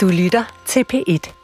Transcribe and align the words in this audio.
Du 0.00 0.08
lytter 0.08 0.44
til 0.66 0.84
P1. 0.92 1.39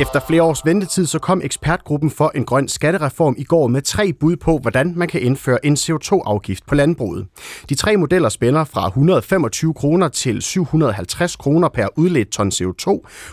Efter 0.00 0.20
flere 0.20 0.42
års 0.42 0.66
ventetid, 0.66 1.06
så 1.06 1.18
kom 1.18 1.40
ekspertgruppen 1.44 2.10
for 2.10 2.32
en 2.34 2.44
grøn 2.44 2.68
skattereform 2.68 3.34
i 3.38 3.44
går 3.44 3.66
med 3.66 3.82
tre 3.82 4.12
bud 4.12 4.36
på, 4.36 4.58
hvordan 4.58 4.92
man 4.96 5.08
kan 5.08 5.22
indføre 5.22 5.66
en 5.66 5.74
CO2-afgift 5.74 6.66
på 6.66 6.74
landbruget. 6.74 7.26
De 7.68 7.74
tre 7.74 7.96
modeller 7.96 8.28
spænder 8.28 8.64
fra 8.64 8.86
125 8.86 9.74
kroner 9.74 10.08
til 10.08 10.42
750 10.42 11.36
kroner 11.36 11.68
per 11.68 11.86
udledt 11.96 12.28
ton 12.28 12.48
CO2, 12.48 12.86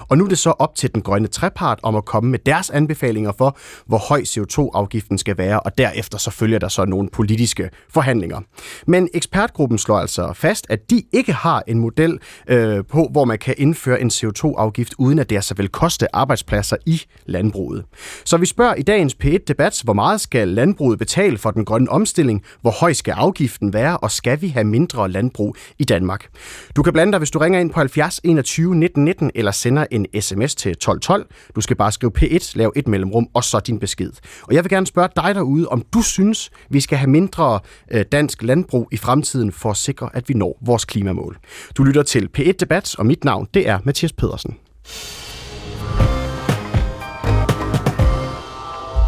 og 0.09 0.17
nu 0.17 0.23
er 0.23 0.29
det 0.29 0.37
så 0.37 0.49
op 0.49 0.75
til 0.75 0.93
den 0.93 1.01
grønne 1.01 1.27
trepart 1.27 1.79
om 1.83 1.95
at 1.95 2.05
komme 2.05 2.29
med 2.31 2.39
deres 2.39 2.69
anbefalinger 2.69 3.31
for, 3.37 3.57
hvor 3.85 3.97
høj 3.97 4.21
CO2-afgiften 4.21 5.17
skal 5.17 5.37
være, 5.37 5.59
og 5.59 5.77
derefter 5.77 6.17
så 6.17 6.31
følger 6.31 6.59
der 6.59 6.67
så 6.67 6.85
nogle 6.85 7.09
politiske 7.13 7.69
forhandlinger. 7.89 8.41
Men 8.87 9.09
ekspertgruppen 9.13 9.77
slår 9.77 9.99
altså 9.99 10.33
fast, 10.33 10.65
at 10.69 10.89
de 10.89 11.03
ikke 11.13 11.33
har 11.33 11.63
en 11.67 11.79
model 11.79 12.19
øh, 12.47 12.83
på, 12.85 13.07
hvor 13.11 13.25
man 13.25 13.37
kan 13.37 13.55
indføre 13.57 14.01
en 14.01 14.09
CO2-afgift, 14.09 14.93
uden 14.97 15.19
at 15.19 15.29
det 15.29 15.35
altså 15.35 15.53
vil 15.53 15.69
koste 15.69 16.15
arbejds 16.15 16.43
arbejdspladser 16.49 16.77
i 16.85 17.01
landbruget. 17.25 17.85
Så 18.25 18.37
vi 18.37 18.45
spørger 18.45 18.75
i 18.75 18.81
dagens 18.81 19.15
P1-debat, 19.23 19.81
hvor 19.83 19.93
meget 19.93 20.21
skal 20.21 20.47
landbruget 20.47 20.99
betale 20.99 21.37
for 21.37 21.51
den 21.51 21.65
grønne 21.65 21.89
omstilling, 21.89 22.43
hvor 22.61 22.71
høj 22.71 22.93
skal 22.93 23.11
afgiften 23.11 23.73
være, 23.73 23.97
og 23.97 24.11
skal 24.11 24.41
vi 24.41 24.47
have 24.47 24.63
mindre 24.63 25.09
landbrug 25.09 25.55
i 25.79 25.83
Danmark? 25.83 26.27
Du 26.75 26.83
kan 26.83 26.93
blande 26.93 27.11
dig, 27.11 27.17
hvis 27.17 27.31
du 27.31 27.39
ringer 27.39 27.59
ind 27.59 27.71
på 27.71 27.79
70 27.79 28.21
21 28.23 28.75
19 28.75 29.03
19, 29.03 29.31
eller 29.35 29.51
sender 29.51 29.85
en 29.91 30.05
sms 30.21 30.55
til 30.55 30.71
1212. 30.71 31.27
Du 31.55 31.61
skal 31.61 31.75
bare 31.75 31.91
skrive 31.91 32.11
P1, 32.17 32.51
lav 32.55 32.73
et 32.75 32.87
mellemrum, 32.87 33.27
og 33.33 33.43
så 33.43 33.59
din 33.59 33.79
besked. 33.79 34.11
Og 34.43 34.53
jeg 34.53 34.63
vil 34.63 34.69
gerne 34.69 34.87
spørge 34.87 35.09
dig 35.15 35.35
derude, 35.35 35.67
om 35.67 35.83
du 35.93 36.01
synes, 36.01 36.49
vi 36.69 36.79
skal 36.79 36.97
have 36.97 37.09
mindre 37.09 37.59
øh, 37.91 38.05
dansk 38.11 38.43
landbrug 38.43 38.89
i 38.91 38.97
fremtiden 38.97 39.51
for 39.51 39.69
at 39.71 39.77
sikre, 39.77 40.09
at 40.13 40.29
vi 40.29 40.33
når 40.33 40.57
vores 40.61 40.85
klimamål. 40.85 41.37
Du 41.77 41.83
lytter 41.83 42.03
til 42.03 42.29
P1 42.37 42.51
Debat, 42.51 42.95
og 42.99 43.05
mit 43.05 43.23
navn 43.23 43.47
det 43.53 43.67
er 43.67 43.79
Mathias 43.83 44.13
Pedersen. 44.13 44.57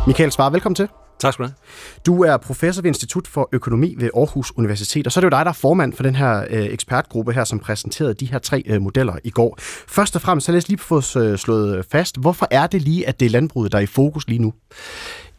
Michael 0.08 0.32
Svare, 0.32 0.52
velkommen 0.52 0.76
til. 0.76 0.88
Tak 1.20 1.34
skal 1.34 1.46
du 1.46 1.50
have. 1.50 1.56
Du 2.06 2.24
er 2.24 2.38
professor 2.38 2.82
ved 2.82 2.90
Institut 2.90 3.28
for 3.28 3.50
Økonomi 3.52 3.96
ved 3.98 4.10
Aarhus 4.16 4.52
Universitet, 4.58 5.06
og 5.08 5.12
så 5.12 5.20
er 5.20 5.22
det 5.22 5.26
jo 5.26 5.38
dig, 5.38 5.46
der 5.46 5.50
er 5.50 5.56
formand 5.56 5.94
for 5.94 6.04
den 6.04 6.16
her 6.16 6.46
øh, 6.50 6.66
ekspertgruppe 6.66 7.34
her, 7.34 7.44
som 7.44 7.60
præsenterede 7.60 8.14
de 8.14 8.26
her 8.26 8.40
tre 8.40 8.64
øh, 8.66 8.82
modeller 8.82 9.14
i 9.24 9.30
går. 9.30 9.58
Først 9.88 10.16
og 10.16 10.22
fremmest, 10.22 10.46
så 10.46 10.52
lad 10.52 10.58
os 10.58 10.68
lige 10.68 10.78
få 10.78 10.96
øh, 11.20 11.38
slået 11.38 11.86
fast, 11.92 12.18
hvorfor 12.18 12.48
er 12.52 12.68
det 12.68 12.82
lige, 12.82 13.08
at 13.08 13.20
det 13.20 13.26
er 13.26 13.30
landbruget, 13.30 13.72
der 13.72 13.78
er 13.78 13.82
i 13.82 13.86
fokus 13.86 14.28
lige 14.28 14.42
nu? 14.42 14.54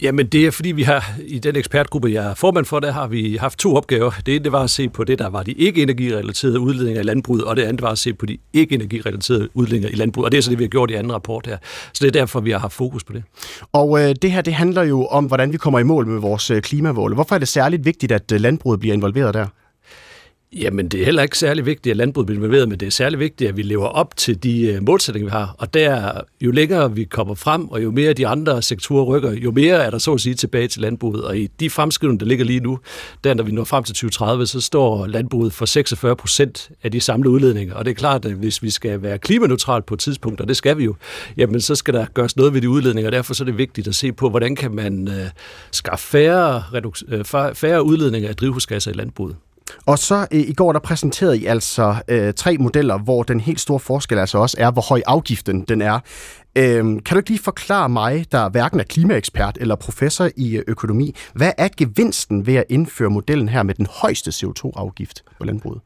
Jamen 0.02 0.26
det 0.26 0.46
er 0.46 0.50
fordi, 0.50 0.72
vi 0.72 0.82
har 0.82 1.04
i 1.26 1.38
den 1.38 1.56
ekspertgruppe, 1.56 2.12
jeg 2.12 2.30
er 2.30 2.34
formand 2.34 2.64
for, 2.64 2.80
der 2.80 2.92
har 2.92 3.06
vi 3.06 3.36
haft 3.36 3.58
to 3.58 3.76
opgaver. 3.76 4.10
Det 4.26 4.34
ene 4.34 4.44
det 4.44 4.52
var 4.52 4.62
at 4.62 4.70
se 4.70 4.88
på 4.88 5.04
det, 5.04 5.18
der 5.18 5.28
var 5.28 5.42
de 5.42 5.52
ikke-energirelaterede 5.52 6.60
udledninger 6.60 7.00
i 7.00 7.04
landbruget, 7.04 7.44
og 7.44 7.56
det 7.56 7.62
andet 7.62 7.82
var 7.82 7.90
at 7.90 7.98
se 7.98 8.14
på 8.14 8.26
de 8.26 8.38
ikke-energirelaterede 8.52 9.48
udledninger 9.54 9.88
i 9.88 9.94
landbruget. 9.94 10.24
Og 10.24 10.32
det 10.32 10.38
er 10.38 10.42
så 10.42 10.50
det, 10.50 10.58
vi 10.58 10.64
har 10.64 10.68
gjort 10.68 10.90
i 10.90 10.94
anden 10.94 11.12
rapport 11.12 11.46
her. 11.46 11.56
Så 11.92 12.04
det 12.04 12.06
er 12.06 12.20
derfor, 12.20 12.40
vi 12.40 12.50
har 12.50 12.58
haft 12.58 12.72
fokus 12.72 13.04
på 13.04 13.12
det. 13.12 13.22
Og 13.72 14.00
øh, 14.00 14.14
det 14.22 14.32
her, 14.32 14.40
det 14.40 14.54
handler 14.54 14.82
jo 14.82 15.06
om, 15.06 15.24
hvordan 15.24 15.52
vi 15.52 15.56
kommer 15.56 15.78
i 15.78 15.82
mål 15.82 16.06
med 16.06 16.20
vores 16.20 16.50
øh, 16.50 16.62
klimamål. 16.62 17.14
Hvorfor 17.14 17.34
er 17.34 17.38
det 17.38 17.48
særligt 17.48 17.84
vigtigt, 17.84 18.12
at 18.12 18.32
øh, 18.32 18.40
landbruget 18.40 18.80
bliver 18.80 18.94
involveret 18.94 19.34
der? 19.34 19.46
Jamen, 20.56 20.88
det 20.88 21.00
er 21.00 21.04
heller 21.04 21.22
ikke 21.22 21.38
særlig 21.38 21.66
vigtigt, 21.66 21.90
at 21.90 21.96
landbruget 21.96 22.26
bliver 22.26 22.38
involveret, 22.38 22.68
men 22.68 22.80
det 22.80 22.86
er 22.86 22.90
særlig 22.90 23.18
vigtigt, 23.18 23.48
at 23.48 23.56
vi 23.56 23.62
lever 23.62 23.86
op 23.86 24.16
til 24.16 24.42
de 24.42 24.66
øh, 24.66 24.82
målsætninger, 24.82 25.26
vi 25.26 25.30
har. 25.30 25.54
Og 25.58 25.74
der, 25.74 26.20
jo 26.40 26.50
længere 26.50 26.94
vi 26.94 27.04
kommer 27.04 27.34
frem, 27.34 27.68
og 27.68 27.82
jo 27.82 27.90
mere 27.90 28.12
de 28.12 28.26
andre 28.26 28.62
sektorer 28.62 29.04
rykker, 29.04 29.32
jo 29.32 29.50
mere 29.50 29.84
er 29.84 29.90
der 29.90 29.98
så 29.98 30.12
at 30.12 30.20
sige 30.20 30.34
tilbage 30.34 30.68
til 30.68 30.80
landbruget. 30.80 31.24
Og 31.24 31.38
i 31.38 31.46
de 31.60 31.70
fremskrivninger, 31.70 32.18
der 32.18 32.26
ligger 32.26 32.44
lige 32.44 32.60
nu, 32.60 32.78
der 33.24 33.34
når 33.34 33.44
vi 33.44 33.52
når 33.52 33.64
frem 33.64 33.84
til 33.84 33.94
2030, 33.94 34.46
så 34.46 34.60
står 34.60 35.06
landbruget 35.06 35.52
for 35.52 35.64
46 35.64 36.16
procent 36.16 36.70
af 36.82 36.92
de 36.92 37.00
samlede 37.00 37.30
udledninger. 37.30 37.74
Og 37.74 37.84
det 37.84 37.90
er 37.90 37.94
klart, 37.94 38.24
at 38.24 38.32
hvis 38.32 38.62
vi 38.62 38.70
skal 38.70 39.02
være 39.02 39.18
klimaneutralt 39.18 39.86
på 39.86 39.94
et 39.94 40.00
tidspunkt, 40.00 40.40
og 40.40 40.48
det 40.48 40.56
skal 40.56 40.78
vi 40.78 40.84
jo, 40.84 40.94
jamen 41.36 41.60
så 41.60 41.74
skal 41.74 41.94
der 41.94 42.06
gøres 42.14 42.36
noget 42.36 42.54
ved 42.54 42.60
de 42.60 42.68
udledninger, 42.68 43.08
og 43.08 43.12
derfor 43.12 43.34
så 43.34 43.44
er 43.44 43.46
det 43.46 43.58
vigtigt 43.58 43.88
at 43.88 43.94
se 43.94 44.12
på, 44.12 44.30
hvordan 44.30 44.56
kan 44.56 44.74
man 44.74 45.08
øh, 45.08 45.30
skaffe 45.70 46.06
færre, 46.06 46.62
øh, 47.08 47.24
færre 47.54 47.82
udledninger 47.82 48.28
af 48.28 48.36
drivhusgasser 48.36 48.90
i 48.90 48.94
landbruget. 48.94 49.36
Og 49.86 49.98
så 49.98 50.26
øh, 50.32 50.40
i 50.40 50.52
går 50.52 50.72
der 50.72 50.80
præsenterede 50.80 51.38
I 51.38 51.46
altså 51.46 51.96
øh, 52.08 52.34
tre 52.34 52.58
modeller, 52.58 52.98
hvor 52.98 53.22
den 53.22 53.40
helt 53.40 53.60
store 53.60 53.80
forskel 53.80 54.18
altså 54.18 54.38
også 54.38 54.56
er, 54.60 54.70
hvor 54.70 54.82
høj 54.88 55.02
afgiften 55.06 55.60
den 55.60 55.82
er. 55.82 55.98
Øh, 56.56 56.84
kan 56.84 57.02
du 57.10 57.16
ikke 57.16 57.30
lige 57.30 57.42
forklare 57.42 57.88
mig, 57.88 58.26
der 58.32 58.48
hverken 58.48 58.80
er 58.80 58.84
klimaekspert 58.84 59.58
eller 59.60 59.74
professor 59.74 60.28
i 60.36 60.56
øh, 60.56 60.62
økonomi, 60.66 61.14
hvad 61.34 61.52
er 61.58 61.68
gevinsten 61.76 62.46
ved 62.46 62.54
at 62.54 62.64
indføre 62.68 63.10
modellen 63.10 63.48
her 63.48 63.62
med 63.62 63.74
den 63.74 63.86
højeste 63.90 64.30
CO2-afgift 64.30 65.22
på 65.38 65.44
landbruget? 65.44 65.80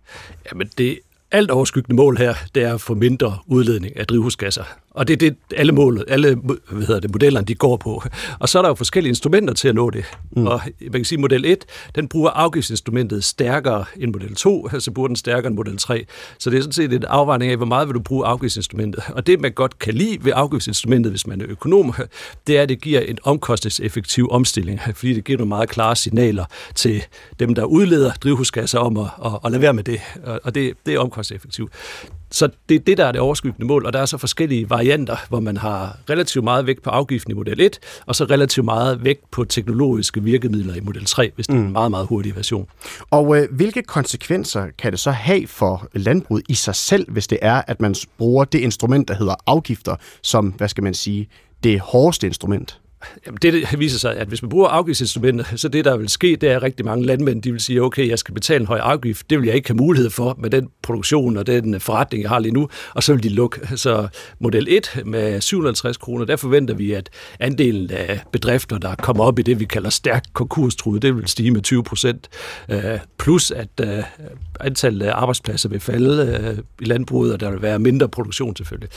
Jamen 0.52 0.70
det 0.78 0.98
alt 1.32 1.50
overskyggende 1.50 1.96
mål 1.96 2.18
her, 2.18 2.34
det 2.54 2.62
er 2.62 2.74
at 2.74 2.80
få 2.80 2.94
mindre 2.94 3.38
udledning 3.46 3.96
af 3.96 4.06
drivhusgasser. 4.06 4.64
Og 4.96 5.08
det 5.08 5.14
er 5.14 5.16
det, 5.16 5.36
alle 5.56 5.72
målet, 5.72 6.04
alle 6.08 6.34
hvad 6.70 6.86
hedder 6.86 7.00
det, 7.00 7.10
modellerne, 7.10 7.46
de 7.46 7.54
går 7.54 7.76
på. 7.76 8.02
Og 8.38 8.48
så 8.48 8.58
er 8.58 8.62
der 8.62 8.68
jo 8.68 8.74
forskellige 8.74 9.08
instrumenter 9.08 9.54
til 9.54 9.68
at 9.68 9.74
nå 9.74 9.90
det. 9.90 10.04
Mm. 10.36 10.46
Og 10.46 10.60
man 10.80 10.92
kan 10.92 11.04
sige, 11.04 11.16
at 11.16 11.20
model 11.20 11.44
1, 11.44 11.64
den 11.94 12.08
bruger 12.08 12.30
afgiftsinstrumentet 12.30 13.24
stærkere 13.24 13.84
end 14.00 14.12
model 14.12 14.34
2, 14.34 14.68
altså 14.72 14.90
bruger 14.90 15.06
den 15.06 15.16
stærkere 15.16 15.46
end 15.46 15.56
model 15.56 15.78
3. 15.78 16.06
Så 16.38 16.50
det 16.50 16.56
er 16.56 16.60
sådan 16.60 16.72
set 16.72 16.92
en 16.92 17.04
afvejning 17.04 17.50
af, 17.50 17.56
hvor 17.56 17.66
meget 17.66 17.88
vil 17.88 17.94
du 17.94 18.00
bruge 18.00 18.26
afgiftsinstrumentet. 18.26 19.02
Og 19.08 19.26
det, 19.26 19.40
man 19.40 19.52
godt 19.52 19.78
kan 19.78 19.94
lide 19.94 20.24
ved 20.24 20.32
afgiftsinstrumentet, 20.34 21.12
hvis 21.12 21.26
man 21.26 21.40
er 21.40 21.44
økonom, 21.48 21.94
det 22.46 22.58
er, 22.58 22.62
at 22.62 22.68
det 22.68 22.80
giver 22.80 23.00
en 23.00 23.18
omkostningseffektiv 23.22 24.28
omstilling, 24.30 24.80
fordi 24.94 25.14
det 25.14 25.24
giver 25.24 25.38
nogle 25.38 25.48
meget 25.48 25.68
klare 25.68 25.96
signaler 25.96 26.44
til 26.74 27.02
dem, 27.38 27.54
der 27.54 27.64
udleder 27.64 28.12
drivhusgasser 28.12 28.78
om 28.78 28.96
at, 28.96 29.06
at, 29.24 29.32
at 29.44 29.50
lade 29.50 29.62
være 29.62 29.74
med 29.74 29.84
det. 29.84 30.00
Og 30.44 30.54
det, 30.54 30.72
det 30.86 30.94
er 30.94 30.98
omkostningseffektivt. 30.98 31.72
Så 32.30 32.48
det 32.68 32.74
er 32.74 32.78
det, 32.78 32.98
der 32.98 33.04
er 33.04 33.12
det 33.12 33.20
overskyggende 33.20 33.66
mål, 33.66 33.86
og 33.86 33.92
der 33.92 33.98
er 33.98 34.06
så 34.06 34.18
forskellige 34.18 34.70
varianter, 34.70 35.16
hvor 35.28 35.40
man 35.40 35.56
har 35.56 35.96
relativt 36.10 36.44
meget 36.44 36.66
vægt 36.66 36.82
på 36.82 36.90
afgiften 36.90 37.30
i 37.30 37.34
model 37.34 37.60
1, 37.60 37.78
og 38.06 38.14
så 38.14 38.24
relativt 38.24 38.64
meget 38.64 39.04
vægt 39.04 39.30
på 39.30 39.44
teknologiske 39.44 40.22
virkemidler 40.22 40.74
i 40.74 40.80
model 40.80 41.04
3, 41.04 41.32
hvis 41.34 41.46
det 41.46 41.54
er 41.54 41.58
en 41.58 41.66
mm. 41.66 41.72
meget, 41.72 41.90
meget 41.90 42.06
hurtig 42.06 42.36
version. 42.36 42.66
Og 43.10 43.36
øh, 43.36 43.48
hvilke 43.52 43.82
konsekvenser 43.82 44.66
kan 44.78 44.92
det 44.92 45.00
så 45.00 45.10
have 45.10 45.46
for 45.46 45.88
landbruget 45.92 46.44
i 46.48 46.54
sig 46.54 46.74
selv, 46.74 47.10
hvis 47.10 47.26
det 47.26 47.38
er, 47.42 47.62
at 47.66 47.80
man 47.80 47.94
bruger 48.18 48.44
det 48.44 48.58
instrument, 48.58 49.08
der 49.08 49.14
hedder 49.14 49.34
afgifter, 49.46 49.96
som, 50.22 50.46
hvad 50.48 50.68
skal 50.68 50.84
man 50.84 50.94
sige, 50.94 51.28
det 51.64 51.80
hårdeste 51.80 52.26
instrument? 52.26 52.80
Jamen 53.26 53.38
det 53.42 53.78
viser 53.78 53.98
sig, 53.98 54.16
at 54.16 54.28
hvis 54.28 54.42
man 54.42 54.48
bruger 54.48 54.68
afgiftsinstrumenter, 54.68 55.44
så 55.56 55.68
det, 55.68 55.84
der 55.84 55.96
vil 55.96 56.08
ske, 56.08 56.36
det 56.40 56.50
er, 56.50 56.56
at 56.56 56.62
rigtig 56.62 56.86
mange 56.86 57.06
landmænd, 57.06 57.42
de 57.42 57.52
vil 57.52 57.60
sige, 57.60 57.82
okay, 57.82 58.08
jeg 58.08 58.18
skal 58.18 58.34
betale 58.34 58.60
en 58.60 58.66
høj 58.66 58.78
afgift, 58.78 59.30
det 59.30 59.38
vil 59.38 59.46
jeg 59.46 59.54
ikke 59.54 59.68
have 59.68 59.76
mulighed 59.76 60.10
for 60.10 60.36
med 60.38 60.50
den 60.50 60.68
produktion 60.82 61.36
og 61.36 61.46
den 61.46 61.74
øh, 61.74 61.80
forretning, 61.80 62.22
jeg 62.22 62.30
har 62.30 62.38
lige 62.38 62.52
nu, 62.52 62.68
og 62.94 63.02
så 63.02 63.12
vil 63.12 63.22
de 63.22 63.28
lukke. 63.28 63.76
Så 63.76 64.08
model 64.40 64.66
1 64.70 65.02
med 65.04 65.40
750 65.40 65.96
kroner, 65.96 66.24
der 66.24 66.36
forventer 66.36 66.74
vi, 66.74 66.92
at 66.92 67.10
andelen 67.40 67.90
af 67.90 68.20
bedrifter, 68.32 68.78
der 68.78 68.94
kommer 68.94 69.24
op 69.24 69.38
i 69.38 69.42
det, 69.42 69.60
vi 69.60 69.64
kalder 69.64 69.90
stærkt 69.90 70.34
konkurstruet, 70.34 71.02
det 71.02 71.16
vil 71.16 71.26
stige 71.26 71.50
med 71.50 71.62
20 71.62 71.84
procent, 71.84 72.28
øh, 72.68 72.98
plus 73.18 73.50
at 73.50 73.68
øh, 73.80 74.04
antallet 74.60 75.06
af 75.06 75.12
arbejdspladser 75.14 75.68
vil 75.68 75.80
falde 75.80 76.62
i 76.80 76.84
landbruget, 76.84 77.32
og 77.32 77.40
der 77.40 77.50
vil 77.50 77.62
være 77.62 77.78
mindre 77.78 78.08
produktion 78.08 78.56
selvfølgelig. 78.56 78.90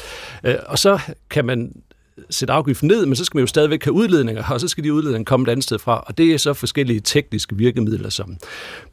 Og 0.67 0.79
så 0.79 0.99
kan 1.29 1.45
man 1.45 1.71
sætte 2.29 2.53
afgiften 2.53 2.87
ned, 2.87 3.05
men 3.05 3.15
så 3.15 3.25
skal 3.25 3.37
man 3.37 3.41
jo 3.41 3.47
stadigvæk 3.47 3.83
have 3.83 3.93
udledninger, 3.93 4.43
og 4.43 4.61
så 4.61 4.67
skal 4.67 4.83
de 4.83 4.93
udledninger 4.93 5.25
komme 5.25 5.43
et 5.43 5.51
andet 5.51 5.63
sted 5.63 5.79
fra. 5.79 6.03
Og 6.07 6.17
det 6.17 6.33
er 6.33 6.37
så 6.37 6.53
forskellige 6.53 6.99
tekniske 6.99 7.55
virkemidler, 7.55 8.09
som 8.09 8.37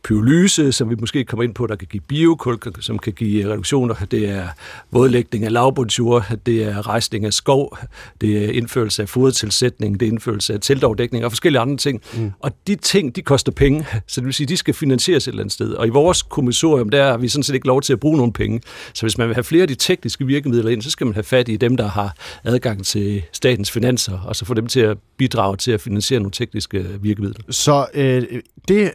pyrolyse, 0.05 0.73
som 0.73 0.91
vi 0.91 0.95
måske 1.01 1.25
kommer 1.25 1.45
ind 1.45 1.55
på, 1.55 1.67
der 1.67 1.77
kan 1.77 1.89
give 1.91 2.01
biokul, 2.01 2.59
som 2.81 2.99
kan 2.99 3.13
give 3.13 3.53
reduktioner. 3.53 3.95
Det 4.11 4.29
er 4.29 4.49
vådlægning 4.91 5.45
af 5.45 5.53
lavbundsjord, 5.53 6.27
det 6.47 6.63
er 6.63 6.89
rejsning 6.89 7.25
af 7.25 7.33
skov, 7.33 7.79
det 8.21 8.45
er 8.45 8.51
indførelse 8.51 9.03
af 9.03 9.09
fodertilsætning, 9.09 10.01
det 10.01 10.07
er 10.07 10.11
indførelse 10.11 10.55
af 10.55 10.61
teltafdækning 10.61 11.25
og 11.25 11.31
forskellige 11.31 11.61
andre 11.61 11.77
ting. 11.77 12.03
Mm. 12.17 12.33
Og 12.41 12.53
de 12.67 12.75
ting, 12.75 13.17
de 13.17 13.23
koster 13.23 13.53
penge, 13.53 13.87
så 14.07 14.21
det 14.21 14.27
vil 14.27 14.35
sige, 14.35 14.47
de 14.47 14.57
skal 14.57 14.75
finansieres 14.75 15.29
et 15.29 15.33
eller 15.33 15.43
andet 15.43 15.53
sted. 15.53 15.73
Og 15.73 15.87
i 15.87 15.91
vores 15.91 16.23
kommissorium, 16.23 16.89
der 16.89 17.05
har 17.05 17.17
vi 17.17 17.29
sådan 17.29 17.43
set 17.43 17.55
ikke 17.55 17.67
lov 17.67 17.83
til 17.83 17.93
at 17.93 18.01
bruge 18.01 18.17
nogen 18.17 18.33
penge. 18.33 18.61
Så 18.95 19.03
hvis 19.03 19.19
man 19.19 19.29
vil 19.29 19.35
have 19.35 19.45
flere 19.45 19.63
af 19.63 19.69
de 19.69 19.75
tekniske 19.75 20.27
virkemidler 20.27 20.71
ind, 20.71 20.83
så 20.83 20.91
skal 20.91 21.07
man 21.07 21.15
have 21.15 21.25
fat 21.25 21.49
i 21.49 21.57
dem, 21.57 21.77
der 21.77 21.89
har 21.89 22.15
adgang 22.45 22.85
til 22.85 23.16
statens 23.33 23.71
finanser, 23.71 24.19
og 24.19 24.37
så 24.37 24.45
få 24.45 24.55
dem 24.55 24.67
til 24.67 24.81
at 24.81 24.99
bidrage 25.17 25.57
til 25.57 25.73
at 25.73 25.81
finansiere 25.81 26.21
nogle 26.21 26.33
tekniske 26.33 26.87
virkemidler. 27.01 27.41
Så 27.51 27.87
øh, 27.95 28.43
det 28.69 28.93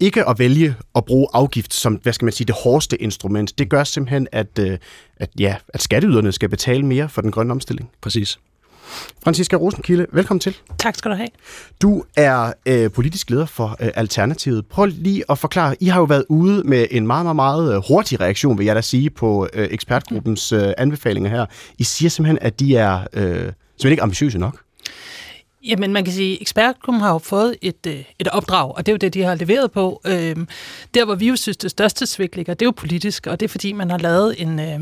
ikke 0.00 0.28
at 0.28 0.38
vælge 0.38 0.74
at 0.94 1.04
bruge 1.04 1.26
afgift 1.32 1.74
som, 1.74 1.94
hvad 1.94 2.12
skal 2.12 2.26
man 2.26 2.32
sige, 2.32 2.46
det 2.46 2.54
hårdeste 2.64 3.02
instrument, 3.02 3.58
det 3.58 3.68
gør 3.68 3.84
simpelthen, 3.84 4.28
at, 4.32 4.58
øh, 4.58 4.78
at, 5.16 5.30
ja, 5.38 5.56
at 5.68 5.82
skatteyderne 5.82 6.32
skal 6.32 6.48
betale 6.48 6.86
mere 6.86 7.08
for 7.08 7.20
den 7.20 7.30
grønne 7.30 7.52
omstilling. 7.52 7.90
Præcis. 8.00 8.38
Franziska 9.24 9.56
Rosenkilde, 9.56 10.06
velkommen 10.12 10.40
til. 10.40 10.56
Tak 10.78 10.96
skal 10.96 11.10
du 11.10 11.16
have. 11.16 11.28
Du 11.82 12.04
er 12.16 12.52
øh, 12.66 12.90
politisk 12.90 13.30
leder 13.30 13.46
for 13.46 13.76
øh, 13.80 13.88
Alternativet. 13.94 14.66
Prøv 14.66 14.86
lige 14.86 15.24
at 15.30 15.38
forklare, 15.38 15.76
I 15.80 15.86
har 15.86 16.00
jo 16.00 16.04
været 16.04 16.24
ude 16.28 16.62
med 16.64 16.86
en 16.90 17.06
meget, 17.06 17.24
meget, 17.24 17.36
meget 17.36 17.74
øh, 17.74 17.82
hurtig 17.88 18.20
reaktion, 18.20 18.58
vil 18.58 18.66
jeg 18.66 18.76
da 18.76 18.80
sige, 18.80 19.10
på 19.10 19.48
øh, 19.54 19.68
ekspertgruppens 19.70 20.52
øh, 20.52 20.72
anbefalinger 20.78 21.30
her. 21.30 21.46
I 21.78 21.84
siger 21.84 22.08
simpelthen, 22.08 22.38
at 22.40 22.60
de 22.60 22.76
er 22.76 23.06
øh, 23.12 23.52
simpelthen 23.76 23.92
ikke 23.92 24.02
ambitiøse 24.02 24.38
nok. 24.38 24.62
Jamen, 25.64 25.92
man 25.92 26.04
kan 26.04 26.14
sige, 26.14 26.34
at 26.34 26.42
ekspertgruppen 26.42 27.00
har 27.00 27.12
jo 27.12 27.18
fået 27.18 27.56
et, 27.62 27.86
øh, 27.86 28.04
et 28.18 28.28
opdrag, 28.28 28.76
og 28.76 28.86
det 28.86 28.92
er 28.92 28.94
jo 28.94 28.96
det, 28.96 29.14
de 29.14 29.22
har 29.22 29.34
leveret 29.34 29.72
på. 29.72 30.00
Øhm, 30.06 30.48
der, 30.94 31.04
hvor 31.04 31.14
vi 31.14 31.28
jo 31.28 31.36
synes, 31.36 31.56
det 31.56 31.70
største 31.70 32.06
svigt 32.06 32.36
ligger, 32.36 32.54
det 32.54 32.62
er 32.62 32.66
jo 32.66 32.72
politisk, 32.76 33.26
og 33.26 33.40
det 33.40 33.46
er, 33.46 33.48
fordi 33.48 33.72
man 33.72 33.90
har 33.90 33.98
lavet 33.98 34.42
en, 34.42 34.60
øh, 34.60 34.80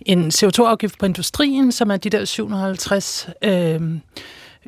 en 0.00 0.28
CO2-afgift 0.28 0.98
på 0.98 1.06
industrien, 1.06 1.72
som 1.72 1.90
er 1.90 1.96
de 1.96 2.10
der 2.10 2.24
750 2.24 3.28
øh, 3.42 3.80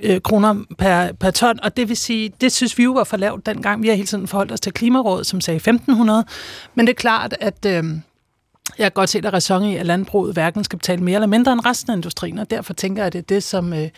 øh, 0.02 0.20
kroner 0.20 0.64
per, 0.78 1.12
per 1.12 1.30
ton, 1.30 1.60
og 1.62 1.76
det 1.76 1.88
vil 1.88 1.96
sige, 1.96 2.32
det 2.40 2.52
synes 2.52 2.78
vi 2.78 2.84
jo 2.84 2.92
var 2.92 3.04
for 3.04 3.16
lavt 3.16 3.46
dengang. 3.46 3.82
Vi 3.82 3.88
har 3.88 3.94
hele 3.94 4.06
tiden 4.06 4.28
forholdt 4.28 4.52
os 4.52 4.60
til 4.60 4.72
Klimarådet, 4.72 5.26
som 5.26 5.40
sagde 5.40 5.56
1500, 5.56 6.24
men 6.74 6.86
det 6.86 6.92
er 6.92 6.96
klart, 6.96 7.34
at 7.40 7.66
øh, 7.66 7.84
jeg 8.78 8.84
kan 8.84 8.92
godt 8.94 9.10
se, 9.10 9.18
at 9.18 9.24
der 9.24 9.30
er 9.30 9.34
ræson 9.34 9.64
i, 9.64 9.76
at 9.76 9.86
landbruget 9.86 10.32
hverken 10.32 10.64
skal 10.64 10.78
betale 10.78 11.02
mere 11.02 11.14
eller 11.14 11.26
mindre 11.26 11.52
end 11.52 11.66
resten 11.66 11.92
af 11.92 11.96
industrien, 11.96 12.38
og 12.38 12.50
derfor 12.50 12.72
tænker 12.72 13.02
jeg, 13.02 13.06
at 13.06 13.12
det 13.12 13.18
er 13.18 13.22
det, 13.22 13.42
som, 13.42 13.72
øh, 13.72 13.88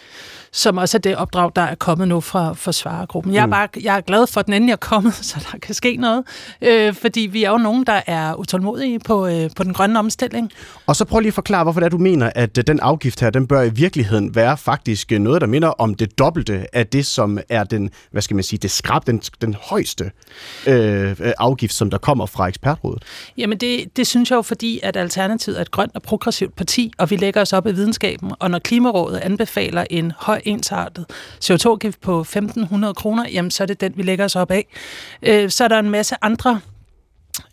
som 0.53 0.79
også 0.79 0.97
er 0.97 1.01
det 1.01 1.17
opdrag, 1.17 1.51
der 1.57 1.63
er 1.63 1.75
kommet 1.75 2.09
nu 2.09 2.21
fra 2.21 2.53
forsvaregruppen. 2.53 3.35
Jeg 3.35 3.43
er, 3.43 3.47
mm. 3.47 3.51
bare, 3.51 3.69
jeg 3.83 3.97
er 3.97 4.01
glad 4.01 4.27
for, 4.27 4.41
at 4.41 4.47
den 4.47 4.55
endelig 4.55 4.73
er 4.73 4.77
kommet, 4.77 5.15
så 5.31 5.47
der 5.53 5.59
kan 5.59 5.75
ske 5.75 5.97
noget, 5.97 6.25
øh, 6.63 6.95
fordi 6.95 7.21
vi 7.21 7.45
er 7.45 7.51
jo 7.51 7.59
nogen, 7.59 7.85
der 7.87 8.01
er 8.07 8.35
utålmodige 8.35 8.99
på, 8.99 9.27
øh, 9.27 9.51
på 9.57 9.65
den 9.65 9.73
grønne 9.73 9.99
omstilling. 9.99 10.51
Og 10.87 10.97
så 10.97 11.05
prøv 11.05 11.21
lige 11.21 11.29
at 11.29 11.35
forklare, 11.35 11.63
hvorfor 11.63 11.81
det 11.81 11.85
er, 11.85 11.91
du 11.91 11.99
mener, 11.99 12.31
at 12.35 12.59
øh, 12.59 12.65
den 12.67 12.81
afgift 12.81 13.21
her, 13.21 13.31
den 13.31 13.47
bør 13.47 13.63
i 13.63 13.71
virkeligheden 13.71 14.35
være 14.35 14.57
faktisk 14.57 15.13
øh, 15.13 15.19
noget, 15.19 15.41
der 15.41 15.47
minder 15.47 15.69
om 15.69 15.95
det 15.95 16.19
dobbelte 16.19 16.67
af 16.73 16.87
det, 16.87 17.07
som 17.07 17.39
er 17.49 17.65
den, 17.65 17.91
hvad 18.11 18.23
skal 18.23 18.35
man 18.35 18.45
sige, 18.45 18.59
det 18.59 18.71
skrab, 18.71 19.07
den, 19.07 19.23
den 19.41 19.57
højeste 19.63 20.11
øh, 20.67 21.11
øh, 21.11 21.33
afgift, 21.39 21.75
som 21.75 21.91
der 21.91 21.99
kommer 21.99 22.27
fra 22.27 22.47
ekspertrådet. 22.47 23.03
Jamen 23.39 23.59
det, 23.59 23.97
det 23.97 24.07
synes 24.07 24.31
jeg 24.31 24.37
jo, 24.37 24.43
fordi 24.57 24.81
at 24.83 24.97
Alternativet 24.97 25.57
er 25.59 25.63
et 25.63 25.71
grønt 25.71 25.93
og 25.95 26.03
progressivt 26.03 26.57
parti, 26.57 26.93
og 26.99 27.11
vi 27.11 27.17
lægger 27.17 27.41
os 27.41 27.53
op 27.53 27.67
i 27.67 27.73
videnskaben, 27.73 28.33
og 28.39 28.51
når 28.51 28.59
Klimarådet 28.59 29.19
anbefaler 29.19 29.85
en 29.91 30.13
høj 30.19 30.41
ensartet 30.45 31.05
CO2-gift 31.45 32.01
på 32.01 32.25
1.500 32.29 32.93
kroner, 32.93 33.29
jamen 33.29 33.51
så 33.51 33.63
er 33.63 33.67
det 33.67 33.81
den, 33.81 33.93
vi 33.97 34.03
lægger 34.03 34.25
os 34.25 34.37
op 34.37 34.51
af. 34.51 34.67
Øh, 35.23 35.51
så 35.51 35.65
er 35.65 35.69
der 35.69 35.79
en 35.79 35.91
masse 35.91 36.17
andre 36.23 36.61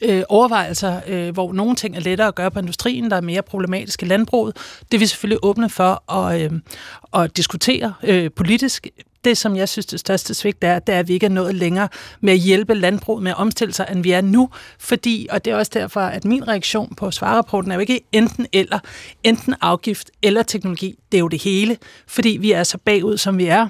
øh, 0.01 0.23
overvejelser, 0.29 1.01
øh, 1.07 1.33
hvor 1.33 1.53
nogle 1.53 1.75
ting 1.75 1.95
er 1.95 2.00
lettere 2.00 2.27
at 2.27 2.35
gøre 2.35 2.51
på 2.51 2.59
industrien, 2.59 3.11
der 3.11 3.17
er 3.17 3.21
mere 3.21 3.41
problematiske 3.41 4.05
landbruget. 4.05 4.57
Det 4.91 4.97
er 4.97 5.00
vi 5.00 5.05
selvfølgelig 5.05 5.39
åbne 5.44 5.69
for 5.69 6.13
at, 6.13 6.41
øh, 6.41 6.51
at 7.13 7.38
diskutere 7.38 7.94
øh, 8.03 8.31
politisk 8.31 8.88
det, 9.25 9.37
som 9.37 9.55
jeg 9.55 9.69
synes 9.69 9.85
det 9.85 9.99
største 9.99 10.33
svigt 10.33 10.63
er, 10.63 10.79
det 10.79 10.95
er, 10.95 10.99
at 10.99 11.07
vi 11.07 11.13
ikke 11.13 11.25
er 11.25 11.29
nået 11.29 11.55
længere 11.55 11.87
med 12.21 12.33
at 12.33 12.39
hjælpe 12.39 12.73
landbruget 12.73 13.23
med 13.23 13.31
at 13.31 13.37
omstille 13.37 13.73
sig, 13.73 13.87
end 13.91 14.03
vi 14.03 14.11
er 14.11 14.21
nu. 14.21 14.49
Fordi, 14.79 15.27
og 15.31 15.45
det 15.45 15.51
er 15.51 15.57
også 15.57 15.71
derfor, 15.73 16.01
at 16.01 16.25
min 16.25 16.47
reaktion 16.47 16.95
på 16.95 17.11
svarerapporten 17.11 17.71
er 17.71 17.75
jo 17.75 17.81
ikke 17.81 18.01
enten 18.11 18.47
eller, 18.53 18.79
enten 19.23 19.55
afgift 19.61 20.11
eller 20.21 20.43
teknologi. 20.43 20.95
Det 21.11 21.17
er 21.17 21.19
jo 21.19 21.27
det 21.27 21.41
hele, 21.41 21.77
fordi 22.07 22.37
vi 22.41 22.51
er 22.51 22.63
så 22.63 22.77
bagud, 22.77 23.17
som 23.17 23.37
vi 23.37 23.45
er 23.45 23.67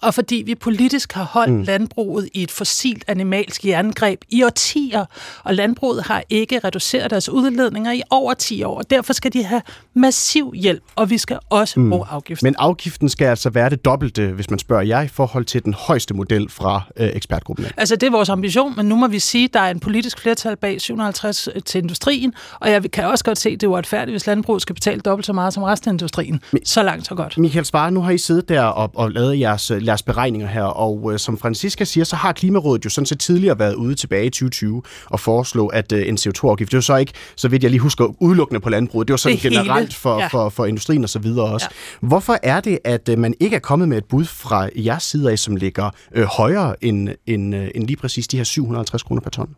og 0.00 0.14
fordi 0.14 0.42
vi 0.46 0.54
politisk 0.54 1.12
har 1.12 1.24
holdt 1.24 1.52
mm. 1.52 1.62
landbruget 1.62 2.28
i 2.34 2.42
et 2.42 2.50
fossilt 2.50 3.04
animalsk 3.08 3.64
jerngreb 3.64 4.20
i 4.30 4.42
årtier, 4.42 5.04
og 5.44 5.54
landbruget 5.54 6.02
har 6.02 6.22
ikke 6.30 6.60
reduceret 6.64 7.10
deres 7.10 7.28
udledninger 7.28 7.92
i 7.92 8.02
over 8.10 8.34
10 8.34 8.62
år, 8.62 8.78
og 8.78 8.90
derfor 8.90 9.12
skal 9.12 9.32
de 9.32 9.44
have 9.44 9.62
massiv 9.94 10.52
hjælp, 10.54 10.82
og 10.96 11.10
vi 11.10 11.18
skal 11.18 11.38
også 11.50 11.80
mm. 11.80 11.90
bruge 11.90 12.06
afgiften. 12.10 12.46
Men 12.46 12.54
afgiften 12.58 13.08
skal 13.08 13.26
altså 13.26 13.50
være 13.50 13.70
det 13.70 13.84
dobbelte, 13.84 14.26
hvis 14.26 14.50
man 14.50 14.58
spørger 14.58 14.82
jer, 14.82 15.02
i 15.02 15.08
forhold 15.08 15.44
til 15.44 15.64
den 15.64 15.74
højeste 15.74 16.14
model 16.14 16.50
fra 16.50 16.82
øh, 16.96 17.10
ekspertgruppen. 17.12 17.66
Altså 17.76 17.96
det 17.96 18.06
er 18.06 18.10
vores 18.10 18.28
ambition, 18.28 18.76
men 18.76 18.86
nu 18.86 18.96
må 18.96 19.08
vi 19.08 19.18
sige, 19.18 19.44
at 19.44 19.54
der 19.54 19.60
er 19.60 19.70
en 19.70 19.80
politisk 19.80 20.18
flertal 20.18 20.56
bag 20.56 20.80
750 20.80 21.48
øh, 21.54 21.62
til 21.62 21.78
industrien, 21.78 22.34
og 22.60 22.70
jeg 22.70 22.90
kan 22.90 23.04
også 23.04 23.24
godt 23.24 23.38
se, 23.38 23.50
at 23.50 23.60
det 23.60 23.66
er 23.66 23.70
uretfærdigt, 23.70 24.12
hvis 24.12 24.26
landbruget 24.26 24.62
skal 24.62 24.74
betale 24.74 25.00
dobbelt 25.00 25.26
så 25.26 25.32
meget 25.32 25.54
som 25.54 25.62
resten 25.62 25.88
af 25.88 25.92
industrien. 25.92 26.40
Så 26.64 26.82
langt, 26.82 27.06
så 27.06 27.14
godt. 27.14 27.38
Michael 27.38 27.64
Svare, 27.64 27.90
nu 27.90 28.00
har 28.00 28.10
I 28.10 28.18
siddet 28.18 28.48
der 28.48 28.62
og, 28.62 28.90
og 28.94 29.10
lavet 29.10 29.40
jeres 29.40 29.72
øh, 29.82 29.86
jeres 29.86 30.02
beregninger 30.02 30.46
her, 30.46 30.62
og 30.62 31.12
øh, 31.12 31.18
som 31.18 31.38
Francisca 31.38 31.84
siger, 31.84 32.04
så 32.04 32.16
har 32.16 32.32
Klimarådet 32.32 32.84
jo 32.84 32.90
sådan 32.90 33.06
set 33.06 33.20
tidligere 33.20 33.58
været 33.58 33.74
ude 33.74 33.94
tilbage 33.94 34.26
i 34.26 34.30
2020 34.30 34.82
og 35.06 35.20
foreslå, 35.20 35.66
at 35.66 35.92
øh, 35.92 36.08
en 36.08 36.18
CO2-afgift, 36.20 36.70
det 36.70 36.76
var 36.76 36.80
så 36.80 36.96
ikke, 36.96 37.12
så 37.36 37.48
vidt 37.48 37.62
jeg 37.62 37.70
lige 37.70 37.80
husker, 37.80 38.22
udelukkende 38.22 38.60
på 38.60 38.70
landbruget, 38.70 39.08
det 39.08 39.12
var 39.12 39.16
sådan 39.16 39.38
det 39.38 39.42
generelt 39.42 39.94
for, 39.94 40.18
ja. 40.18 40.26
for, 40.26 40.48
for 40.48 40.66
industrien 40.66 41.02
og 41.02 41.08
så 41.08 41.18
videre 41.18 41.46
også. 41.46 41.66
Ja. 41.70 42.06
Hvorfor 42.06 42.38
er 42.42 42.60
det, 42.60 42.78
at 42.84 43.08
øh, 43.08 43.18
man 43.18 43.34
ikke 43.40 43.56
er 43.56 43.60
kommet 43.60 43.88
med 43.88 43.98
et 43.98 44.04
bud 44.04 44.24
fra 44.24 44.68
jeres 44.76 45.02
side 45.02 45.30
af, 45.30 45.38
som 45.38 45.56
ligger 45.56 45.90
øh, 46.14 46.24
højere 46.24 46.84
end, 46.84 47.08
end, 47.26 47.54
øh, 47.54 47.68
end 47.74 47.86
lige 47.86 47.96
præcis 47.96 48.28
de 48.28 48.36
her 48.36 48.44
750 48.44 49.02
kroner 49.02 49.20
per 49.20 49.30
ton? 49.30 49.48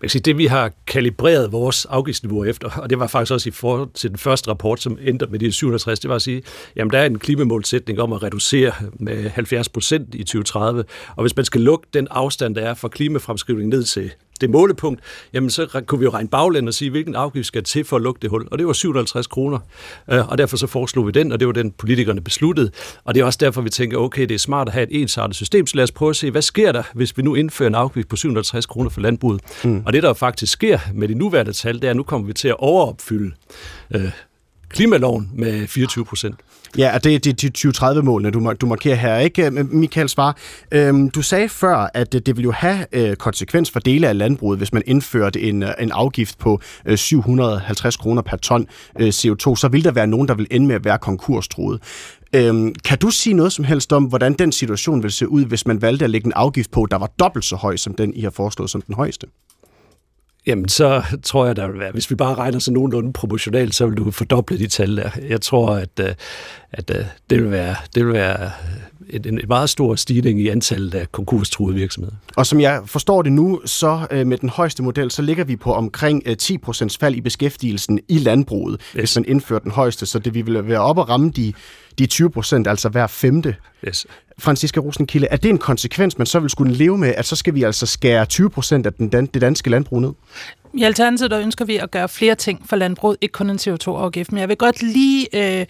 Man 0.00 0.10
sige, 0.10 0.22
det 0.22 0.38
vi 0.38 0.46
har 0.46 0.70
kalibreret 0.86 1.52
vores 1.52 1.84
afgiftsniveau 1.84 2.44
efter, 2.44 2.70
og 2.70 2.90
det 2.90 2.98
var 2.98 3.06
faktisk 3.06 3.32
også 3.32 3.48
i 3.48 3.52
forhold 3.52 3.88
til 3.94 4.10
den 4.10 4.18
første 4.18 4.50
rapport, 4.50 4.82
som 4.82 4.98
endte 5.00 5.26
med 5.26 5.38
de 5.38 5.52
750, 5.52 6.00
det 6.00 6.08
var 6.08 6.16
at 6.16 6.22
sige, 6.22 6.42
jamen 6.76 6.92
der 6.92 6.98
er 6.98 7.06
en 7.06 7.18
klimamålsætning 7.18 8.00
om 8.00 8.12
at 8.12 8.22
reducere 8.22 8.72
med 8.92 9.30
70 9.30 9.68
procent 9.74 10.14
i 10.14 10.24
2030. 10.24 10.84
Og 11.16 11.22
hvis 11.22 11.36
man 11.36 11.44
skal 11.44 11.60
lukke 11.60 11.86
den 11.94 12.08
afstand, 12.10 12.54
der 12.54 12.62
er 12.62 12.74
fra 12.74 12.88
klimafremskrivning 12.88 13.68
ned 13.68 13.84
til 13.84 14.10
det 14.40 14.50
målepunkt, 14.50 15.00
jamen 15.32 15.50
så 15.50 15.82
kunne 15.86 15.98
vi 15.98 16.04
jo 16.04 16.10
regne 16.10 16.28
baglænd 16.28 16.68
og 16.68 16.74
sige, 16.74 16.90
hvilken 16.90 17.14
afgift 17.14 17.46
skal 17.46 17.62
til 17.64 17.84
for 17.84 17.96
at 17.96 18.02
lukke 18.02 18.18
det 18.22 18.30
hul. 18.30 18.48
Og 18.50 18.58
det 18.58 18.66
var 18.66 18.72
57 18.72 19.26
kroner. 19.26 19.58
Øh, 20.12 20.28
og 20.28 20.38
derfor 20.38 20.56
så 20.56 20.66
foreslog 20.66 21.06
vi 21.06 21.12
den, 21.12 21.32
og 21.32 21.40
det 21.40 21.46
var 21.46 21.52
den, 21.52 21.70
politikerne 21.70 22.20
besluttede. 22.20 22.70
Og 23.04 23.14
det 23.14 23.20
er 23.20 23.24
også 23.24 23.38
derfor, 23.42 23.62
vi 23.62 23.70
tænker, 23.70 23.98
okay, 23.98 24.22
det 24.22 24.34
er 24.34 24.38
smart 24.38 24.68
at 24.68 24.74
have 24.74 24.82
et 24.82 25.00
ensartet 25.02 25.36
system, 25.36 25.66
så 25.66 25.76
lad 25.76 25.84
os 25.84 25.92
prøve 25.92 26.10
at 26.10 26.16
se, 26.16 26.30
hvad 26.30 26.42
sker 26.42 26.72
der, 26.72 26.82
hvis 26.94 27.16
vi 27.16 27.22
nu 27.22 27.34
indfører 27.34 27.68
en 27.68 27.74
afgift 27.74 28.08
på 28.08 28.16
750 28.16 28.66
kroner 28.66 28.90
for 28.90 29.00
landbruget. 29.00 29.40
Mm. 29.64 29.82
Og 29.86 29.92
det, 29.92 30.02
der 30.02 30.12
faktisk 30.12 30.52
sker 30.52 30.78
med 30.94 31.08
de 31.08 31.14
nuværende 31.14 31.52
tal, 31.52 31.74
det 31.74 31.84
er, 31.84 31.90
at 31.90 31.96
nu 31.96 32.02
kommer 32.02 32.26
vi 32.26 32.32
til 32.32 32.48
at 32.48 32.56
overopfylde 32.58 33.34
øh, 33.94 34.10
klimaloven 34.74 35.30
med 35.34 35.66
24 35.66 36.04
procent. 36.04 36.36
Ja, 36.78 36.94
og 36.94 37.04
det 37.04 37.14
er 37.14 37.32
de 37.32 37.50
2030-målene, 37.58 38.30
du, 38.30 38.52
du 38.60 38.66
markerer 38.66 38.94
her, 38.94 39.18
ikke? 39.18 39.46
Øh, 39.46 39.72
Michael 39.72 40.08
Svar, 40.08 40.36
øhm, 40.72 41.10
du 41.10 41.22
sagde 41.22 41.48
før, 41.48 41.90
at 41.94 42.12
det, 42.12 42.26
ville 42.26 42.36
vil 42.36 42.44
jo 42.44 42.52
have 42.52 42.86
øh, 42.92 43.16
konsekvens 43.16 43.70
for 43.70 43.80
dele 43.80 44.08
af 44.08 44.18
landbruget, 44.18 44.58
hvis 44.58 44.72
man 44.72 44.82
indførte 44.86 45.40
en, 45.40 45.64
en 45.80 45.92
afgift 45.92 46.38
på 46.38 46.60
øh, 46.86 46.98
750 46.98 47.96
kroner 47.96 48.22
per 48.22 48.36
ton 48.36 48.66
øh, 49.00 49.08
CO2, 49.08 49.56
så 49.56 49.68
vil 49.72 49.84
der 49.84 49.92
være 49.92 50.06
nogen, 50.06 50.28
der 50.28 50.34
vil 50.34 50.46
ende 50.50 50.66
med 50.66 50.74
at 50.74 50.84
være 50.84 50.98
konkurstruet. 50.98 51.80
Øhm, 52.34 52.74
kan 52.74 52.98
du 52.98 53.10
sige 53.10 53.34
noget 53.34 53.52
som 53.52 53.64
helst 53.64 53.92
om, 53.92 54.04
hvordan 54.04 54.32
den 54.32 54.52
situation 54.52 55.02
vil 55.02 55.12
se 55.12 55.28
ud, 55.28 55.44
hvis 55.44 55.66
man 55.66 55.82
valgte 55.82 56.04
at 56.04 56.10
lægge 56.10 56.26
en 56.26 56.32
afgift 56.32 56.70
på, 56.70 56.86
der 56.90 56.98
var 56.98 57.10
dobbelt 57.18 57.44
så 57.44 57.56
høj 57.56 57.76
som 57.76 57.94
den, 57.94 58.14
I 58.14 58.20
har 58.20 58.30
foreslået 58.30 58.70
som 58.70 58.82
den 58.82 58.94
højeste? 58.94 59.26
Jamen, 60.46 60.68
så 60.68 61.02
tror 61.22 61.46
jeg, 61.46 61.56
der 61.56 61.68
vil 61.68 61.80
være, 61.80 61.92
hvis 61.92 62.10
vi 62.10 62.14
bare 62.14 62.34
regner 62.34 62.58
så 62.58 62.72
nogenlunde 62.72 63.12
proportionalt, 63.12 63.74
så 63.74 63.86
vil 63.86 63.96
du 63.96 64.10
fordoble 64.10 64.58
de 64.58 64.66
tal 64.66 64.96
der. 64.96 65.10
Jeg 65.28 65.40
tror, 65.40 65.70
at, 65.70 66.00
øh, 66.00 66.14
at 66.72 66.90
øh, 66.90 67.04
det 67.30 67.42
vil 67.42 67.50
være, 67.50 67.76
det 67.94 68.06
vil 68.06 68.12
være 68.12 68.50
en, 69.10 69.28
en 69.28 69.40
meget 69.48 69.70
stor 69.70 69.94
stigning 69.94 70.40
i 70.40 70.48
antallet 70.48 70.94
af 70.94 71.12
konkurstruede 71.12 71.74
virksomheder. 71.74 72.16
Og 72.36 72.46
som 72.46 72.60
jeg 72.60 72.82
forstår 72.86 73.22
det 73.22 73.32
nu, 73.32 73.60
så 73.64 74.06
øh, 74.10 74.26
med 74.26 74.38
den 74.38 74.48
højeste 74.48 74.82
model, 74.82 75.10
så 75.10 75.22
ligger 75.22 75.44
vi 75.44 75.56
på 75.56 75.72
omkring 75.72 76.22
10% 76.28 76.96
fald 77.00 77.14
i 77.14 77.20
beskæftigelsen 77.20 78.00
i 78.08 78.18
landbruget, 78.18 78.80
yes. 78.80 78.92
hvis 78.92 79.16
man 79.16 79.24
indfører 79.28 79.60
den 79.60 79.70
højeste. 79.70 80.06
Så 80.06 80.18
det 80.18 80.34
vi 80.34 80.42
vil 80.42 80.68
være 80.68 80.80
op 80.80 80.98
og 80.98 81.08
ramme 81.08 81.30
de, 81.30 81.52
de 81.98 82.06
20 82.06 82.30
procent, 82.30 82.66
altså 82.66 82.88
hver 82.88 83.06
femte. 83.06 83.56
Yes. 83.88 84.06
Franziska 84.38 84.80
Rosenkilde, 84.80 85.26
er 85.30 85.36
det 85.36 85.48
en 85.48 85.58
konsekvens, 85.58 86.18
man 86.18 86.26
så 86.26 86.40
vil 86.40 86.50
skulle 86.50 86.74
leve 86.74 86.98
med, 86.98 87.14
at 87.16 87.26
så 87.26 87.36
skal 87.36 87.54
vi 87.54 87.62
altså 87.62 87.86
skære 87.86 88.26
20 88.26 88.50
procent 88.50 88.86
af 88.86 88.92
den, 88.92 89.26
det 89.26 89.40
danske 89.40 89.70
landbrug 89.70 90.00
ned? 90.00 90.12
I 90.76 90.82
Alternativet 90.82 91.30
der 91.30 91.40
ønsker 91.40 91.64
vi 91.64 91.76
at 91.76 91.90
gøre 91.90 92.08
flere 92.08 92.34
ting 92.34 92.68
for 92.68 92.76
landbruget, 92.76 93.16
ikke 93.20 93.32
kun 93.32 93.50
en 93.50 93.56
CO2-afgift. 93.56 94.32
Men 94.32 94.40
jeg 94.40 94.48
vil 94.48 94.56
godt 94.56 94.82
lige 94.82 95.58
øh, 95.60 95.66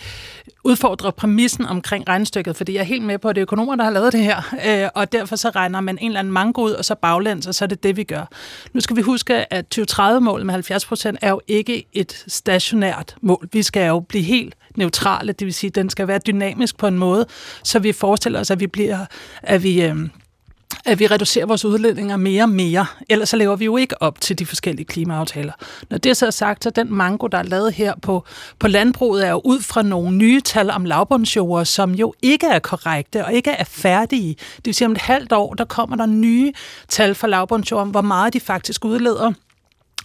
udfordre 0.64 1.12
præmissen 1.12 1.66
omkring 1.66 2.08
regnstykket, 2.08 2.56
fordi 2.56 2.74
jeg 2.74 2.80
er 2.80 2.84
helt 2.84 3.04
med 3.04 3.18
på, 3.18 3.28
at 3.28 3.36
det 3.36 3.40
er 3.40 3.44
økonomer, 3.44 3.76
der 3.76 3.84
har 3.84 3.90
lavet 3.90 4.12
det 4.12 4.20
her. 4.20 4.54
Øh, 4.66 4.88
og 4.94 5.12
derfor 5.12 5.36
så 5.36 5.50
regner 5.50 5.80
man 5.80 5.98
en 5.98 6.06
eller 6.06 6.18
anden 6.18 6.32
mango 6.32 6.62
ud, 6.62 6.70
og 6.70 6.84
så 6.84 6.94
baglæns, 6.94 7.46
og 7.46 7.54
så 7.54 7.64
er 7.64 7.66
det 7.66 7.82
det, 7.82 7.96
vi 7.96 8.04
gør. 8.04 8.30
Nu 8.72 8.80
skal 8.80 8.96
vi 8.96 9.02
huske, 9.02 9.54
at 9.54 9.78
2030-målet 9.78 10.46
med 10.46 10.54
70 10.54 10.86
procent 10.86 11.18
er 11.22 11.30
jo 11.30 11.40
ikke 11.48 11.84
et 11.92 12.24
stationært 12.28 13.16
mål. 13.20 13.48
Vi 13.52 13.62
skal 13.62 13.86
jo 13.86 14.00
blive 14.00 14.24
helt 14.24 14.54
neutrale, 14.76 15.32
det 15.32 15.44
vil 15.44 15.54
sige, 15.54 15.68
at 15.68 15.74
den 15.74 15.90
skal 15.90 16.08
være 16.08 16.18
dynamisk 16.18 16.76
på 16.76 16.86
en 16.86 16.98
måde, 16.98 17.26
så 17.62 17.78
vi 17.78 17.92
forestiller 17.92 18.40
os, 18.40 18.50
at 18.50 18.60
vi 18.60 18.66
bliver, 18.66 19.06
at 19.42 19.62
vi, 19.62 19.82
øh, 19.82 19.96
at 20.84 20.98
vi 20.98 21.06
reducerer 21.06 21.46
vores 21.46 21.64
udledninger 21.64 22.16
mere 22.16 22.42
og 22.42 22.48
mere. 22.48 22.86
Ellers 23.08 23.28
så 23.28 23.36
lever 23.36 23.56
vi 23.56 23.64
jo 23.64 23.76
ikke 23.76 24.02
op 24.02 24.20
til 24.20 24.38
de 24.38 24.46
forskellige 24.46 24.86
klimaaftaler. 24.86 25.52
Når 25.90 25.98
det 25.98 26.16
så 26.16 26.26
er 26.26 26.30
sagt, 26.30 26.64
så 26.64 26.70
den 26.70 26.94
mango, 26.94 27.26
der 27.26 27.38
er 27.38 27.42
lavet 27.42 27.72
her 27.72 27.94
på, 28.02 28.24
på 28.58 28.68
landbruget, 28.68 29.26
er 29.26 29.30
jo 29.30 29.40
ud 29.44 29.60
fra 29.60 29.82
nogle 29.82 30.16
nye 30.16 30.40
tal 30.40 30.70
om 30.70 30.84
lavbundsjord, 30.84 31.64
som 31.64 31.92
jo 31.92 32.14
ikke 32.22 32.46
er 32.46 32.58
korrekte 32.58 33.24
og 33.24 33.32
ikke 33.32 33.50
er 33.50 33.64
færdige. 33.64 34.34
Det 34.56 34.64
vil 34.64 34.74
sige, 34.74 34.86
om 34.86 34.92
et 34.92 34.98
halvt 34.98 35.32
år, 35.32 35.54
der 35.54 35.64
kommer 35.64 35.96
der 35.96 36.06
nye 36.06 36.52
tal 36.88 37.14
for 37.14 37.26
lavbundsjord 37.26 37.82
om, 37.82 37.88
hvor 37.88 38.00
meget 38.00 38.32
de 38.32 38.40
faktisk 38.40 38.84
udleder. 38.84 39.32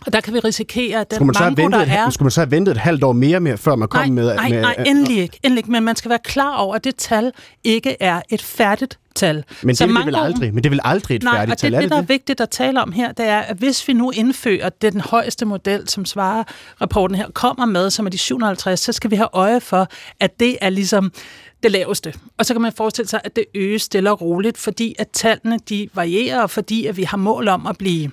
Og 0.05 0.13
der 0.13 0.21
kan 0.21 0.33
vi 0.33 0.39
risikere, 0.39 1.01
at 1.01 1.11
den 1.11 1.27
man 1.27 1.35
mango, 1.39 1.69
der 1.69 1.85
er... 1.85 2.09
Skulle 2.09 2.25
man 2.25 2.31
så 2.31 2.41
have 2.41 2.51
ventet 2.51 2.71
et 2.71 2.77
halvt 2.77 3.03
år 3.03 3.11
mere, 3.11 3.39
med, 3.39 3.57
før 3.57 3.75
man 3.75 3.87
kom 3.87 4.01
nej, 4.01 4.09
med... 4.09 4.35
Nej, 4.35 4.49
med, 4.49 4.61
nej, 4.61 4.75
endelig 4.85 5.17
ikke, 5.17 5.39
endelig 5.43 5.59
ikke. 5.59 5.71
Men 5.71 5.83
man 5.83 5.95
skal 5.95 6.09
være 6.09 6.19
klar 6.23 6.57
over, 6.57 6.75
at 6.75 6.83
det 6.83 6.95
tal 6.95 7.31
ikke 7.63 7.97
er 7.99 8.21
et 8.29 8.41
færdigt 8.41 8.99
tal. 9.15 9.43
Men 9.63 9.75
det, 9.75 9.87
vil 9.87 9.95
det 9.95 10.05
vel 10.05 10.15
aldrig, 10.15 10.53
men 10.53 10.63
det 10.63 10.71
vil 10.71 10.79
aldrig 10.83 11.15
et 11.15 11.23
nej, 11.23 11.37
færdigt 11.37 11.51
og 11.51 11.55
det, 11.55 11.59
tal, 11.59 11.73
er 11.73 11.81
det, 11.81 11.89
der 11.89 11.97
er 11.97 12.01
vigtigt 12.01 12.41
at 12.41 12.49
tale 12.49 12.81
om 12.81 12.91
her, 12.91 13.11
det 13.11 13.25
er, 13.25 13.39
at 13.39 13.57
hvis 13.57 13.87
vi 13.87 13.93
nu 13.93 14.11
indfører 14.11 14.69
det 14.69 14.93
den 14.93 15.01
højeste 15.01 15.45
model, 15.45 15.89
som 15.89 16.05
svarer 16.05 16.43
rapporten 16.81 17.15
her, 17.15 17.29
kommer 17.33 17.65
med, 17.65 17.89
som 17.89 18.05
er 18.05 18.09
de 18.09 18.17
750, 18.17 18.79
så 18.79 18.91
skal 18.91 19.11
vi 19.11 19.15
have 19.15 19.29
øje 19.33 19.61
for, 19.61 19.87
at 20.19 20.39
det 20.39 20.57
er 20.61 20.69
ligesom 20.69 21.11
det 21.63 21.71
laveste. 21.71 22.13
Og 22.37 22.45
så 22.45 22.53
kan 22.53 22.61
man 22.61 22.73
forestille 22.73 23.09
sig, 23.09 23.21
at 23.23 23.35
det 23.35 23.45
øges 23.55 23.81
stille 23.81 24.11
og 24.11 24.21
roligt, 24.21 24.57
fordi 24.57 24.95
at 24.99 25.07
tallene 25.13 25.59
de 25.69 25.89
varierer, 25.93 26.41
og 26.41 26.49
fordi 26.49 26.85
at 26.85 26.97
vi 26.97 27.03
har 27.03 27.17
mål 27.17 27.47
om 27.47 27.67
at 27.67 27.77
blive 27.77 28.11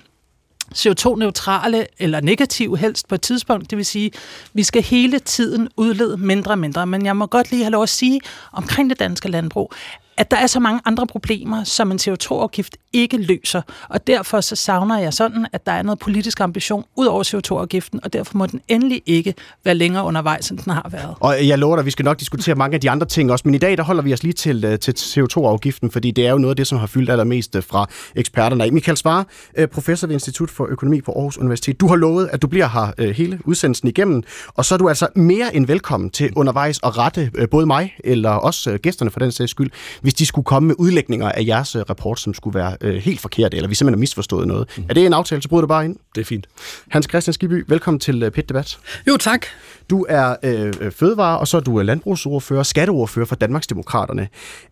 CO2-neutrale 0.75 1.87
eller 1.99 2.21
negative 2.21 2.77
helst 2.77 3.07
på 3.07 3.15
et 3.15 3.21
tidspunkt. 3.21 3.69
Det 3.69 3.77
vil 3.77 3.85
sige, 3.85 4.11
vi 4.53 4.63
skal 4.63 4.83
hele 4.83 5.19
tiden 5.19 5.69
udlede 5.77 6.17
mindre 6.17 6.51
og 6.51 6.59
mindre. 6.59 6.87
Men 6.87 7.05
jeg 7.05 7.15
må 7.17 7.25
godt 7.25 7.51
lige 7.51 7.63
have 7.63 7.71
lov 7.71 7.83
at 7.83 7.89
sige 7.89 8.21
omkring 8.51 8.89
det 8.89 8.99
danske 8.99 9.27
landbrug, 9.27 9.73
at 10.17 10.31
der 10.31 10.37
er 10.37 10.47
så 10.47 10.59
mange 10.59 10.81
andre 10.85 11.07
problemer, 11.07 11.63
som 11.63 11.91
en 11.91 11.99
CO2-afgift 12.01 12.77
ikke 12.93 13.17
løser. 13.17 13.61
Og 13.89 14.07
derfor 14.07 14.41
så 14.41 14.55
savner 14.55 14.99
jeg 14.99 15.13
sådan, 15.13 15.47
at 15.53 15.65
der 15.65 15.71
er 15.71 15.81
noget 15.81 15.99
politisk 15.99 16.39
ambition 16.39 16.83
ud 16.95 17.05
over 17.05 17.23
CO2-afgiften, 17.23 17.99
og 18.03 18.13
derfor 18.13 18.37
må 18.37 18.45
den 18.45 18.61
endelig 18.67 19.01
ikke 19.05 19.33
være 19.65 19.75
længere 19.75 20.03
undervejs, 20.03 20.49
end 20.49 20.59
den 20.59 20.73
har 20.73 20.89
været. 20.91 21.15
Og 21.19 21.47
jeg 21.47 21.57
lover 21.57 21.75
dig, 21.75 21.85
vi 21.85 21.91
skal 21.91 22.05
nok 22.05 22.19
diskutere 22.19 22.55
mange 22.55 22.75
af 22.75 22.81
de 22.81 22.89
andre 22.89 23.07
ting 23.07 23.31
også, 23.31 23.41
men 23.45 23.55
i 23.55 23.57
dag 23.57 23.77
der 23.77 23.83
holder 23.83 24.03
vi 24.03 24.13
os 24.13 24.23
lige 24.23 24.33
til, 24.33 24.65
øh, 24.65 24.79
til 24.79 24.91
CO2-afgiften, 24.91 25.91
fordi 25.91 26.11
det 26.11 26.27
er 26.27 26.31
jo 26.31 26.37
noget 26.37 26.51
af 26.51 26.55
det, 26.55 26.67
som 26.67 26.77
har 26.77 26.87
fyldt 26.87 27.09
allermest 27.09 27.55
øh, 27.55 27.63
fra 27.63 27.87
eksperterne. 28.15 28.71
Michael 28.71 28.97
Svare, 28.97 29.25
øh, 29.57 29.67
professor 29.67 30.07
ved 30.07 30.13
Institut 30.13 30.49
for 30.49 30.65
Økonomi 30.69 31.01
på 31.01 31.11
Aarhus 31.11 31.37
Universitet. 31.37 31.79
Du 31.79 31.87
har 31.87 31.95
lovet, 31.95 32.29
at 32.31 32.41
du 32.41 32.47
bliver 32.47 32.67
her 32.67 33.13
hele 33.13 33.39
udsendelsen 33.45 33.87
igennem, 33.87 34.23
og 34.55 34.65
så 34.65 34.73
er 34.75 34.77
du 34.77 34.89
altså 34.89 35.07
mere 35.15 35.55
end 35.55 35.67
velkommen 35.67 36.09
til 36.09 36.33
undervejs 36.35 36.79
at 36.83 36.97
rette 36.97 37.31
både 37.51 37.65
mig, 37.65 37.95
eller 38.03 38.29
også 38.29 38.77
gæsterne 38.77 39.11
for 39.11 39.19
den 39.19 39.31
sags 39.31 39.51
skyld, 39.51 39.71
hvis 40.07 40.13
de 40.13 40.25
skulle 40.25 40.45
komme 40.45 40.67
med 40.67 40.75
udlægninger 40.77 41.31
af 41.31 41.43
jeres 41.47 41.75
øh, 41.75 41.81
rapport, 41.81 42.19
som 42.19 42.33
skulle 42.33 42.59
være 42.59 42.77
øh, 42.81 42.95
helt 42.95 43.19
forkerte, 43.19 43.57
eller 43.57 43.69
vi 43.69 43.75
simpelthen 43.75 43.97
har 43.97 43.99
misforstået 43.99 44.47
noget. 44.47 44.67
Mm. 44.77 44.83
Er 44.89 44.93
det 44.93 45.05
en 45.05 45.13
aftale, 45.13 45.41
så 45.41 45.49
bryder 45.49 45.61
du 45.61 45.67
bare 45.67 45.85
ind? 45.85 45.95
Det 46.15 46.21
er 46.21 46.25
fint. 46.25 46.47
Hans 46.89 47.07
Christian 47.09 47.33
Skiby, 47.33 47.65
velkommen 47.67 47.99
til 47.99 48.23
øh, 48.23 48.31
Pit 48.31 48.49
Debat. 48.49 48.79
Jo, 49.07 49.17
tak. 49.17 49.45
Du 49.89 50.05
er 50.09 50.35
øh, 50.43 50.73
øh 50.81 50.91
fødevare, 50.91 51.39
og 51.39 51.47
så 51.47 51.57
er 51.57 51.61
du 51.61 51.79
landbrugsordfører, 51.79 52.63
skatteordfører 52.63 53.25
for 53.25 53.35
Danmarksdemokraterne. 53.35 54.27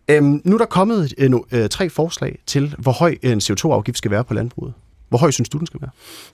Øhm, 0.08 0.40
nu 0.44 0.54
er 0.54 0.58
der 0.58 0.66
kommet 0.66 1.14
øh, 1.18 1.30
nu, 1.30 1.44
øh, 1.52 1.68
tre 1.68 1.90
forslag 1.90 2.38
til, 2.46 2.74
hvor 2.78 2.92
høj 2.92 3.16
en 3.22 3.38
CO2-afgift 3.38 3.98
skal 3.98 4.10
være 4.10 4.24
på 4.24 4.34
landbruget. 4.34 4.72
Hvor 5.08 5.18
høj 5.18 5.30
synes 5.30 5.48
du, 5.48 5.58
den 5.58 5.66
skal 5.66 5.80
være? 5.80 5.90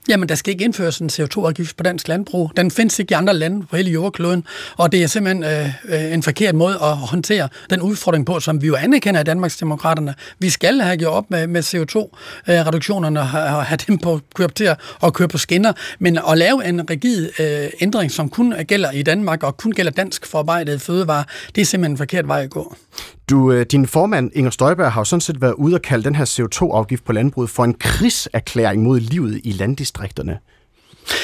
Jamen, 0.09 0.29
der 0.29 0.35
skal 0.35 0.51
ikke 0.51 0.65
indføres 0.65 0.99
en 0.99 1.09
CO2-afgift 1.09 1.77
på 1.77 1.83
dansk 1.83 2.07
landbrug. 2.07 2.51
Den 2.57 2.71
findes 2.71 2.99
ikke 2.99 3.11
i 3.11 3.13
andre 3.13 3.33
lande 3.33 3.65
på 3.65 3.75
hele 3.75 3.91
jordkloden, 3.91 4.43
og 4.77 4.91
det 4.91 5.03
er 5.03 5.07
simpelthen 5.07 5.43
øh, 5.43 5.69
øh 5.85 6.13
en 6.13 6.23
forkert 6.23 6.55
måde 6.55 6.73
at 6.73 6.97
håndtere 6.97 7.49
den 7.69 7.81
udfordring 7.81 8.25
på, 8.25 8.39
som 8.39 8.61
vi 8.61 8.67
jo 8.67 8.75
anerkender 8.75 9.21
i 9.21 9.23
Danmarks 9.23 9.57
Demokraterne. 9.57 10.15
Vi 10.39 10.49
skal 10.49 10.81
have 10.81 10.97
gjort 10.97 11.13
op 11.13 11.31
med, 11.31 11.47
med 11.47 11.63
CO2-reduktionerne 11.63 13.19
og 13.19 13.65
have 13.65 13.77
dem 13.87 13.97
på, 13.97 14.19
køre 14.35 14.47
til 14.47 14.75
at 15.03 15.13
køre 15.13 15.27
på 15.27 15.37
skinner, 15.37 15.73
men 15.99 16.19
at 16.29 16.37
lave 16.37 16.65
en 16.65 16.89
rigid 16.89 17.29
øh, 17.39 17.69
ændring, 17.81 18.11
som 18.11 18.29
kun 18.29 18.53
gælder 18.67 18.91
i 18.91 19.03
Danmark 19.03 19.43
og 19.43 19.57
kun 19.57 19.71
gælder 19.71 19.91
dansk 19.91 20.25
forarbejdet 20.25 20.81
fødevare, 20.81 21.23
det 21.55 21.61
er 21.61 21.65
simpelthen 21.65 21.91
en 21.91 21.97
forkert 21.97 22.27
vej 22.27 22.41
at 22.41 22.49
gå. 22.49 22.75
Du, 23.29 23.51
øh, 23.51 23.65
din 23.65 23.87
formand, 23.87 24.31
Inger 24.33 24.51
Støjberg, 24.51 24.91
har 24.91 25.01
jo 25.01 25.05
sådan 25.05 25.21
set 25.21 25.41
været 25.41 25.53
ude 25.53 25.75
og 25.75 25.81
kalde 25.81 26.03
den 26.03 26.15
her 26.15 26.25
CO2-afgift 26.25 27.05
på 27.05 27.13
landbruget 27.13 27.49
for 27.49 27.63
en 27.63 27.73
krigserklæring 27.73 28.83
mod 28.83 28.99
livet 28.99 29.41
i 29.43 29.51
landdistrikterne. 29.51 30.39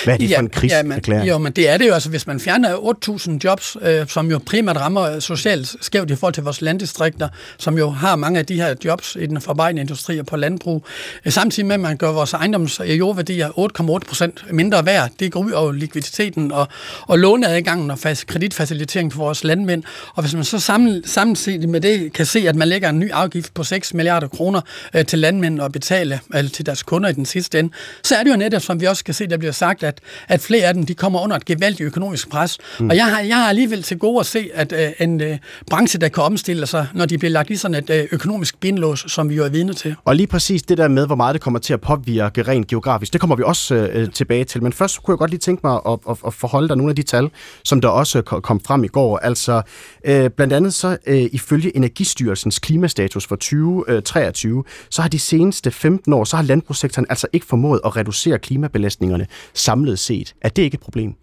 Hvad 0.03 0.13
er 0.13 0.17
det 0.17 0.29
ja, 0.29 0.37
for 0.37 0.41
en 0.41 0.49
krigserklæring? 0.49 1.25
Ja, 1.25 1.31
jo, 1.31 1.37
men 1.37 1.51
det 1.51 1.69
er 1.69 1.77
det 1.77 1.87
jo. 1.87 1.93
Altså, 1.93 2.09
hvis 2.09 2.27
man 2.27 2.39
fjerner 2.39 2.75
8.000 2.75 3.39
jobs, 3.43 3.77
øh, 3.81 4.07
som 4.07 4.31
jo 4.31 4.39
primært 4.45 4.77
rammer 4.77 5.19
socialt 5.19 5.75
skævt 5.81 6.11
i 6.11 6.15
forhold 6.15 6.33
til 6.33 6.43
vores 6.43 6.61
landdistrikter, 6.61 7.29
som 7.57 7.77
jo 7.77 7.89
har 7.89 8.15
mange 8.15 8.39
af 8.39 8.45
de 8.45 8.55
her 8.55 8.75
jobs 8.85 9.17
i 9.19 9.25
den 9.25 9.41
forarbejdende 9.41 9.81
industri 9.81 10.19
og 10.19 10.25
på 10.25 10.35
landbrug, 10.35 10.85
øh, 11.25 11.31
samtidig 11.31 11.67
med, 11.67 11.73
at 11.73 11.79
man 11.79 11.97
gør 11.97 12.11
vores 12.11 12.33
ejendoms- 12.33 12.79
og 12.79 12.89
jordværdier 12.89 13.49
8,8 13.49 14.07
procent 14.07 14.45
mindre 14.51 14.85
værd, 14.85 15.09
det 15.19 15.31
går 15.31 15.39
ud 15.39 15.51
over 15.51 15.71
likviditeten 15.71 16.51
og, 16.51 16.67
og 17.01 17.19
låneadgangen 17.19 17.91
og 17.91 17.99
kreditfacilitering 18.27 19.13
for 19.13 19.19
vores 19.19 19.43
landmænd. 19.43 19.83
Og 20.15 20.23
hvis 20.23 20.33
man 20.33 20.43
så 20.43 20.59
sammen, 20.59 21.03
samtidig 21.05 21.69
med 21.69 21.81
det 21.81 22.13
kan 22.13 22.25
se, 22.25 22.39
at 22.47 22.55
man 22.55 22.67
lægger 22.67 22.89
en 22.89 22.99
ny 22.99 23.11
afgift 23.11 23.53
på 23.53 23.63
6 23.63 23.93
milliarder 23.93 24.27
kroner 24.27 24.61
øh, 24.93 25.05
til 25.05 25.19
landmænd 25.19 25.59
og 25.59 25.71
betale 25.71 26.19
altså 26.33 26.53
til 26.55 26.65
deres 26.65 26.83
kunder 26.83 27.09
i 27.09 27.13
den 27.13 27.25
sidste 27.25 27.59
ende, 27.59 27.73
så 28.03 28.15
er 28.15 28.23
det 28.23 28.31
jo 28.31 28.35
netop, 28.35 28.61
som 28.61 28.81
vi 28.81 28.85
også 28.85 29.03
kan 29.03 29.13
se, 29.13 29.27
der 29.27 29.37
bliver 29.37 29.51
sagt, 29.51 29.68
sagt, 29.69 29.83
at, 29.83 29.99
at 30.27 30.41
flere 30.41 30.63
af 30.63 30.73
dem 30.73 30.85
de 30.85 30.93
kommer 30.93 31.19
under 31.19 31.35
et 31.35 31.45
gevaldigt 31.45 31.87
økonomisk 31.87 32.29
pres. 32.29 32.57
Mm. 32.79 32.89
Og 32.89 32.95
jeg 32.95 33.05
har, 33.05 33.19
jeg 33.19 33.35
har 33.35 33.49
alligevel 33.49 33.83
til 33.83 33.97
gode 33.97 34.19
at 34.19 34.25
se, 34.25 34.49
at 34.53 34.73
øh, 34.73 34.91
en 34.99 35.21
øh, 35.21 35.37
branche, 35.69 35.99
der 35.99 36.07
kan 36.07 36.23
omstille 36.23 36.65
sig, 36.65 36.87
når 36.93 37.05
de 37.05 37.17
bliver 37.17 37.31
lagt 37.31 37.49
i 37.49 37.55
sådan 37.55 37.75
et 37.75 37.89
øh, 37.89 38.07
økonomisk 38.11 38.59
bindlås, 38.59 39.05
som 39.07 39.29
vi 39.29 39.35
jo 39.35 39.43
er 39.43 39.49
vidne 39.49 39.73
til. 39.73 39.95
Og 40.05 40.15
lige 40.15 40.27
præcis 40.27 40.63
det 40.63 40.77
der 40.77 40.87
med, 40.87 41.05
hvor 41.05 41.15
meget 41.15 41.33
det 41.33 41.41
kommer 41.41 41.59
til 41.59 41.73
at 41.73 41.81
påvirke 41.81 42.41
rent 42.41 42.67
geografisk, 42.67 43.13
det 43.13 43.21
kommer 43.21 43.35
vi 43.35 43.43
også 43.45 43.75
øh, 43.75 44.11
tilbage 44.11 44.43
til. 44.43 44.63
Men 44.63 44.73
først 44.73 45.03
kunne 45.03 45.13
jeg 45.13 45.17
godt 45.17 45.31
lige 45.31 45.39
tænke 45.39 45.61
mig 45.63 45.79
at, 45.87 45.99
at, 46.09 46.17
at 46.27 46.33
forholde 46.33 46.67
dig 46.67 46.77
nogle 46.77 46.89
af 46.89 46.95
de 46.95 47.03
tal, 47.03 47.29
som 47.63 47.81
der 47.81 47.87
også 47.87 48.21
kom 48.21 48.59
frem 48.59 48.83
i 48.83 48.87
går. 48.87 49.17
Altså 49.17 49.61
øh, 50.05 50.29
blandt 50.29 50.53
andet 50.53 50.73
så 50.73 50.97
øh, 51.07 51.29
ifølge 51.31 51.75
Energistyrelsens 51.75 52.59
klimastatus 52.59 53.27
for 53.27 53.35
2023, 53.35 54.63
så 54.89 55.01
har 55.01 55.09
de 55.09 55.19
seneste 55.19 55.71
15 55.71 56.13
år, 56.13 56.23
så 56.23 56.35
har 56.35 56.43
landbrugssektoren 56.43 57.05
altså 57.09 57.27
ikke 57.33 57.45
formået 57.45 57.81
at 57.85 57.95
reducere 57.95 58.39
klimabelastningerne 58.39 59.27
samlet 59.59 59.99
set. 59.99 60.33
Er 60.41 60.49
det 60.49 60.61
ikke 60.61 60.75
et 60.75 60.81
problem? 60.81 61.15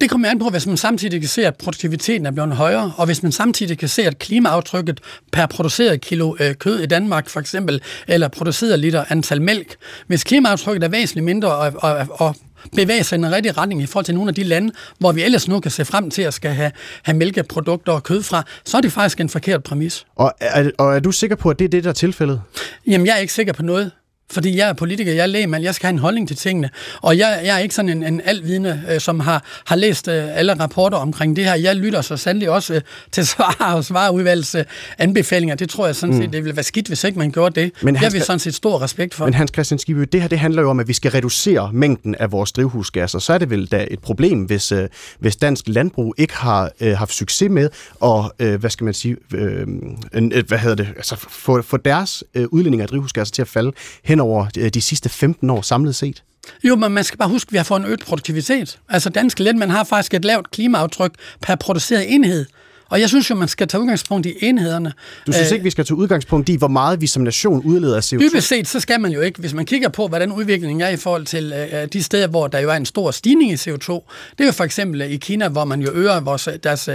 Det 0.00 0.10
kommer 0.10 0.28
an 0.28 0.38
på, 0.38 0.48
hvis 0.48 0.66
man 0.66 0.76
samtidig 0.76 1.20
kan 1.20 1.28
se, 1.28 1.46
at 1.46 1.56
produktiviteten 1.56 2.26
er 2.26 2.30
blevet 2.30 2.56
højere, 2.56 2.92
og 2.96 3.06
hvis 3.06 3.22
man 3.22 3.32
samtidig 3.32 3.78
kan 3.78 3.88
se, 3.88 4.02
at 4.02 4.18
klimaaftrykket 4.18 5.00
per 5.32 5.46
produceret 5.46 6.00
kilo 6.00 6.36
øh, 6.40 6.54
kød 6.54 6.80
i 6.80 6.86
Danmark 6.86 7.28
for 7.28 7.40
eksempel, 7.40 7.80
eller 8.08 8.28
produceret 8.28 8.78
liter 8.78 9.04
antal 9.08 9.42
mælk, 9.42 9.76
hvis 10.06 10.24
klimaaftrykket 10.24 10.84
er 10.84 10.88
væsentligt 10.88 11.24
mindre 11.24 11.56
og, 11.56 11.72
og, 11.76 12.06
og 12.10 12.36
bevæger 12.76 13.02
sig 13.02 13.16
i 13.16 13.18
en 13.18 13.32
rigtig 13.32 13.58
retning 13.58 13.82
i 13.82 13.86
forhold 13.86 14.04
til 14.04 14.14
nogle 14.14 14.28
af 14.28 14.34
de 14.34 14.42
lande, 14.42 14.72
hvor 14.98 15.12
vi 15.12 15.22
ellers 15.22 15.48
nu 15.48 15.60
kan 15.60 15.70
se 15.70 15.84
frem 15.84 16.10
til 16.10 16.22
at 16.22 16.34
skal 16.34 16.50
have, 16.50 16.72
have 17.02 17.16
mælkeprodukter 17.16 17.92
og 17.92 18.02
kød 18.02 18.22
fra, 18.22 18.44
så 18.64 18.76
er 18.76 18.80
det 18.80 18.92
faktisk 18.92 19.20
en 19.20 19.28
forkert 19.28 19.62
præmis. 19.62 20.06
Og 20.16 20.32
er, 20.40 20.70
og 20.78 20.96
er 20.96 21.00
du 21.00 21.12
sikker 21.12 21.36
på, 21.36 21.50
at 21.50 21.58
det 21.58 21.64
er 21.64 21.68
det, 21.68 21.84
der 21.84 21.90
er 21.90 21.94
tilfældet? 21.94 22.42
Jamen, 22.86 23.06
jeg 23.06 23.14
er 23.14 23.18
ikke 23.18 23.32
sikker 23.32 23.52
på 23.52 23.62
noget. 23.62 23.90
Fordi 24.32 24.56
jeg 24.56 24.68
er 24.68 24.72
politiker, 24.72 25.12
jeg 25.12 25.22
er 25.22 25.26
lægemand, 25.26 25.64
jeg 25.64 25.74
skal 25.74 25.86
have 25.86 25.92
en 25.92 25.98
holdning 25.98 26.28
til 26.28 26.36
tingene. 26.36 26.70
Og 27.02 27.18
jeg, 27.18 27.40
jeg 27.44 27.54
er 27.54 27.58
ikke 27.58 27.74
sådan 27.74 27.88
en, 27.88 28.02
en 28.02 28.20
alvidende, 28.24 28.82
øh, 28.90 29.00
som 29.00 29.20
har, 29.20 29.44
har 29.66 29.76
læst 29.76 30.08
øh, 30.08 30.38
alle 30.38 30.54
rapporter 30.60 30.98
omkring 30.98 31.36
det 31.36 31.44
her. 31.44 31.54
Jeg 31.54 31.76
lytter 31.76 32.00
så 32.00 32.16
sandelig 32.16 32.50
også 32.50 32.74
øh, 32.74 32.80
til 33.12 33.26
svar 33.26 33.72
og 33.74 33.84
svarudvalgets 33.84 34.54
øh, 34.54 34.64
anbefalinger. 34.98 35.54
Det 35.54 35.70
tror 35.70 35.86
jeg 35.86 35.96
sådan 35.96 36.14
set, 36.14 36.24
mm. 36.24 36.30
det 36.30 36.44
ville 36.44 36.56
være 36.56 36.62
skidt, 36.62 36.88
hvis 36.88 37.04
ikke 37.04 37.18
man 37.18 37.30
gjorde 37.30 37.60
det. 37.60 37.72
Men 37.82 37.94
det 37.94 38.00
har 38.00 38.10
vi 38.10 38.20
sådan 38.20 38.38
set 38.38 38.54
stor 38.54 38.82
respekt 38.82 39.14
for. 39.14 39.24
Men 39.24 39.34
Hans 39.34 39.50
Christian 39.54 39.78
Skibø, 39.78 40.04
det 40.12 40.20
her 40.20 40.28
det 40.28 40.38
handler 40.38 40.62
jo 40.62 40.70
om, 40.70 40.80
at 40.80 40.88
vi 40.88 40.92
skal 40.92 41.10
reducere 41.10 41.70
mængden 41.72 42.14
af 42.14 42.32
vores 42.32 42.52
drivhusgasser. 42.52 43.18
Så 43.18 43.32
er 43.32 43.38
det 43.38 43.50
vel 43.50 43.66
da 43.66 43.86
et 43.90 43.98
problem, 43.98 44.42
hvis, 44.42 44.72
øh, 44.72 44.88
hvis 45.18 45.36
dansk 45.36 45.64
landbrug 45.68 46.14
ikke 46.18 46.36
har 46.36 46.70
øh, 46.80 46.96
haft 46.96 47.12
succes 47.12 47.50
med 47.50 47.68
at, 48.04 48.46
øh, 48.46 48.60
hvad 48.60 48.70
skal 48.70 48.84
man 48.84 48.94
sige, 48.94 49.16
øh, 49.34 49.66
øh, 50.12 50.44
hvad 50.48 50.58
hedder 50.58 50.76
det, 50.76 50.88
altså 50.96 51.16
få, 51.30 51.62
få 51.62 51.76
deres 51.76 52.24
øh, 52.34 52.46
udledning 52.50 52.82
af 52.82 52.88
drivhusgasser 52.88 53.32
til 53.32 53.42
at 53.42 53.48
falde 53.48 53.72
hen 54.04 54.17
hen 54.18 54.20
over 54.20 54.46
øh, 54.58 54.68
de 54.68 54.80
sidste 54.80 55.08
15 55.08 55.50
år 55.50 55.62
samlet 55.62 55.94
set? 55.94 56.22
Jo, 56.64 56.76
men 56.76 56.92
man 56.92 57.04
skal 57.04 57.18
bare 57.18 57.28
huske, 57.28 57.48
at 57.48 57.52
vi 57.52 57.56
har 57.56 57.64
fået 57.64 57.80
en 57.80 57.86
øget 57.86 58.00
produktivitet. 58.00 58.78
Altså 58.88 59.10
danske 59.10 59.42
landmænd 59.42 59.70
har 59.70 59.84
faktisk 59.84 60.14
et 60.14 60.24
lavt 60.24 60.50
klimaaftryk 60.50 61.12
per 61.42 61.54
produceret 61.54 62.14
enhed. 62.14 62.46
Og 62.90 63.00
jeg 63.00 63.08
synes 63.08 63.30
jo, 63.30 63.34
man 63.34 63.48
skal 63.48 63.68
tage 63.68 63.80
udgangspunkt 63.80 64.26
i 64.26 64.34
enhederne. 64.42 64.92
Du 65.26 65.32
synes 65.32 65.50
ikke, 65.50 65.64
vi 65.64 65.70
skal 65.70 65.84
tage 65.84 65.96
udgangspunkt 65.96 66.48
i, 66.48 66.56
hvor 66.56 66.68
meget 66.68 67.00
vi 67.00 67.06
som 67.06 67.22
nation 67.22 67.62
udleder 67.64 67.96
af 67.96 68.12
CO2? 68.12 68.18
Dybest 68.18 68.48
set, 68.48 68.68
så 68.68 68.80
skal 68.80 69.00
man 69.00 69.12
jo 69.12 69.20
ikke. 69.20 69.40
Hvis 69.40 69.54
man 69.54 69.66
kigger 69.66 69.88
på, 69.88 70.08
hvordan 70.08 70.32
udviklingen 70.32 70.80
er 70.80 70.88
i 70.88 70.96
forhold 70.96 71.26
til 71.26 71.52
uh, 71.72 71.78
de 71.92 72.02
steder, 72.02 72.26
hvor 72.26 72.46
der 72.46 72.58
jo 72.58 72.70
er 72.70 72.74
en 72.74 72.86
stor 72.86 73.10
stigning 73.10 73.52
i 73.52 73.54
CO2, 73.54 73.92
det 74.30 74.40
er 74.40 74.44
jo 74.44 74.52
for 74.52 74.64
eksempel 74.64 75.00
i 75.00 75.16
Kina, 75.16 75.48
hvor 75.48 75.64
man 75.64 75.80
jo 75.80 75.90
øger 75.92 76.20
vores, 76.20 76.48
deres 76.62 76.88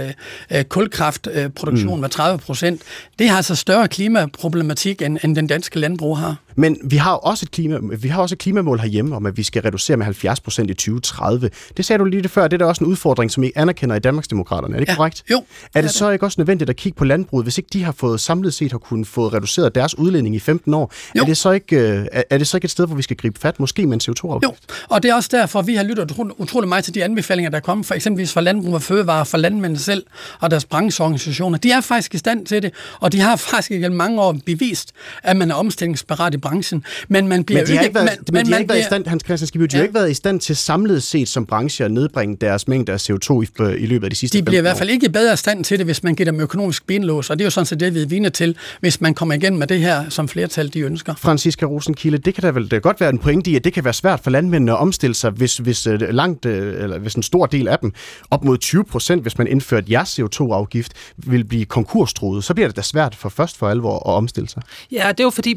kulkraftproduktion 0.68 1.94
mm. 1.94 2.00
med 2.00 2.08
30 2.08 2.38
procent. 2.38 2.82
Det 3.18 3.28
har 3.28 3.36
altså 3.36 3.54
større 3.54 3.88
klimaproblematik, 3.88 5.02
end, 5.02 5.18
end 5.24 5.36
den 5.36 5.46
danske 5.46 5.78
landbrug 5.78 6.18
har. 6.18 6.36
Men 6.56 6.78
vi 6.84 6.96
har 6.96 7.12
også 7.12 7.44
et, 7.44 7.50
klima, 7.50 7.78
vi 7.98 8.08
har 8.08 8.22
også 8.22 8.34
et 8.34 8.38
klimamål 8.38 8.80
herhjemme 8.80 9.16
om, 9.16 9.26
at 9.26 9.36
vi 9.36 9.42
skal 9.42 9.62
reducere 9.62 9.96
med 9.96 10.04
70 10.04 10.40
procent 10.40 10.70
i 10.70 10.74
2030. 10.74 11.50
Det 11.76 11.84
sagde 11.84 11.98
du 11.98 12.04
lige 12.04 12.22
det 12.22 12.30
før, 12.30 12.48
det 12.48 12.52
er 12.52 12.58
da 12.58 12.64
også 12.64 12.84
en 12.84 12.90
udfordring, 12.90 13.30
som 13.30 13.42
I 13.42 13.50
anerkender 13.56 13.96
i 13.96 13.98
Danmarksdemokraterne. 13.98 14.74
Er 14.74 14.80
det 14.80 14.88
ja. 14.88 14.94
korrekt? 14.94 15.24
Jo. 15.30 15.44
Er 15.74 15.80
det 15.80 15.90
så 15.90 16.10
ikke 16.10 16.26
også 16.26 16.40
nødvendigt 16.40 16.70
at 16.70 16.76
kigge 16.76 16.96
på 16.96 17.04
landbruget, 17.04 17.44
hvis 17.44 17.58
ikke 17.58 17.68
de 17.72 17.84
har 17.84 17.92
fået 17.92 18.20
samlet 18.20 18.54
set 18.54 18.70
har 18.72 18.78
kunnet 18.78 19.06
få 19.06 19.28
reduceret 19.28 19.74
deres 19.74 19.98
udledning 19.98 20.36
i 20.36 20.38
15 20.38 20.74
år? 20.74 20.92
Jo. 21.16 21.22
Er 21.22 21.26
det, 21.26 21.36
så 21.36 21.50
ikke, 21.50 21.76
øh, 21.76 22.06
er 22.30 22.38
det 22.38 22.46
så 22.46 22.56
ikke 22.56 22.64
et 22.64 22.70
sted, 22.70 22.86
hvor 22.86 22.96
vi 22.96 23.02
skal 23.02 23.16
gribe 23.16 23.40
fat, 23.40 23.60
måske 23.60 23.86
med 23.86 23.94
en 23.94 24.00
CO2-afgift? 24.00 24.42
Jo, 24.42 24.74
og 24.88 25.02
det 25.02 25.10
er 25.10 25.14
også 25.14 25.28
derfor, 25.32 25.62
vi 25.62 25.74
har 25.74 25.82
lyttet 25.82 26.12
utrolig 26.38 26.68
meget 26.68 26.84
til 26.84 26.94
de 26.94 27.04
anbefalinger, 27.04 27.50
der 27.50 27.60
kommer 27.60 27.84
for 27.84 27.94
eksempelvis 27.94 28.32
fra 28.32 28.40
Landbrug 28.40 28.74
og 28.74 28.82
Fødevare, 28.82 29.26
fra 29.26 29.38
landmændene 29.38 29.78
selv 29.78 30.04
og 30.40 30.50
deres 30.50 30.64
brancheorganisationer. 30.64 31.58
De 31.58 31.70
er 31.70 31.80
faktisk 31.80 32.14
i 32.14 32.18
stand 32.18 32.46
til 32.46 32.62
det, 32.62 32.72
og 33.00 33.12
de 33.12 33.20
har 33.20 33.36
faktisk 33.54 33.70
gennem 33.70 33.96
mange 33.96 34.20
år 34.20 34.36
bevist, 34.46 34.92
at 35.22 35.36
man 35.36 35.50
er 35.50 35.54
omstillingsparat 35.54 36.34
i 36.34 36.36
branchen. 36.48 36.84
Men 37.08 37.28
man 37.28 37.44
bliver 37.44 37.60
men 37.60 37.66
de 37.66 37.72
har 37.72 37.80
ikke, 37.82 37.88
ikke 37.88 37.94
været, 37.94 38.18
man, 38.32 38.34
men 38.38 38.46
de 38.46 38.52
har 38.52 38.58
ikke 38.58 38.68
været 38.68 38.80
i 38.80 38.84
stand, 38.84 39.06
Hans 39.06 39.22
Christian 39.24 39.46
Skibby, 39.46 39.64
de 39.64 39.68
ja. 39.72 39.76
har 39.76 39.82
ikke 39.82 39.94
været 39.94 40.10
i 40.10 40.14
stand 40.14 40.40
til 40.40 40.56
samlet 40.56 41.02
set 41.02 41.28
som 41.28 41.46
branche 41.46 41.84
at 41.84 41.90
nedbringe 41.90 42.36
deres 42.40 42.68
mængde 42.68 42.92
af 42.92 43.10
CO2 43.10 43.42
i, 43.42 43.46
i 43.78 43.86
løbet 43.86 44.04
af 44.06 44.10
de 44.10 44.16
sidste 44.16 44.38
De 44.38 44.42
bliver 44.42 44.58
i 44.58 44.60
hvert 44.60 44.76
fald 44.76 44.90
ikke 44.90 45.08
bedre 45.08 45.36
stand 45.36 45.64
til 45.64 45.78
det, 45.78 45.86
hvis 45.86 46.02
man 46.02 46.14
giver 46.14 46.30
dem 46.30 46.40
økonomisk 46.40 46.86
benlås, 46.86 47.30
og 47.30 47.38
det 47.38 47.44
er 47.44 47.46
jo 47.46 47.50
sådan 47.50 47.66
set 47.66 47.80
det, 47.80 47.94
vi 47.94 48.02
er 48.02 48.06
vine 48.06 48.30
til, 48.30 48.56
hvis 48.80 49.00
man 49.00 49.14
kommer 49.14 49.34
igen 49.34 49.58
med 49.58 49.66
det 49.66 49.80
her, 49.80 50.08
som 50.08 50.28
flertal 50.28 50.74
de 50.74 50.80
ønsker. 50.80 51.14
Franziska 51.14 51.66
Rosenkilde, 51.66 52.18
det 52.18 52.34
kan 52.34 52.42
da 52.42 52.50
vel 52.50 52.80
godt 52.80 53.00
være 53.00 53.10
en 53.10 53.18
pointe 53.18 53.50
i, 53.50 53.56
at 53.56 53.64
det 53.64 53.72
kan 53.72 53.84
være 53.84 53.94
svært 53.94 54.20
for 54.20 54.30
landmændene 54.30 54.72
at 54.72 54.78
omstille 54.78 55.14
sig, 55.14 55.30
hvis, 55.30 55.56
hvis, 55.56 55.86
øh, 55.86 56.00
langt, 56.00 56.46
øh, 56.46 56.82
eller 56.82 56.98
hvis 56.98 57.14
en 57.14 57.22
stor 57.22 57.46
del 57.46 57.68
af 57.68 57.78
dem, 57.78 57.92
op 58.30 58.44
mod 58.44 58.58
20 58.58 58.84
procent, 58.84 59.22
hvis 59.22 59.38
man 59.38 59.46
indførte 59.46 59.86
jeres 59.92 60.18
CO2-afgift, 60.18 60.92
vil 61.16 61.44
blive 61.44 61.64
konkurstruet, 61.64 62.44
så 62.44 62.54
bliver 62.54 62.68
det 62.68 62.76
da 62.76 62.82
svært 62.82 63.14
for 63.14 63.28
først 63.28 63.58
for 63.58 63.68
alvor 63.68 63.96
at 63.96 64.14
omstille 64.14 64.48
sig. 64.48 64.62
Ja, 64.92 65.08
det 65.08 65.20
er 65.20 65.24
jo 65.24 65.30
fordi 65.30 65.54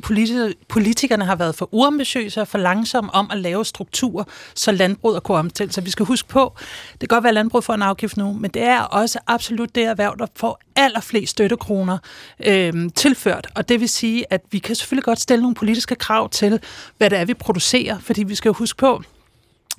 politikerne 0.78 1.26
har 1.26 1.36
været 1.36 1.56
for 1.56 1.70
uambitiøse 1.72 2.42
og 2.42 2.48
for 2.48 2.58
langsomme 2.58 3.14
om 3.14 3.30
at 3.32 3.38
lave 3.38 3.66
strukturer, 3.66 4.24
så 4.56 4.72
landbruget 4.72 5.24
kunne 5.24 5.38
omstille 5.38 5.74
sig. 5.74 5.86
Vi 5.86 5.90
skal 5.90 6.06
huske 6.06 6.30
på, 6.30 6.54
det 6.92 7.00
kan 7.00 7.08
godt 7.08 7.24
være, 7.24 7.30
at 7.30 7.34
landbruget 7.34 7.64
får 7.64 7.74
en 7.74 7.82
afgift 7.82 8.18
nu, 8.18 8.34
men 8.34 8.52
det 8.52 8.62
er 8.62 8.82
også 8.82 9.20
absolut 9.28 9.76
det 9.76 9.84
erhverv, 9.84 10.16
der 10.20 10.26
får 10.36 10.60
allerflest 10.76 11.32
støttekroner 11.32 11.98
øh, 12.46 12.74
tilført. 12.96 13.48
Og 13.56 13.70
det 13.70 13.80
vil 13.80 13.90
sige, 13.90 14.26
at 14.30 14.42
vi 14.52 14.60
kan 14.60 14.76
selvfølgelig 14.76 15.04
godt 15.04 15.20
stille 15.20 15.42
nogle 15.42 15.56
politiske 15.56 15.96
krav 15.96 16.30
til, 16.30 16.60
hvad 16.98 17.10
det 17.10 17.20
er, 17.20 17.26
vi 17.26 17.34
producerer, 17.34 18.00
fordi 18.00 18.24
vi 18.24 18.36
skal 18.36 18.50
jo 18.50 18.54
huske 18.54 18.78
på, 18.78 19.02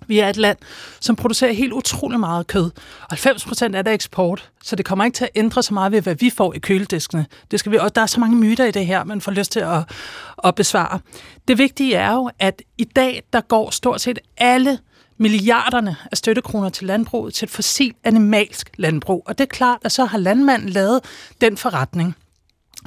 vi 0.08 0.18
er 0.18 0.28
et 0.28 0.36
land, 0.36 0.58
som 1.00 1.16
producerer 1.16 1.52
helt 1.52 1.72
utrolig 1.72 2.20
meget 2.20 2.46
kød. 2.46 2.70
90 3.10 3.44
procent 3.44 3.76
er 3.76 3.82
der 3.82 3.92
eksport, 3.92 4.50
så 4.62 4.76
det 4.76 4.84
kommer 4.84 5.04
ikke 5.04 5.14
til 5.14 5.24
at 5.24 5.30
ændre 5.34 5.62
så 5.62 5.74
meget 5.74 5.92
ved, 5.92 6.02
hvad 6.02 6.14
vi 6.14 6.30
får 6.36 6.54
i 6.54 6.58
kølediskene. 6.58 7.26
Det 7.50 7.60
skal 7.60 7.72
vi, 7.72 7.78
og 7.78 7.94
der 7.94 8.02
er 8.02 8.06
så 8.06 8.20
mange 8.20 8.36
myter 8.36 8.64
i 8.64 8.70
det 8.70 8.86
her, 8.86 9.04
man 9.04 9.20
får 9.20 9.32
lyst 9.32 9.52
til 9.52 9.60
at, 9.60 9.90
at 10.44 10.54
besvare. 10.54 11.00
Det 11.48 11.58
vigtige 11.58 11.94
er 11.94 12.12
jo, 12.12 12.30
at 12.38 12.62
i 12.78 12.84
dag, 12.84 13.22
der 13.32 13.40
går 13.40 13.70
stort 13.70 14.00
set 14.00 14.18
alle 14.36 14.78
milliarderne 15.18 15.96
af 16.12 16.16
støttekroner 16.16 16.68
til 16.68 16.86
landbruget 16.86 17.34
til 17.34 17.46
et 17.46 17.50
fossilt 17.50 17.96
animalsk 18.04 18.70
landbrug. 18.76 19.22
Og 19.26 19.38
det 19.38 19.44
er 19.44 19.48
klart, 19.48 19.78
at 19.84 19.92
så 19.92 20.04
har 20.04 20.18
landmanden 20.18 20.68
lavet 20.68 21.00
den 21.40 21.56
forretning. 21.56 22.16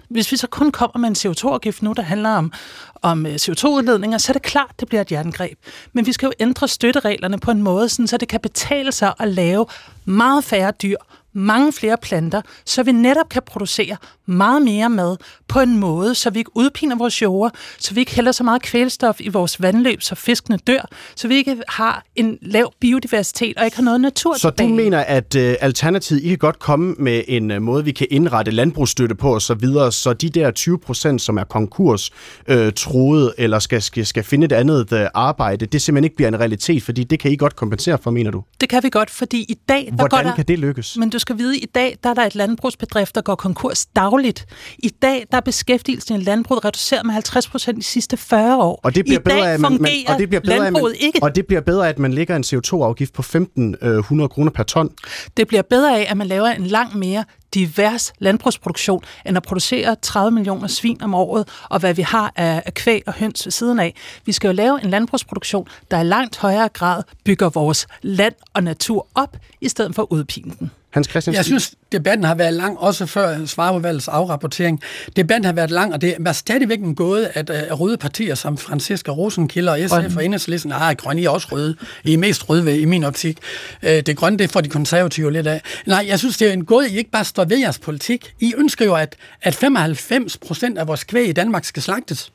Hvis 0.09 0.31
vi 0.31 0.37
så 0.37 0.47
kun 0.47 0.71
kommer 0.71 0.99
med 0.99 1.09
en 1.09 1.15
CO2-afgift 1.15 1.81
nu, 1.81 1.93
der 1.93 2.01
handler 2.01 2.29
om, 2.29 2.53
om 3.01 3.25
øh, 3.25 3.35
CO2-udledninger, 3.35 4.17
så 4.17 4.31
er 4.31 4.33
det 4.33 4.41
klart, 4.41 4.71
det 4.79 4.87
bliver 4.87 5.01
et 5.01 5.11
jerngreb. 5.11 5.57
Men 5.93 6.05
vi 6.05 6.13
skal 6.13 6.25
jo 6.27 6.31
ændre 6.39 6.67
støttereglerne 6.67 7.39
på 7.39 7.51
en 7.51 7.61
måde, 7.61 7.89
sådan, 7.89 8.07
så 8.07 8.17
det 8.17 8.27
kan 8.27 8.39
betale 8.39 8.91
sig 8.91 9.13
at 9.19 9.27
lave 9.27 9.65
meget 10.05 10.43
færre 10.43 10.71
dyr 10.71 10.97
mange 11.33 11.73
flere 11.73 11.97
planter, 12.01 12.41
så 12.65 12.83
vi 12.83 12.91
netop 12.91 13.29
kan 13.29 13.41
producere 13.45 13.97
meget 14.25 14.61
mere 14.61 14.89
mad 14.89 15.17
på 15.47 15.59
en 15.59 15.79
måde, 15.79 16.15
så 16.15 16.29
vi 16.29 16.39
ikke 16.39 16.51
udpiner 16.55 16.95
vores 16.95 17.21
jord, 17.21 17.51
så 17.79 17.93
vi 17.93 17.99
ikke 17.99 18.15
hælder 18.15 18.31
så 18.31 18.43
meget 18.43 18.61
kvælstof 18.61 19.21
i 19.21 19.29
vores 19.29 19.61
vandløb, 19.61 20.01
så 20.01 20.15
fiskene 20.15 20.57
dør, 20.67 20.89
så 21.15 21.27
vi 21.27 21.35
ikke 21.35 21.57
har 21.67 22.03
en 22.15 22.37
lav 22.41 22.73
biodiversitet 22.79 23.57
og 23.57 23.65
ikke 23.65 23.77
har 23.77 23.83
noget 23.83 24.01
natur 24.01 24.33
Så 24.37 24.49
tilbage. 24.49 24.69
du 24.69 24.75
mener, 24.75 24.99
at 24.99 25.35
uh, 25.35 25.41
Alternativet 25.41 26.23
ikke 26.23 26.37
godt 26.37 26.59
komme 26.59 26.95
med 26.99 27.23
en 27.27 27.51
uh, 27.51 27.61
måde, 27.61 27.85
vi 27.85 27.91
kan 27.91 28.07
indrette 28.11 28.51
landbrugsstøtte 28.51 29.15
på 29.15 29.33
og 29.33 29.41
så 29.41 29.53
videre, 29.53 29.91
så 29.91 30.13
de 30.13 30.29
der 30.29 30.51
20 30.51 30.79
procent, 30.79 31.21
som 31.21 31.37
er 31.37 31.43
konkurs 31.43 32.11
uh, 32.51 32.55
troet, 32.75 33.33
eller 33.37 33.59
skal, 33.59 33.81
skal, 33.81 34.05
skal 34.05 34.23
finde 34.23 34.45
et 34.45 34.51
andet 34.51 34.91
uh, 34.91 34.99
arbejde, 35.13 35.65
det 35.65 35.81
simpelthen 35.81 36.03
ikke 36.03 36.15
bliver 36.15 36.27
en 36.27 36.39
realitet, 36.39 36.83
fordi 36.83 37.03
det 37.03 37.19
kan 37.19 37.31
I 37.31 37.35
godt 37.35 37.55
kompensere 37.55 37.97
for, 37.97 38.11
mener 38.11 38.31
du? 38.31 38.43
Det 38.61 38.69
kan 38.69 38.83
vi 38.83 38.89
godt, 38.89 39.09
fordi 39.09 39.45
i 39.49 39.57
dag... 39.69 39.85
Der 39.85 39.95
Hvordan 39.95 40.23
går 40.23 40.29
der, 40.29 40.35
kan 40.35 40.45
det 40.45 40.59
lykkes? 40.59 40.97
Men 40.97 41.09
du 41.09 41.19
skal 41.21 41.37
vide, 41.37 41.55
at 41.55 41.63
i 41.63 41.65
dag 41.75 41.97
der 42.03 42.09
er 42.09 42.13
der 42.13 42.21
et 42.21 42.35
landbrugsbedrift, 42.35 43.15
der 43.15 43.21
går 43.21 43.35
konkurs 43.35 43.85
dagligt. 43.85 44.45
I 44.79 44.89
dag 44.89 45.25
der 45.31 45.37
er 45.37 45.41
beskæftigelsen 45.41 46.21
i 46.21 46.23
landbruget 46.23 46.65
reduceret 46.65 47.05
med 47.05 47.13
50 47.13 47.47
procent 47.47 47.77
de 47.77 47.83
sidste 47.83 48.17
40 48.17 48.57
år. 48.57 48.79
Og 48.83 48.95
det 48.95 49.05
bliver 49.05 49.19
I 49.19 49.23
bedre 49.23 49.51
dag 49.51 49.59
man, 49.59 49.71
man, 49.81 49.91
og 50.07 50.19
det 50.19 50.29
bliver 50.29 50.41
bedre, 50.41 50.57
landbruget 50.57 50.95
man, 51.01 51.07
ikke. 51.07 51.19
og 51.23 51.35
det 51.35 51.47
bliver 51.47 51.61
bedre 51.61 51.89
at 51.89 51.99
man 51.99 52.13
lægger 52.13 52.35
en 52.35 52.43
CO2-afgift 52.43 53.13
på 53.13 53.21
1.500 53.21 54.27
kroner 54.27 54.51
per 54.51 54.63
ton. 54.63 54.89
Det 55.37 55.47
bliver 55.47 55.61
bedre 55.61 55.99
af, 55.99 56.07
at 56.09 56.17
man 56.17 56.27
laver 56.27 56.47
en 56.47 56.67
langt 56.67 56.95
mere 56.95 57.23
divers 57.53 58.13
landbrugsproduktion, 58.19 59.03
end 59.25 59.37
at 59.37 59.43
producere 59.43 59.95
30 60.01 60.31
millioner 60.31 60.67
svin 60.67 61.03
om 61.03 61.13
året, 61.13 61.47
og 61.69 61.79
hvad 61.79 61.93
vi 61.93 62.01
har 62.01 62.33
af, 62.35 62.63
af 62.65 62.73
kvæg 62.73 63.03
og 63.07 63.13
høns 63.13 63.45
ved 63.45 63.51
siden 63.51 63.79
af. 63.79 63.95
Vi 64.25 64.31
skal 64.31 64.47
jo 64.47 64.53
lave 64.53 64.83
en 64.83 64.89
landbrugsproduktion, 64.89 65.67
der 65.91 65.99
i 65.99 66.03
langt 66.03 66.37
højere 66.37 66.69
grad 66.69 67.03
bygger 67.25 67.49
vores 67.49 67.87
land 68.01 68.33
og 68.53 68.63
natur 68.63 69.07
op, 69.15 69.37
i 69.61 69.69
stedet 69.69 69.95
for 69.95 70.01
at 70.01 70.07
udpine 70.09 70.53
den. 70.59 70.71
Hans 70.91 71.07
Christian 71.09 71.35
Jeg 71.35 71.45
synes, 71.45 71.73
debatten 71.91 72.23
har 72.25 72.35
været 72.35 72.53
lang, 72.53 72.79
også 72.79 73.05
før 73.05 73.45
Svareudvalgets 73.45 74.07
afrapportering. 74.07 74.81
Debatten 75.15 75.45
har 75.45 75.53
været 75.53 75.71
lang, 75.71 75.93
og 75.93 76.01
det 76.01 76.15
er 76.25 76.31
stadigvæk 76.31 76.79
en 76.79 76.95
gåde, 76.95 77.27
at 77.27 77.49
uh, 77.49 77.79
røde 77.79 77.97
partier 77.97 78.35
som 78.35 78.57
Franziska 78.57 79.11
Rosenkilder 79.11 79.71
og 79.71 79.79
SF 79.89 80.17
og 80.17 80.25
Enhedslisten, 80.25 80.71
ah, 80.71 80.95
grønne 80.95 81.21
I 81.21 81.25
er 81.25 81.29
også 81.29 81.47
røde. 81.51 81.75
I 82.03 82.13
er 82.13 82.17
mest 82.17 82.49
røde 82.49 82.79
i 82.79 82.85
min 82.85 83.03
optik. 83.03 83.37
Uh, 83.83 83.89
det 83.89 84.17
grønne, 84.17 84.39
det 84.39 84.51
får 84.51 84.61
de 84.61 84.69
konservative 84.69 85.31
lidt 85.31 85.47
af. 85.47 85.61
Nej, 85.85 86.05
jeg 86.07 86.19
synes, 86.19 86.37
det 86.37 86.47
er 86.47 86.53
en 86.53 86.65
gåde, 86.65 86.91
I 86.91 86.97
ikke 86.97 87.11
bare 87.11 87.25
står 87.25 87.45
ved 87.45 87.57
jeres 87.57 87.79
politik. 87.79 88.33
I 88.39 88.53
ønsker 88.57 88.85
jo, 88.85 88.95
at, 88.95 89.15
at 89.41 89.55
95 89.55 90.37
procent 90.37 90.77
af 90.77 90.87
vores 90.87 91.03
kvæg 91.03 91.29
i 91.29 91.31
Danmark 91.31 91.65
skal 91.65 91.83
slagtes. 91.83 92.31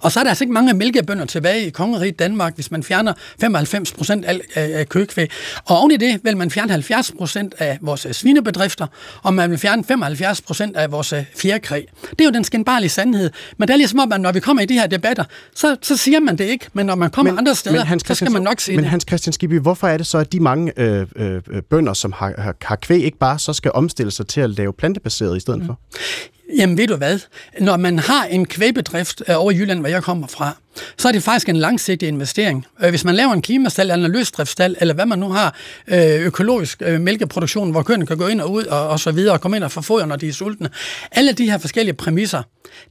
Og 0.00 0.12
så 0.12 0.20
er 0.20 0.24
der 0.24 0.30
altså 0.30 0.44
ikke 0.44 0.52
mange 0.52 0.74
mælkebønder 0.74 1.24
tilbage 1.24 1.66
i 1.66 1.70
kongeriget 1.70 2.18
Danmark, 2.18 2.54
hvis 2.54 2.70
man 2.70 2.82
fjerner 2.82 3.12
95 3.40 3.92
procent 3.92 4.24
af, 4.24 4.40
af 4.54 4.88
kødkvæg. 4.88 5.30
Og 5.64 5.78
oven 5.78 5.90
i 5.90 5.96
det 5.96 6.20
vil 6.24 6.36
man 6.36 6.50
fjerne 6.50 6.72
70 6.72 7.12
procent 7.18 7.54
af 7.58 7.78
vores 7.80 8.06
svinebedrifter, 8.12 8.86
og 9.22 9.34
man 9.34 9.50
vil 9.50 9.58
fjerne 9.58 9.84
75 9.84 10.40
procent 10.40 10.76
af 10.76 10.92
vores 10.92 11.14
fjerkræ. 11.36 11.82
Det 12.10 12.20
er 12.20 12.24
jo 12.24 12.30
den 12.30 12.44
skændbarlige 12.44 12.90
sandhed. 12.90 13.30
Men 13.58 13.68
det 13.68 13.72
er 13.72 13.78
ligesom 13.78 13.98
om, 13.98 14.12
at 14.12 14.20
når 14.20 14.32
vi 14.32 14.40
kommer 14.40 14.62
i 14.62 14.66
de 14.66 14.74
her 14.74 14.86
debatter, 14.86 15.24
så, 15.54 15.76
så 15.82 15.96
siger 15.96 16.20
man 16.20 16.38
det 16.38 16.44
ikke. 16.44 16.66
Men 16.72 16.86
når 16.86 16.94
man 16.94 17.10
kommer 17.10 17.32
men, 17.32 17.38
andre 17.38 17.54
steder, 17.54 17.76
men 17.76 17.86
Hans 17.86 18.02
så 18.06 18.14
skal 18.14 18.32
man 18.32 18.42
nok 18.42 18.60
sige 18.60 18.76
men 18.76 18.82
det. 18.82 18.90
Hans 18.90 19.04
Christian 19.08 19.32
Skibby, 19.32 19.58
hvorfor 19.60 19.88
er 19.88 19.96
det 19.96 20.06
så, 20.06 20.18
at 20.18 20.32
de 20.32 20.40
mange 20.40 20.72
øh, 20.76 21.06
øh, 21.16 21.42
bønder, 21.70 21.92
som 21.92 22.12
har, 22.12 22.34
har, 22.38 22.54
har 22.62 22.76
kvæg, 22.76 23.04
ikke 23.04 23.18
bare 23.18 23.38
så 23.38 23.52
skal 23.52 23.70
omstille 23.74 24.12
sig 24.12 24.26
til 24.26 24.40
at 24.40 24.50
lave 24.50 24.72
plantebaseret 24.72 25.36
i 25.36 25.40
stedet 25.40 25.60
mm. 25.60 25.66
for? 25.66 25.80
Jamen 26.56 26.78
ved 26.78 26.86
du 26.86 26.96
hvad? 26.96 27.18
Når 27.60 27.76
man 27.76 27.98
har 27.98 28.24
en 28.24 28.46
kvæbedrift 28.46 29.22
øh, 29.28 29.40
over 29.40 29.50
i 29.50 29.56
Jylland, 29.56 29.80
hvor 29.80 29.88
jeg 29.88 30.02
kommer 30.02 30.26
fra, 30.26 30.56
så 30.98 31.08
er 31.08 31.12
det 31.12 31.22
faktisk 31.22 31.48
en 31.48 31.56
langsigtet 31.56 32.06
investering. 32.06 32.66
Øh, 32.82 32.90
hvis 32.90 33.04
man 33.04 33.14
laver 33.14 33.32
en 33.32 33.42
klimastal 33.42 33.90
eller 33.90 34.06
en 34.06 34.12
løsdriftstal, 34.12 34.76
eller 34.80 34.94
hvad 34.94 35.06
man 35.06 35.18
nu 35.18 35.28
har, 35.28 35.54
øh, 35.86 36.26
økologisk 36.26 36.82
øh, 36.86 37.00
mælkeproduktion, 37.00 37.70
hvor 37.70 37.82
køerne 37.82 38.06
kan 38.06 38.16
gå 38.16 38.26
ind 38.26 38.40
og 38.40 38.52
ud 38.52 38.64
og, 38.64 38.88
og 38.88 39.00
så 39.00 39.10
videre, 39.10 39.34
og 39.34 39.40
komme 39.40 39.56
ind 39.56 39.64
og 39.64 39.72
få 39.72 39.80
foder, 39.80 40.06
når 40.06 40.16
de 40.16 40.28
er 40.28 40.32
sultne. 40.32 40.70
Alle 41.12 41.32
de 41.32 41.50
her 41.50 41.58
forskellige 41.58 41.94
præmisser, 41.94 42.42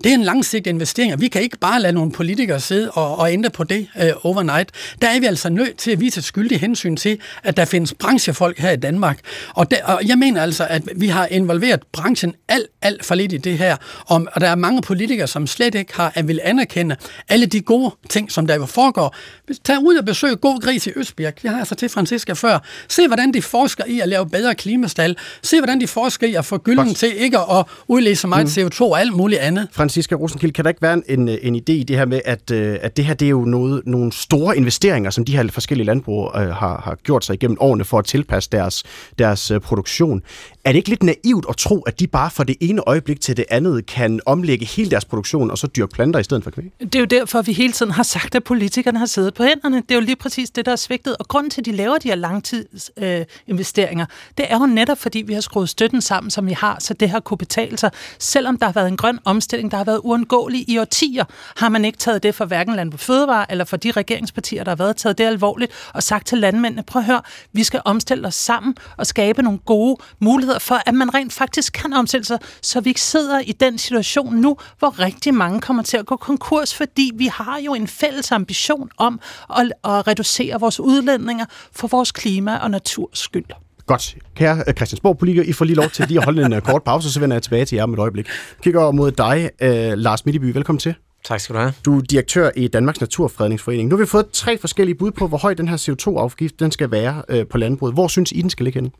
det 0.04 0.10
er 0.10 0.14
en 0.14 0.24
langsigtet 0.24 0.72
investering, 0.72 1.14
og 1.14 1.22
vi 1.22 1.28
kan 1.28 1.42
ikke 1.42 1.58
bare 1.58 1.82
lade 1.82 1.94
nogle 1.94 2.12
politikere 2.12 2.60
sidde 2.60 2.92
og, 2.92 3.20
og 3.20 3.34
ændre 3.34 3.50
på 3.50 3.64
det 3.64 3.88
øh, 4.02 4.12
overnight. 4.24 4.70
Der 5.02 5.08
er 5.08 5.20
vi 5.20 5.26
altså 5.26 5.50
nødt 5.50 5.78
til 5.78 5.92
at 5.92 6.00
vise 6.00 6.18
et 6.18 6.24
skyldigt 6.24 6.62
hensyn 6.62 6.96
til, 6.96 7.20
at 7.44 7.58
der 7.58 7.66
findes 7.66 7.94
branchefolk 7.94 8.60
her 8.60 8.72
i 8.72 8.76
Danmark. 8.76 9.20
Og, 9.54 9.72
der, 9.72 9.78
og 9.84 10.02
jeg 10.08 10.18
mener 10.18 10.42
altså, 10.42 10.68
at 10.70 10.82
vi 10.96 11.08
har 11.08 11.28
involveret 11.32 11.80
branchen 11.92 12.36
alt, 12.48 12.68
alt 12.82 13.06
for 13.06 13.16
lidt 13.16 13.34
i 13.34 13.38
det 13.38 13.58
her, 13.58 13.78
og, 14.06 14.28
og 14.34 14.42
der 14.42 14.48
er 14.48 14.56
mange 14.56 14.82
politikere, 14.82 15.28
som 15.28 15.48
slet 15.48 15.76
ikke 15.76 15.96
har 15.96 16.12
at 16.16 16.28
vil 16.28 16.40
anerkende 16.44 16.96
alle 17.30 17.46
de 17.46 17.62
gode 17.62 17.75
ting, 18.10 18.32
som 18.32 18.48
der 18.48 18.56
jo 18.56 18.66
foregår. 18.66 19.16
Tag 19.64 19.78
ud 19.84 19.96
og 19.96 20.06
besøg 20.06 20.42
God 20.42 20.62
Gris 20.62 20.88
i 20.88 20.92
Østbjerg. 20.96 21.34
Jeg 21.44 21.52
har 21.52 21.60
altså 21.60 21.76
til 21.76 21.90
Franziska 21.90 22.34
før. 22.34 22.60
Se, 22.88 23.08
hvordan 23.08 23.34
de 23.34 23.42
forsker 23.42 23.84
i 23.88 24.00
at 24.00 24.10
lave 24.10 24.30
bedre 24.30 24.56
klimastal. 24.56 25.18
Se, 25.42 25.60
hvordan 25.60 25.82
de 25.82 25.88
forsker 25.88 26.28
i 26.28 26.34
at 26.34 26.46
få 26.46 26.58
gylden 26.58 26.94
til 26.94 27.14
ikke 27.18 27.38
at 27.40 27.66
udlede 27.88 28.16
så 28.16 28.28
meget 28.28 28.58
mm. 28.58 28.64
CO2 28.64 28.82
og 28.82 29.00
alt 29.00 29.14
muligt 29.14 29.42
andet. 29.42 29.68
Franziska 29.72 30.16
Rosenkild, 30.16 30.52
kan 30.52 30.64
der 30.64 30.70
ikke 30.70 30.82
være 30.82 31.02
en, 31.08 31.30
en 31.30 31.56
idé 31.56 31.72
i 31.72 31.84
det 31.84 31.98
her 31.98 32.06
med, 32.06 32.22
at, 32.26 32.52
øh, 32.52 32.78
at 32.82 32.98
det 32.98 33.06
her 33.06 33.14
det 33.14 33.26
er 33.26 33.30
jo 33.30 33.46
noget, 33.46 33.82
nogle 33.86 34.12
store 34.12 34.58
investeringer, 34.58 35.10
som 35.10 35.26
de 35.26 35.38
her 35.38 35.48
forskellige 35.52 35.86
landbrug 35.86 36.32
øh, 36.36 36.42
har, 36.42 36.82
har 36.86 36.98
gjort 37.04 37.26
sig 37.26 37.34
igennem 37.34 37.58
årene 37.60 37.86
for 37.86 38.00
at 38.00 38.06
tilpasse 38.06 38.50
deres, 38.52 38.84
deres 39.20 39.52
øh, 39.52 39.60
produktion. 39.60 40.22
Er 40.66 40.72
det 40.72 40.78
ikke 40.78 40.90
lidt 40.90 41.04
naivt 41.04 41.46
at 41.50 41.58
tro, 41.58 41.82
at 41.82 42.00
de 42.00 42.08
bare 42.08 42.32
fra 42.32 42.44
det 42.44 42.56
ene 42.60 42.82
øjeblik 42.88 43.22
til 43.22 43.38
det 43.38 43.46
andet 43.50 43.86
kan 43.86 44.20
omlægge 44.26 44.66
hele 44.66 44.92
deres 44.92 45.06
produktion 45.06 45.52
og 45.52 45.58
så 45.58 45.68
dyrke 45.68 45.94
planter 45.94 46.20
i 46.20 46.24
stedet 46.24 46.44
for 46.44 46.52
kvæg? 46.52 46.72
Det 46.80 46.96
er 46.96 47.00
jo 47.00 47.06
derfor, 47.06 47.42
vi 47.42 47.54
hele 47.54 47.74
tiden 47.74 47.92
har 47.92 48.04
sagt, 48.04 48.36
at 48.36 48.44
politikerne 48.44 49.00
har 49.00 49.06
siddet 49.06 49.34
på 49.34 49.44
hænderne. 49.44 49.76
Det 49.76 49.92
er 49.92 49.96
jo 49.96 50.02
lige 50.02 50.16
præcis 50.16 50.50
det, 50.50 50.66
der 50.66 50.72
er 50.72 50.76
svigtet. 50.76 51.16
Og 51.20 51.28
grunden 51.28 51.50
til, 51.50 51.62
at 51.62 51.66
de 51.66 51.72
laver 51.72 51.98
de 51.98 52.08
her 52.08 52.16
langtidsinvesteringer, 52.16 54.06
øh, 54.10 54.34
det 54.38 54.46
er 54.50 54.60
jo 54.60 54.66
netop, 54.66 54.98
fordi 54.98 55.22
vi 55.22 55.34
har 55.34 55.42
skruet 55.42 55.70
støtten 55.70 56.02
sammen, 56.02 56.32
som 56.32 56.48
vi 56.48 56.54
har, 56.54 56.78
så 56.80 56.94
det 56.94 57.10
har 57.10 57.20
kunne 57.20 57.38
betale 57.38 57.78
sig. 57.78 57.92
Selvom 58.20 58.58
der 58.58 58.66
har 58.66 58.74
været 58.74 58.88
en 58.88 58.98
grøn 58.98 59.20
omstilling, 59.26 59.72
der 59.72 59.78
har 59.78 59.84
været 59.84 60.02
uundgåelig 60.04 60.70
i 60.70 60.78
årtier, 60.78 61.24
har 61.58 61.70
man 61.70 61.86
ikke 61.86 61.98
taget 61.98 62.24
det 62.24 62.36
for 62.36 62.46
hverken 62.46 62.90
på 62.90 62.98
Fødevare 62.98 63.52
eller 63.52 63.66
for 63.66 63.78
de 63.78 63.92
regeringspartier, 63.92 64.64
der 64.64 64.72
har 64.72 64.76
været 64.76 64.96
taget 64.96 65.18
det 65.18 65.24
alvorligt 65.24 65.72
og 65.94 66.04
sagt 66.04 66.28
til 66.28 66.38
landmændene, 66.38 66.84
prøv 66.84 67.00
at 67.00 67.06
høre, 67.06 67.22
vi 67.54 67.64
skal 67.64 67.82
omstille 67.86 68.28
os 68.28 68.36
sammen 68.36 68.76
og 68.98 69.08
skabe 69.08 69.42
nogle 69.42 69.60
gode 69.60 69.98
muligheder 70.20 70.55
for, 70.60 70.82
at 70.86 70.94
man 70.94 71.14
rent 71.14 71.34
faktisk 71.34 71.74
kan 71.74 71.94
omstille 71.94 72.26
sig, 72.26 72.40
så 72.62 72.82
vi 72.82 72.90
ikke 72.90 73.02
sidder 73.02 73.40
i 73.40 73.52
den 73.52 73.78
situation 73.78 74.36
nu, 74.36 74.58
hvor 74.80 75.00
rigtig 75.00 75.34
mange 75.34 75.62
kommer 75.62 75.84
til 75.84 75.98
at 75.98 76.06
gå 76.06 76.16
konkurs, 76.16 76.76
fordi 76.76 77.12
vi 77.16 77.26
har 77.26 77.60
jo 77.60 77.74
en 77.74 77.88
fælles 77.88 78.32
ambition 78.32 78.90
om 78.98 79.20
at, 79.58 79.74
at 79.84 80.08
reducere 80.08 80.60
vores 80.60 80.80
udledninger 80.80 81.46
for 81.72 81.88
vores 81.88 82.12
klima 82.12 82.58
og 82.58 82.72
naturs 82.72 83.20
skyld. 83.20 83.46
Godt. 83.88 84.16
Kære 84.36 84.64
øh, 84.68 84.74
Christiansborg 84.74 85.18
politiker, 85.18 85.44
I 85.44 85.54
får 85.54 85.66
lige 85.66 85.76
lov 85.76 85.90
til 85.90 86.08
lige 86.08 86.18
at 86.18 86.24
holde 86.24 86.46
en 86.46 86.54
øh, 86.54 86.62
kort 86.62 86.84
pause, 86.84 87.14
så 87.14 87.20
vender 87.20 87.36
jeg 87.36 87.44
tilbage 87.44 87.66
til 87.66 87.76
jer 87.76 87.84
om 87.84 87.94
et 87.94 88.00
øjeblik. 88.00 88.28
Kigger 88.62 88.82
over 88.82 88.92
mod 88.92 89.12
dig, 89.12 89.50
uh, 89.62 89.98
Lars 90.00 90.26
Middeby. 90.26 90.54
Velkommen 90.54 90.80
til. 90.80 90.96
Tak 91.26 91.40
skal 91.40 91.56
du 91.56 91.60
have. 91.60 91.74
Du 91.86 91.98
er 91.98 92.02
direktør 92.02 92.52
i 92.56 92.68
Danmarks 92.68 93.02
Naturfredningsforening. 93.02 93.90
Nu 93.90 93.96
har 93.96 94.04
vi 94.04 94.08
fået 94.08 94.26
tre 94.34 94.58
forskellige 94.58 94.96
bud 94.96 95.12
på, 95.12 95.28
hvor 95.28 95.38
høj 95.38 95.54
den 95.54 95.68
her 95.68 95.78
CO2-afgift 95.78 96.60
den 96.60 96.72
skal 96.72 96.92
være 96.92 97.46
på 97.46 97.58
landbruget. 97.58 97.94
Hvor 97.94 98.08
synes 98.08 98.32
I, 98.32 98.42
den 98.42 98.50
skal 98.50 98.64
ligge 98.64 98.78
henne? 98.78 98.92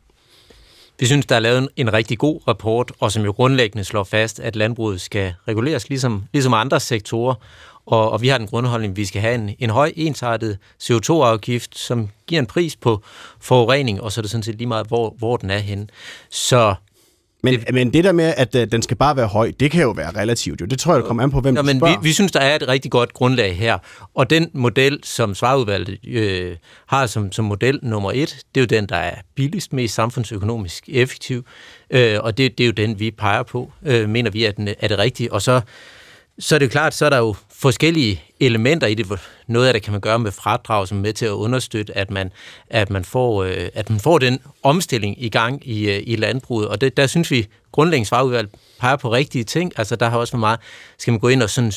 Vi 0.98 1.06
synes, 1.06 1.26
der 1.26 1.36
er 1.36 1.40
lavet 1.40 1.68
en, 1.76 1.92
rigtig 1.92 2.18
god 2.18 2.40
rapport, 2.48 2.92
og 3.00 3.12
som 3.12 3.24
jo 3.24 3.32
grundlæggende 3.32 3.84
slår 3.84 4.04
fast, 4.04 4.40
at 4.40 4.56
landbruget 4.56 5.00
skal 5.00 5.34
reguleres 5.48 5.88
ligesom, 5.88 6.24
ligesom 6.32 6.54
andre 6.54 6.80
sektorer. 6.80 7.34
Og, 7.86 8.10
og 8.10 8.22
vi 8.22 8.28
har 8.28 8.38
den 8.38 8.46
grundholdning, 8.46 8.90
at 8.90 8.96
vi 8.96 9.04
skal 9.04 9.20
have 9.20 9.34
en, 9.34 9.50
en 9.58 9.70
høj, 9.70 9.92
ensartet 9.96 10.58
CO2-afgift, 10.82 11.78
som 11.78 12.08
giver 12.26 12.40
en 12.40 12.46
pris 12.46 12.76
på 12.76 13.02
forurening, 13.40 14.02
og 14.02 14.12
så 14.12 14.20
er 14.20 14.22
det 14.22 14.30
sådan 14.30 14.42
set 14.42 14.54
lige 14.54 14.68
meget, 14.68 14.86
hvor, 14.86 15.14
hvor 15.18 15.36
den 15.36 15.50
er 15.50 15.58
henne. 15.58 15.86
Så 16.30 16.74
men 17.52 17.60
det, 17.60 17.74
men 17.74 17.92
det 17.92 18.04
der 18.04 18.12
med, 18.12 18.34
at 18.36 18.54
uh, 18.54 18.62
den 18.62 18.82
skal 18.82 18.96
bare 18.96 19.16
være 19.16 19.26
høj, 19.26 19.52
det 19.60 19.70
kan 19.70 19.82
jo 19.82 19.90
være 19.90 20.10
relativt. 20.10 20.60
Jo. 20.60 20.66
Det 20.66 20.78
tror 20.78 20.92
jeg, 20.92 20.98
det 20.98 21.06
kommer 21.06 21.22
an 21.22 21.30
på, 21.30 21.40
hvem 21.40 21.54
ja, 21.54 21.60
du 21.60 21.66
men 21.66 21.78
spørger. 21.78 22.00
vi, 22.00 22.08
vi 22.08 22.12
synes, 22.12 22.32
der 22.32 22.40
er 22.40 22.56
et 22.56 22.68
rigtig 22.68 22.90
godt 22.90 23.12
grundlag 23.12 23.56
her. 23.56 23.78
Og 24.14 24.30
den 24.30 24.50
model, 24.54 25.00
som 25.02 25.34
Svarudvalget 25.34 25.98
øh, 26.08 26.56
har 26.86 27.06
som, 27.06 27.32
som 27.32 27.44
model 27.44 27.78
nummer 27.82 28.12
et, 28.14 28.36
det 28.54 28.60
er 28.60 28.62
jo 28.62 28.80
den, 28.80 28.86
der 28.86 28.96
er 28.96 29.14
billigst, 29.34 29.72
mest 29.72 29.94
samfundsøkonomisk 29.94 30.88
effektiv. 30.88 31.46
Øh, 31.90 32.18
og 32.20 32.38
det, 32.38 32.58
det 32.58 32.64
er 32.64 32.68
jo 32.68 32.72
den, 32.72 33.00
vi 33.00 33.10
peger 33.10 33.42
på, 33.42 33.72
øh, 33.86 34.08
mener 34.08 34.30
vi, 34.30 34.44
at 34.44 34.56
den 34.56 34.68
er 34.80 34.88
det 34.88 34.98
rigtige. 34.98 35.32
Og 35.32 35.42
så 35.42 35.60
så 36.38 36.54
er 36.54 36.58
det 36.58 36.66
jo 36.66 36.70
klart, 36.70 36.94
så 36.94 37.06
er 37.06 37.10
der 37.10 37.18
jo 37.18 37.34
forskellige 37.58 38.22
elementer 38.40 38.86
i 38.86 38.94
det. 38.94 39.20
Noget 39.46 39.66
af 39.66 39.74
det 39.74 39.82
kan 39.82 39.92
man 39.92 40.00
gøre 40.00 40.18
med 40.18 40.32
fradrag, 40.32 40.88
som 40.88 40.98
er 40.98 41.02
med 41.02 41.12
til 41.12 41.26
at 41.26 41.30
understøtte, 41.30 41.96
at 41.96 42.10
man, 42.10 42.32
at 42.70 42.90
man, 42.90 43.04
får, 43.04 43.44
øh, 43.44 43.68
at 43.74 43.90
man 43.90 44.00
får 44.00 44.18
den 44.18 44.38
omstilling 44.62 45.22
i 45.22 45.28
gang 45.28 45.68
i, 45.68 45.90
øh, 45.90 46.02
i 46.06 46.16
landbruget. 46.16 46.68
Og 46.68 46.80
det, 46.80 46.96
der 46.96 47.06
synes 47.06 47.30
vi, 47.30 47.46
grundlæggende 47.72 48.08
svarudvalg 48.08 48.50
peger 48.80 48.96
på 48.96 49.12
rigtige 49.12 49.44
ting. 49.44 49.72
Altså 49.76 49.96
der 49.96 50.08
har 50.08 50.18
også 50.18 50.30
for 50.30 50.38
meget, 50.38 50.60
skal 50.98 51.12
man 51.12 51.20
gå 51.20 51.28
ind 51.28 51.42
og 51.42 51.50
sådan 51.50 51.72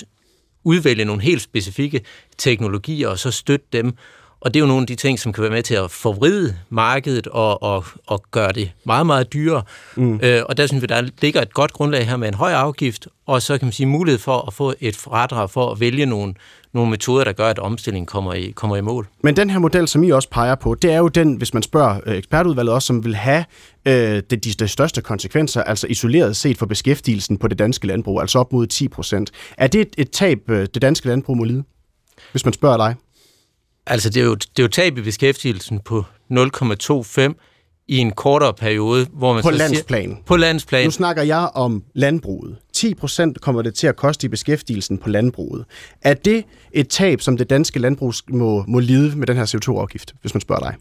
udvælge 0.63 1.05
nogle 1.05 1.21
helt 1.21 1.41
specifikke 1.41 2.01
teknologier, 2.37 3.07
og 3.07 3.19
så 3.19 3.31
støtte 3.31 3.65
dem. 3.73 3.93
Og 4.41 4.53
det 4.53 4.59
er 4.59 4.61
jo 4.61 4.67
nogle 4.67 4.81
af 4.81 4.87
de 4.87 4.95
ting, 4.95 5.19
som 5.19 5.33
kan 5.33 5.41
være 5.41 5.51
med 5.51 5.63
til 5.63 5.75
at 5.75 5.91
forvride 5.91 6.55
markedet 6.69 7.27
og, 7.27 7.63
og, 7.63 7.85
og 8.07 8.23
gøre 8.31 8.51
det 8.51 8.71
meget, 8.83 9.05
meget 9.05 9.33
dyrere. 9.33 9.63
Mm. 9.95 10.19
Øh, 10.23 10.41
og 10.45 10.57
der 10.57 10.67
synes 10.67 10.81
vi, 10.81 10.87
der 10.87 11.01
ligger 11.21 11.41
et 11.41 11.53
godt 11.53 11.73
grundlag 11.73 12.07
her 12.07 12.17
med 12.17 12.27
en 12.27 12.33
høj 12.33 12.51
afgift, 12.51 13.07
og 13.27 13.41
så 13.41 13.57
kan 13.57 13.65
man 13.65 13.73
sige 13.73 13.87
mulighed 13.87 14.19
for 14.19 14.47
at 14.47 14.53
få 14.53 14.73
et 14.79 14.95
fradrag 14.95 15.49
for 15.49 15.71
at 15.71 15.79
vælge 15.79 16.05
nogle, 16.05 16.33
nogle 16.73 16.89
metoder, 16.89 17.23
der 17.23 17.31
gør, 17.31 17.47
at 17.49 17.59
omstillingen 17.59 18.05
kommer 18.05 18.33
i, 18.33 18.51
kommer 18.55 18.75
i 18.75 18.81
mål. 18.81 19.07
Men 19.23 19.35
den 19.35 19.49
her 19.49 19.59
model, 19.59 19.87
som 19.87 20.03
I 20.03 20.09
også 20.09 20.29
peger 20.29 20.55
på, 20.55 20.75
det 20.75 20.91
er 20.91 20.97
jo 20.97 21.07
den, 21.07 21.33
hvis 21.33 21.53
man 21.53 21.63
spørger 21.63 21.99
øh, 22.05 22.15
ekspertudvalget 22.15 22.73
også, 22.73 22.85
som 22.85 23.05
vil 23.05 23.15
have 23.15 23.45
øh, 23.85 24.23
de, 24.29 24.35
de 24.35 24.67
største 24.67 25.01
konsekvenser, 25.01 25.63
altså 25.63 25.87
isoleret 25.87 26.35
set 26.35 26.57
for 26.57 26.65
beskæftigelsen 26.65 27.37
på 27.37 27.47
det 27.47 27.59
danske 27.59 27.87
landbrug, 27.87 28.21
altså 28.21 28.39
op 28.39 28.53
mod 28.53 28.67
10 28.67 28.87
procent. 28.87 29.31
Er 29.57 29.67
det 29.67 29.81
et, 29.81 29.95
et 29.97 30.11
tab, 30.11 30.49
øh, 30.49 30.67
det 30.73 30.81
danske 30.81 31.07
landbrug 31.07 31.37
må 31.37 31.43
lide, 31.43 31.63
hvis 32.31 32.45
man 32.45 32.53
spørger 32.53 32.77
dig? 32.77 32.95
Altså, 33.89 34.09
det 34.09 34.21
er 34.21 34.25
jo, 34.25 34.35
det 34.35 34.59
er 34.59 34.63
jo 34.63 34.67
tab 34.67 34.97
i 34.97 35.01
beskæftigelsen 35.01 35.79
på 35.79 36.05
0,25 36.31 37.33
i 37.87 37.97
en 37.97 38.11
kortere 38.11 38.53
periode, 38.53 39.07
hvor 39.13 39.33
man 39.33 39.43
på 39.43 39.51
så 39.51 39.57
landsplan. 39.57 40.09
Siger, 40.09 40.23
på 40.25 40.37
landsplan. 40.37 40.85
Nu 40.85 40.91
snakker 40.91 41.23
jeg 41.23 41.49
om 41.53 41.83
landbruget. 41.93 42.57
10 42.73 42.93
procent 42.93 43.41
kommer 43.41 43.61
det 43.61 43.73
til 43.75 43.87
at 43.87 43.95
koste 43.95 44.25
i 44.25 44.27
beskæftigelsen 44.27 44.97
på 44.97 45.09
landbruget. 45.09 45.65
Er 46.01 46.13
det 46.13 46.43
et 46.71 46.89
tab, 46.89 47.21
som 47.21 47.37
det 47.37 47.49
danske 47.49 47.79
landbrug 47.79 48.13
må, 48.29 48.63
må 48.67 48.79
lide 48.79 49.17
med 49.17 49.27
den 49.27 49.37
her 49.37 49.45
CO2-afgift, 49.45 50.13
hvis 50.21 50.33
man 50.33 50.41
spørger 50.41 50.61
dig? 50.61 50.75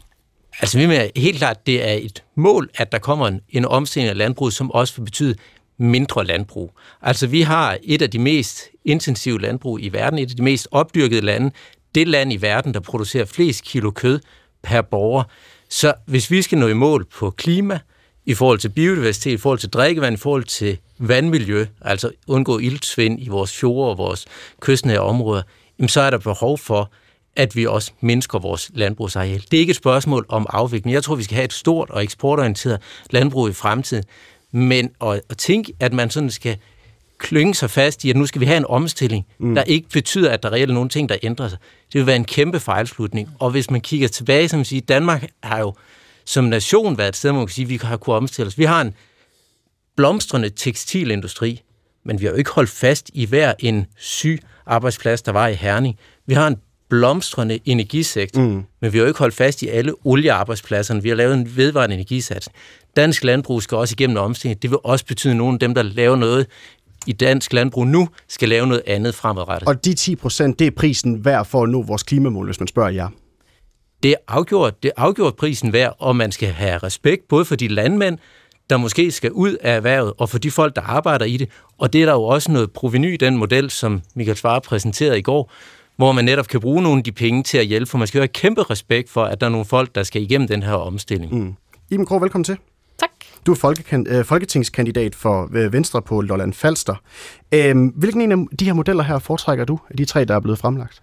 Altså, 0.59 0.77
vi 0.77 0.85
mener 0.85 1.07
helt 1.15 1.37
klart, 1.37 1.67
det 1.67 1.89
er 1.89 1.93
et 1.93 2.23
mål, 2.35 2.69
at 2.75 2.91
der 2.91 2.99
kommer 2.99 3.27
en, 3.27 3.41
en 3.49 3.65
omstilling 3.65 4.09
af 4.09 4.17
landbruget, 4.17 4.53
som 4.53 4.71
også 4.71 4.93
vil 4.97 5.05
betyde 5.05 5.35
mindre 5.79 6.25
landbrug. 6.25 6.71
Altså, 7.01 7.27
vi 7.27 7.41
har 7.41 7.77
et 7.83 8.01
af 8.01 8.09
de 8.09 8.19
mest 8.19 8.61
intensive 8.85 9.41
landbrug 9.41 9.81
i 9.81 9.89
verden, 9.89 10.19
et 10.19 10.29
af 10.29 10.35
de 10.35 10.43
mest 10.43 10.67
opdyrkede 10.71 11.21
lande, 11.21 11.51
det 11.95 12.07
land 12.07 12.33
i 12.33 12.41
verden, 12.41 12.73
der 12.73 12.79
producerer 12.79 13.25
flest 13.25 13.63
kilo 13.63 13.91
kød 13.91 14.19
per 14.63 14.81
borger. 14.81 15.23
Så 15.69 15.93
hvis 16.05 16.31
vi 16.31 16.41
skal 16.41 16.57
nå 16.57 16.67
i 16.67 16.73
mål 16.73 17.05
på 17.05 17.29
klima, 17.29 17.79
i 18.25 18.33
forhold 18.33 18.59
til 18.59 18.69
biodiversitet, 18.69 19.31
i 19.31 19.37
forhold 19.37 19.59
til 19.59 19.69
drikkevand, 19.69 20.13
i 20.13 20.17
forhold 20.17 20.43
til 20.43 20.77
vandmiljø, 20.99 21.65
altså 21.81 22.11
undgå 22.27 22.57
iltsvind 22.57 23.19
i 23.21 23.27
vores 23.27 23.57
fjorde 23.57 23.89
og 23.89 23.97
vores 23.97 24.25
kystnære 24.59 24.99
områder, 24.99 25.41
jamen 25.79 25.89
så 25.89 26.01
er 26.01 26.09
der 26.09 26.17
behov 26.17 26.57
for, 26.57 26.91
at 27.35 27.55
vi 27.55 27.65
også 27.65 27.91
mindsker 28.01 28.39
vores 28.39 28.71
landbrugsareal. 28.73 29.43
Det 29.51 29.57
er 29.57 29.61
ikke 29.61 29.71
et 29.71 29.75
spørgsmål 29.75 30.25
om 30.29 30.45
afvikling. 30.49 30.93
Jeg 30.93 31.03
tror, 31.03 31.15
vi 31.15 31.23
skal 31.23 31.35
have 31.35 31.45
et 31.45 31.53
stort 31.53 31.89
og 31.89 32.03
eksportorienteret 32.03 32.81
landbrug 33.09 33.49
i 33.49 33.53
fremtiden. 33.53 34.03
Men 34.51 34.91
at, 35.01 35.21
at 35.29 35.37
tænke, 35.37 35.73
at 35.79 35.93
man 35.93 36.09
sådan 36.09 36.29
skal 36.29 36.57
klynge 37.19 37.55
sig 37.55 37.69
fast 37.69 38.05
i, 38.05 38.09
at 38.09 38.15
nu 38.15 38.25
skal 38.25 38.41
vi 38.41 38.45
have 38.45 38.57
en 38.57 38.65
omstilling, 38.65 39.25
mm. 39.39 39.55
der 39.55 39.63
ikke 39.63 39.89
betyder, 39.89 40.31
at 40.31 40.43
der 40.43 40.51
reelt 40.51 40.69
er 40.69 40.73
nogle 40.73 40.89
ting, 40.89 41.09
der 41.09 41.17
ændrer 41.23 41.47
sig. 41.47 41.57
Det 41.93 41.99
vil 41.99 42.07
være 42.07 42.15
en 42.15 42.25
kæmpe 42.25 42.59
fejlslutning. 42.59 43.29
Og 43.39 43.51
hvis 43.51 43.71
man 43.71 43.81
kigger 43.81 44.07
tilbage, 44.07 44.49
som 44.49 44.63
siger, 44.63 44.81
Danmark 44.81 45.29
har 45.43 45.59
jo 45.59 45.73
som 46.25 46.43
nation 46.43 46.97
været 46.97 47.09
et 47.09 47.15
sted, 47.15 47.31
hvor 47.31 47.39
man 47.39 47.47
kan 47.47 47.53
sige, 47.53 47.65
at 47.65 47.69
vi 47.69 47.79
har 47.83 47.97
kunnet 47.97 48.17
omstille 48.17 48.47
os. 48.47 48.57
Vi 48.57 48.63
har 48.63 48.81
en 48.81 48.93
blomstrende 49.95 50.49
tekstilindustri, 50.49 51.61
men 52.05 52.19
vi 52.19 52.25
har 52.25 52.31
jo 52.31 52.37
ikke 52.37 52.51
holdt 52.51 52.69
fast 52.69 53.11
i 53.13 53.25
hver 53.25 53.53
en 53.59 53.85
syg 53.97 54.39
arbejdsplads, 54.65 55.21
der 55.21 55.31
var 55.31 55.47
i 55.47 55.53
Herning. 55.53 55.97
Vi 56.25 56.33
har 56.33 56.47
en 56.47 56.57
blomstrende 56.89 57.59
energisektor, 57.65 58.41
mm. 58.41 58.63
men 58.81 58.93
vi 58.93 58.97
har 58.97 59.03
jo 59.03 59.07
ikke 59.07 59.19
holdt 59.19 59.35
fast 59.35 59.61
i 59.61 59.67
alle 59.67 59.93
oliearbejdspladserne. 60.03 61.03
Vi 61.03 61.09
har 61.09 61.15
lavet 61.15 61.33
en 61.33 61.57
vedvarende 61.57 61.93
energisats. 61.95 62.49
Dansk 62.95 63.23
landbrug 63.23 63.61
skal 63.61 63.77
også 63.77 63.95
igennem 63.97 64.17
omstilling. 64.17 64.61
Det 64.61 64.69
vil 64.69 64.79
også 64.83 65.05
betyde, 65.05 65.31
at 65.31 65.37
nogle 65.37 65.53
af 65.53 65.59
dem, 65.59 65.73
der 65.75 65.83
laver 65.83 66.15
noget 66.15 66.47
i 67.09 67.11
dansk 67.11 67.53
landbrug 67.53 67.87
nu, 67.87 68.09
skal 68.27 68.49
lave 68.49 68.67
noget 68.67 68.83
andet 68.87 69.15
fremadrettet. 69.15 69.67
Og 69.69 69.85
de 69.85 69.93
10 69.93 70.15
procent, 70.15 70.59
det 70.59 70.67
er 70.67 70.71
prisen 70.71 71.25
værd 71.25 71.45
for 71.45 71.63
at 71.63 71.69
nå 71.69 71.81
vores 71.81 72.03
klimamål, 72.03 72.45
hvis 72.45 72.59
man 72.59 72.67
spørger 72.67 72.89
jer? 72.89 73.09
Det 74.03 74.11
er 74.11 74.15
afgjort, 74.27 74.83
det 74.83 74.91
er 74.97 75.01
afgjort 75.01 75.35
prisen 75.35 75.73
værd, 75.73 75.95
og 75.99 76.15
man 76.15 76.31
skal 76.31 76.49
have 76.49 76.77
respekt 76.77 77.27
både 77.27 77.45
for 77.45 77.55
de 77.55 77.67
landmænd, 77.67 78.17
der 78.69 78.77
måske 78.77 79.11
skal 79.11 79.31
ud 79.31 79.53
af 79.53 79.75
erhvervet, 79.75 80.13
og 80.17 80.29
for 80.29 80.37
de 80.37 80.51
folk, 80.51 80.75
der 80.75 80.81
arbejder 80.81 81.25
i 81.25 81.37
det. 81.37 81.49
Og 81.77 81.93
det 81.93 82.01
er 82.01 82.05
der 82.05 82.13
jo 82.13 82.23
også 82.23 82.51
noget 82.51 82.71
proveny 82.71 83.13
i 83.13 83.17
den 83.17 83.37
model, 83.37 83.69
som 83.69 84.01
Michael 84.15 84.37
Svare 84.37 84.61
præsenterede 84.61 85.19
i 85.19 85.21
går, 85.21 85.51
hvor 85.95 86.11
man 86.11 86.25
netop 86.25 86.47
kan 86.47 86.59
bruge 86.59 86.83
nogle 86.83 86.97
af 86.97 87.03
de 87.03 87.11
penge 87.11 87.43
til 87.43 87.57
at 87.57 87.65
hjælpe, 87.65 87.89
for 87.89 87.97
man 87.97 88.07
skal 88.07 88.17
jo 88.17 88.21
have 88.21 88.27
kæmpe 88.27 88.63
respekt 88.63 89.09
for, 89.09 89.23
at 89.23 89.41
der 89.41 89.47
er 89.47 89.51
nogle 89.51 89.65
folk, 89.65 89.95
der 89.95 90.03
skal 90.03 90.21
igennem 90.21 90.47
den 90.47 90.63
her 90.63 90.73
omstilling. 90.73 91.43
Mm. 91.43 91.55
Iben 91.91 92.05
Krog, 92.05 92.21
velkommen 92.21 92.43
til. 92.43 92.57
Du 93.45 93.51
er 93.51 93.55
folkekan- 93.55 94.05
øh, 94.07 94.25
folketingskandidat 94.25 95.15
for 95.15 95.49
øh, 95.55 95.73
Venstre 95.73 96.01
på 96.01 96.21
Lolland 96.21 96.53
Falster. 96.53 96.95
Øhm, 97.51 97.87
hvilken 97.87 98.21
en 98.21 98.31
af 98.31 98.57
de 98.59 98.65
her 98.65 98.73
modeller 98.73 99.03
her 99.03 99.19
foretrækker 99.19 99.65
du, 99.65 99.79
af 99.89 99.97
de 99.97 100.05
tre, 100.05 100.25
der 100.25 100.35
er 100.35 100.39
blevet 100.39 100.59
fremlagt? 100.59 101.01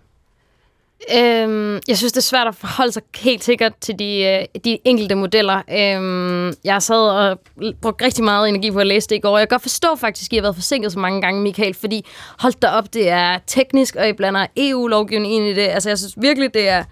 Øhm, 1.18 1.80
jeg 1.88 1.96
synes, 1.96 2.12
det 2.12 2.16
er 2.16 2.22
svært 2.22 2.46
at 2.46 2.54
forholde 2.54 2.92
sig 2.92 3.02
helt 3.16 3.44
sikkert 3.44 3.72
til 3.80 3.98
de, 3.98 4.22
øh, 4.22 4.60
de 4.64 4.78
enkelte 4.84 5.14
modeller. 5.14 5.56
Øhm, 5.56 6.52
jeg 6.64 6.82
sad 6.82 6.96
og 6.96 7.38
brugte 7.82 8.04
rigtig 8.04 8.24
meget 8.24 8.48
energi 8.48 8.70
på 8.70 8.78
at 8.78 8.86
læse 8.86 9.08
det 9.08 9.16
i 9.16 9.18
går. 9.18 9.38
Jeg 9.38 9.48
kan 9.48 9.54
godt 9.54 9.62
forstå 9.62 9.96
faktisk, 9.96 10.28
at 10.28 10.32
I 10.32 10.36
har 10.36 10.42
været 10.42 10.54
forsinket 10.54 10.92
så 10.92 10.98
mange 10.98 11.20
gange, 11.20 11.42
Michael, 11.42 11.74
fordi 11.74 12.06
hold 12.38 12.52
da 12.62 12.66
op, 12.68 12.94
det 12.94 13.08
er 13.08 13.38
teknisk, 13.46 13.96
og 13.96 14.08
I 14.08 14.12
blander 14.12 14.46
EU-lovgivning 14.56 15.34
ind 15.34 15.44
i 15.46 15.54
det. 15.54 15.68
Altså, 15.68 15.90
jeg 15.90 15.98
synes 15.98 16.14
virkelig, 16.16 16.54
det 16.54 16.68
er 16.68 16.84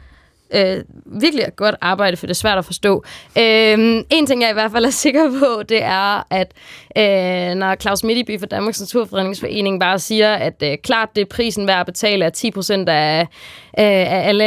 øh, 0.54 0.84
virkelig 1.20 1.44
et 1.44 1.56
godt 1.56 1.74
arbejde, 1.80 2.16
for 2.16 2.26
det 2.26 2.30
er 2.30 2.34
svært 2.34 2.58
at 2.58 2.64
forstå. 2.64 3.04
Øh, 3.38 4.04
en 4.10 4.26
ting, 4.26 4.42
jeg 4.42 4.50
i 4.50 4.52
hvert 4.52 4.72
fald 4.72 4.84
er 4.84 4.90
sikker 4.90 5.38
på, 5.38 5.62
det 5.62 5.82
er, 5.82 6.26
at 6.30 6.52
øh, 6.98 7.54
når 7.54 7.74
Claus 7.74 8.04
Midtiby 8.04 8.40
fra 8.40 8.46
Danmarks 8.46 8.80
Naturfredningsforening 8.80 9.80
bare 9.80 9.98
siger, 9.98 10.34
at 10.34 10.62
øh, 10.62 10.78
klart 10.84 11.08
det 11.16 11.22
er 11.22 11.26
prisen 11.30 11.66
værd 11.66 11.80
at 11.80 11.86
betale, 11.86 12.24
at 12.24 12.44
10% 12.44 12.88
af, 12.88 13.20
øh, 13.20 13.26
af 13.76 14.28
alle 14.28 14.44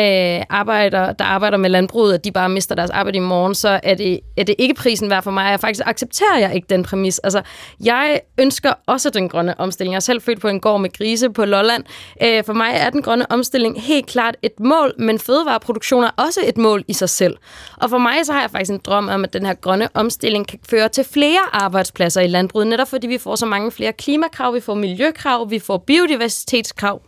arbejdere, 0.52 1.14
der 1.20 1.26
arbejder 1.26 1.58
med 1.58 1.70
landbruget, 1.70 2.14
at 2.14 2.24
de 2.26 2.32
bare 2.32 2.50
mister 2.50 2.76
deres 2.76 2.90
arbejde 2.90 3.18
i 3.18 3.22
morgen, 3.22 3.56
så 3.56 3.80
er 3.84 3.94
det, 3.94 4.20
er 4.38 4.44
det 4.44 4.56
ikke 4.58 4.74
prisen 4.74 5.10
værd 5.10 5.24
for 5.24 5.32
mig. 5.32 5.52
Jeg 5.52 5.60
faktisk 5.60 5.88
accepterer 5.88 6.40
jeg 6.40 6.56
ikke 6.56 6.68
den 6.70 6.84
præmis. 6.84 7.20
Altså, 7.20 7.42
jeg 7.84 8.20
ønsker 8.40 8.74
også 8.86 9.10
den 9.10 9.30
grønne 9.30 9.60
omstilling. 9.60 9.94
Jeg 9.94 9.98
er 9.98 10.00
selv 10.00 10.22
født 10.22 10.42
på 10.42 10.48
en 10.48 10.60
gård 10.60 10.82
med 10.82 10.98
grise 10.98 11.30
på 11.30 11.46
Lolland. 11.46 11.84
Øh, 12.24 12.44
for 12.44 12.54
mig 12.54 12.72
er 12.74 12.90
den 12.90 13.02
grønne 13.02 13.32
omstilling 13.32 13.82
helt 13.82 14.06
klart 14.06 14.38
et 14.42 14.60
mål, 14.60 14.94
men 15.00 15.20
fødevareproduktion 15.20 15.97
er 16.04 16.10
også 16.18 16.42
et 16.46 16.58
mål 16.58 16.84
i 16.88 16.94
sig 16.94 17.10
selv. 17.10 17.38
Og 17.78 17.90
for 17.90 17.98
mig 17.98 18.26
så 18.26 18.34
har 18.34 18.42
jeg 18.42 18.52
faktisk 18.52 18.72
en 18.72 18.82
drøm 18.86 19.10
om, 19.10 19.24
at 19.24 19.34
den 19.34 19.46
her 19.46 19.54
grønne 19.54 19.90
omstilling 19.94 20.48
kan 20.48 20.60
føre 20.70 20.90
til 20.90 21.04
flere 21.04 21.40
arbejdspladser 21.54 22.22
i 22.22 22.28
landbruget, 22.28 22.68
netop 22.68 22.88
fordi 22.88 23.08
vi 23.08 23.18
får 23.18 23.36
så 23.36 23.46
mange 23.46 23.72
flere 23.72 23.94
klimakrav, 23.94 24.54
vi 24.54 24.60
får 24.60 24.74
miljøkrav, 24.74 25.50
vi 25.50 25.60
får 25.60 25.78
biodiversitetskrav, 25.78 27.02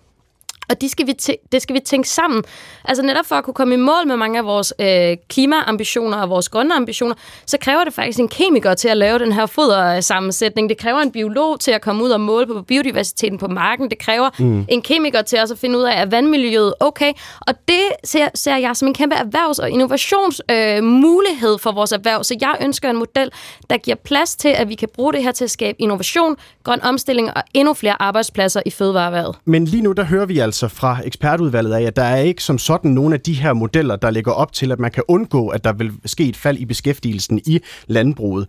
og 0.69 0.81
de 0.81 0.89
skal 0.89 1.07
vi 1.07 1.13
det 1.51 1.61
skal 1.61 1.75
vi 1.75 1.79
tænke 1.79 2.09
sammen. 2.09 2.43
Altså 2.85 3.03
netop 3.03 3.25
for 3.25 3.35
at 3.35 3.43
kunne 3.43 3.53
komme 3.53 3.73
i 3.73 3.77
mål 3.77 4.07
med 4.07 4.17
mange 4.17 4.39
af 4.39 4.45
vores 4.45 4.73
øh, 4.79 5.17
klimaambitioner 5.29 6.17
og 6.17 6.29
vores 6.29 6.49
grønne 6.49 6.75
ambitioner, 6.75 7.15
så 7.45 7.57
kræver 7.57 7.83
det 7.83 7.93
faktisk 7.93 8.19
en 8.19 8.27
kemiker 8.27 8.73
til 8.73 8.87
at 8.87 8.97
lave 8.97 9.19
den 9.19 9.31
her 9.31 9.45
fodersammensætning. 9.45 10.69
Det 10.69 10.77
kræver 10.77 10.99
en 10.99 11.11
biolog 11.11 11.59
til 11.59 11.71
at 11.71 11.81
komme 11.81 12.03
ud 12.03 12.09
og 12.09 12.21
måle 12.21 12.47
på 12.47 12.61
biodiversiteten 12.61 13.37
på 13.37 13.47
marken. 13.47 13.89
Det 13.89 13.99
kræver 13.99 14.29
mm. 14.39 14.65
en 14.69 14.81
kemiker 14.81 15.21
til 15.21 15.39
også 15.39 15.53
at 15.53 15.59
finde 15.59 15.79
ud 15.79 15.83
af, 15.83 16.01
at 16.01 16.11
vandmiljøet 16.11 16.73
okay. 16.79 17.13
Og 17.41 17.53
det 17.67 17.81
ser, 18.03 18.27
ser 18.35 18.57
jeg 18.57 18.75
som 18.75 18.87
en 18.87 18.93
kæmpe 18.93 19.15
erhvervs- 19.15 19.59
og 19.59 19.69
innovationsmulighed 19.69 21.53
øh, 21.53 21.59
for 21.59 21.71
vores 21.71 21.91
erhverv. 21.91 22.23
Så 22.23 22.35
jeg 22.41 22.57
ønsker 22.61 22.89
en 22.89 22.97
model, 22.97 23.31
der 23.69 23.77
giver 23.77 23.95
plads 23.95 24.35
til, 24.35 24.49
at 24.49 24.69
vi 24.69 24.75
kan 24.75 24.89
bruge 24.93 25.13
det 25.13 25.23
her 25.23 25.31
til 25.31 25.43
at 25.43 25.51
skabe 25.51 25.81
innovation, 25.81 26.35
grøn 26.63 26.81
omstilling 26.83 27.33
og 27.35 27.43
endnu 27.53 27.73
flere 27.73 28.01
arbejdspladser 28.01 28.61
i 28.65 28.69
fødevareerhvervet. 28.69 29.35
Men 29.45 29.65
lige 29.65 29.83
nu, 29.83 29.91
der 29.91 30.03
hører 30.03 30.25
vi 30.25 30.39
altså 30.39 30.58
altså 30.63 30.77
fra 30.77 30.97
ekspertudvalget 31.05 31.73
af, 31.73 31.81
at 31.81 31.95
der 31.95 32.03
er 32.03 32.17
ikke 32.17 32.43
som 32.43 32.57
sådan 32.57 32.91
nogle 32.91 33.15
af 33.15 33.21
de 33.21 33.33
her 33.33 33.53
modeller, 33.53 33.95
der 33.95 34.09
lægger 34.09 34.31
op 34.31 34.53
til, 34.53 34.71
at 34.71 34.79
man 34.79 34.91
kan 34.91 35.03
undgå, 35.07 35.47
at 35.47 35.63
der 35.63 35.73
vil 35.73 35.91
ske 36.05 36.23
et 36.23 36.37
fald 36.37 36.57
i 36.57 36.65
beskæftigelsen 36.65 37.41
i 37.45 37.59
landbruget. 37.87 38.47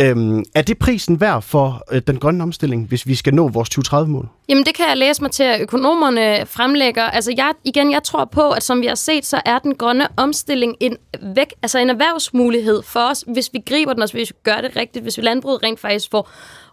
Øhm, 0.00 0.44
er 0.54 0.62
det 0.62 0.78
prisen 0.78 1.20
værd 1.20 1.42
for 1.42 1.82
øh, 1.92 2.02
den 2.06 2.18
grønne 2.18 2.42
omstilling, 2.42 2.88
hvis 2.88 3.06
vi 3.06 3.14
skal 3.14 3.34
nå 3.34 3.48
vores 3.48 3.68
2030-mål? 3.78 4.28
Jamen, 4.48 4.64
det 4.64 4.74
kan 4.74 4.84
jeg 4.88 4.96
læse 4.96 5.22
mig 5.22 5.30
til, 5.30 5.42
at 5.42 5.60
økonomerne 5.60 6.46
fremlægger. 6.46 7.02
Altså, 7.02 7.34
jeg, 7.36 7.52
igen, 7.64 7.92
jeg 7.92 8.02
tror 8.02 8.24
på, 8.24 8.50
at 8.50 8.62
som 8.62 8.80
vi 8.80 8.86
har 8.86 8.94
set, 8.94 9.26
så 9.26 9.40
er 9.44 9.58
den 9.58 9.74
grønne 9.74 10.08
omstilling 10.16 10.76
en, 10.80 10.96
væk, 11.34 11.54
altså 11.62 11.78
en 11.78 11.90
erhvervsmulighed 11.90 12.82
for 12.82 13.10
os, 13.10 13.24
hvis 13.26 13.50
vi 13.52 13.58
griber 13.66 13.92
den, 13.92 14.02
og 14.02 14.10
hvis 14.12 14.30
vi 14.30 14.34
gør 14.42 14.60
det 14.60 14.76
rigtigt, 14.76 15.02
hvis 15.02 15.18
vi 15.18 15.22
landbruget 15.22 15.62
rent 15.62 15.80
faktisk 15.80 16.10
får 16.10 16.28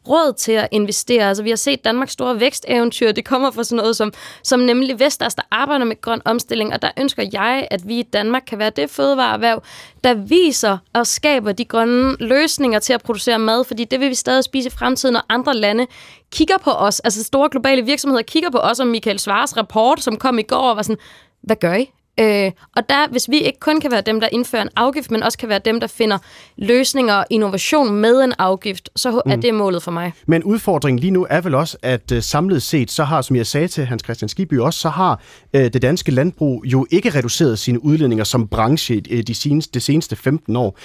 råd 0.10 0.34
til 0.34 0.52
at 0.52 0.68
investere. 0.72 1.28
Altså, 1.28 1.44
vi 1.44 1.50
har 1.50 1.58
set 1.58 1.84
Danmarks 1.84 2.12
store 2.12 2.40
væksteventyr. 2.40 3.12
Det 3.12 3.26
kommer 3.26 3.52
fra 3.52 3.64
sådan 3.64 3.78
noget 3.78 3.96
som, 3.96 4.14
som 4.44 4.60
nemlig 4.60 5.00
Vestas, 5.00 5.36
der 5.36 5.44
arbejder 5.52 5.86
med 5.86 6.02
grøn 6.02 6.22
omstilling. 6.26 6.74
Og 6.74 6.82
der 6.82 6.92
ønsker 6.98 7.30
jeg, 7.34 7.68
at 7.72 7.88
vi 7.88 8.00
i 8.00 8.04
Danmark 8.04 8.44
kan 8.48 8.60
være 8.60 8.70
det 8.70 8.90
fødevareerhverv, 8.90 9.64
der 10.04 10.14
viser 10.14 10.78
og 10.94 11.08
skaber 11.08 11.52
de 11.52 11.66
grønne 11.66 12.16
løsninger 12.20 12.80
til 12.80 12.94
at 12.94 13.04
producere 13.04 13.40
mad. 13.40 13.64
Fordi 13.64 13.84
det 13.84 14.00
vil 14.00 14.10
vi 14.10 14.16
stadig 14.16 14.44
spise 14.44 14.68
i 14.68 14.72
fremtiden, 14.72 15.14
når 15.14 15.26
andre 15.30 15.54
lande 15.54 15.88
kigger 16.32 16.58
på 16.58 16.72
os. 16.72 17.00
Altså 17.00 17.24
store 17.24 17.50
globale 17.50 17.82
virksomheder 17.82 18.24
kigger 18.24 18.50
på 18.50 18.58
os, 18.58 18.80
og 18.80 18.88
Michael 18.88 19.20
Svares 19.20 19.58
rapport, 19.58 20.04
som 20.04 20.18
kom 20.18 20.40
i 20.40 20.44
går, 20.44 20.70
og 20.70 20.76
var 20.76 20.82
sådan, 20.82 21.02
hvad 21.42 21.56
gør 21.56 21.74
I? 21.74 21.92
Øh, 22.20 22.52
og 22.76 22.90
der, 22.90 23.08
hvis 23.12 23.30
vi 23.30 23.40
ikke 23.40 23.60
kun 23.60 23.80
kan 23.80 23.92
være 23.92 24.02
dem, 24.02 24.20
der 24.20 24.28
indfører 24.32 24.62
en 24.62 24.70
afgift, 24.76 25.12
men 25.12 25.24
også 25.24 25.38
kan 25.38 25.50
være 25.50 25.60
dem, 25.66 25.80
der 25.80 25.88
finder 25.88 26.18
løsninger 26.58 27.14
og 27.14 27.26
innovation 27.30 27.96
med 27.96 28.24
en 28.24 28.34
afgift, 28.38 28.90
så 28.96 29.22
er 29.26 29.36
mm. 29.36 29.42
det 29.42 29.54
målet 29.54 29.84
for 29.84 29.92
mig. 29.92 30.14
Men 30.26 30.44
udfordringen 30.44 31.00
lige 31.00 31.12
nu 31.12 31.28
er 31.30 31.42
vel 31.42 31.56
også, 31.56 31.78
at 31.82 32.12
uh, 32.12 32.20
samlet 32.20 32.64
set, 32.64 32.92
så 32.92 33.04
har, 33.04 33.22
som 33.22 33.36
jeg 33.36 33.48
sagde 33.48 33.68
til 33.68 33.86
Hans 33.86 34.04
Christian 34.04 34.30
Skiby 34.30 34.60
også, 34.60 34.80
så 34.80 34.90
har 34.90 35.22
uh, 35.54 35.62
det 35.62 35.82
danske 35.82 36.12
landbrug 36.12 36.66
jo 36.66 36.88
ikke 36.92 37.10
reduceret 37.10 37.60
sine 37.60 37.84
udledninger 37.84 38.24
som 38.24 38.48
branche 38.48 39.02
uh, 39.12 39.20
de 39.20 39.36
seneste, 39.36 39.74
de 39.74 39.80
seneste 39.80 40.16
15 40.16 40.56
år. 40.56 40.78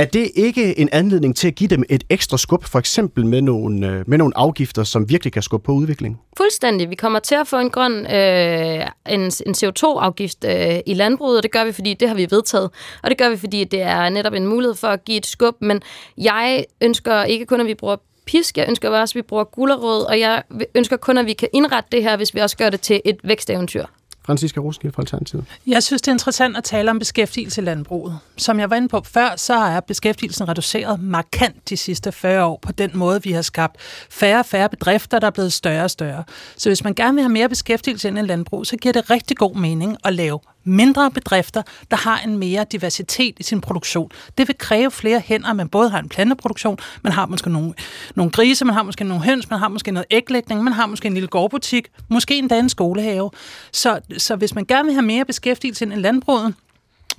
Er 0.00 0.04
det 0.04 0.30
ikke 0.34 0.78
en 0.78 0.88
anledning 0.92 1.36
til 1.36 1.48
at 1.48 1.54
give 1.54 1.68
dem 1.68 1.84
et 1.88 2.04
ekstra 2.10 2.38
skub, 2.38 2.64
for 2.64 2.78
eksempel 2.78 3.26
med 3.26 3.42
nogle, 3.42 3.86
øh, 3.86 4.04
med 4.06 4.18
nogle 4.18 4.36
afgifter, 4.36 4.84
som 4.84 5.08
virkelig 5.08 5.32
kan 5.32 5.42
skubbe 5.42 5.66
på 5.66 5.72
udviklingen? 5.72 6.20
Fuldstændig. 6.36 6.90
Vi 6.90 6.94
kommer 6.94 7.18
til 7.18 7.34
at 7.34 7.46
få 7.46 7.58
en 7.58 7.70
grøn 7.70 7.92
øh, 7.92 8.86
en, 9.08 9.20
en 9.20 9.54
CO2-afgift 9.56 10.44
øh, 10.44 10.78
i 10.86 10.94
landbruget, 10.94 11.36
og 11.36 11.42
det 11.42 11.52
gør 11.52 11.64
vi, 11.64 11.72
fordi 11.72 11.94
det 11.94 12.08
har 12.08 12.14
vi 12.14 12.26
vedtaget. 12.30 12.70
Og 13.02 13.10
det 13.10 13.18
gør 13.18 13.30
vi, 13.30 13.36
fordi 13.36 13.64
det 13.64 13.82
er 13.82 14.08
netop 14.08 14.32
en 14.32 14.46
mulighed 14.46 14.74
for 14.74 14.88
at 14.88 15.04
give 15.04 15.18
et 15.18 15.26
skub. 15.26 15.54
Men 15.60 15.82
jeg 16.18 16.64
ønsker 16.80 17.22
ikke 17.22 17.46
kun, 17.46 17.60
at 17.60 17.66
vi 17.66 17.74
bruger 17.74 17.96
pisk, 18.26 18.58
jeg 18.58 18.68
ønsker 18.68 18.88
også, 18.88 19.12
at 19.12 19.16
vi 19.16 19.22
bruger 19.22 19.44
gulerod, 19.44 20.04
og 20.04 20.20
jeg 20.20 20.42
ønsker 20.74 20.96
kun, 20.96 21.18
at 21.18 21.26
vi 21.26 21.32
kan 21.32 21.48
indrette 21.52 21.88
det 21.92 22.02
her, 22.02 22.16
hvis 22.16 22.34
vi 22.34 22.40
også 22.40 22.56
gør 22.56 22.70
det 22.70 22.80
til 22.80 23.00
et 23.04 23.16
væksteventyr. 23.24 23.84
Francisca 24.26 24.60
Roskilde 24.60 24.94
fra 24.94 25.02
Alternativet. 25.02 25.44
Jeg 25.66 25.82
synes, 25.82 26.02
det 26.02 26.08
er 26.08 26.12
interessant 26.12 26.56
at 26.56 26.64
tale 26.64 26.90
om 26.90 26.98
beskæftigelse 26.98 27.60
i 27.60 27.64
landbruget. 27.64 28.18
Som 28.36 28.60
jeg 28.60 28.70
var 28.70 28.76
inde 28.76 28.88
på 28.88 29.02
før, 29.04 29.36
så 29.36 29.54
er 29.54 29.80
beskæftigelsen 29.80 30.48
reduceret 30.48 31.02
markant 31.02 31.68
de 31.68 31.76
sidste 31.76 32.12
40 32.12 32.44
år 32.44 32.58
på 32.62 32.72
den 32.72 32.90
måde, 32.94 33.22
vi 33.22 33.32
har 33.32 33.42
skabt 33.42 33.76
færre 34.10 34.38
og 34.38 34.46
færre 34.46 34.68
bedrifter, 34.68 35.18
der 35.18 35.26
er 35.26 35.30
blevet 35.30 35.52
større 35.52 35.84
og 35.84 35.90
større. 35.90 36.24
Så 36.56 36.68
hvis 36.68 36.84
man 36.84 36.94
gerne 36.94 37.14
vil 37.14 37.22
have 37.22 37.32
mere 37.32 37.48
beskæftigelse 37.48 38.08
ind 38.08 38.18
i 38.18 38.22
landbrug, 38.22 38.66
så 38.66 38.76
giver 38.76 38.92
det 38.92 39.10
rigtig 39.10 39.36
god 39.36 39.54
mening 39.54 39.96
at 40.04 40.14
lave 40.14 40.38
mindre 40.64 41.10
bedrifter, 41.10 41.62
der 41.90 41.96
har 41.96 42.18
en 42.18 42.38
mere 42.38 42.66
diversitet 42.72 43.34
i 43.38 43.42
sin 43.42 43.60
produktion. 43.60 44.10
Det 44.38 44.48
vil 44.48 44.58
kræve 44.58 44.90
flere 44.90 45.20
hænder, 45.20 45.52
man 45.52 45.68
både 45.68 45.90
har 45.90 45.98
en 45.98 46.08
planteproduktion, 46.08 46.78
man 47.02 47.12
har 47.12 47.26
måske 47.26 47.50
nogle, 47.50 47.74
nogle 48.14 48.32
grise, 48.32 48.64
man 48.64 48.74
har 48.74 48.82
måske 48.82 49.04
nogle 49.04 49.24
høns, 49.24 49.50
man 49.50 49.58
har 49.58 49.68
måske 49.68 49.92
noget 49.92 50.06
æglægning, 50.10 50.64
man 50.64 50.72
har 50.72 50.86
måske 50.86 51.06
en 51.06 51.14
lille 51.14 51.28
gårdbutik, 51.28 51.88
måske 52.08 52.38
endda 52.38 52.58
en 52.58 52.68
skolehave. 52.68 53.30
Så, 53.72 54.00
så 54.18 54.36
hvis 54.36 54.54
man 54.54 54.64
gerne 54.64 54.84
vil 54.84 54.94
have 54.94 55.06
mere 55.06 55.24
beskæftigelse 55.24 55.84
end 55.84 55.94
landbruget, 55.94 56.54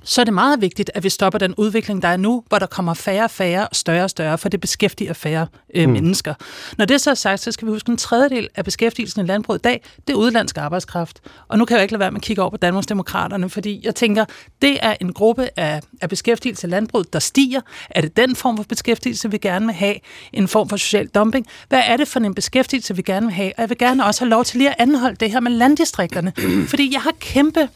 så 0.04 0.20
er 0.20 0.24
det 0.24 0.34
meget 0.34 0.60
vigtigt, 0.60 0.90
at 0.94 1.04
vi 1.04 1.08
stopper 1.08 1.38
den 1.38 1.54
udvikling, 1.54 2.02
der 2.02 2.08
er 2.08 2.16
nu, 2.16 2.44
hvor 2.48 2.58
der 2.58 2.66
kommer 2.66 2.94
færre 2.94 3.24
og 3.24 3.30
færre, 3.30 3.68
større 3.72 4.04
og 4.04 4.10
større, 4.10 4.38
for 4.38 4.48
det 4.48 4.60
beskæftiger 4.60 5.12
færre 5.12 5.46
øh, 5.74 5.86
mm. 5.86 5.92
mennesker. 5.92 6.34
Når 6.78 6.84
det 6.84 7.00
så 7.00 7.10
er 7.10 7.14
sagt, 7.14 7.40
så 7.40 7.52
skal 7.52 7.66
vi 7.66 7.72
huske, 7.72 7.90
en 7.90 7.96
tredjedel 7.96 8.48
af 8.54 8.64
beskæftigelsen 8.64 9.24
i 9.24 9.28
landbruget 9.28 9.58
i 9.58 9.62
dag, 9.62 9.82
det 10.06 10.12
er 10.12 10.16
udlandsk 10.16 10.58
arbejdskraft. 10.58 11.20
Og 11.48 11.58
nu 11.58 11.64
kan 11.64 11.74
jeg 11.74 11.82
ikke 11.82 11.92
lade 11.92 12.00
være 12.00 12.10
med 12.10 12.20
at 12.20 12.24
kigge 12.24 12.42
over 12.42 12.50
på 12.50 12.56
Danmarksdemokraterne, 12.56 13.50
fordi 13.50 13.80
jeg 13.84 13.94
tænker, 13.94 14.24
det 14.62 14.78
er 14.82 14.96
en 15.00 15.12
gruppe 15.12 15.48
af, 15.56 15.80
af 16.00 16.08
beskæftigelse 16.08 16.66
i 16.66 16.70
landbruget, 16.70 17.12
der 17.12 17.18
stiger. 17.18 17.60
Er 17.90 18.00
det 18.00 18.16
den 18.16 18.36
form 18.36 18.56
for 18.56 18.64
beskæftigelse, 18.64 19.30
vi 19.30 19.38
gerne 19.38 19.66
vil 19.66 19.74
have? 19.74 19.94
En 20.32 20.48
form 20.48 20.68
for 20.68 20.76
social 20.76 21.06
dumping? 21.06 21.46
Hvad 21.68 21.82
er 21.86 21.96
det 21.96 22.08
for 22.08 22.20
en 22.20 22.34
beskæftigelse, 22.34 22.96
vi 22.96 23.02
gerne 23.02 23.26
vil 23.26 23.34
have? 23.34 23.52
Og 23.56 23.60
jeg 23.60 23.68
vil 23.68 23.78
gerne 23.78 24.04
også 24.04 24.20
have 24.20 24.30
lov 24.30 24.44
til 24.44 24.58
lige 24.58 24.70
at 24.70 24.76
anholde 24.78 25.16
det 25.16 25.30
her 25.30 25.40
med 25.40 25.50
landdistrikterne, 25.50 26.32
fordi 26.70 26.92
jeg 26.92 27.00
har 27.00 27.12
kæmpe 27.20 27.68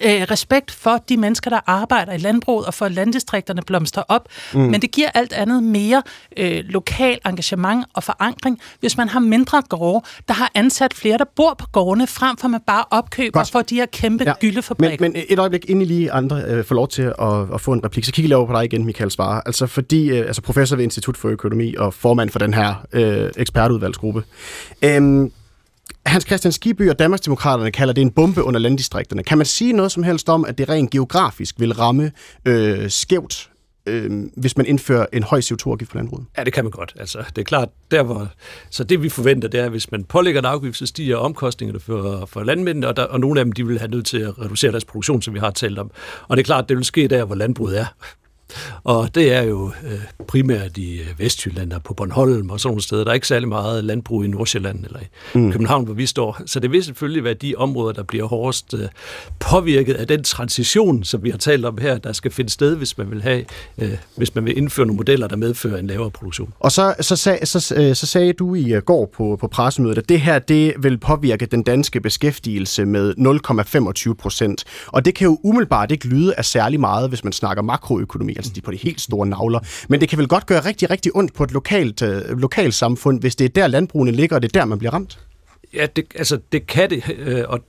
øh, 0.00 0.22
respekt 0.22 0.70
for 0.70 1.04
de 1.08 1.16
mennesker, 1.16 1.50
der 1.50 1.60
arbejder 1.66 2.12
i 2.12 2.18
landbruget 2.18 2.66
og 2.66 2.74
for 2.74 2.88
landdistrikterne 2.88 3.62
blomster 3.66 4.02
op. 4.08 4.28
Mm. 4.54 4.60
Men 4.60 4.82
det 4.82 4.90
giver 4.90 5.08
alt 5.14 5.32
andet 5.32 5.62
mere 5.62 6.02
øh, 6.36 6.64
lokal 6.64 7.18
engagement 7.26 7.86
og 7.94 8.04
forankring, 8.04 8.60
hvis 8.80 8.96
man 8.96 9.08
har 9.08 9.20
mindre 9.20 9.62
gårde, 9.68 10.06
der 10.28 10.34
har 10.34 10.50
ansat 10.54 10.94
flere, 10.94 11.18
der 11.18 11.24
bor 11.36 11.54
på 11.58 11.66
gårdene, 11.72 12.06
frem 12.06 12.36
for 12.36 12.44
at 12.44 12.50
man 12.50 12.60
bare 12.66 12.84
opkøber 12.90 13.38
Godt. 13.38 13.50
for 13.50 13.62
de 13.62 13.74
her 13.74 13.86
kæmpe 13.86 14.24
ja. 14.24 14.32
gyldefabrikker. 14.40 14.96
Men, 15.00 15.12
men 15.12 15.22
et 15.28 15.38
øjeblik, 15.38 15.64
inden 15.70 15.82
I 15.82 15.84
lige 15.84 16.12
andre 16.12 16.42
øh, 16.42 16.64
får 16.64 16.74
lov 16.74 16.88
til 16.88 17.02
at, 17.02 17.54
at 17.54 17.60
få 17.60 17.72
en 17.72 17.84
replik, 17.84 18.04
så 18.04 18.12
kigger 18.12 18.28
jeg 18.28 18.36
over 18.36 18.46
på 18.46 18.52
dig 18.52 18.64
igen, 18.64 18.84
Michael 18.84 19.10
Spare. 19.10 19.42
Altså 19.46 19.66
fordi, 19.66 20.08
øh, 20.10 20.26
altså 20.26 20.42
professor 20.42 20.76
ved 20.76 20.84
Institut 20.84 21.16
for 21.16 21.28
Økonomi 21.28 21.74
og 21.74 21.94
formand 21.94 22.30
for 22.30 22.38
den 22.38 22.54
her 22.54 22.74
øh, 22.92 23.30
ekspertudvalgsgruppe. 23.36 24.22
Øhm, 24.82 25.32
Hans 26.06 26.24
Christian 26.24 26.52
Skiby 26.52 26.90
og 26.90 26.98
Danmarksdemokraterne 26.98 27.70
kalder 27.70 27.94
det 27.94 28.02
en 28.02 28.10
bombe 28.10 28.42
under 28.42 28.60
landdistrikterne. 28.60 29.22
Kan 29.22 29.38
man 29.38 29.46
sige 29.46 29.72
noget 29.72 29.92
som 29.92 30.02
helst 30.02 30.28
om, 30.28 30.44
at 30.44 30.58
det 30.58 30.68
rent 30.68 30.90
geografisk 30.90 31.60
vil 31.60 31.72
ramme 31.72 32.12
øh, 32.46 32.90
skævt 32.90 33.50
øh, 33.86 34.10
hvis 34.36 34.56
man 34.56 34.66
indfører 34.66 35.06
en 35.12 35.22
høj 35.22 35.40
CO2-afgift 35.40 35.90
på 35.90 35.96
landbruget? 35.96 36.26
Ja, 36.38 36.44
det 36.44 36.52
kan 36.52 36.64
man 36.64 36.70
godt. 36.70 36.94
Altså, 36.98 37.18
det 37.18 37.38
er 37.38 37.44
klart, 37.44 37.68
der 37.90 38.02
hvor, 38.02 38.28
så 38.70 38.84
det 38.84 39.02
vi 39.02 39.08
forventer, 39.08 39.48
det 39.48 39.60
er, 39.60 39.64
at 39.64 39.70
hvis 39.70 39.90
man 39.90 40.04
pålægger 40.04 40.40
en 40.40 40.44
afgift, 40.44 40.76
så 40.76 40.86
stiger 40.86 41.16
omkostningerne 41.16 41.80
for, 41.80 42.26
for 42.26 42.42
landmændene, 42.42 42.88
og, 42.88 42.96
der, 42.96 43.04
og 43.04 43.20
nogle 43.20 43.40
af 43.40 43.44
dem 43.44 43.52
de 43.52 43.66
vil 43.66 43.78
have 43.78 43.90
nødt 43.90 44.06
til 44.06 44.18
at 44.18 44.38
reducere 44.40 44.70
deres 44.70 44.84
produktion, 44.84 45.22
som 45.22 45.34
vi 45.34 45.38
har 45.38 45.50
talt 45.50 45.78
om. 45.78 45.90
Og 46.28 46.36
det 46.36 46.42
er 46.42 46.44
klart, 46.44 46.68
det 46.68 46.76
vil 46.76 46.84
ske 46.84 47.08
der, 47.08 47.24
hvor 47.24 47.34
landbruget 47.34 47.80
er. 47.80 47.86
Og 48.84 49.14
det 49.14 49.32
er 49.32 49.42
jo 49.42 49.72
øh, 49.84 50.00
primært 50.28 50.76
i 50.76 51.00
øh, 51.00 51.06
Vestjylland 51.18 51.72
og 51.72 51.82
på 51.82 51.94
Bornholm 51.94 52.50
og 52.50 52.60
sådan 52.60 52.70
nogle 52.70 52.82
steder. 52.82 53.04
Der 53.04 53.10
er 53.10 53.14
ikke 53.14 53.26
særlig 53.26 53.48
meget 53.48 53.84
landbrug 53.84 54.24
i 54.24 54.28
Nordsjælland 54.28 54.84
eller 54.84 55.00
i 55.00 55.38
mm. 55.38 55.52
København, 55.52 55.84
hvor 55.84 55.94
vi 55.94 56.06
står. 56.06 56.40
Så 56.46 56.60
det 56.60 56.72
vil 56.72 56.84
selvfølgelig 56.84 57.24
være 57.24 57.34
de 57.34 57.54
områder, 57.56 57.92
der 57.92 58.02
bliver 58.02 58.26
hårdest 58.26 58.74
øh, 58.74 58.88
påvirket 59.40 59.94
af 59.94 60.06
den 60.06 60.22
transition, 60.22 61.04
som 61.04 61.24
vi 61.24 61.30
har 61.30 61.38
talt 61.38 61.64
om 61.64 61.78
her, 61.78 61.98
der 61.98 62.12
skal 62.12 62.30
finde 62.30 62.50
sted, 62.50 62.76
hvis 62.76 62.98
man 62.98 63.10
vil 63.10 63.22
have, 63.22 63.44
øh, 63.78 63.96
hvis 64.16 64.34
man 64.34 64.44
vil 64.44 64.58
indføre 64.58 64.86
nogle 64.86 64.96
modeller, 64.96 65.28
der 65.28 65.36
medfører 65.36 65.78
en 65.78 65.86
lavere 65.86 66.10
produktion. 66.10 66.52
Og 66.60 66.72
så, 66.72 66.94
så, 67.00 67.16
sag, 67.16 67.48
så, 67.48 67.60
så 67.94 68.06
sagde 68.06 68.32
du 68.32 68.54
i 68.54 68.80
går 68.80 69.10
på, 69.16 69.36
på 69.40 69.48
pressemødet, 69.48 69.98
at 69.98 70.08
det 70.08 70.20
her 70.20 70.38
det 70.38 70.74
vil 70.78 70.98
påvirke 70.98 71.46
den 71.46 71.62
danske 71.62 72.00
beskæftigelse 72.00 72.84
med 72.84 73.14
0,25 74.08 74.14
procent. 74.14 74.64
Og 74.86 75.04
det 75.04 75.14
kan 75.14 75.24
jo 75.24 75.38
umiddelbart 75.42 75.90
ikke 75.90 76.06
lyde 76.06 76.34
af 76.34 76.44
særlig 76.44 76.80
meget, 76.80 77.08
hvis 77.08 77.24
man 77.24 77.32
snakker 77.32 77.62
makroøkonomi 77.62 78.33
altså 78.36 78.52
de 78.54 78.60
på 78.60 78.70
de 78.70 78.76
helt 78.76 79.00
store 79.00 79.26
navler. 79.26 79.60
Men 79.88 80.00
det 80.00 80.08
kan 80.08 80.18
vel 80.18 80.28
godt 80.28 80.46
gøre 80.46 80.64
rigtig, 80.64 80.90
rigtig 80.90 81.16
ondt 81.16 81.34
på 81.34 81.44
et 81.44 81.52
lokalt, 81.52 82.02
øh, 82.02 82.38
lokalt 82.38 82.74
samfund, 82.74 83.20
hvis 83.20 83.36
det 83.36 83.44
er 83.44 83.48
der 83.48 83.66
landbrugene 83.66 84.12
ligger, 84.12 84.36
og 84.36 84.42
det 84.42 84.56
er 84.56 84.60
der, 84.60 84.66
man 84.66 84.78
bliver 84.78 84.92
ramt? 84.92 85.18
Ja, 85.74 85.86
det, 85.96 86.04
altså, 86.14 86.38
det 86.52 86.66
kan 86.66 86.90
det, 86.90 87.02
øh, 87.18 87.44
og 87.48 87.60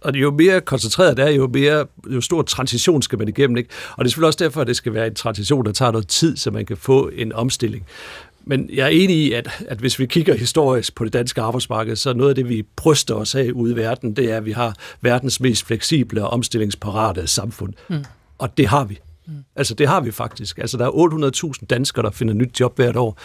og 0.00 0.16
jo 0.16 0.30
mere 0.30 0.60
koncentreret 0.60 1.16
det 1.16 1.24
er, 1.24 1.30
jo, 1.30 1.50
mere, 1.52 1.86
jo 2.10 2.20
stor 2.20 2.42
transition 2.42 3.02
skal 3.02 3.18
man 3.18 3.28
igennem. 3.28 3.56
Ikke? 3.56 3.70
Og 3.96 4.04
det 4.04 4.08
er 4.08 4.10
selvfølgelig 4.10 4.26
også 4.26 4.44
derfor, 4.44 4.60
at 4.60 4.66
det 4.66 4.76
skal 4.76 4.94
være 4.94 5.06
en 5.06 5.14
transition, 5.14 5.64
der 5.64 5.72
tager 5.72 5.92
noget 5.92 6.08
tid, 6.08 6.36
så 6.36 6.50
man 6.50 6.66
kan 6.66 6.76
få 6.76 7.10
en 7.14 7.32
omstilling. 7.32 7.86
Men 8.44 8.70
jeg 8.72 8.84
er 8.84 8.88
enig 8.88 9.16
i, 9.16 9.32
at, 9.32 9.64
at 9.68 9.78
hvis 9.78 9.98
vi 9.98 10.06
kigger 10.06 10.34
historisk 10.34 10.94
på 10.94 11.04
det 11.04 11.12
danske 11.12 11.40
arbejdsmarked, 11.40 11.96
så 11.96 12.12
noget 12.12 12.28
af 12.28 12.34
det, 12.34 12.48
vi 12.48 12.62
bryster 12.76 13.14
os 13.14 13.34
af 13.34 13.50
ude 13.50 13.72
i 13.72 13.76
verden, 13.76 14.16
det 14.16 14.32
er, 14.32 14.36
at 14.36 14.44
vi 14.44 14.52
har 14.52 14.74
verdens 15.00 15.40
mest 15.40 15.66
fleksible 15.66 16.22
og 16.24 16.30
omstillingsparate 16.30 17.26
samfund. 17.26 17.72
Mm. 17.88 18.04
Og 18.38 18.58
det 18.58 18.66
har 18.66 18.84
vi. 18.84 18.98
Mm. 19.26 19.34
Altså 19.56 19.74
det 19.74 19.88
har 19.88 20.00
vi 20.00 20.10
faktisk. 20.10 20.58
Altså 20.58 20.76
der 20.78 20.86
er 20.86 21.50
800.000 21.60 21.66
danskere, 21.66 22.04
der 22.04 22.10
finder 22.10 22.34
nyt 22.34 22.60
job 22.60 22.76
hvert 22.76 22.96
år. 22.96 23.18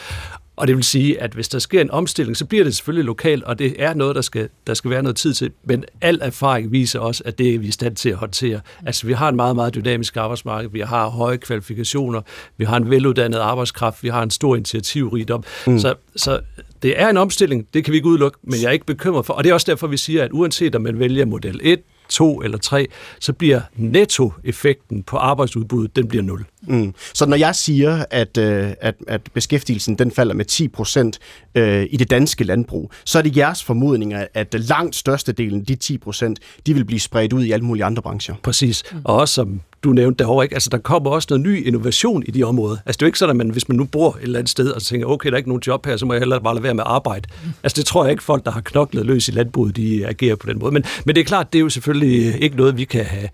Og 0.56 0.68
det 0.68 0.76
vil 0.76 0.84
sige, 0.84 1.22
at 1.22 1.32
hvis 1.34 1.50
der 1.50 1.60
sker 1.60 1.82
en 1.82 1.92
omstilling, 1.92 2.38
så 2.38 2.46
bliver 2.46 2.64
det 2.64 2.76
selvfølgelig 2.76 3.06
lokalt, 3.06 3.44
og 3.44 3.60
det 3.60 3.76
er 3.78 3.94
noget, 3.94 4.16
der 4.16 4.22
skal, 4.22 4.50
der 4.68 4.74
skal 4.74 4.92
være 4.92 5.04
noget 5.04 5.16
tid 5.16 5.34
til. 5.34 5.52
Men 5.64 5.86
al 6.02 6.20
erfaring 6.22 6.72
viser 6.72 7.00
også, 7.00 7.24
at 7.26 7.38
det 7.38 7.56
er 7.56 7.60
vi 7.60 7.68
i 7.68 7.72
stand 7.72 7.96
til 7.96 8.10
at 8.10 8.16
håndtere. 8.16 8.62
Altså 8.86 9.08
vi 9.08 9.14
har 9.14 9.30
en 9.30 9.36
meget, 9.36 9.56
meget 9.56 9.76
dynamisk 9.76 10.18
arbejdsmarked, 10.18 10.70
vi 10.70 10.80
har 10.80 11.10
høje 11.10 11.38
kvalifikationer, 11.38 12.22
vi 12.58 12.66
har 12.66 12.78
en 12.78 12.90
veluddannet 12.90 13.38
arbejdskraft, 13.38 14.04
vi 14.04 14.10
har 14.10 14.24
en 14.24 14.30
stor 14.30 14.56
initiativrigdom. 14.56 15.44
Mm. 15.68 15.80
Så, 15.80 15.96
så 16.16 16.40
det 16.82 17.02
er 17.02 17.10
en 17.10 17.18
omstilling, 17.18 17.68
det 17.74 17.84
kan 17.84 17.92
vi 17.92 17.98
ikke 17.98 18.10
udelukke, 18.10 18.38
men 18.44 18.62
jeg 18.62 18.68
er 18.68 18.72
ikke 18.72 18.86
bekymret 18.86 19.26
for. 19.26 19.34
Og 19.34 19.44
det 19.44 19.50
er 19.50 19.54
også 19.54 19.72
derfor, 19.72 19.88
vi 19.88 19.98
siger, 19.98 20.24
at 20.24 20.32
uanset 20.32 20.76
om 20.76 20.82
man 20.82 21.00
vælger 21.00 21.26
model 21.26 21.60
1, 21.64 21.80
to 22.12 22.42
eller 22.42 22.58
tre, 22.58 22.88
så 23.20 23.34
bliver 23.34 23.62
nettoeffekten 23.76 25.04
på 25.04 25.18
arbejdsudbuddet, 25.18 25.96
den 25.96 26.08
bliver 26.08 26.24
nul. 26.24 26.46
Mm. 26.62 26.94
Så 27.14 27.26
når 27.26 27.38
jeg 27.38 27.56
siger, 27.56 28.06
at, 28.12 28.38
øh, 28.38 28.72
at, 28.82 28.96
at 29.08 29.22
beskæftigelsen 29.34 29.96
den 29.96 30.12
falder 30.12 30.34
med 30.34 30.46
10 30.46 30.68
procent 30.68 31.20
øh, 31.56 31.88
i 31.90 31.98
det 31.98 32.10
danske 32.10 32.44
landbrug, 32.44 32.92
så 33.06 33.18
er 33.18 33.22
det 33.22 33.38
jeres 33.38 33.64
formodning, 33.64 34.14
at 34.14 34.54
langt 34.54 34.96
størstedelen, 34.96 35.64
de 35.64 35.76
10 35.76 35.98
procent, 35.98 36.40
de 36.66 36.74
vil 36.74 36.86
blive 36.86 37.00
spredt 37.00 37.34
ud 37.34 37.44
i 37.44 37.52
alle 37.52 37.66
mulige 37.66 37.86
andre 37.86 38.02
brancher. 38.02 38.36
Præcis. 38.44 38.84
Mm. 38.92 39.02
Og 39.04 39.16
også 39.16 39.34
som 39.34 39.62
du 39.84 39.90
nævnte 39.90 40.24
derovre, 40.24 40.46
ikke? 40.46 40.56
Altså, 40.56 40.70
der 40.70 40.78
kommer 40.78 41.10
også 41.10 41.28
noget 41.30 41.46
ny 41.46 41.68
innovation 41.68 42.24
i 42.28 42.32
de 42.32 42.44
områder. 42.44 42.78
Altså, 42.86 42.98
det 42.98 43.02
er 43.02 43.06
jo 43.06 43.08
ikke 43.08 43.20
sådan, 43.20 43.30
at 43.30 43.38
man, 43.38 43.50
hvis 43.50 43.70
man 43.70 43.78
nu 43.78 43.84
bor 43.86 44.10
et 44.10 44.24
eller 44.24 44.40
andet 44.40 44.50
sted 44.50 44.72
og 44.72 44.82
tænker, 44.82 45.08
okay, 45.08 45.30
der 45.30 45.34
er 45.34 45.38
ikke 45.38 45.50
nogen 45.50 45.64
job 45.68 45.86
her, 45.86 45.98
så 45.98 46.06
må 46.06 46.14
jeg 46.14 46.20
hellere 46.20 46.42
bare 46.42 46.54
lade 46.54 46.64
være 46.64 46.74
med 46.74 46.84
arbejde. 46.88 47.28
Altså, 47.64 47.76
det 47.76 47.86
tror 47.86 48.04
jeg 48.04 48.12
ikke, 48.12 48.24
folk, 48.24 48.46
der 48.46 48.52
har 48.52 48.62
knoklet 48.62 49.06
løs 49.06 49.28
i 49.28 49.32
landbruget, 49.32 49.76
de 49.76 50.08
agerer 50.08 50.36
på 50.36 50.48
den 50.48 50.60
måde. 50.60 50.72
Men, 50.72 50.84
men 51.06 51.16
det 51.16 51.22
er 51.22 51.26
klart, 51.26 51.54
det 51.54 51.60
er 51.60 51.64
jo 51.64 51.70
selvfølgelig 51.70 52.42
ikke 52.42 52.56
noget, 52.56 52.78
vi 52.78 52.84
kan 52.84 53.06
have 53.06 53.30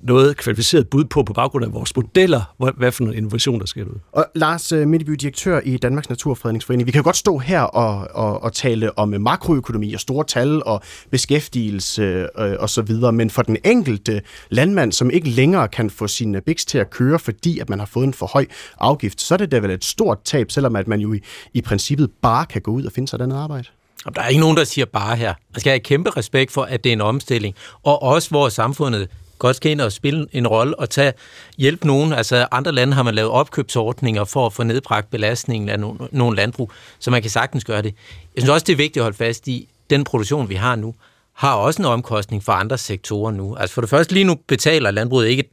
noget 0.00 0.36
kvalificeret 0.36 0.88
bud 0.88 1.04
på 1.04 1.22
på 1.22 1.32
baggrund 1.32 1.64
af 1.64 1.72
vores 1.72 1.96
modeller, 1.96 2.72
hvad 2.76 2.92
for 2.92 3.04
en 3.04 3.14
innovation, 3.14 3.60
der 3.60 3.66
sker 3.66 3.84
ud. 3.84 3.98
Og 4.12 4.26
Lars 4.34 4.72
øh, 4.72 4.88
Middeby, 4.88 5.12
direktør 5.12 5.60
i 5.64 5.76
Danmarks 5.76 6.08
Naturfredningsforening. 6.08 6.86
Vi 6.86 6.92
kan 6.92 6.98
jo 6.98 7.04
godt 7.04 7.16
stå 7.16 7.38
her 7.38 7.60
og, 7.60 8.08
og, 8.14 8.42
og 8.42 8.52
tale 8.52 8.98
om 8.98 9.08
makroøkonomi 9.08 9.94
og 9.94 10.00
store 10.00 10.24
tal 10.24 10.62
og 10.64 10.80
beskæftigelse 11.10 12.02
øh, 12.38 12.56
og 12.58 12.70
så 12.70 12.82
videre, 12.82 13.12
men 13.12 13.30
for 13.30 13.42
den 13.42 13.56
enkelte 13.64 14.22
landmand, 14.50 14.92
som 14.92 15.10
ikke 15.10 15.28
længere 15.28 15.68
kan 15.68 15.90
få 15.90 16.06
sin 16.06 16.36
biks 16.46 16.64
til 16.64 16.78
at 16.78 16.90
køre, 16.90 17.18
fordi 17.18 17.58
at 17.58 17.68
man 17.68 17.78
har 17.78 17.86
fået 17.86 18.04
en 18.04 18.14
for 18.14 18.26
høj 18.26 18.46
afgift, 18.80 19.20
så 19.20 19.34
er 19.34 19.38
det 19.38 19.52
da 19.52 19.58
vel 19.58 19.70
et 19.70 19.84
stort 19.84 20.18
tab, 20.24 20.50
selvom 20.50 20.76
at 20.76 20.88
man 20.88 21.00
jo 21.00 21.12
i, 21.12 21.20
i 21.54 21.60
princippet 21.60 22.10
bare 22.22 22.46
kan 22.46 22.62
gå 22.62 22.70
ud 22.70 22.84
og 22.84 22.92
finde 22.92 23.08
sig 23.08 23.16
et 23.16 23.22
andet 23.22 23.36
arbejde. 23.36 23.68
Der 24.14 24.22
er 24.22 24.28
ikke 24.28 24.40
nogen, 24.40 24.56
der 24.56 24.64
siger 24.64 24.84
bare 24.84 25.16
her. 25.16 25.34
Man 25.52 25.60
skal 25.60 25.70
have 25.70 25.80
kæmpe 25.80 26.10
respekt 26.10 26.52
for, 26.52 26.62
at 26.62 26.84
det 26.84 26.90
er 26.90 26.92
en 26.92 27.00
omstilling. 27.00 27.54
Og 27.82 28.02
også 28.02 28.30
hvor 28.30 28.48
samfundet 28.48 29.08
godt 29.38 29.56
skal 29.56 29.70
ind 29.70 29.80
og 29.80 29.92
spille 29.92 30.26
en 30.32 30.46
rolle 30.46 30.78
og 30.78 30.90
tage 30.90 31.12
hjælp 31.58 31.84
nogen. 31.84 32.12
Altså 32.12 32.46
andre 32.50 32.72
lande 32.72 32.94
har 32.94 33.02
man 33.02 33.14
lavet 33.14 33.30
opkøbsordninger 33.30 34.24
for 34.24 34.46
at 34.46 34.52
få 34.52 34.62
nedbragt 34.62 35.10
belastningen 35.10 35.68
af 35.68 35.80
nogle, 35.80 35.98
nogle 36.12 36.36
landbrug, 36.36 36.72
så 36.98 37.10
man 37.10 37.22
kan 37.22 37.30
sagtens 37.30 37.64
gøre 37.64 37.82
det. 37.82 37.94
Jeg 38.34 38.42
synes 38.42 38.50
også, 38.50 38.64
det 38.64 38.72
er 38.72 38.76
vigtigt 38.76 38.96
at 38.96 39.02
holde 39.02 39.16
fast 39.16 39.48
i, 39.48 39.68
den 39.90 40.04
produktion, 40.04 40.48
vi 40.48 40.54
har 40.54 40.76
nu, 40.76 40.94
har 41.34 41.54
også 41.54 41.82
en 41.82 41.86
omkostning 41.86 42.44
for 42.44 42.52
andre 42.52 42.78
sektorer 42.78 43.30
nu. 43.30 43.56
Altså 43.56 43.74
for 43.74 43.80
det 43.80 43.90
første, 43.90 44.14
lige 44.14 44.24
nu 44.24 44.36
betaler 44.46 44.90
landbruget 44.90 45.28
ikke 45.28 45.44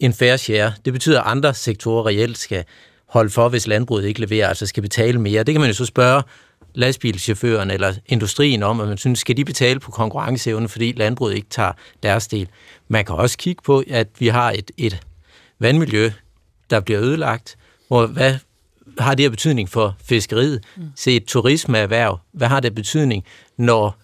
en 0.00 0.12
fair 0.12 0.36
share. 0.36 0.72
Det 0.84 0.92
betyder, 0.92 1.20
at 1.20 1.30
andre 1.30 1.54
sektorer 1.54 2.06
reelt 2.06 2.38
skal 2.38 2.64
holde 3.08 3.30
for, 3.30 3.48
hvis 3.48 3.66
landbruget 3.66 4.04
ikke 4.04 4.20
leverer, 4.20 4.48
altså 4.48 4.66
skal 4.66 4.82
betale 4.82 5.20
mere. 5.20 5.42
Det 5.42 5.54
kan 5.54 5.60
man 5.60 5.70
jo 5.70 5.74
så 5.74 5.84
spørge 5.84 6.22
lastbilchaufføren 6.76 7.70
eller 7.70 7.94
industrien 8.06 8.62
om, 8.62 8.80
at 8.80 8.88
man 8.88 8.98
synes, 8.98 9.18
skal 9.18 9.36
de 9.36 9.44
betale 9.44 9.80
på 9.80 9.90
konkurrenceevne, 9.90 10.68
fordi 10.68 10.92
landbruget 10.92 11.34
ikke 11.34 11.48
tager 11.50 11.72
deres 12.02 12.28
del. 12.28 12.48
Man 12.88 13.04
kan 13.04 13.14
også 13.14 13.38
kigge 13.38 13.62
på, 13.62 13.82
at 13.90 14.08
vi 14.18 14.26
har 14.28 14.50
et, 14.50 14.70
et 14.76 15.00
vandmiljø, 15.58 16.10
der 16.70 16.80
bliver 16.80 17.00
ødelagt, 17.00 17.56
hvor 17.88 18.06
hvad 18.06 18.34
har 18.98 19.14
det 19.14 19.24
her 19.24 19.30
betydning 19.30 19.68
for 19.68 19.96
fiskeriet? 20.04 20.64
Mm. 20.76 20.82
Se 20.96 21.16
et 21.16 21.24
turismeerhverv, 21.24 22.18
hvad 22.32 22.48
har 22.48 22.60
det 22.60 22.74
betydning, 22.74 23.24
når 23.56 23.98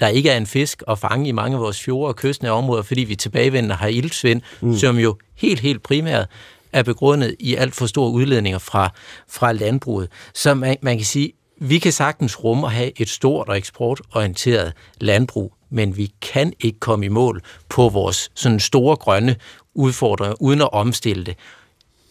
der 0.00 0.08
ikke 0.08 0.30
er 0.30 0.36
en 0.36 0.46
fisk 0.46 0.82
at 0.88 0.98
fange 0.98 1.28
i 1.28 1.32
mange 1.32 1.56
af 1.56 1.60
vores 1.60 1.82
fjorde 1.82 2.08
og 2.08 2.16
kystnære 2.16 2.52
områder, 2.52 2.82
fordi 2.82 3.04
vi 3.04 3.16
tilbagevender 3.16 3.76
har 3.76 3.88
ildsvind, 3.88 4.42
mm. 4.60 4.76
som 4.76 4.98
jo 4.98 5.16
helt, 5.34 5.60
helt 5.60 5.82
primært 5.82 6.26
er 6.72 6.82
begrundet 6.82 7.36
i 7.38 7.54
alt 7.54 7.74
for 7.74 7.86
store 7.86 8.10
udledninger 8.10 8.58
fra, 8.58 8.90
fra 9.28 9.52
landbruget. 9.52 10.08
Så 10.34 10.54
man, 10.54 10.76
man 10.82 10.96
kan 10.96 11.06
sige, 11.06 11.32
vi 11.60 11.78
kan 11.78 11.92
sagtens 11.92 12.44
rumme 12.44 12.66
og 12.66 12.70
have 12.70 13.00
et 13.00 13.08
stort 13.08 13.48
og 13.48 13.56
eksportorienteret 13.56 14.72
landbrug, 15.00 15.54
men 15.70 15.96
vi 15.96 16.12
kan 16.22 16.52
ikke 16.60 16.80
komme 16.80 17.06
i 17.06 17.08
mål 17.08 17.42
på 17.68 17.88
vores 17.88 18.30
sådan 18.34 18.60
store 18.60 18.96
grønne 18.96 19.36
udfordringer, 19.74 20.42
uden 20.42 20.60
at 20.60 20.72
omstille 20.72 21.24
det. 21.24 21.36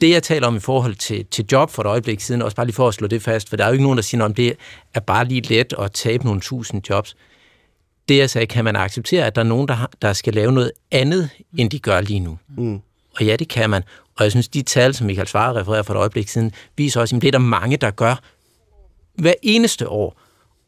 Det, 0.02 0.10
jeg 0.10 0.24
taler 0.24 0.48
om 0.48 0.56
i 0.56 0.60
forhold 0.60 0.96
til, 0.96 1.26
til 1.26 1.46
job 1.52 1.70
for 1.70 1.82
et 1.84 1.88
øjeblik 1.88 2.20
siden, 2.20 2.42
også 2.42 2.56
bare 2.56 2.66
lige 2.66 2.76
for 2.76 2.88
at 2.88 2.94
slå 2.94 3.08
det 3.08 3.22
fast, 3.22 3.50
for 3.50 3.56
der 3.56 3.64
er 3.64 3.68
jo 3.68 3.74
ikke 3.74 3.84
nogen, 3.84 3.98
der 3.98 4.04
siger, 4.04 4.24
om 4.24 4.34
det 4.34 4.56
er 4.94 5.00
bare 5.00 5.26
lige 5.26 5.42
let 5.42 5.74
at 5.80 5.92
tabe 5.92 6.26
nogle 6.26 6.42
tusind 6.42 6.90
jobs. 6.90 7.16
Det 8.10 8.18
jeg 8.18 8.30
sagde, 8.30 8.48
kan 8.48 8.64
man 8.64 8.76
acceptere, 8.76 9.26
at 9.26 9.36
der 9.36 9.42
er 9.42 9.46
nogen, 9.46 9.68
der, 9.68 9.74
har, 9.74 9.92
der 10.02 10.14
skal 10.14 10.34
lave 10.34 10.52
noget 10.52 10.72
andet, 10.92 11.30
end 11.58 11.70
de 11.70 11.80
gør 11.80 12.02
lige 12.02 12.20
nu. 12.20 12.38
Mm. 12.58 12.82
Og 13.16 13.26
ja, 13.26 13.36
det 13.36 13.48
kan 13.48 13.70
man. 13.70 13.84
Og 14.18 14.24
jeg 14.24 14.32
synes, 14.32 14.48
de 14.48 14.62
tal, 14.62 14.94
som 14.94 15.08
Michael 15.08 15.28
Svare 15.28 15.56
refererer 15.56 15.84
for 15.84 15.94
et 15.94 15.98
øjeblik 15.98 16.28
siden, 16.28 16.52
viser 16.78 17.02
også, 17.02 17.16
at 17.16 17.22
det 17.22 17.28
er 17.28 17.32
der 17.32 17.40
mange, 17.40 17.78
der 17.78 17.92
gør 17.92 18.16
hver 19.18 19.34
eneste 19.42 19.90
år. 19.90 20.20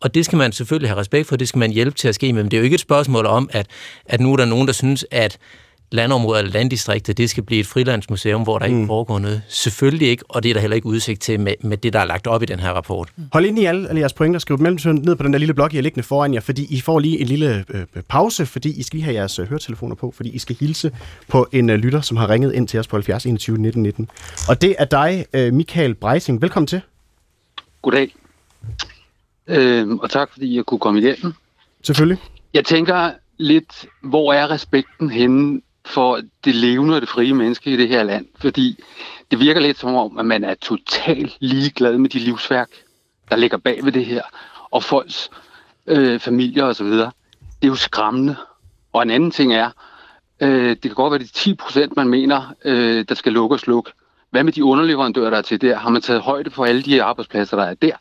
Og 0.02 0.16
det 0.16 0.26
skal 0.26 0.38
man 0.38 0.52
selvfølgelig 0.52 0.90
have 0.90 1.00
respekt 1.00 1.28
for, 1.28 1.36
det 1.36 1.48
skal 1.48 1.60
man 1.60 1.72
hjælpe 1.72 1.98
til 1.98 2.08
at 2.08 2.16
ske, 2.16 2.34
men 2.34 2.46
det 2.46 2.54
er 2.54 2.58
jo 2.58 2.64
ikke 2.64 2.74
et 2.74 2.80
spørgsmål 2.80 3.26
om, 3.26 3.50
at, 3.52 3.68
at 4.06 4.20
nu 4.20 4.34
er 4.34 4.38
der 4.38 4.46
nogen, 4.46 4.68
der 4.68 4.74
synes, 4.74 5.06
at 5.12 5.38
landområder 5.92 6.40
eller 6.40 6.52
landdistrikter, 6.52 7.14
det 7.14 7.30
skal 7.30 7.44
blive 7.44 7.60
et 7.60 7.68
frilandsmuseum, 7.68 8.44
hvor 8.44 8.60
der 8.60 8.68
mm. 8.68 8.76
ikke 8.76 8.88
foregår 8.88 9.20
noget. 9.20 9.42
Selvfølgelig 9.48 10.08
ikke, 10.08 10.24
og 10.30 10.44
det 10.44 10.50
er 10.50 10.54
der 10.54 10.62
heller 10.62 10.76
ikke 10.76 10.88
udsigt 10.88 11.22
til 11.22 11.40
med, 11.40 11.54
med 11.62 11.78
det, 11.78 11.94
der 11.94 12.00
er 12.00 12.06
lagt 12.06 12.28
op 12.28 12.44
i 12.44 12.46
den 12.46 12.60
her 12.60 12.70
rapport. 12.70 13.10
Mm. 13.16 13.24
Hold 13.34 13.46
ind 13.46 13.60
i 13.60 13.66
alle, 13.66 13.90
alle 13.90 14.00
jeres 14.00 14.14
pointer, 14.14 14.40
skriv 14.40 14.58
dem 14.58 14.78
ned 14.86 15.16
på 15.16 15.24
den 15.24 15.34
der 15.34 15.40
lille 15.40 15.54
blog, 15.54 15.74
I 15.74 15.78
er 15.78 15.82
liggende 15.82 16.08
foran 16.08 16.34
jer, 16.34 16.40
fordi 16.40 16.68
I 16.70 16.82
får 16.82 17.00
lige 17.00 17.22
en 17.22 17.28
lille 17.28 17.66
øh, 17.70 17.86
pause, 18.10 18.46
fordi 18.46 18.80
I 18.80 18.84
skal 18.84 18.98
lige 18.98 19.04
have 19.04 19.16
jeres 19.16 19.40
øh, 19.40 19.50
høretelefoner 19.50 19.96
på, 19.96 20.14
fordi 20.16 20.30
I 20.30 20.40
skal 20.40 20.56
hilse 20.60 20.92
på 21.28 21.48
en 21.52 21.70
øh, 21.70 21.76
lytter, 21.76 22.02
som 22.02 22.18
har 22.18 22.30
ringet 22.30 22.54
ind 22.54 22.68
til 22.68 22.80
os 22.80 22.88
på 22.88 22.96
70 22.96 23.26
21 23.26 23.58
19 23.58 23.84
19. 23.84 24.10
Og 24.50 24.62
det 24.62 24.76
er 24.80 24.86
dig, 24.86 25.26
øh, 25.34 25.54
Michael 25.54 25.96
Breising. 25.96 26.42
Velkommen 26.42 26.68
til. 26.68 26.82
Goddag. 27.82 28.25
Øh, 29.48 29.92
og 29.92 30.10
tak, 30.10 30.32
fordi 30.32 30.56
jeg 30.56 30.66
kunne 30.66 30.80
komme 30.80 31.00
igennem. 31.00 31.34
Selvfølgelig. 31.84 32.18
Jeg 32.54 32.66
tænker 32.66 33.12
lidt, 33.38 33.86
hvor 34.02 34.34
er 34.34 34.52
respekten 34.52 35.10
henne 35.10 35.62
for 35.86 36.22
det 36.46 36.56
levende 36.56 36.96
og 36.96 37.02
det 37.02 37.10
frie 37.10 37.34
menneske 37.34 37.72
i 37.72 37.78
det 37.78 37.88
her 37.88 38.04
land? 38.04 38.26
Fordi 38.38 38.80
det 39.32 39.40
virker 39.40 39.62
lidt 39.62 39.80
som 39.80 39.96
om, 39.96 40.18
at 40.18 40.26
man 40.26 40.44
er 40.44 40.54
totalt 40.54 41.38
ligeglad 41.40 41.98
med 41.98 42.10
de 42.10 42.20
livsværk, 42.20 42.70
der 43.30 43.36
ligger 43.36 43.58
bag 43.58 43.86
ved 43.86 43.92
det 43.92 44.06
her, 44.06 44.22
og 44.72 44.84
folks 44.84 45.30
øh, 45.88 46.20
familier 46.20 46.64
osv. 46.64 46.86
Det 46.86 47.04
er 47.62 47.68
jo 47.68 47.76
skræmmende. 47.76 48.36
Og 48.94 49.04
en 49.04 49.10
anden 49.10 49.32
ting 49.32 49.54
er, 49.54 49.70
øh, 50.42 50.70
det 50.70 50.82
kan 50.82 50.94
godt 50.94 51.12
være 51.12 51.20
de 51.20 51.28
10 51.28 51.56
procent, 51.56 51.96
man 51.96 52.08
mener, 52.08 52.54
øh, 52.66 53.06
der 53.10 53.16
skal 53.16 53.34
lukke 53.34 53.56
og 53.56 53.60
slukke. 53.60 53.92
Hvad 54.30 54.44
med 54.44 54.54
de 54.54 54.64
underleverandører, 54.64 55.30
der 55.30 55.38
er 55.38 55.42
til 55.42 55.62
der? 55.62 55.78
Har 55.78 55.90
man 55.90 56.02
taget 56.02 56.22
højde 56.22 56.52
for 56.52 56.66
alle 56.66 56.82
de 56.82 57.04
arbejdspladser, 57.04 57.58
der 57.58 57.64
er 57.64 57.74
der, 57.74 57.96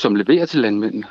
som 0.00 0.14
leverer 0.14 0.46
til 0.46 0.60
landmændene? 0.60 1.06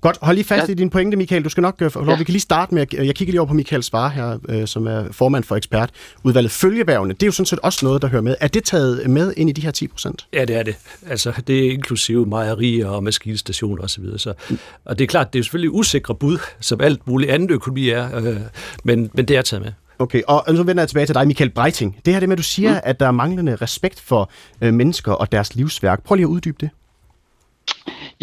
Godt, 0.00 0.18
hold 0.22 0.36
lige 0.36 0.46
fast 0.46 0.68
ja. 0.68 0.72
i 0.72 0.74
din 0.74 0.90
pointe, 0.90 1.16
Michael. 1.16 1.44
Du 1.44 1.48
skal 1.48 1.60
nok 1.60 1.82
få 1.90 2.00
lov. 2.00 2.10
Ja. 2.10 2.18
Vi 2.18 2.24
kan 2.24 2.32
lige 2.32 2.40
starte 2.40 2.74
med, 2.74 2.86
jeg 2.92 3.14
kigger 3.14 3.32
lige 3.32 3.40
over 3.40 3.48
på 3.48 3.54
Michael 3.54 3.82
Svare 3.82 4.10
her, 4.10 4.38
øh, 4.48 4.66
som 4.66 4.86
er 4.86 5.12
formand 5.12 5.44
for 5.44 5.56
ekspertudvalget. 5.56 6.52
Følgeværvene, 6.52 7.14
det 7.14 7.22
er 7.22 7.26
jo 7.26 7.32
sådan 7.32 7.46
set 7.46 7.58
også 7.58 7.86
noget, 7.86 8.02
der 8.02 8.08
hører 8.08 8.22
med. 8.22 8.36
Er 8.40 8.48
det 8.48 8.64
taget 8.64 9.10
med 9.10 9.32
ind 9.36 9.50
i 9.50 9.52
de 9.52 9.62
her 9.62 9.70
10 9.70 9.86
procent? 9.86 10.26
Ja, 10.32 10.44
det 10.44 10.56
er 10.56 10.62
det. 10.62 10.76
Altså, 11.06 11.32
det 11.46 11.66
er 11.66 11.72
inklusive 11.72 12.26
mejerier 12.26 12.86
og 12.86 13.04
maskinstationer 13.04 13.82
osv. 13.82 14.04
Så, 14.04 14.18
så, 14.18 14.34
mm. 14.50 14.58
Og 14.84 14.98
det 14.98 15.04
er 15.04 15.08
klart, 15.08 15.32
det 15.32 15.38
er 15.38 15.42
selvfølgelig 15.42 15.70
usikre 15.70 16.14
bud, 16.14 16.38
som 16.60 16.80
alt 16.80 17.06
muligt 17.06 17.30
andet 17.30 17.50
økonomi 17.50 17.88
er, 17.88 18.16
øh, 18.16 18.36
men, 18.84 19.10
men 19.14 19.28
det 19.28 19.36
er 19.36 19.42
taget 19.42 19.62
med. 19.62 19.72
Okay, 19.98 20.22
og 20.26 20.54
nu 20.54 20.62
vender 20.62 20.82
jeg 20.82 20.88
tilbage 20.88 21.06
til 21.06 21.14
dig, 21.14 21.26
Michael 21.26 21.50
Breiting. 21.50 22.00
Det 22.04 22.12
her 22.12 22.20
det 22.20 22.28
med, 22.28 22.34
at 22.34 22.38
du 22.38 22.42
siger, 22.42 22.72
mm. 22.72 22.80
at 22.82 23.00
der 23.00 23.06
er 23.06 23.10
manglende 23.10 23.56
respekt 23.56 24.00
for 24.00 24.30
øh, 24.60 24.74
mennesker 24.74 25.12
og 25.12 25.32
deres 25.32 25.54
livsværk. 25.54 26.02
Prøv 26.04 26.14
lige 26.14 26.24
at 26.24 26.28
uddybe 26.28 26.56
det. 26.60 26.70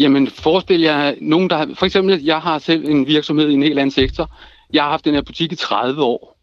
Jamen, 0.02 0.30
forestil 0.30 0.80
jer 0.80 1.14
nogen, 1.20 1.50
der 1.50 1.56
har, 1.56 1.70
for 1.74 1.86
eksempel, 1.86 2.24
jeg 2.24 2.40
har 2.40 2.58
selv 2.58 2.88
en 2.88 3.06
virksomhed 3.06 3.48
i 3.48 3.54
en 3.54 3.62
helt 3.62 3.78
anden 3.78 3.90
sektor. 3.90 4.30
Jeg 4.72 4.82
har 4.82 4.90
haft 4.90 5.04
den 5.04 5.14
her 5.14 5.22
butik 5.22 5.52
i 5.52 5.56
30 5.56 6.02
år. 6.02 6.38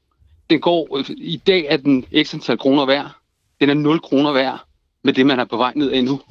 Den 0.50 0.62
går, 0.62 1.02
i 1.10 1.42
dag 1.48 1.66
er 1.70 1.78
den 1.78 2.06
x 2.24 2.34
antal 2.34 2.58
kroner 2.58 2.86
værd. 2.86 3.12
Den 3.62 3.70
er 3.70 3.74
0 3.74 4.00
kroner 4.00 4.32
værd 4.32 4.60
med 5.04 5.14
det, 5.14 5.26
man 5.26 5.40
er 5.40 5.46
på 5.46 5.58
vej 5.58 5.74
ned 5.76 5.92
af 5.92 6.04
nu. 6.04 6.22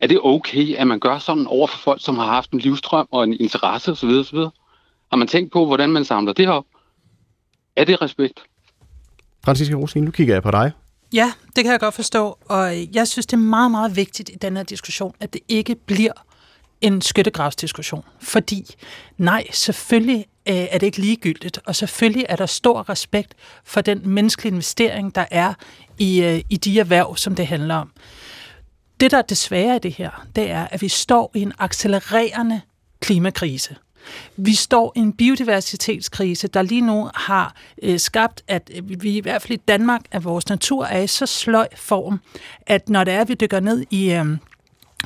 Er 0.00 0.06
det 0.06 0.18
okay, 0.22 0.76
at 0.76 0.86
man 0.86 1.00
gør 1.00 1.18
sådan 1.18 1.46
over 1.46 1.66
for 1.66 1.78
folk, 1.78 2.04
som 2.04 2.18
har 2.18 2.26
haft 2.26 2.50
en 2.50 2.58
livstrøm 2.58 3.08
og 3.10 3.24
en 3.24 3.40
interesse 3.40 3.92
osv. 3.92 4.08
osv.? 4.08 4.38
Har 5.10 5.16
man 5.16 5.28
tænkt 5.28 5.52
på, 5.52 5.66
hvordan 5.66 5.90
man 5.90 6.04
samler 6.04 6.32
det 6.32 6.48
op? 6.48 6.64
Er 7.76 7.84
det 7.84 8.02
respekt? 8.02 8.40
Franziska 9.44 9.74
Rosin, 9.74 10.04
nu 10.04 10.10
kigger 10.10 10.34
jeg 10.34 10.42
på 10.42 10.50
dig. 10.50 10.72
Ja, 11.12 11.32
det 11.56 11.64
kan 11.64 11.72
jeg 11.72 11.80
godt 11.80 11.94
forstå, 11.94 12.38
og 12.48 12.94
jeg 12.94 13.08
synes, 13.08 13.26
det 13.26 13.32
er 13.32 13.40
meget, 13.40 13.70
meget 13.70 13.96
vigtigt 13.96 14.28
i 14.28 14.34
den 14.42 14.56
her 14.56 14.64
diskussion, 14.64 15.14
at 15.20 15.32
det 15.32 15.40
ikke 15.48 15.74
bliver 15.74 16.12
en 16.84 17.00
skyttegravsdiskussion. 17.02 18.04
Fordi 18.20 18.74
nej, 19.18 19.46
selvfølgelig 19.52 20.26
øh, 20.48 20.54
er 20.54 20.78
det 20.78 20.86
ikke 20.86 20.98
ligegyldigt, 20.98 21.60
og 21.66 21.76
selvfølgelig 21.76 22.26
er 22.28 22.36
der 22.36 22.46
stor 22.46 22.88
respekt 22.88 23.34
for 23.64 23.80
den 23.80 24.00
menneskelige 24.04 24.52
investering, 24.52 25.14
der 25.14 25.24
er 25.30 25.54
i, 25.98 26.22
øh, 26.22 26.40
i 26.50 26.56
de 26.56 26.80
erhverv, 26.80 27.16
som 27.16 27.34
det 27.34 27.46
handler 27.46 27.74
om. 27.74 27.90
Det, 29.00 29.10
der 29.10 29.18
er 29.18 29.22
desværre 29.22 29.76
i 29.76 29.78
det 29.78 29.92
her, 29.92 30.26
det 30.36 30.50
er, 30.50 30.66
at 30.70 30.82
vi 30.82 30.88
står 30.88 31.30
i 31.34 31.42
en 31.42 31.52
accelererende 31.58 32.60
klimakrise. 33.00 33.76
Vi 34.36 34.54
står 34.54 34.92
i 34.96 34.98
en 34.98 35.12
biodiversitetskrise, 35.12 36.48
der 36.48 36.62
lige 36.62 36.80
nu 36.80 37.10
har 37.14 37.54
øh, 37.82 37.98
skabt, 37.98 38.42
at 38.48 38.70
vi 38.82 39.16
i 39.16 39.20
hvert 39.20 39.42
fald 39.42 39.58
i 39.58 39.62
Danmark, 39.68 40.00
at 40.10 40.24
vores 40.24 40.48
natur 40.48 40.84
er 40.84 41.00
i 41.00 41.06
så 41.06 41.26
sløj 41.26 41.68
form, 41.76 42.20
at 42.66 42.88
når 42.88 43.04
det 43.04 43.14
er, 43.14 43.20
at 43.20 43.28
vi 43.28 43.34
dykker 43.34 43.60
ned 43.60 43.84
i... 43.90 44.12
Øh, 44.12 44.26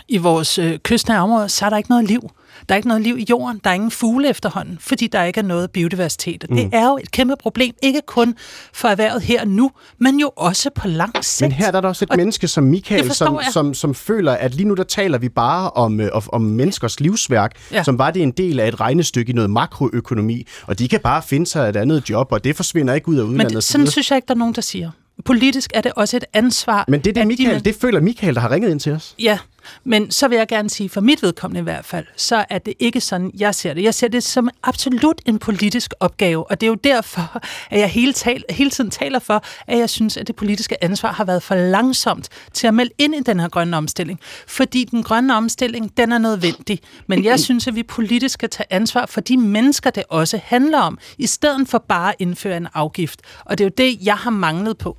i 0.09 0.17
vores 0.17 0.59
øh, 0.59 0.79
kystnære 0.79 1.21
områder, 1.21 1.47
så 1.47 1.67
er 1.67 1.71
der 1.71 1.77
ikke 1.77 1.91
noget 1.91 2.05
liv. 2.05 2.31
Der 2.69 2.75
er 2.75 2.77
ikke 2.77 2.89
noget 2.89 3.03
liv 3.03 3.19
i 3.19 3.27
jorden, 3.31 3.61
der 3.65 3.71
er 3.71 3.75
ingen 3.75 3.91
fugle 3.91 4.29
efterhånden, 4.29 4.79
fordi 4.81 5.07
der 5.07 5.25
ikke 5.25 5.41
er 5.41 5.45
noget 5.45 5.71
biodiversitet. 5.71 6.45
Mm. 6.51 6.57
Det 6.57 6.69
er 6.73 6.89
jo 6.89 6.99
et 7.03 7.11
kæmpe 7.11 7.35
problem, 7.41 7.75
ikke 7.83 8.01
kun 8.07 8.35
for 8.73 8.89
erhvervet 8.89 9.23
her 9.23 9.45
nu, 9.45 9.71
men 9.99 10.21
jo 10.21 10.31
også 10.37 10.71
på 10.75 10.89
lang 10.89 11.25
sigt. 11.25 11.49
Men 11.49 11.53
her 11.53 11.67
er 11.73 11.81
der 11.81 11.89
også 11.89 12.05
et 12.05 12.11
og 12.11 12.17
menneske 12.17 12.49
som 12.49 12.65
Michael, 12.65 13.15
som, 13.15 13.39
som, 13.53 13.75
som 13.75 13.95
føler, 13.95 14.33
at 14.33 14.55
lige 14.55 14.69
nu 14.69 14.75
der 14.75 14.85
taler 14.85 15.19
vi 15.19 15.29
bare 15.29 15.71
om, 15.71 16.01
øh, 16.01 16.11
om 16.29 16.43
menneskers 16.43 17.01
livsværk, 17.01 17.53
ja. 17.73 17.83
som 17.83 17.99
var 17.99 18.11
det 18.11 18.23
en 18.23 18.31
del 18.31 18.61
af 18.61 18.69
et 18.69 18.81
regnestykke 18.81 19.31
i 19.31 19.35
noget 19.35 19.51
makroøkonomi, 19.51 20.47
og 20.67 20.79
de 20.79 20.89
kan 20.89 21.01
bare 21.01 21.23
finde 21.23 21.47
sig 21.47 21.69
et 21.69 21.77
andet 21.77 22.11
job, 22.11 22.33
og 22.33 22.45
det 22.45 22.57
forsvinder 22.57 22.95
ikke 22.95 23.09
ud 23.09 23.17
af 23.17 23.23
udlandet. 23.23 23.55
Men 23.55 23.63
sådan 23.63 23.87
synes 23.87 24.11
jeg 24.11 24.17
ikke, 24.17 24.27
der 24.27 24.35
er 24.35 24.39
nogen, 24.39 24.55
der 24.55 24.63
siger 24.63 24.91
politisk 25.25 25.71
er 25.75 25.81
det 25.81 25.93
også 25.97 26.17
et 26.17 26.25
ansvar. 26.33 26.85
Men 26.89 27.01
det 27.01 27.11
er 27.11 27.15
det, 27.15 27.27
Michael, 27.27 27.55
de, 27.55 27.61
det 27.61 27.77
føler 27.81 28.01
Michael, 28.01 28.35
der 28.35 28.41
har 28.41 28.51
ringet 28.51 28.71
ind 28.71 28.81
til 28.81 28.93
os. 28.93 29.15
Ja, 29.19 29.39
men 29.85 30.11
så 30.11 30.29
vil 30.29 30.39
jeg 30.39 30.49
gerne 30.49 30.71
sige, 30.71 30.89
for 30.89 31.01
mit 31.01 31.23
vedkommende 31.23 31.61
i 31.61 31.63
hvert 31.63 31.85
fald, 31.85 32.07
så 32.17 32.45
er 32.51 32.59
det 32.59 32.75
ikke 32.79 33.01
sådan, 33.01 33.31
jeg 33.39 33.55
ser 33.55 33.75
det. 33.75 33.83
Jeg 33.83 33.95
ser 33.95 34.09
det 34.09 34.23
som 34.23 34.49
absolut 34.63 35.23
en 35.27 35.39
politisk 35.39 35.95
opgave, 36.01 36.51
og 36.51 36.61
det 36.61 36.67
er 36.67 36.71
jo 36.71 36.75
derfor, 36.75 37.41
at 37.71 37.81
jeg 37.81 37.89
hele, 37.89 38.13
tal, 38.13 38.45
hele 38.51 38.71
tiden 38.71 38.91
taler 38.91 39.19
for, 39.19 39.45
at 39.67 39.79
jeg 39.79 39.91
synes, 39.91 40.17
at 40.17 40.27
det 40.27 40.37
politiske 40.37 40.85
ansvar 40.85 41.13
har 41.13 41.25
været 41.25 41.43
for 41.43 41.55
langsomt 41.55 42.29
til 42.53 42.67
at 42.67 42.75
melde 42.75 42.93
ind 42.99 43.15
i 43.15 43.21
den 43.21 43.41
her 43.41 43.49
grønne 43.49 43.77
omstilling. 43.77 44.21
Fordi 44.47 44.85
den 44.85 45.03
grønne 45.03 45.37
omstilling, 45.37 45.97
den 45.97 46.13
er 46.13 46.19
nødvendig. 46.19 46.81
Men 47.07 47.25
jeg 47.25 47.41
synes, 47.41 47.67
at 47.67 47.75
vi 47.75 47.83
politisk 47.83 48.33
skal 48.33 48.51
tage 48.51 48.67
ansvar 48.71 49.07
for 49.07 49.21
de 49.21 49.37
mennesker, 49.37 49.91
det 49.91 50.05
også 50.09 50.41
handler 50.45 50.79
om, 50.79 50.99
i 51.19 51.27
stedet 51.27 51.69
for 51.69 51.79
bare 51.79 52.09
at 52.09 52.15
indføre 52.19 52.57
en 52.57 52.69
afgift. 52.75 53.21
Og 53.45 53.59
det 53.59 53.65
er 53.65 53.69
jo 53.69 53.75
det, 53.79 54.07
jeg 54.07 54.17
har 54.17 54.31
manglet 54.31 54.79
på. 54.79 54.97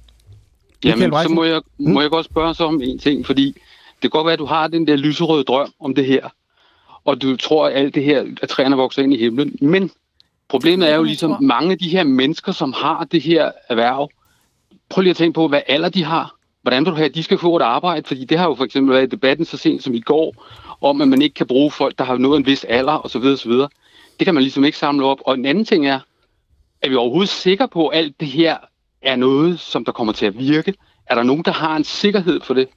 Jamen, 0.84 1.14
så 1.24 1.30
må 1.30 1.44
jeg, 1.44 1.62
må 1.80 1.90
mm. 1.90 2.02
jeg 2.02 2.10
godt 2.10 2.26
spørge 2.26 2.56
så 2.56 2.64
om 2.64 2.82
en 2.82 3.00
ting, 3.00 3.26
fordi 3.26 3.56
det 4.02 4.12
kan 4.12 4.18
godt 4.18 4.26
være, 4.26 4.34
at 4.34 4.40
du 4.40 4.46
har 4.46 4.68
den 4.68 4.88
der 4.88 4.96
lyserøde 4.96 5.44
drøm 5.44 5.74
om 5.80 5.96
det 5.96 6.06
her, 6.06 6.30
og 7.06 7.22
du 7.22 7.36
tror, 7.36 7.68
at 7.68 7.76
alt 7.76 7.96
det 7.96 8.04
her, 8.04 8.26
at 8.42 8.50
træerne 8.50 8.76
vokser 8.76 9.02
ind 9.04 9.14
i 9.14 9.18
himlen, 9.18 9.56
men 9.62 9.92
problemet 10.50 10.90
er 10.92 10.96
jo 10.96 11.04
ligesom 11.04 11.44
mange 11.44 11.72
af 11.72 11.78
de 11.78 11.90
her 11.90 12.04
mennesker, 12.04 12.52
som 12.52 12.74
har 12.74 13.04
det 13.12 13.22
her 13.22 13.52
erhverv, 13.70 14.10
prøv 14.90 15.02
lige 15.02 15.12
at 15.12 15.18
tænke 15.18 15.36
på, 15.36 15.48
hvad 15.48 15.62
alder 15.68 15.90
de 15.90 16.04
har. 16.04 16.36
Hvordan 16.62 16.86
vil 16.86 16.92
du 16.92 16.96
have, 16.96 17.10
at 17.10 17.16
de 17.16 17.24
skal 17.24 17.38
få 17.38 17.56
et 17.56 17.62
arbejde? 17.62 18.08
Fordi 18.08 18.26
det 18.26 18.38
har 18.38 18.48
jo 18.48 18.56
for 18.56 18.66
eksempel 18.66 18.94
været 18.94 19.04
i 19.04 19.10
debatten 19.10 19.46
så 19.46 19.58
sent 19.58 19.84
som 19.84 19.94
i 19.94 20.00
går, 20.00 20.34
om 20.82 21.02
at 21.02 21.08
man 21.08 21.22
ikke 21.22 21.34
kan 21.34 21.48
bruge 21.48 21.72
folk, 21.72 21.98
der 21.98 22.04
har 22.04 22.18
nået 22.18 22.38
en 22.38 22.46
vis 22.46 22.64
alder 22.64 23.06
osv. 23.06 23.24
osv. 23.24 23.52
Det 24.20 24.26
kan 24.26 24.34
man 24.34 24.44
ligesom 24.44 24.64
ikke 24.64 24.78
samle 24.78 25.06
op. 25.06 25.18
Og 25.26 25.34
en 25.34 25.46
anden 25.46 25.66
ting 25.66 25.88
er, 25.88 26.00
er 26.82 26.90
vi 26.90 26.96
overhovedet 26.96 27.30
sikre 27.30 27.68
på, 27.68 27.88
at 27.88 27.98
alt 27.98 28.20
det 28.20 28.28
her 28.28 28.58
er 29.02 29.16
noget, 29.16 29.60
som 29.60 29.86
der 29.86 29.92
kommer 29.92 30.14
til 30.14 30.26
at 30.26 30.38
virke? 30.38 30.74
Er 31.06 31.16
der 31.16 31.24
nogen, 31.24 31.44
der 31.44 31.52
har 31.52 31.76
en 31.76 31.84
sikkerhed 31.84 32.42
for 32.42 32.54
det? 32.54 32.70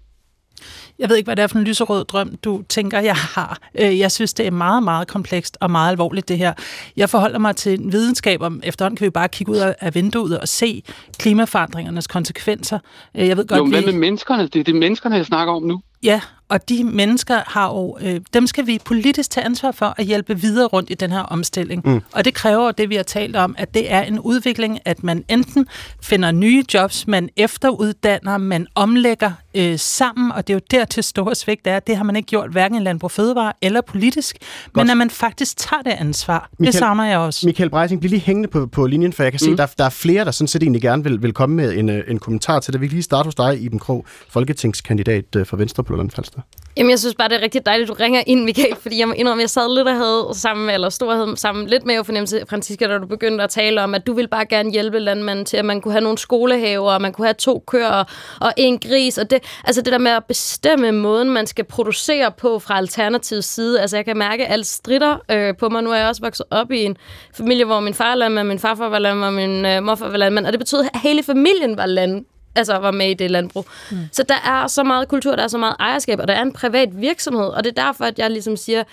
Jeg 0.98 1.08
ved 1.08 1.16
ikke, 1.16 1.26
hvad 1.26 1.36
det 1.36 1.42
er 1.42 1.46
for 1.46 1.58
en 1.58 1.64
lyserød 1.64 2.04
drøm, 2.04 2.36
du 2.44 2.62
tænker, 2.68 3.00
jeg 3.00 3.14
har. 3.16 3.58
Øh, 3.80 3.98
jeg 3.98 4.12
synes, 4.12 4.34
det 4.34 4.46
er 4.46 4.50
meget, 4.50 4.82
meget 4.82 5.08
komplekst 5.08 5.58
og 5.60 5.70
meget 5.70 5.90
alvorligt, 5.90 6.28
det 6.28 6.38
her. 6.38 6.52
Jeg 6.96 7.10
forholder 7.10 7.38
mig 7.38 7.56
til 7.56 7.80
en 7.80 7.92
videnskab 7.92 8.42
om, 8.42 8.60
efterhånden 8.64 8.96
kan 8.96 9.04
vi 9.04 9.10
bare 9.10 9.28
kigge 9.28 9.52
ud 9.52 9.74
af 9.80 9.94
vinduet 9.94 10.40
og 10.40 10.48
se 10.48 10.82
klimaforandringernes 11.18 12.06
konsekvenser. 12.06 12.78
Øh, 13.16 13.28
jeg 13.28 13.36
ved 13.36 13.46
godt, 13.46 13.58
jo, 13.58 13.66
hvad 13.66 13.82
med 13.82 13.92
menneskerne? 13.92 14.46
Det 14.46 14.56
er 14.60 14.64
det 14.64 14.74
menneskerne, 14.74 15.16
jeg 15.16 15.26
snakker 15.26 15.54
om 15.54 15.62
nu. 15.62 15.80
Ja, 16.02 16.20
og 16.52 16.68
de 16.68 16.84
mennesker 16.84 17.40
har 17.46 17.68
jo, 17.68 17.98
øh, 18.00 18.20
dem 18.34 18.46
skal 18.46 18.66
vi 18.66 18.78
politisk 18.84 19.30
tage 19.30 19.44
ansvar 19.44 19.72
for 19.72 19.94
at 19.96 20.04
hjælpe 20.04 20.40
videre 20.40 20.66
rundt 20.66 20.90
i 20.90 20.94
den 20.94 21.12
her 21.12 21.20
omstilling. 21.20 21.82
Mm. 21.84 22.00
Og 22.12 22.24
det 22.24 22.34
kræver 22.34 22.72
det, 22.72 22.88
vi 22.90 22.94
har 22.96 23.02
talt 23.02 23.36
om, 23.36 23.54
at 23.58 23.74
det 23.74 23.92
er 23.92 24.02
en 24.02 24.18
udvikling, 24.18 24.78
at 24.84 25.04
man 25.04 25.24
enten 25.28 25.66
finder 26.02 26.32
nye 26.32 26.64
jobs, 26.74 27.06
man 27.06 27.28
efteruddanner, 27.36 28.38
man 28.38 28.66
omlægger 28.74 29.32
øh, 29.54 29.78
sammen, 29.78 30.32
og 30.32 30.46
det 30.46 30.52
er 30.52 30.54
jo 30.54 30.60
der 30.70 30.84
til 30.84 31.02
store 31.02 31.34
svigt 31.34 31.66
er, 31.66 31.80
det 31.80 31.96
har 31.96 32.04
man 32.04 32.16
ikke 32.16 32.26
gjort 32.26 32.50
hverken 32.50 32.76
i 32.76 32.80
Landbrug 32.80 33.10
Fødevare 33.10 33.52
eller 33.62 33.80
politisk, 33.80 34.36
Godt. 34.72 34.86
men 34.86 34.90
at 34.90 34.96
man 34.96 35.10
faktisk 35.10 35.56
tager 35.56 35.82
det 35.82 35.90
ansvar. 35.90 36.48
Michael, 36.58 36.72
det 36.72 36.78
savner 36.78 37.04
jeg 37.04 37.18
også. 37.18 37.46
Michael 37.46 37.70
Breising, 37.70 38.00
bliv 38.00 38.10
lige 38.10 38.20
hængende 38.20 38.48
på, 38.48 38.66
på 38.66 38.86
linjen, 38.86 39.12
for 39.12 39.22
jeg 39.22 39.32
kan 39.32 39.38
mm. 39.42 39.50
se, 39.50 39.56
der, 39.56 39.66
der 39.78 39.84
er 39.84 39.90
flere, 39.90 40.24
der 40.24 40.30
sådan 40.30 40.48
set 40.48 40.62
egentlig 40.62 40.82
gerne 40.82 41.04
vil, 41.04 41.22
vil 41.22 41.32
komme 41.32 41.56
med 41.56 41.72
en, 41.72 41.88
øh, 41.88 42.04
en 42.08 42.18
kommentar 42.18 42.60
til 42.60 42.72
det. 42.72 42.80
Vi 42.80 42.86
kan 42.86 42.94
lige 42.94 43.02
starte 43.02 43.26
hos 43.26 43.34
dig, 43.34 43.62
Iben 43.62 43.78
Krog, 43.78 44.06
folketingskandidat 44.28 45.36
øh, 45.36 45.46
for 45.46 45.56
Venstre 45.56 45.84
på 45.84 45.91
Lolland 45.92 46.10
Falster. 46.10 46.40
Jamen, 46.76 46.90
jeg 46.90 46.98
synes 46.98 47.14
bare, 47.14 47.28
det 47.28 47.36
er 47.36 47.40
rigtig 47.40 47.66
dejligt, 47.66 47.90
at 47.90 47.96
du 47.96 48.02
ringer 48.02 48.22
ind, 48.26 48.44
Michael, 48.44 48.76
fordi 48.82 48.98
jeg 48.98 49.08
må 49.08 49.14
indrømme, 49.14 49.40
at 49.40 49.44
jeg 49.44 49.50
sad 49.50 49.76
lidt 49.76 49.88
og 49.88 49.96
havde 49.96 50.28
sammen, 50.32 50.70
eller 50.70 50.88
stor 50.88 51.14
havde 51.14 51.36
sammen 51.36 51.66
lidt 51.66 51.86
med 51.86 52.04
fornemmelse, 52.04 52.44
Francisca, 52.50 52.86
da 52.86 52.98
du 52.98 53.06
begyndte 53.06 53.44
at 53.44 53.50
tale 53.50 53.82
om, 53.82 53.94
at 53.94 54.06
du 54.06 54.12
ville 54.12 54.28
bare 54.28 54.46
gerne 54.46 54.70
hjælpe 54.70 54.98
landmanden 54.98 55.44
til, 55.44 55.56
at 55.56 55.64
man 55.64 55.80
kunne 55.80 55.92
have 55.92 56.02
nogle 56.02 56.18
skolehaver, 56.18 56.92
og 56.92 57.02
man 57.02 57.12
kunne 57.12 57.26
have 57.26 57.34
to 57.34 57.64
køer 57.66 58.04
og 58.40 58.52
en 58.56 58.78
gris, 58.78 59.18
og 59.18 59.30
det, 59.30 59.38
altså 59.64 59.82
det 59.82 59.92
der 59.92 59.98
med 59.98 60.10
at 60.10 60.24
bestemme 60.24 60.92
måden, 60.92 61.30
man 61.30 61.46
skal 61.46 61.64
producere 61.64 62.32
på 62.32 62.58
fra 62.58 62.78
alternativets 62.78 63.48
side. 63.48 63.80
Altså, 63.80 63.96
jeg 63.96 64.04
kan 64.04 64.16
mærke, 64.16 64.46
at 64.46 64.52
alt 64.52 64.66
strider 64.66 65.16
øh, 65.30 65.56
på 65.56 65.68
mig. 65.68 65.82
Nu 65.82 65.90
er 65.90 65.96
jeg 65.96 66.08
også 66.08 66.22
vokset 66.22 66.46
op 66.50 66.70
i 66.70 66.84
en 66.84 66.96
familie, 67.34 67.64
hvor 67.64 67.80
min 67.80 67.94
far 67.94 68.10
er 68.10 68.14
landmand, 68.14 68.48
min 68.48 68.58
farfar 68.58 68.88
var 68.88 68.98
landmand, 68.98 69.34
min 69.34 69.66
øh, 69.66 69.82
morfar 69.82 70.08
var 70.08 70.16
landmand, 70.16 70.46
og 70.46 70.52
det 70.52 70.60
betød, 70.60 70.84
at 70.94 71.00
hele 71.00 71.22
familien 71.22 71.76
var 71.76 71.86
land, 71.86 72.24
altså 72.54 72.78
var 72.78 72.90
med 72.90 73.10
i 73.10 73.14
det 73.14 73.30
landbrug. 73.30 73.66
Mm. 73.90 73.98
Så 74.12 74.22
der 74.22 74.34
er 74.34 74.66
så 74.66 74.84
meget 74.84 75.08
kultur, 75.08 75.36
der 75.36 75.42
er 75.42 75.48
så 75.48 75.58
meget 75.58 75.76
ejerskab, 75.80 76.20
og 76.20 76.28
der 76.28 76.34
er 76.34 76.42
en 76.42 76.52
privat 76.52 77.00
virksomhed, 77.00 77.46
og 77.46 77.64
det 77.64 77.78
er 77.78 77.84
derfor, 77.84 78.04
at 78.04 78.18
jeg 78.18 78.30
ligesom 78.30 78.56
siger, 78.56 78.84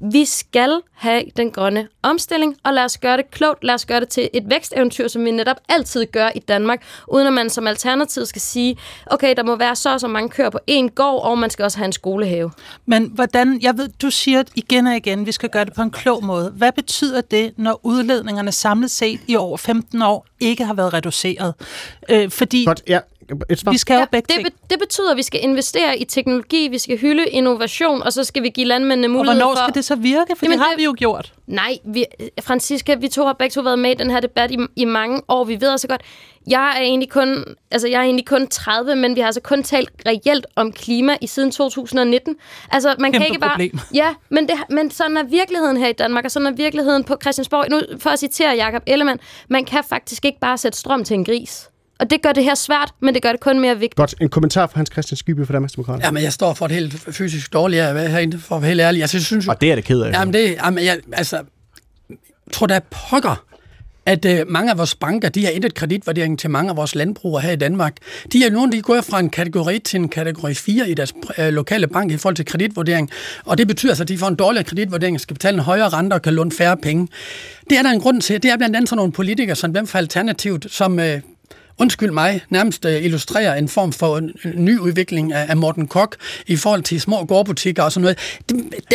vi 0.00 0.24
skal 0.24 0.80
have 0.94 1.22
den 1.36 1.50
grønne 1.50 1.88
omstilling, 2.02 2.56
og 2.64 2.74
lad 2.74 2.84
os 2.84 2.98
gøre 2.98 3.16
det 3.16 3.30
klogt. 3.30 3.64
Lad 3.64 3.74
os 3.74 3.86
gøre 3.86 4.00
det 4.00 4.08
til 4.08 4.30
et 4.32 4.50
væksteventyr, 4.50 5.08
som 5.08 5.24
vi 5.24 5.30
netop 5.30 5.56
altid 5.68 6.06
gør 6.06 6.30
i 6.34 6.38
Danmark, 6.38 6.82
uden 7.08 7.26
at 7.26 7.32
man 7.32 7.50
som 7.50 7.66
alternativ 7.66 8.26
skal 8.26 8.42
sige, 8.42 8.76
okay, 9.06 9.34
der 9.36 9.42
må 9.42 9.56
være 9.56 9.76
så 9.76 9.92
og 9.92 10.00
så 10.00 10.08
mange 10.08 10.28
køer 10.28 10.50
på 10.50 10.58
en 10.66 10.90
gård, 10.90 11.22
og 11.22 11.38
man 11.38 11.50
skal 11.50 11.62
også 11.62 11.78
have 11.78 11.86
en 11.86 11.92
skolehave. 11.92 12.50
Men 12.86 13.10
hvordan, 13.14 13.58
jeg 13.62 13.78
ved, 13.78 13.88
du 13.88 14.10
siger 14.10 14.42
igen 14.54 14.86
og 14.86 14.96
igen, 14.96 15.26
vi 15.26 15.32
skal 15.32 15.48
gøre 15.48 15.64
det 15.64 15.72
på 15.72 15.82
en 15.82 15.90
klog 15.90 16.24
måde. 16.24 16.50
Hvad 16.50 16.72
betyder 16.72 17.20
det, 17.20 17.52
når 17.56 17.80
udledningerne 17.82 18.52
samlet 18.52 18.90
set 18.90 19.20
i 19.26 19.36
over 19.36 19.56
15 19.56 20.02
år 20.02 20.26
ikke 20.40 20.64
har 20.64 20.74
været 20.74 20.92
reduceret? 20.92 21.54
Øh, 22.08 22.30
fordi... 22.30 22.64
Godt, 22.64 22.82
ja, 22.88 23.00
et 23.50 23.58
svar. 23.58 23.72
Vi 23.72 23.78
skal 23.78 23.94
ja, 23.94 24.04
begge 24.12 24.34
det, 24.34 24.44
be, 24.44 24.50
det 24.70 24.78
betyder, 24.78 25.10
at 25.10 25.16
vi 25.16 25.22
skal 25.22 25.40
investere 25.42 25.98
i 25.98 26.04
teknologi, 26.04 26.68
vi 26.68 26.78
skal 26.78 26.98
hylde 26.98 27.26
innovation, 27.26 28.02
og 28.02 28.12
så 28.12 28.24
skal 28.24 28.42
vi 28.42 28.48
give 28.48 28.66
landmændene 28.66 29.08
mulighed 29.08 29.40
for... 29.40 29.46
Og 29.46 29.52
hvornår 29.52 29.66
skal 29.66 29.74
det 29.74 29.84
så 29.84 29.96
virke? 29.96 30.36
For 30.36 30.46
Jamen, 30.46 30.58
det 30.58 30.64
har 30.64 30.70
det, 30.70 30.78
vi 30.78 30.84
jo 30.84 30.94
gjort. 30.98 31.32
Nej, 31.46 31.78
vi, 31.84 32.04
Francisca, 32.42 32.94
vi 32.94 33.08
to 33.08 33.24
har 33.24 33.32
begge 33.32 33.52
to 33.52 33.60
været 33.60 33.78
med 33.78 33.90
i 33.90 33.94
den 33.94 34.10
her 34.10 34.20
debat 34.20 34.50
i, 34.50 34.58
i 34.76 34.84
mange 34.84 35.22
år. 35.28 35.44
Vi 35.44 35.60
ved 35.60 35.70
altså 35.70 35.88
godt, 35.88 36.02
jeg 36.46 36.74
er 36.76 36.80
egentlig 36.80 37.10
kun, 37.10 37.44
altså 37.70 37.88
jeg 37.88 37.98
er 37.98 38.02
egentlig 38.02 38.26
kun 38.26 38.48
30, 38.48 38.96
men 38.96 39.16
vi 39.16 39.20
har 39.20 39.26
altså 39.26 39.40
kun 39.40 39.62
talt 39.62 39.90
reelt 40.06 40.46
om 40.56 40.72
klima 40.72 41.16
i 41.20 41.26
siden 41.26 41.50
2019. 41.50 42.36
Altså 42.70 42.94
man 42.98 43.12
Kæmpe 43.12 43.18
kan 43.18 43.26
ikke 43.26 43.40
bare 43.40 43.50
problem. 43.50 43.78
Ja, 43.94 44.14
men 44.28 44.48
det, 44.48 44.54
men 44.70 44.90
sådan 44.90 45.16
er 45.16 45.22
virkeligheden 45.22 45.76
her 45.76 45.88
i 45.88 45.92
Danmark, 45.92 46.24
og 46.24 46.30
sådan 46.30 46.46
er 46.46 46.52
virkeligheden 46.52 47.04
på 47.04 47.16
Christiansborg. 47.22 47.70
Nu 47.70 47.80
for 47.98 48.10
at 48.10 48.18
citere 48.18 48.56
Jakob 48.56 48.82
Ellemann, 48.86 49.20
man 49.48 49.64
kan 49.64 49.84
faktisk 49.88 50.24
ikke 50.24 50.40
bare 50.40 50.58
sætte 50.58 50.78
strøm 50.78 51.04
til 51.04 51.14
en 51.14 51.24
gris. 51.24 51.68
Og 51.98 52.10
det 52.10 52.22
gør 52.22 52.32
det 52.32 52.44
her 52.44 52.54
svært, 52.54 52.94
men 53.00 53.14
det 53.14 53.22
gør 53.22 53.30
det 53.30 53.40
kun 53.40 53.60
mere 53.60 53.74
vigtigt. 53.74 53.94
Godt. 53.94 54.14
En 54.20 54.28
kommentar 54.28 54.66
fra 54.66 54.78
Hans 54.78 54.90
Christian 54.92 55.16
Skyby 55.16 55.46
fra 55.46 55.52
Danmarksdemokraterne. 55.52 56.04
Jamen, 56.04 56.22
jeg 56.22 56.32
står 56.32 56.54
for 56.54 56.66
et 56.66 56.72
helt 56.72 57.00
fysisk 57.10 57.52
dårligt 57.52 57.82
af 57.82 58.10
herinde, 58.10 58.38
for 58.38 58.56
at 58.56 58.62
være 58.62 58.68
helt 58.68 58.80
ærlig. 58.80 59.02
Altså, 59.02 59.16
jeg 59.16 59.24
synes, 59.24 59.48
og 59.48 59.60
det 59.60 59.70
er 59.70 59.74
det 59.74 59.84
ked 59.84 60.00
af. 60.00 60.12
Jamen, 60.12 60.34
det, 60.34 60.54
jamen, 60.64 60.84
jeg, 60.84 60.98
altså, 61.12 61.42
tror 62.52 62.66
der 62.66 62.80
pokker, 62.90 63.44
at 64.06 64.24
øh, 64.24 64.48
mange 64.48 64.70
af 64.70 64.78
vores 64.78 64.94
banker, 64.94 65.28
de 65.28 65.44
har 65.44 65.50
intet 65.50 65.74
kreditvurdering 65.74 66.38
til 66.38 66.50
mange 66.50 66.70
af 66.70 66.76
vores 66.76 66.94
landbrugere 66.94 67.42
her 67.42 67.52
i 67.52 67.56
Danmark. 67.56 67.96
De 68.32 68.44
er 68.44 68.50
nogle, 68.50 68.72
de 68.72 68.82
går 68.82 69.00
fra 69.00 69.20
en 69.20 69.30
kategori 69.30 69.78
til 69.78 70.00
en 70.00 70.08
kategori 70.08 70.54
4 70.54 70.90
i 70.90 70.94
deres 70.94 71.14
øh, 71.38 71.48
lokale 71.48 71.86
bank 71.86 72.12
i 72.12 72.16
forhold 72.16 72.36
til 72.36 72.44
kreditvurdering. 72.44 73.10
Og 73.44 73.58
det 73.58 73.68
betyder 73.68 73.92
altså, 73.92 74.04
at 74.04 74.08
de 74.08 74.18
får 74.18 74.28
en 74.28 74.36
dårligere 74.36 74.64
kreditvurdering, 74.64 75.20
skal 75.20 75.34
betale 75.34 75.54
en 75.54 75.62
højere 75.62 75.88
rente 75.88 76.14
og 76.14 76.22
kan 76.22 76.34
låne 76.34 76.52
færre 76.52 76.76
penge. 76.76 77.08
Det 77.70 77.78
er 77.78 77.82
der 77.82 77.90
en 77.90 78.00
grund 78.00 78.20
til. 78.20 78.42
Det 78.42 78.50
er 78.50 78.56
blandt 78.56 78.76
andet 78.76 78.88
sådan 78.88 78.96
nogle 78.96 79.12
politikere, 79.12 79.56
som 79.56 79.74
dem 79.74 79.86
fra 79.86 79.98
Alternativet, 79.98 80.66
som 80.70 80.98
øh, 81.00 81.20
undskyld 81.78 82.10
mig, 82.10 82.40
nærmest 82.50 82.84
uh, 82.84 83.04
illustrerer 83.04 83.54
en 83.54 83.68
form 83.68 83.92
for 83.92 84.18
en, 84.18 84.30
ny 84.54 84.78
udvikling 84.78 85.32
af, 85.32 85.56
Morten 85.56 85.86
Kok 85.86 86.16
i 86.46 86.56
forhold 86.56 86.82
til 86.82 87.00
små 87.00 87.24
gårdbutikker 87.24 87.82
og 87.82 87.92
sådan 87.92 88.02
noget. 88.02 88.18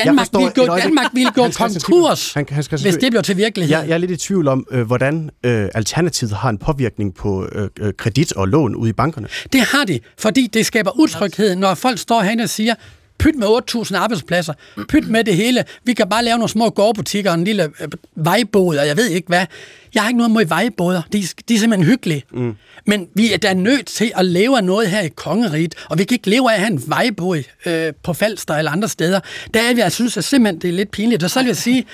Danmark 0.04 0.20
forstår, 0.20 0.40
vil 0.40 0.68
gå, 0.68 0.76
Danmark 0.78 1.06
vil 1.14 1.28
gå 1.36 1.50
konkurs, 1.58 2.34
han, 2.34 2.46
han 2.50 2.64
hvis 2.70 2.96
det 2.96 3.12
bliver 3.12 3.22
til 3.22 3.38
virkelighed. 3.38 3.78
Jeg, 3.78 3.88
jeg 3.88 3.94
er 3.94 3.98
lidt 3.98 4.12
i 4.12 4.18
tvivl 4.18 4.48
om, 4.48 4.68
øh, 4.72 4.82
hvordan 4.88 5.30
øh, 5.44 5.70
Alternativet 5.74 6.34
har 6.34 6.50
en 6.50 6.58
påvirkning 6.58 7.16
på 7.16 7.48
øh, 7.52 7.70
øh, 7.80 7.94
kredit 7.98 8.34
og 8.34 8.48
lån 8.48 8.76
ude 8.76 8.90
i 8.90 8.94
bankerne. 8.94 9.28
Det 9.54 9.62
har 9.62 9.86
de, 9.86 10.00
fordi 10.18 10.48
det 10.48 10.66
skaber 10.66 11.00
utryghed, 11.00 11.56
når 11.56 11.74
folk 11.74 12.00
står 12.00 12.22
herinde 12.22 12.44
og 12.44 12.50
siger, 12.50 12.76
pyt 13.22 13.36
med 13.36 13.48
8.000 13.48 13.96
arbejdspladser, 13.96 14.54
pyt 14.90 15.08
med 15.08 15.24
det 15.24 15.36
hele. 15.36 15.64
Vi 15.84 15.94
kan 15.94 16.10
bare 16.10 16.24
lave 16.24 16.38
nogle 16.38 16.50
små 16.50 16.70
gårdbutikker 16.70 17.32
og 17.32 17.38
en 17.38 17.44
lille 17.44 17.64
øh, 17.64 17.88
vejbåd, 18.16 18.78
og 18.78 18.88
jeg 18.88 18.98
ved 18.98 19.08
ikke 19.10 19.28
hvad. 19.28 19.46
Jeg 19.94 20.04
har 20.04 20.10
ikke 20.10 20.18
noget 20.18 20.32
mod 20.32 20.46
vejbåder. 20.46 21.02
De, 21.14 21.24
de 21.50 21.56
er 21.56 21.60
simpelthen 21.60 21.90
hyggelige. 21.92 22.24
Mm. 22.32 22.56
Men 22.86 23.08
vi 23.16 23.34
er 23.34 23.38
da 23.38 23.54
nødt 23.54 23.86
til 23.86 24.12
at 24.16 24.26
leve 24.26 24.58
af 24.58 24.64
noget 24.64 24.90
her 24.90 25.02
i 25.02 25.08
kongeriget, 25.08 25.76
og 25.90 25.98
vi 25.98 26.04
kan 26.04 26.16
ikke 26.16 26.30
leve 26.30 26.52
af 26.52 26.54
at 26.54 26.60
have 26.60 26.72
en 26.72 26.84
vejbåd 26.88 27.44
øh, 27.66 27.94
på 28.04 28.14
Falster 28.14 28.56
eller 28.56 28.72
andre 28.72 28.88
steder. 28.88 29.20
Der 29.54 29.62
er 29.62 29.74
vi, 29.74 29.82
jeg 29.82 29.92
synes 29.92 30.18
at 30.18 30.24
simpelthen, 30.24 30.62
det 30.62 30.70
er 30.70 30.74
lidt 30.74 30.92
pinligt. 30.92 31.24
Og 31.24 31.30
så 31.30 31.40
vil 31.40 31.48
jeg 31.48 31.58
sige, 31.58 31.86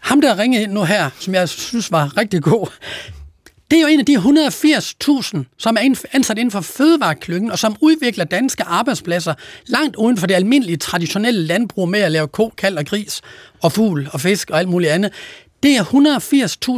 ham 0.00 0.20
der 0.20 0.38
ringede 0.38 0.62
ind 0.62 0.72
nu 0.72 0.84
her, 0.84 1.10
som 1.18 1.34
jeg 1.34 1.48
synes 1.48 1.92
var 1.92 2.16
rigtig 2.16 2.42
god, 2.42 2.66
det 3.70 3.76
er 3.76 3.82
jo 3.82 3.88
en 3.88 4.00
af 4.00 4.06
de 4.06 4.16
180.000, 4.16 5.44
som 5.58 5.76
er 5.76 5.94
ansat 6.12 6.38
inden 6.38 6.50
for 6.50 6.60
fødevareklyngen, 6.60 7.50
og 7.50 7.58
som 7.58 7.76
udvikler 7.80 8.24
danske 8.24 8.62
arbejdspladser 8.64 9.34
langt 9.66 9.96
uden 9.96 10.16
for 10.16 10.26
det 10.26 10.34
almindelige 10.34 10.76
traditionelle 10.76 11.46
landbrug 11.46 11.88
med 11.88 12.00
at 12.00 12.12
lave 12.12 12.28
ko, 12.28 12.52
kald 12.56 12.76
og 12.78 12.86
gris 12.86 13.20
og 13.62 13.72
fugl 13.72 14.08
og 14.12 14.20
fisk 14.20 14.50
og 14.50 14.58
alt 14.58 14.68
muligt 14.68 14.92
andet. 14.92 15.12
Det 15.64 15.76
er 15.76 15.84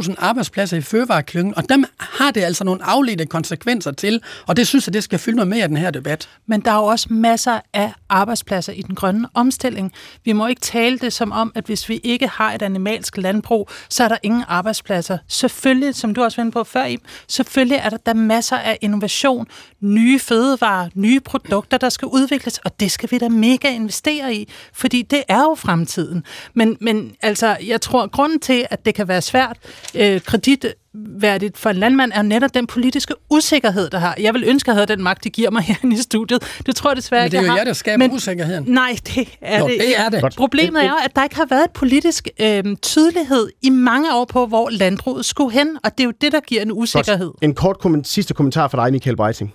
180.000 0.07 0.15
arbejdspladser 0.17 0.77
i 0.77 0.81
fødevareklyngen, 0.81 1.57
og 1.57 1.69
dem 1.69 1.85
har 1.99 2.31
det 2.31 2.41
altså 2.41 2.63
nogle 2.63 2.83
afledte 2.83 3.25
konsekvenser 3.25 3.91
til, 3.91 4.21
og 4.45 4.57
det 4.57 4.67
synes 4.67 4.87
jeg, 4.87 4.93
det 4.93 5.03
skal 5.03 5.19
fylde 5.19 5.35
noget 5.35 5.47
mere 5.47 5.65
i 5.65 5.67
den 5.67 5.77
her 5.77 5.91
debat. 5.91 6.29
Men 6.45 6.61
der 6.61 6.71
er 6.71 6.75
jo 6.75 6.83
også 6.83 7.07
masser 7.09 7.59
af 7.73 7.93
arbejdspladser 8.09 8.73
i 8.73 8.81
den 8.81 8.95
grønne 8.95 9.27
omstilling. 9.33 9.93
Vi 10.25 10.33
må 10.33 10.47
ikke 10.47 10.61
tale 10.61 10.99
det 10.99 11.13
som 11.13 11.31
om, 11.31 11.51
at 11.55 11.65
hvis 11.65 11.89
vi 11.89 11.99
ikke 12.03 12.27
har 12.27 12.53
et 12.53 12.61
animalsk 12.61 13.17
landbrug, 13.17 13.69
så 13.89 14.03
er 14.03 14.07
der 14.07 14.17
ingen 14.23 14.43
arbejdspladser. 14.47 15.17
Selvfølgelig, 15.27 15.95
som 15.95 16.13
du 16.13 16.23
også 16.23 16.43
var 16.43 16.49
på 16.49 16.63
før, 16.63 16.85
Ib, 16.85 17.01
selvfølgelig 17.27 17.77
er 17.83 17.89
der, 17.89 17.97
der 17.97 18.13
masser 18.13 18.57
af 18.57 18.77
innovation, 18.81 19.47
nye 19.81 20.19
fødevarer, 20.19 20.89
nye 20.95 21.19
produkter, 21.19 21.77
der 21.77 21.89
skal 21.89 22.07
udvikles, 22.07 22.57
og 22.57 22.79
det 22.79 22.91
skal 22.91 23.11
vi 23.11 23.17
da 23.17 23.29
mega 23.29 23.69
investere 23.69 24.35
i, 24.35 24.49
fordi 24.73 25.01
det 25.01 25.23
er 25.27 25.41
jo 25.41 25.55
fremtiden. 25.55 26.23
Men, 26.53 26.77
men 26.81 27.11
altså, 27.21 27.57
jeg 27.67 27.81
tror, 27.81 28.07
grunden 28.07 28.39
til, 28.39 28.67
at 28.69 28.76
det 28.85 28.95
kan 28.95 29.07
være 29.07 29.21
svært 29.21 29.57
øh, 29.95 30.21
kreditværdigt 30.21 31.57
for 31.57 31.69
en 31.69 31.75
landmand, 31.75 32.11
er 32.15 32.21
netop 32.21 32.53
den 32.53 32.67
politiske 32.67 33.13
usikkerhed, 33.29 33.89
der 33.89 33.97
har. 33.99 34.15
Jeg 34.19 34.33
vil 34.33 34.43
ønske, 34.47 34.67
at 34.71 34.73
jeg 34.73 34.75
havde 34.75 34.95
den 34.95 35.03
magt, 35.03 35.23
de 35.23 35.29
giver 35.29 35.51
mig 35.51 35.61
her 35.83 35.91
i 35.91 35.95
studiet. 35.97 36.61
Det 36.65 36.75
tror 36.75 36.89
jeg 36.89 36.97
desværre 36.97 37.25
ikke, 37.25 37.37
Men 37.37 37.43
det 37.43 37.49
er 37.49 37.53
jo 37.53 37.57
jer, 37.57 37.63
der 37.63 37.73
skaber 37.73 37.97
Men, 37.97 38.11
usikkerheden. 38.11 38.63
Nej, 38.67 38.97
det 39.15 39.37
er 39.41 39.59
Nå, 39.59 39.67
det. 39.67 39.79
det 39.79 39.99
er 39.99 40.09
det. 40.09 40.35
Problemet 40.37 40.85
er, 40.85 40.93
at 41.05 41.15
der 41.15 41.23
ikke 41.23 41.35
har 41.35 41.45
været 41.45 41.63
et 41.63 41.71
politisk 41.71 42.27
øh, 42.41 42.63
tydelighed 42.81 43.49
i 43.61 43.69
mange 43.69 44.15
år 44.15 44.25
på, 44.25 44.45
hvor 44.45 44.69
landbruget 44.69 45.25
skulle 45.25 45.51
hen, 45.51 45.77
og 45.83 45.91
det 45.97 46.03
er 46.03 46.05
jo 46.05 46.13
det, 46.21 46.31
der 46.31 46.39
giver 46.39 46.61
en 46.61 46.71
usikkerhed. 46.71 47.27
Godt. 47.27 47.43
En 47.43 47.55
kort 47.55 47.75
komment- 47.85 48.03
sidste 48.07 48.33
kommentar 48.33 48.67
fra 48.67 48.83
dig, 48.85 48.91
Michael 48.93 49.15
Breiting. 49.15 49.53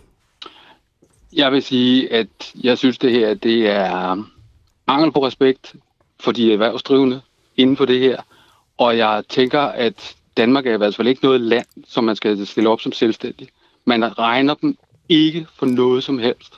Jeg 1.33 1.53
vil 1.53 1.63
sige, 1.63 2.13
at 2.13 2.27
jeg 2.63 2.79
synes, 2.79 2.99
det 2.99 3.11
her 3.13 3.35
det 3.35 3.69
er 3.71 4.25
mangel 4.89 5.13
på 5.13 5.27
respekt 5.27 5.75
for 6.21 6.33
de 6.33 6.53
erhvervsdrivende 6.53 7.21
inden 7.57 7.77
for 7.77 7.85
det 7.85 8.01
her. 8.01 8.17
Og 8.79 8.99
jeg 8.99 9.23
tænker, 9.29 9.61
at 9.61 10.15
Danmark 10.37 10.67
er 10.67 10.75
i 10.75 10.77
hvert 10.77 10.95
fald 10.95 11.09
ikke 11.09 11.25
noget 11.25 11.41
land, 11.41 11.67
som 11.89 12.05
man 12.05 12.17
skal 12.17 12.47
stille 12.47 12.69
op 12.69 12.81
som 12.81 12.93
selvstændig. 12.93 13.49
Man 13.85 14.19
regner 14.19 14.55
dem 14.55 14.77
ikke 15.09 15.47
for 15.57 15.67
noget 15.67 16.05
som 16.05 16.19
helst. 16.19 16.55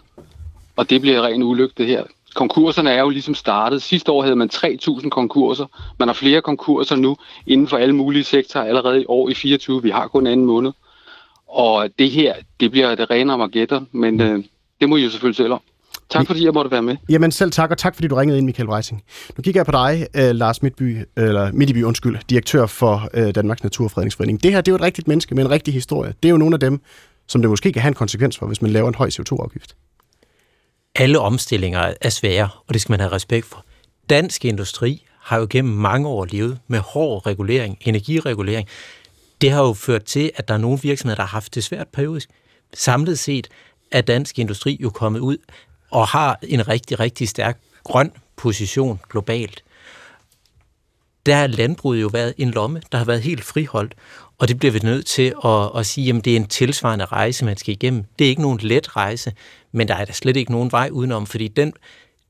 Og 0.76 0.90
det 0.90 1.00
bliver 1.00 1.22
ren 1.22 1.42
ulykke, 1.42 1.74
det 1.78 1.86
her. 1.86 2.04
Konkurserne 2.34 2.90
er 2.90 3.00
jo 3.00 3.08
ligesom 3.08 3.34
startet. 3.34 3.82
Sidste 3.82 4.12
år 4.12 4.22
havde 4.22 4.36
man 4.36 4.50
3.000 4.54 5.08
konkurser. 5.08 5.66
Man 5.98 6.08
har 6.08 6.12
flere 6.12 6.42
konkurser 6.42 6.96
nu 6.96 7.16
inden 7.46 7.68
for 7.68 7.76
alle 7.76 7.94
mulige 7.94 8.24
sektorer 8.24 8.64
allerede 8.64 9.02
i 9.02 9.04
år 9.08 9.28
i 9.28 9.34
24. 9.34 9.82
Vi 9.82 9.90
har 9.90 10.08
kun 10.08 10.26
en 10.26 10.32
anden 10.32 10.46
måned. 10.46 10.72
Og 11.48 11.98
det 11.98 12.10
her, 12.10 12.34
det 12.60 12.70
bliver 12.70 12.94
det 12.94 13.10
rene 13.10 13.32
Armageddon, 13.32 13.88
men 13.92 14.20
øh, 14.20 14.44
det 14.80 14.88
må 14.88 14.96
I 14.96 15.02
jo 15.02 15.10
selvfølgelig 15.10 15.36
selv 15.36 15.52
om. 15.52 15.60
Tak 16.10 16.26
fordi 16.26 16.44
jeg 16.44 16.52
måtte 16.52 16.70
være 16.70 16.82
med. 16.82 16.96
Jamen 17.08 17.32
selv 17.32 17.50
tak, 17.50 17.70
og 17.70 17.78
tak 17.78 17.94
fordi 17.94 18.08
du 18.08 18.14
ringede 18.14 18.38
ind, 18.38 18.46
Michael 18.46 18.68
Reising. 18.68 19.02
Nu 19.36 19.42
kigger 19.42 19.58
jeg 19.58 19.66
på 19.66 19.72
dig, 19.72 20.06
uh, 20.18 20.36
Lars 20.36 20.62
Midtby, 20.62 20.98
eller 21.16 21.52
Midtby, 21.52 21.82
undskyld, 21.82 22.18
direktør 22.30 22.66
for 22.66 23.08
uh, 23.16 23.30
Danmarks 23.30 23.62
Naturfredningsforening. 23.62 24.42
Det 24.42 24.52
her, 24.52 24.60
det 24.60 24.68
er 24.68 24.72
jo 24.72 24.76
et 24.76 24.82
rigtigt 24.82 25.08
menneske 25.08 25.34
med 25.34 25.44
en 25.44 25.50
rigtig 25.50 25.74
historie. 25.74 26.14
Det 26.22 26.28
er 26.28 26.30
jo 26.30 26.36
nogle 26.36 26.54
af 26.54 26.60
dem, 26.60 26.80
som 27.28 27.42
det 27.42 27.50
måske 27.50 27.72
kan 27.72 27.82
have 27.82 27.88
en 27.88 27.94
konsekvens 27.94 28.38
for, 28.38 28.46
hvis 28.46 28.62
man 28.62 28.70
laver 28.70 28.88
en 28.88 28.94
høj 28.94 29.08
CO2-afgift. 29.08 29.76
Alle 30.94 31.18
omstillinger 31.18 31.94
er 32.00 32.10
svære, 32.10 32.48
og 32.68 32.74
det 32.74 32.80
skal 32.80 32.92
man 32.92 33.00
have 33.00 33.12
respekt 33.12 33.46
for. 33.46 33.64
Dansk 34.10 34.44
industri 34.44 35.06
har 35.20 35.38
jo 35.38 35.46
gennem 35.50 35.74
mange 35.74 36.08
år 36.08 36.24
levet 36.24 36.58
med 36.68 36.78
hård 36.78 37.26
regulering, 37.26 37.78
energiregulering. 37.80 38.68
Det 39.40 39.50
har 39.50 39.62
jo 39.62 39.72
ført 39.72 40.04
til, 40.04 40.30
at 40.36 40.48
der 40.48 40.54
er 40.54 40.58
nogle 40.58 40.78
virksomheder, 40.82 41.16
der 41.16 41.22
har 41.22 41.36
haft 41.36 41.54
det 41.54 41.64
svært 41.64 41.88
periodisk. 41.88 42.28
Samlet 42.74 43.18
set 43.18 43.48
er 43.92 44.00
dansk 44.00 44.38
industri 44.38 44.78
jo 44.82 44.90
kommet 44.90 45.20
ud 45.20 45.36
og 45.94 46.08
har 46.08 46.38
en 46.42 46.68
rigtig, 46.68 47.00
rigtig 47.00 47.28
stærk 47.28 47.58
grøn 47.84 48.12
position 48.36 49.00
globalt. 49.10 49.64
Der 51.26 51.34
har 51.34 51.46
landbruget 51.46 52.02
jo 52.02 52.06
været 52.06 52.34
en 52.38 52.50
lomme, 52.50 52.82
der 52.92 52.98
har 52.98 53.04
været 53.04 53.22
helt 53.22 53.44
friholdt, 53.44 53.94
og 54.38 54.48
det 54.48 54.58
bliver 54.58 54.72
vi 54.72 54.78
nødt 54.78 55.06
til 55.06 55.34
at, 55.44 55.70
at 55.76 55.86
sige, 55.86 56.16
at 56.16 56.24
det 56.24 56.32
er 56.32 56.36
en 56.36 56.46
tilsvarende 56.46 57.04
rejse, 57.04 57.44
man 57.44 57.56
skal 57.56 57.72
igennem. 57.72 58.04
Det 58.18 58.24
er 58.24 58.28
ikke 58.28 58.42
nogen 58.42 58.58
let 58.62 58.96
rejse, 58.96 59.32
men 59.72 59.88
der 59.88 59.94
er 59.94 60.04
der 60.04 60.12
slet 60.12 60.36
ikke 60.36 60.52
nogen 60.52 60.72
vej 60.72 60.88
udenom, 60.92 61.26
fordi 61.26 61.48
den 61.48 61.72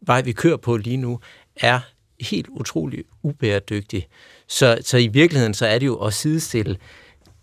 vej, 0.00 0.22
vi 0.22 0.32
kører 0.32 0.56
på 0.56 0.76
lige 0.76 0.96
nu, 0.96 1.20
er 1.56 1.80
helt 2.20 2.48
utrolig 2.48 3.04
ubæredygtig. 3.22 4.08
Så, 4.48 4.78
så 4.82 4.96
i 4.96 5.06
virkeligheden 5.06 5.54
så 5.54 5.66
er 5.66 5.78
det 5.78 5.86
jo 5.86 5.96
at 5.96 6.14
sidestille 6.14 6.76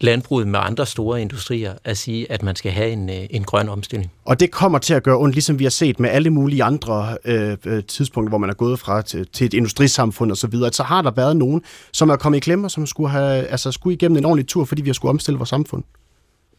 landbruget 0.04 0.48
med 0.48 0.60
andre 0.64 0.86
store 0.86 1.22
industrier 1.22 1.74
at 1.84 1.98
sige, 1.98 2.32
at 2.32 2.44
man 2.44 2.56
skal 2.56 2.72
have 2.72 2.90
en, 2.90 3.10
øh, 3.10 3.28
en 3.30 3.44
grøn 3.44 3.70
omstilling. 3.70 4.12
Og 4.26 4.40
det 4.40 4.52
kommer 4.52 4.80
til 4.80 4.94
at 4.94 5.04
gøre 5.04 5.18
ondt, 5.18 5.36
ligesom 5.36 5.60
vi 5.60 5.64
har 5.64 5.72
set 5.72 6.00
med 6.00 6.10
alle 6.10 6.30
mulige 6.30 6.64
andre 6.64 7.18
øh, 7.26 7.58
øh 7.66 7.84
tidspunkter, 7.84 8.30
hvor 8.30 8.38
man 8.38 8.50
er 8.50 8.54
gået 8.54 8.80
fra 8.80 9.02
til, 9.02 9.28
til 9.34 9.46
et 9.46 9.54
industrisamfund 9.54 10.32
osv., 10.32 10.52
så, 10.52 10.70
så 10.74 10.84
har 10.84 11.02
der 11.02 11.12
været 11.12 11.38
nogen, 11.38 11.62
som 11.92 12.10
er 12.10 12.16
kommet 12.16 12.38
i 12.38 12.40
klemme, 12.40 12.68
og 12.68 12.72
som 12.72 12.86
skulle, 12.86 13.10
have, 13.10 13.48
altså, 13.48 13.72
skulle 13.72 13.94
igennem 13.94 14.18
en 14.18 14.26
ordentlig 14.26 14.48
tur, 14.48 14.66
fordi 14.66 14.82
vi 14.82 14.90
har 14.90 14.94
skulle 14.94 15.10
omstille 15.10 15.38
vores 15.38 15.50
samfund. 15.50 15.84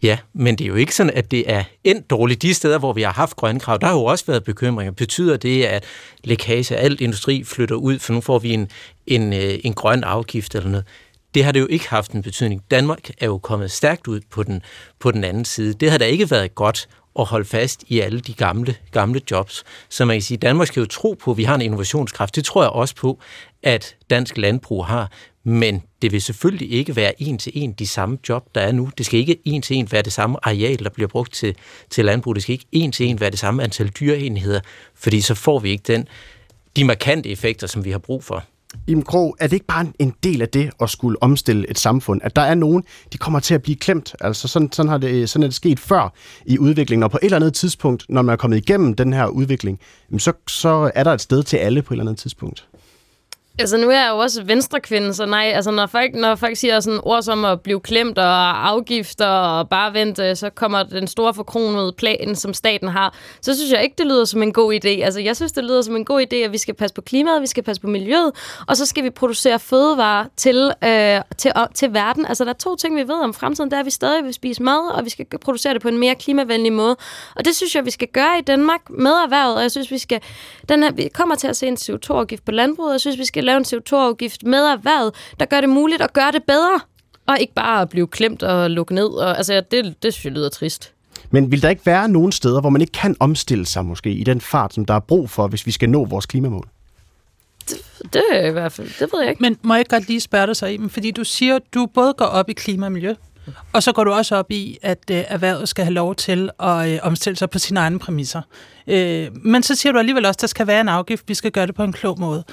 Ja, 0.03 0.19
men 0.33 0.59
det 0.59 0.65
er 0.65 0.69
jo 0.69 0.75
ikke 0.75 0.95
sådan, 0.95 1.13
at 1.15 1.31
det 1.31 1.53
er 1.53 1.65
endt 1.85 2.11
dårligt. 2.11 2.43
De 2.43 2.55
steder, 2.55 2.79
hvor 2.79 2.93
vi 2.93 3.03
har 3.03 3.13
haft 3.13 3.37
grønne 3.37 3.61
krav, 3.61 3.79
der 3.81 3.87
har 3.87 3.95
jo 3.95 4.05
også 4.05 4.25
været 4.27 4.45
bekymringer. 4.45 4.93
Betyder 4.93 5.37
det, 5.37 5.65
at 5.65 5.85
lækage 6.25 6.77
af 6.77 6.85
alt 6.85 7.01
industri 7.01 7.45
flytter 7.45 7.77
ud, 7.77 7.99
for 7.99 8.13
nu 8.13 8.21
får 8.21 8.39
vi 8.39 8.53
en, 8.53 8.69
en, 9.07 9.33
øh, 9.33 9.59
en 9.65 9.73
grøn 9.73 10.05
afgift 10.05 10.55
eller 10.55 10.69
noget? 10.69 10.85
Det 11.35 11.45
har 11.45 11.53
det 11.53 11.61
jo 11.61 11.67
ikke 11.67 11.89
haft 11.89 12.13
en 12.13 12.23
betydning. 12.23 12.63
Danmark 12.71 13.11
er 13.19 13.27
jo 13.27 13.39
kommet 13.39 13.71
stærkt 13.71 14.09
ud 14.09 14.21
på 14.31 14.43
den, 14.43 14.63
på 14.99 15.11
den 15.11 15.25
anden 15.25 15.45
side. 15.45 15.75
Det 15.75 15.91
har 15.91 15.99
da 15.99 16.05
ikke 16.05 16.31
været 16.31 16.55
godt 16.55 16.89
at 17.19 17.25
holde 17.25 17.45
fast 17.45 17.85
i 17.89 18.01
alle 18.01 18.21
de 18.21 18.35
gamle, 18.35 18.77
gamle 18.91 19.21
jobs. 19.31 19.65
Så 19.89 20.05
man 20.05 20.15
kan 20.17 20.23
sige, 20.23 20.37
at 20.37 20.43
Danmark 20.43 20.69
skal 20.69 20.81
jo 20.81 20.87
tro 20.87 21.17
på, 21.21 21.31
at 21.31 21.37
vi 21.37 21.45
har 21.45 21.55
en 21.55 21.61
innovationskraft. 21.61 22.37
Det 22.37 22.45
tror 22.45 22.63
jeg 22.63 22.71
også 22.71 22.95
på, 22.97 23.19
at 23.63 23.97
dansk 24.11 24.37
landbrug 24.39 24.87
har. 24.87 25.11
Men 25.45 25.83
det 26.03 26.13
vil 26.13 26.23
selvfølgelig 26.23 26.73
ikke 26.73 26.97
være 26.97 27.23
en 27.23 27.39
til 27.39 27.53
en 27.55 27.73
de 27.73 27.87
samme 27.87 28.19
job, 28.29 28.55
der 28.55 28.61
er 28.61 28.73
nu. 28.73 28.91
Det 28.99 29.07
skal 29.07 29.21
ikke 29.21 29.39
en 29.45 29.63
til 29.63 29.77
en 29.77 29.93
være 29.93 30.03
det 30.03 30.13
samme 30.13 30.37
areal, 30.43 30.85
der 30.85 30.91
bliver 30.91 31.09
brugt 31.09 31.33
til, 31.33 31.57
til 31.91 32.05
landbrug. 32.05 32.35
Det 32.35 32.43
skal 32.43 32.53
ikke 32.53 32.67
en 32.73 32.93
til 32.93 33.07
en 33.07 33.21
være 33.21 33.31
det 33.31 33.39
samme 33.39 33.63
antal 33.63 33.89
dyreenheder, 33.89 34.61
fordi 34.95 35.21
så 35.21 35.35
får 35.35 35.59
vi 35.59 35.71
ikke 35.71 35.85
den, 35.87 36.09
de 36.77 36.85
markante 36.85 37.29
effekter, 37.29 37.67
som 37.67 37.85
vi 37.85 37.91
har 37.91 37.99
brug 37.99 38.25
for. 38.25 38.45
Im 38.87 39.03
Krog, 39.03 39.37
er 39.41 39.47
det 39.47 39.53
ikke 39.53 39.67
bare 39.67 39.87
en 39.99 40.15
del 40.23 40.43
af 40.43 40.49
det 40.49 40.71
at 40.81 40.91
skulle 40.91 41.23
omstille 41.23 41.71
et 41.71 41.79
samfund? 41.79 42.21
At 42.25 42.37
der 42.37 42.43
er 42.43 42.55
nogen, 42.55 42.85
de 43.13 43.19
kommer 43.19 43.41
til 43.41 43.55
at 43.55 43.63
blive 43.63 43.77
klemt. 43.77 44.15
Altså 44.21 44.49
sådan, 44.49 44.73
sådan, 44.73 44.91
har 44.91 44.99
det, 44.99 45.31
sådan 45.31 45.43
er 45.43 45.47
det 45.47 45.55
sket 45.55 45.81
før 45.81 46.13
i 46.47 46.59
udviklingen, 46.59 47.03
og 47.03 47.11
på 47.11 47.19
et 47.23 47.25
eller 47.25 47.37
andet 47.37 47.55
tidspunkt, 47.55 48.07
når 48.09 48.23
man 48.23 48.33
er 48.33 48.37
kommet 48.37 48.57
igennem 48.57 48.95
den 48.95 49.13
her 49.13 49.27
udvikling, 49.27 49.81
så, 50.19 50.33
så 50.49 50.91
er 50.95 51.05
der 51.05 51.13
et 51.13 51.21
sted 51.21 51.43
til 51.43 51.57
alle 51.57 51.83
på 51.83 51.95
et 51.95 51.97
eller 51.97 52.11
andet 52.11 52.21
tidspunkt. 52.21 52.69
Altså, 53.59 53.77
nu 53.77 53.91
er 53.91 54.01
jeg 54.01 54.11
jo 54.11 54.19
også 54.19 54.43
venstrekvinde, 54.43 55.15
så 55.15 55.27
nej, 55.27 55.53
altså 55.55 55.71
når 55.71 55.87
folk, 55.87 56.15
når 56.15 56.35
folk 56.35 56.57
siger 56.57 56.81
sådan 56.81 57.01
ord 57.03 57.23
som 57.23 57.45
at 57.45 57.61
blive 57.61 57.81
klemt 57.81 58.19
og 58.19 58.69
afgifter 58.69 59.27
og 59.27 59.69
bare 59.69 59.95
vente, 59.95 60.23
øh, 60.23 60.37
så 60.37 60.51
kommer 60.51 60.83
den 60.83 61.07
store 61.07 61.35
forkronede 61.35 61.93
plan, 61.93 62.37
som 62.37 62.55
staten 62.55 62.89
har, 62.89 63.15
så 63.41 63.55
synes 63.55 63.73
jeg 63.73 63.83
ikke, 63.83 63.95
det 63.99 64.07
lyder 64.07 64.25
som 64.25 64.43
en 64.43 64.53
god 64.53 64.75
idé. 64.75 64.89
Altså, 64.89 65.21
jeg 65.21 65.37
synes, 65.37 65.53
det 65.53 65.65
lyder 65.65 65.83
som 65.83 65.97
en 65.97 66.05
god 66.05 66.27
idé, 66.33 66.37
at 66.37 66.53
vi 66.53 66.59
skal 66.59 66.75
passe 66.75 66.95
på 66.95 67.01
klimaet, 67.01 67.43
vi 67.43 67.47
skal 67.47 67.63
passe 67.63 67.83
på 67.83 67.89
miljøet, 67.89 68.33
og 68.67 68.77
så 68.77 68.87
skal 68.87 69.05
vi 69.05 69.11
producere 69.11 69.59
fødevarer 69.59 70.25
til, 70.37 70.73
øh, 70.85 71.21
til, 71.39 71.53
øh, 71.57 71.67
til 71.75 71.95
verden. 71.95 72.27
Altså, 72.27 72.45
der 72.45 72.51
er 72.51 72.55
to 72.55 72.77
ting, 72.77 72.97
vi 72.97 73.03
ved 73.03 73.23
om 73.25 73.35
fremtiden, 73.35 73.71
det 73.71 73.77
er, 73.77 73.81
at 73.81 73.87
vi 73.87 73.91
stadig 73.91 74.25
vil 74.25 74.35
spise 74.35 74.63
mad, 74.63 74.91
og 74.95 75.05
vi 75.05 75.11
skal 75.11 75.27
producere 75.41 75.75
det 75.75 75.83
på 75.83 75.89
en 75.89 75.99
mere 75.99 76.15
klimavenlig 76.15 76.73
måde. 76.73 76.97
Og 77.37 77.45
det 77.45 77.57
synes 77.57 77.75
jeg, 77.75 77.85
vi 77.85 77.91
skal 77.91 78.09
gøre 78.09 78.39
i 78.39 78.43
Danmark 78.43 78.81
med 78.91 79.11
erhvervet, 79.11 79.57
og 79.57 79.63
jeg 79.63 79.71
synes, 79.71 79.91
vi 79.91 79.99
skal, 79.99 80.21
den 80.69 80.83
her, 80.83 80.93
vi 80.93 81.09
kommer 81.15 81.35
til 81.35 81.49
at 81.49 81.57
se 81.57 81.67
en 81.67 81.77
CO2-afgift 81.81 82.45
på 82.45 82.51
landbruget, 82.53 82.91
og 82.91 82.95
jeg 82.95 83.01
synes, 83.01 83.19
vi 83.19 83.25
skal 83.25 83.42
lave 83.45 83.59
en 83.59 83.65
CO2-afgift 83.65 84.43
med 84.43 84.59
erhvervet, 84.59 85.15
der 85.41 85.47
gør 85.47 85.61
det 85.61 85.69
muligt 85.69 86.03
at 86.03 86.13
gøre 86.13 86.33
det 86.33 86.43
bedre, 86.43 86.81
og 87.27 87.41
ikke 87.41 87.55
bare 87.55 87.81
at 87.81 87.89
blive 87.89 88.07
klemt 88.07 88.43
og 88.43 88.71
lukke 88.71 88.95
ned. 88.95 89.09
Og, 89.09 89.37
altså, 89.37 89.63
det, 89.71 90.03
det 90.03 90.13
synes 90.13 90.25
jeg 90.25 90.33
lyder 90.33 90.49
trist. 90.49 90.93
Men 91.31 91.51
vil 91.51 91.63
der 91.63 91.71
ikke 91.71 91.87
være 91.87 92.09
nogen 92.09 92.33
steder, 92.33 92.61
hvor 92.61 92.71
man 92.71 92.81
ikke 92.81 92.93
kan 92.93 93.17
omstille 93.21 93.67
sig 93.67 93.85
måske 93.85 94.11
i 94.11 94.25
den 94.25 94.41
fart, 94.41 94.75
som 94.75 94.85
der 94.85 94.95
er 94.95 95.01
brug 95.01 95.31
for, 95.31 95.49
hvis 95.49 95.67
vi 95.67 95.71
skal 95.71 95.91
nå 95.91 96.05
vores 96.05 96.27
klimamål? 96.27 96.69
Det, 97.69 97.79
det 98.13 98.23
er 98.33 98.47
i 98.47 98.51
hvert 98.51 98.73
fald, 98.73 98.89
det 98.99 99.09
ved 99.13 99.21
jeg 99.21 99.31
ikke. 99.31 99.43
Men 99.43 99.59
må 99.63 99.75
jeg 99.75 99.87
godt 99.89 100.09
lige 100.09 100.21
spørge 100.21 100.47
dig 100.47 100.57
så, 100.57 100.67
Iben, 100.67 100.91
fordi 100.91 101.11
du 101.11 101.25
siger, 101.25 101.57
at 101.57 101.63
du 101.75 101.87
både 101.95 102.15
går 102.15 102.25
op 102.25 102.49
i 102.49 102.53
klima 102.53 102.87
og 102.87 102.93
miljø, 102.93 103.15
og 103.73 103.83
så 103.83 103.93
går 103.93 104.05
du 104.05 104.13
også 104.13 104.37
op 104.37 104.51
i, 104.51 104.79
at 104.83 104.99
øh, 105.11 105.25
erhvervet 105.29 105.69
skal 105.69 105.85
have 105.85 105.95
lov 105.95 106.15
til 106.15 106.51
at 106.61 106.91
øh, 106.91 106.99
omstille 107.03 107.37
sig 107.37 107.51
på 107.51 107.59
sine 107.59 107.81
egne 107.81 107.99
præmisser. 107.99 108.43
Øh, 108.87 109.29
men 109.45 109.63
så 109.63 109.75
siger 109.75 109.93
du 109.93 109.99
alligevel 109.99 110.27
også, 110.27 110.37
at 110.37 110.41
der 110.41 110.47
skal 110.47 110.67
være 110.67 110.81
en 110.81 110.89
afgift, 110.89 111.29
vi 111.29 111.35
skal 111.35 111.51
gøre 111.51 111.67
det 111.67 111.75
på 111.75 111.83
en 111.83 111.93
klog 111.93 112.21
måde. 112.21 112.45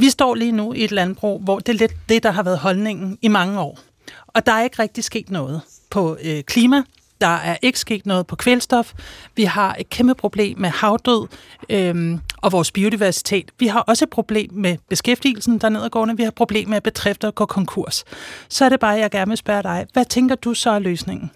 Vi 0.00 0.10
står 0.10 0.34
lige 0.34 0.52
nu 0.52 0.72
i 0.72 0.84
et 0.84 0.92
landbrug, 0.92 1.40
hvor 1.40 1.58
det 1.58 1.68
er 1.68 1.78
lidt 1.78 1.94
det, 2.08 2.22
der 2.22 2.30
har 2.30 2.42
været 2.42 2.58
holdningen 2.58 3.18
i 3.22 3.28
mange 3.28 3.60
år. 3.60 3.78
Og 4.26 4.46
der 4.46 4.52
er 4.52 4.62
ikke 4.62 4.82
rigtig 4.82 5.04
sket 5.04 5.30
noget 5.30 5.60
på 5.90 6.16
øh, 6.24 6.42
klima, 6.42 6.82
Der 7.20 7.26
er 7.36 7.56
ikke 7.62 7.78
sket 7.78 8.06
noget 8.06 8.26
på 8.26 8.36
kvælstof. 8.36 8.92
Vi 9.36 9.44
har 9.44 9.76
et 9.78 9.90
kæmpe 9.90 10.14
problem 10.14 10.58
med 10.58 10.68
havdød 10.68 11.26
øhm, 11.68 12.20
og 12.36 12.52
vores 12.52 12.72
biodiversitet. 12.72 13.50
Vi 13.58 13.66
har 13.66 13.80
også 13.80 14.04
et 14.04 14.10
problem 14.10 14.50
med 14.52 14.76
beskæftigelsen 14.88 15.58
der 15.58 15.68
nedadgående. 15.68 16.16
Vi 16.16 16.22
har 16.22 16.28
et 16.28 16.34
problem 16.34 16.68
med, 16.68 16.76
at 16.76 16.82
bedrifter 16.82 17.30
går 17.30 17.46
konkurs. 17.46 18.04
Så 18.48 18.64
er 18.64 18.68
det 18.68 18.80
bare, 18.80 18.98
jeg 18.98 19.10
gerne 19.10 19.28
vil 19.28 19.38
spørge 19.38 19.62
dig. 19.62 19.86
Hvad 19.92 20.04
tænker 20.04 20.34
du 20.34 20.54
så 20.54 20.70
er 20.70 20.78
løsningen? 20.78 21.30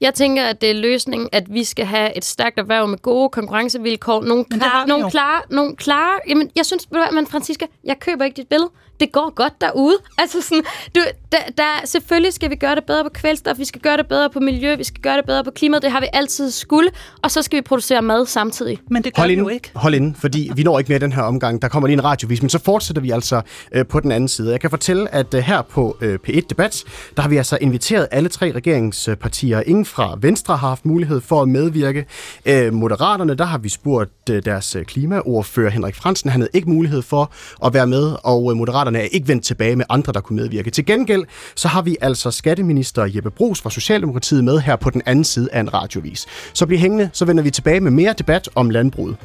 Jeg 0.00 0.14
tænker, 0.14 0.44
at 0.44 0.60
det 0.60 0.70
er 0.70 0.74
løsningen, 0.74 1.28
at 1.32 1.54
vi 1.54 1.64
skal 1.64 1.84
have 1.86 2.16
et 2.16 2.24
stærkt 2.24 2.58
erhverv 2.58 2.88
med 2.88 2.98
gode 2.98 3.28
konkurrencevilkår. 3.28 4.22
Nogle 4.22 4.44
klare, 4.44 4.86
nogle 4.88 5.10
klare, 5.10 5.42
nogle 5.50 5.76
klare... 5.76 6.20
Jamen, 6.28 6.50
jeg 6.56 6.66
synes, 6.66 6.88
men 7.12 7.26
Francisca, 7.26 7.66
jeg 7.84 7.98
køber 7.98 8.24
ikke 8.24 8.36
dit 8.36 8.48
billede 8.48 8.70
det 9.00 9.12
går 9.12 9.32
godt 9.34 9.60
derude. 9.60 9.96
Altså 10.18 10.42
sådan, 10.42 10.64
du, 10.94 11.00
der, 11.32 11.38
der, 11.58 11.86
selvfølgelig 11.86 12.32
skal 12.32 12.50
vi 12.50 12.54
gøre 12.54 12.74
det 12.74 12.84
bedre 12.84 13.04
på 13.04 13.10
kvælstof, 13.14 13.58
vi 13.58 13.64
skal 13.64 13.80
gøre 13.80 13.96
det 13.96 14.06
bedre 14.06 14.30
på 14.30 14.40
miljø, 14.40 14.76
vi 14.76 14.84
skal 14.84 15.00
gøre 15.02 15.16
det 15.16 15.24
bedre 15.24 15.44
på 15.44 15.50
klimaet, 15.50 15.82
det 15.82 15.90
har 15.90 16.00
vi 16.00 16.06
altid 16.12 16.50
skulle, 16.50 16.90
og 17.22 17.30
så 17.30 17.42
skal 17.42 17.56
vi 17.56 17.62
producere 17.62 18.02
mad 18.02 18.26
samtidig. 18.26 18.78
Men 18.90 19.04
det 19.04 19.14
gør 19.14 19.22
hold 19.22 19.30
vi 19.30 19.38
jo 19.38 19.48
ikke. 19.48 19.70
Hold 19.74 19.94
ind, 19.94 20.14
fordi 20.14 20.50
vi 20.54 20.62
når 20.62 20.78
ikke 20.78 20.88
mere 20.88 20.98
den 20.98 21.12
her 21.12 21.22
omgang. 21.22 21.62
Der 21.62 21.68
kommer 21.68 21.86
lige 21.86 21.94
en 21.94 22.04
radiovis, 22.04 22.42
men 22.42 22.48
så 22.48 22.58
fortsætter 22.64 23.02
vi 23.02 23.10
altså 23.10 23.42
øh, 23.72 23.86
på 23.86 24.00
den 24.00 24.12
anden 24.12 24.28
side. 24.28 24.50
Jeg 24.50 24.60
kan 24.60 24.70
fortælle, 24.70 25.14
at 25.14 25.34
øh, 25.34 25.40
her 25.40 25.62
på 25.62 25.96
øh, 26.00 26.18
P1 26.28 26.40
Debat, 26.50 26.84
der 27.16 27.22
har 27.22 27.28
vi 27.28 27.36
altså 27.36 27.58
inviteret 27.60 28.08
alle 28.10 28.28
tre 28.28 28.52
regeringspartier. 28.52 29.60
Ingen 29.60 29.84
fra 29.84 30.18
Venstre 30.20 30.56
har 30.56 30.68
haft 30.68 30.84
mulighed 30.84 31.20
for 31.20 31.42
at 31.42 31.48
medvirke. 31.48 32.06
Øh, 32.46 32.72
Moderaterne, 32.72 33.34
der 33.34 33.44
har 33.44 33.58
vi 33.58 33.68
spurgt 33.68 34.30
øh, 34.30 34.44
deres 34.44 34.76
øh, 34.76 34.84
klimaordfører 34.84 35.70
Henrik 35.70 35.94
Fransen. 35.94 36.30
Han 36.30 36.40
havde 36.40 36.50
ikke 36.52 36.70
mulighed 36.70 37.02
for 37.02 37.32
at 37.66 37.74
være 37.74 37.86
med, 37.86 38.16
og 38.24 38.50
øh, 38.50 38.56
Moderaterne 38.56 38.83
Moderaterne 38.84 39.04
er 39.04 39.08
ikke 39.12 39.28
vendt 39.28 39.44
tilbage 39.44 39.76
med 39.76 39.84
andre, 39.88 40.12
der 40.12 40.20
kunne 40.20 40.36
medvirke. 40.36 40.70
Til 40.70 40.86
gengæld 40.86 41.24
så 41.54 41.68
har 41.68 41.82
vi 41.82 41.96
altså 42.00 42.30
skatteminister 42.30 43.04
Jeppe 43.14 43.30
Brugs 43.30 43.60
fra 43.60 43.70
Socialdemokratiet 43.70 44.44
med 44.44 44.58
her 44.58 44.76
på 44.76 44.90
den 44.90 45.02
anden 45.06 45.24
side 45.24 45.48
af 45.52 45.60
en 45.60 45.74
radiovis. 45.74 46.26
Så 46.52 46.66
bliv 46.66 46.78
hængende, 46.78 47.10
så 47.12 47.24
vender 47.24 47.42
vi 47.42 47.50
tilbage 47.50 47.80
med 47.80 47.90
mere 47.90 48.14
debat 48.18 48.48
om 48.54 48.70
landbruget. 48.70 49.16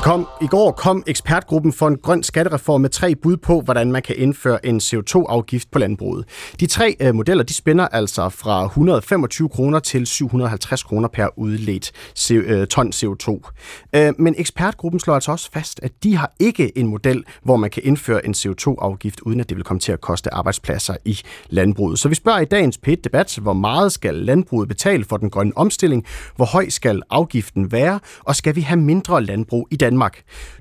I, 0.00 0.02
kom, 0.02 0.26
I 0.42 0.46
går 0.46 0.70
kom 0.72 1.02
ekspertgruppen 1.06 1.72
for 1.72 1.88
en 1.88 1.96
grøn 1.96 2.22
skattereform 2.22 2.80
med 2.80 2.90
tre 2.90 3.14
bud 3.14 3.36
på, 3.36 3.60
hvordan 3.60 3.92
man 3.92 4.02
kan 4.02 4.14
indføre 4.18 4.66
en 4.66 4.78
CO2-afgift 4.78 5.70
på 5.70 5.78
landbruget. 5.78 6.24
De 6.60 6.66
tre 6.66 6.96
øh, 7.00 7.14
modeller 7.14 7.44
de 7.44 7.54
spænder 7.54 7.88
altså 7.88 8.28
fra 8.28 8.64
125 8.64 9.48
kroner 9.48 9.78
til 9.78 10.06
750 10.06 10.82
kroner 10.82 11.08
per 11.08 11.38
udledt 11.38 11.92
øh, 12.32 12.66
ton 12.66 12.92
CO2. 12.94 13.50
Øh, 13.96 14.12
men 14.18 14.34
ekspertgruppen 14.38 15.00
slår 15.00 15.14
altså 15.14 15.32
også 15.32 15.50
fast, 15.52 15.80
at 15.82 15.92
de 16.02 16.16
har 16.16 16.32
ikke 16.38 16.78
en 16.78 16.86
model, 16.86 17.24
hvor 17.42 17.56
man 17.56 17.70
kan 17.70 17.82
indføre 17.84 18.26
en 18.26 18.34
CO2-afgift, 18.34 19.20
uden 19.20 19.40
at 19.40 19.48
det 19.48 19.56
vil 19.56 19.64
komme 19.64 19.80
til 19.80 19.92
at 19.92 20.00
koste 20.00 20.34
arbejdspladser 20.34 20.96
i 21.04 21.20
landbruget. 21.48 21.98
Så 21.98 22.08
vi 22.08 22.14
spørger 22.14 22.40
i 22.40 22.44
dagens 22.44 22.78
pit 22.78 23.04
debat 23.04 23.38
hvor 23.42 23.52
meget 23.52 23.92
skal 23.92 24.14
landbruget 24.14 24.68
betale 24.68 25.04
for 25.04 25.16
den 25.16 25.30
grønne 25.30 25.52
omstilling, 25.56 26.06
hvor 26.36 26.44
høj 26.44 26.68
skal 26.68 27.02
afgiften 27.10 27.72
være, 27.72 28.00
og 28.24 28.36
skal 28.36 28.56
vi 28.56 28.60
have 28.60 28.80
mindre 28.80 29.22
landbrug 29.22 29.68
i 29.70 29.76
Danmark. 29.76 29.89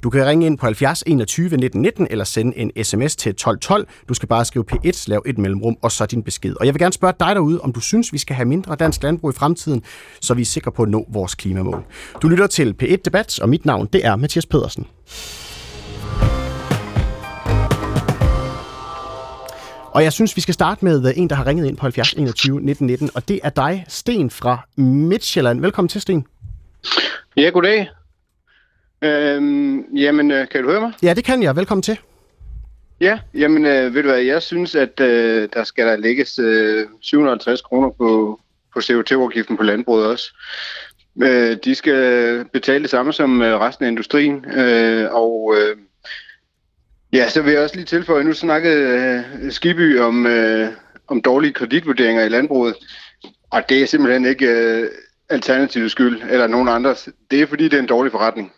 Du 0.03 0.09
kan 0.09 0.25
ringe 0.25 0.45
ind 0.45 0.57
på 0.57 0.65
70 0.65 1.03
21 1.07 1.57
19 1.57 1.81
19 1.81 2.07
eller 2.09 2.25
sende 2.25 2.57
en 2.57 2.83
sms 2.83 3.15
til 3.15 3.35
12 3.35 3.59
12. 3.59 3.87
Du 4.09 4.13
skal 4.13 4.27
bare 4.27 4.45
skrive 4.45 4.65
P1, 4.71 5.03
lav 5.07 5.23
et 5.25 5.37
mellemrum 5.37 5.77
og 5.81 5.91
så 5.91 6.05
din 6.05 6.23
besked. 6.23 6.55
Og 6.59 6.65
jeg 6.65 6.73
vil 6.73 6.79
gerne 6.79 6.93
spørge 6.93 7.13
dig 7.19 7.35
derude, 7.35 7.61
om 7.61 7.73
du 7.73 7.79
synes, 7.79 8.13
vi 8.13 8.17
skal 8.17 8.35
have 8.35 8.45
mindre 8.45 8.75
dansk 8.75 9.03
landbrug 9.03 9.29
i 9.29 9.33
fremtiden, 9.33 9.83
så 10.21 10.33
vi 10.33 10.41
er 10.41 10.45
sikre 10.45 10.71
på 10.71 10.83
at 10.83 10.89
nå 10.89 11.05
vores 11.09 11.35
klimamål. 11.35 11.83
Du 12.21 12.27
lytter 12.27 12.47
til 12.47 12.75
P1 12.83 12.95
Debat, 13.05 13.39
og 13.39 13.49
mit 13.49 13.65
navn 13.65 13.87
det 13.93 14.05
er 14.05 14.15
Mathias 14.15 14.45
Pedersen. 14.45 14.87
Og 19.91 20.03
jeg 20.03 20.13
synes, 20.13 20.35
vi 20.35 20.41
skal 20.41 20.53
starte 20.53 20.85
med 20.85 21.07
øh, 21.07 21.13
en, 21.17 21.29
der 21.29 21.35
har 21.35 21.47
ringet 21.47 21.67
ind 21.67 21.77
på 21.77 21.81
70 21.81 22.13
21 22.13 22.61
19 22.61 22.87
19, 22.87 23.09
og 23.15 23.27
det 23.27 23.39
er 23.43 23.49
dig, 23.49 23.85
Sten 23.87 24.29
fra 24.29 24.67
Midtjylland. 24.77 25.61
Velkommen 25.61 25.89
til, 25.89 26.01
Sten. 26.01 26.25
Ja, 27.37 27.49
goddag. 27.49 27.98
Øhm, 29.01 29.95
jamen, 29.95 30.31
øh, 30.31 30.47
kan 30.47 30.63
du 30.63 30.69
høre 30.69 30.81
mig? 30.81 30.93
Ja, 31.03 31.13
det 31.13 31.23
kan 31.23 31.43
jeg. 31.43 31.55
Velkommen 31.55 31.81
til. 31.81 31.99
Ja, 33.01 33.19
jamen, 33.33 33.65
øh, 33.65 33.93
ved 33.93 34.03
du 34.03 34.09
hvad, 34.09 34.19
jeg 34.19 34.41
synes, 34.41 34.75
at 34.75 34.99
øh, 34.99 35.49
der 35.53 35.63
skal 35.63 35.87
der 35.87 35.97
lægges 35.97 36.39
øh, 36.39 36.87
750 37.01 37.61
kroner 37.61 37.89
på, 37.89 38.39
på 38.73 38.79
CO2-afgiften 38.79 39.57
på 39.57 39.63
landbruget 39.63 40.07
også. 40.07 40.33
Øh, 41.23 41.57
de 41.63 41.75
skal 41.75 42.45
betale 42.53 42.81
det 42.81 42.89
samme 42.89 43.13
som 43.13 43.41
øh, 43.41 43.59
resten 43.59 43.85
af 43.85 43.89
industrien, 43.89 44.45
øh, 44.45 45.07
og 45.11 45.55
øh, 45.57 45.77
ja, 47.13 47.29
så 47.29 47.41
vil 47.41 47.53
jeg 47.53 47.61
også 47.61 47.75
lige 47.75 47.85
tilføje, 47.85 48.23
nu 48.23 48.33
snakkede 48.33 49.23
øh, 49.43 49.51
Skiby 49.51 49.99
om, 49.99 50.25
øh, 50.25 50.67
om 51.07 51.21
dårlige 51.21 51.53
kreditvurderinger 51.53 52.23
i 52.23 52.29
landbruget, 52.29 52.75
og 53.49 53.69
det 53.69 53.81
er 53.81 53.85
simpelthen 53.85 54.25
ikke 54.25 54.47
øh, 54.47 54.87
alternativets 55.29 55.91
skyld, 55.91 56.21
eller 56.29 56.47
nogen 56.47 56.67
andres. 56.67 57.09
Det 57.31 57.41
er 57.41 57.47
fordi, 57.47 57.63
det 57.63 57.73
er 57.73 57.79
en 57.79 57.85
dårlig 57.85 58.11
forretning 58.11 58.51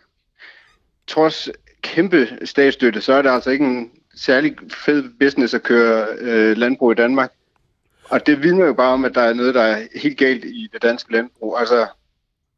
trods 1.06 1.48
kæmpe 1.82 2.28
statsstøtte, 2.44 3.00
så 3.00 3.12
er 3.12 3.22
det 3.22 3.30
altså 3.30 3.50
ikke 3.50 3.64
en 3.64 3.90
særlig 4.16 4.56
fed 4.72 5.04
business 5.20 5.54
at 5.54 5.62
køre 5.62 6.06
øh, 6.18 6.56
landbrug 6.56 6.92
i 6.92 6.94
Danmark. 6.94 7.32
Og 8.04 8.26
det 8.26 8.42
vidner 8.42 8.66
jo 8.66 8.72
bare 8.72 8.92
om, 8.92 9.04
at 9.04 9.14
der 9.14 9.20
er 9.20 9.34
noget, 9.34 9.54
der 9.54 9.62
er 9.62 9.82
helt 9.96 10.18
galt 10.18 10.44
i 10.44 10.68
det 10.72 10.82
danske 10.82 11.12
landbrug. 11.12 11.58
Altså, 11.58 11.86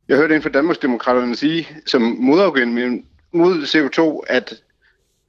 jeg 0.09 0.17
hørte 0.17 0.37
en 0.37 0.43
fra 0.43 0.49
Danmarksdemokraterne 0.49 1.37
sige, 1.37 1.69
som 1.87 2.03
modargument 2.03 3.05
mod 3.33 3.63
CO2, 3.63 4.25
at 4.35 4.55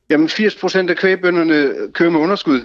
jamen 0.10 0.28
80% 0.28 0.90
af 0.90 0.98
kvægbønderne 0.98 1.92
kører 1.92 2.10
med 2.10 2.20
underskud. 2.20 2.62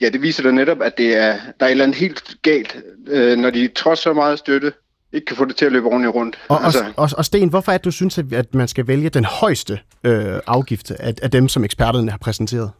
Ja, 0.00 0.08
det 0.08 0.22
viser 0.22 0.42
da 0.42 0.50
netop, 0.50 0.82
at 0.82 0.98
det 0.98 1.16
er, 1.16 1.32
der 1.60 1.66
er 1.66 1.66
et 1.66 1.70
eller 1.70 1.84
andet 1.84 1.98
helt 1.98 2.36
galt, 2.42 2.76
øh, 3.06 3.38
når 3.38 3.50
de 3.50 3.68
trods 3.68 3.98
så 3.98 4.12
meget 4.12 4.38
støtte 4.38 4.72
ikke 5.12 5.24
kan 5.24 5.36
få 5.36 5.44
det 5.44 5.56
til 5.56 5.64
at 5.64 5.72
løbe 5.72 5.86
ordentligt 5.86 6.14
rundt. 6.14 6.38
Og, 6.48 6.64
altså. 6.64 6.84
og, 6.84 6.92
og, 6.96 7.10
og 7.16 7.24
Sten, 7.24 7.48
hvorfor 7.48 7.72
er 7.72 7.76
det, 7.76 7.84
du 7.84 7.90
synes, 7.90 8.18
at 8.18 8.54
man 8.54 8.68
skal 8.68 8.86
vælge 8.86 9.08
den 9.08 9.24
højeste 9.24 9.78
øh, 10.04 10.40
afgift 10.46 10.90
af, 10.90 11.14
af 11.22 11.30
dem, 11.30 11.48
som 11.48 11.64
eksperterne 11.64 12.10
har 12.10 12.18
præsenteret? 12.18 12.70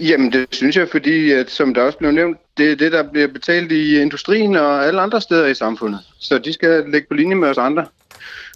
Jamen, 0.00 0.32
det 0.32 0.46
synes 0.50 0.76
jeg, 0.76 0.88
fordi, 0.88 1.32
at, 1.32 1.50
som 1.50 1.74
der 1.74 1.82
også 1.82 1.98
blev 1.98 2.10
nævnt, 2.10 2.36
det 2.56 2.72
er 2.72 2.76
det, 2.76 2.92
der 2.92 3.02
bliver 3.10 3.28
betalt 3.28 3.72
i 3.72 4.00
industrien 4.00 4.56
og 4.56 4.86
alle 4.86 5.00
andre 5.00 5.20
steder 5.20 5.46
i 5.46 5.54
samfundet. 5.54 6.00
Så 6.18 6.38
de 6.38 6.52
skal 6.52 6.84
lægge 6.88 7.06
på 7.08 7.14
linje 7.14 7.34
med 7.34 7.48
os 7.48 7.58
andre. 7.58 7.86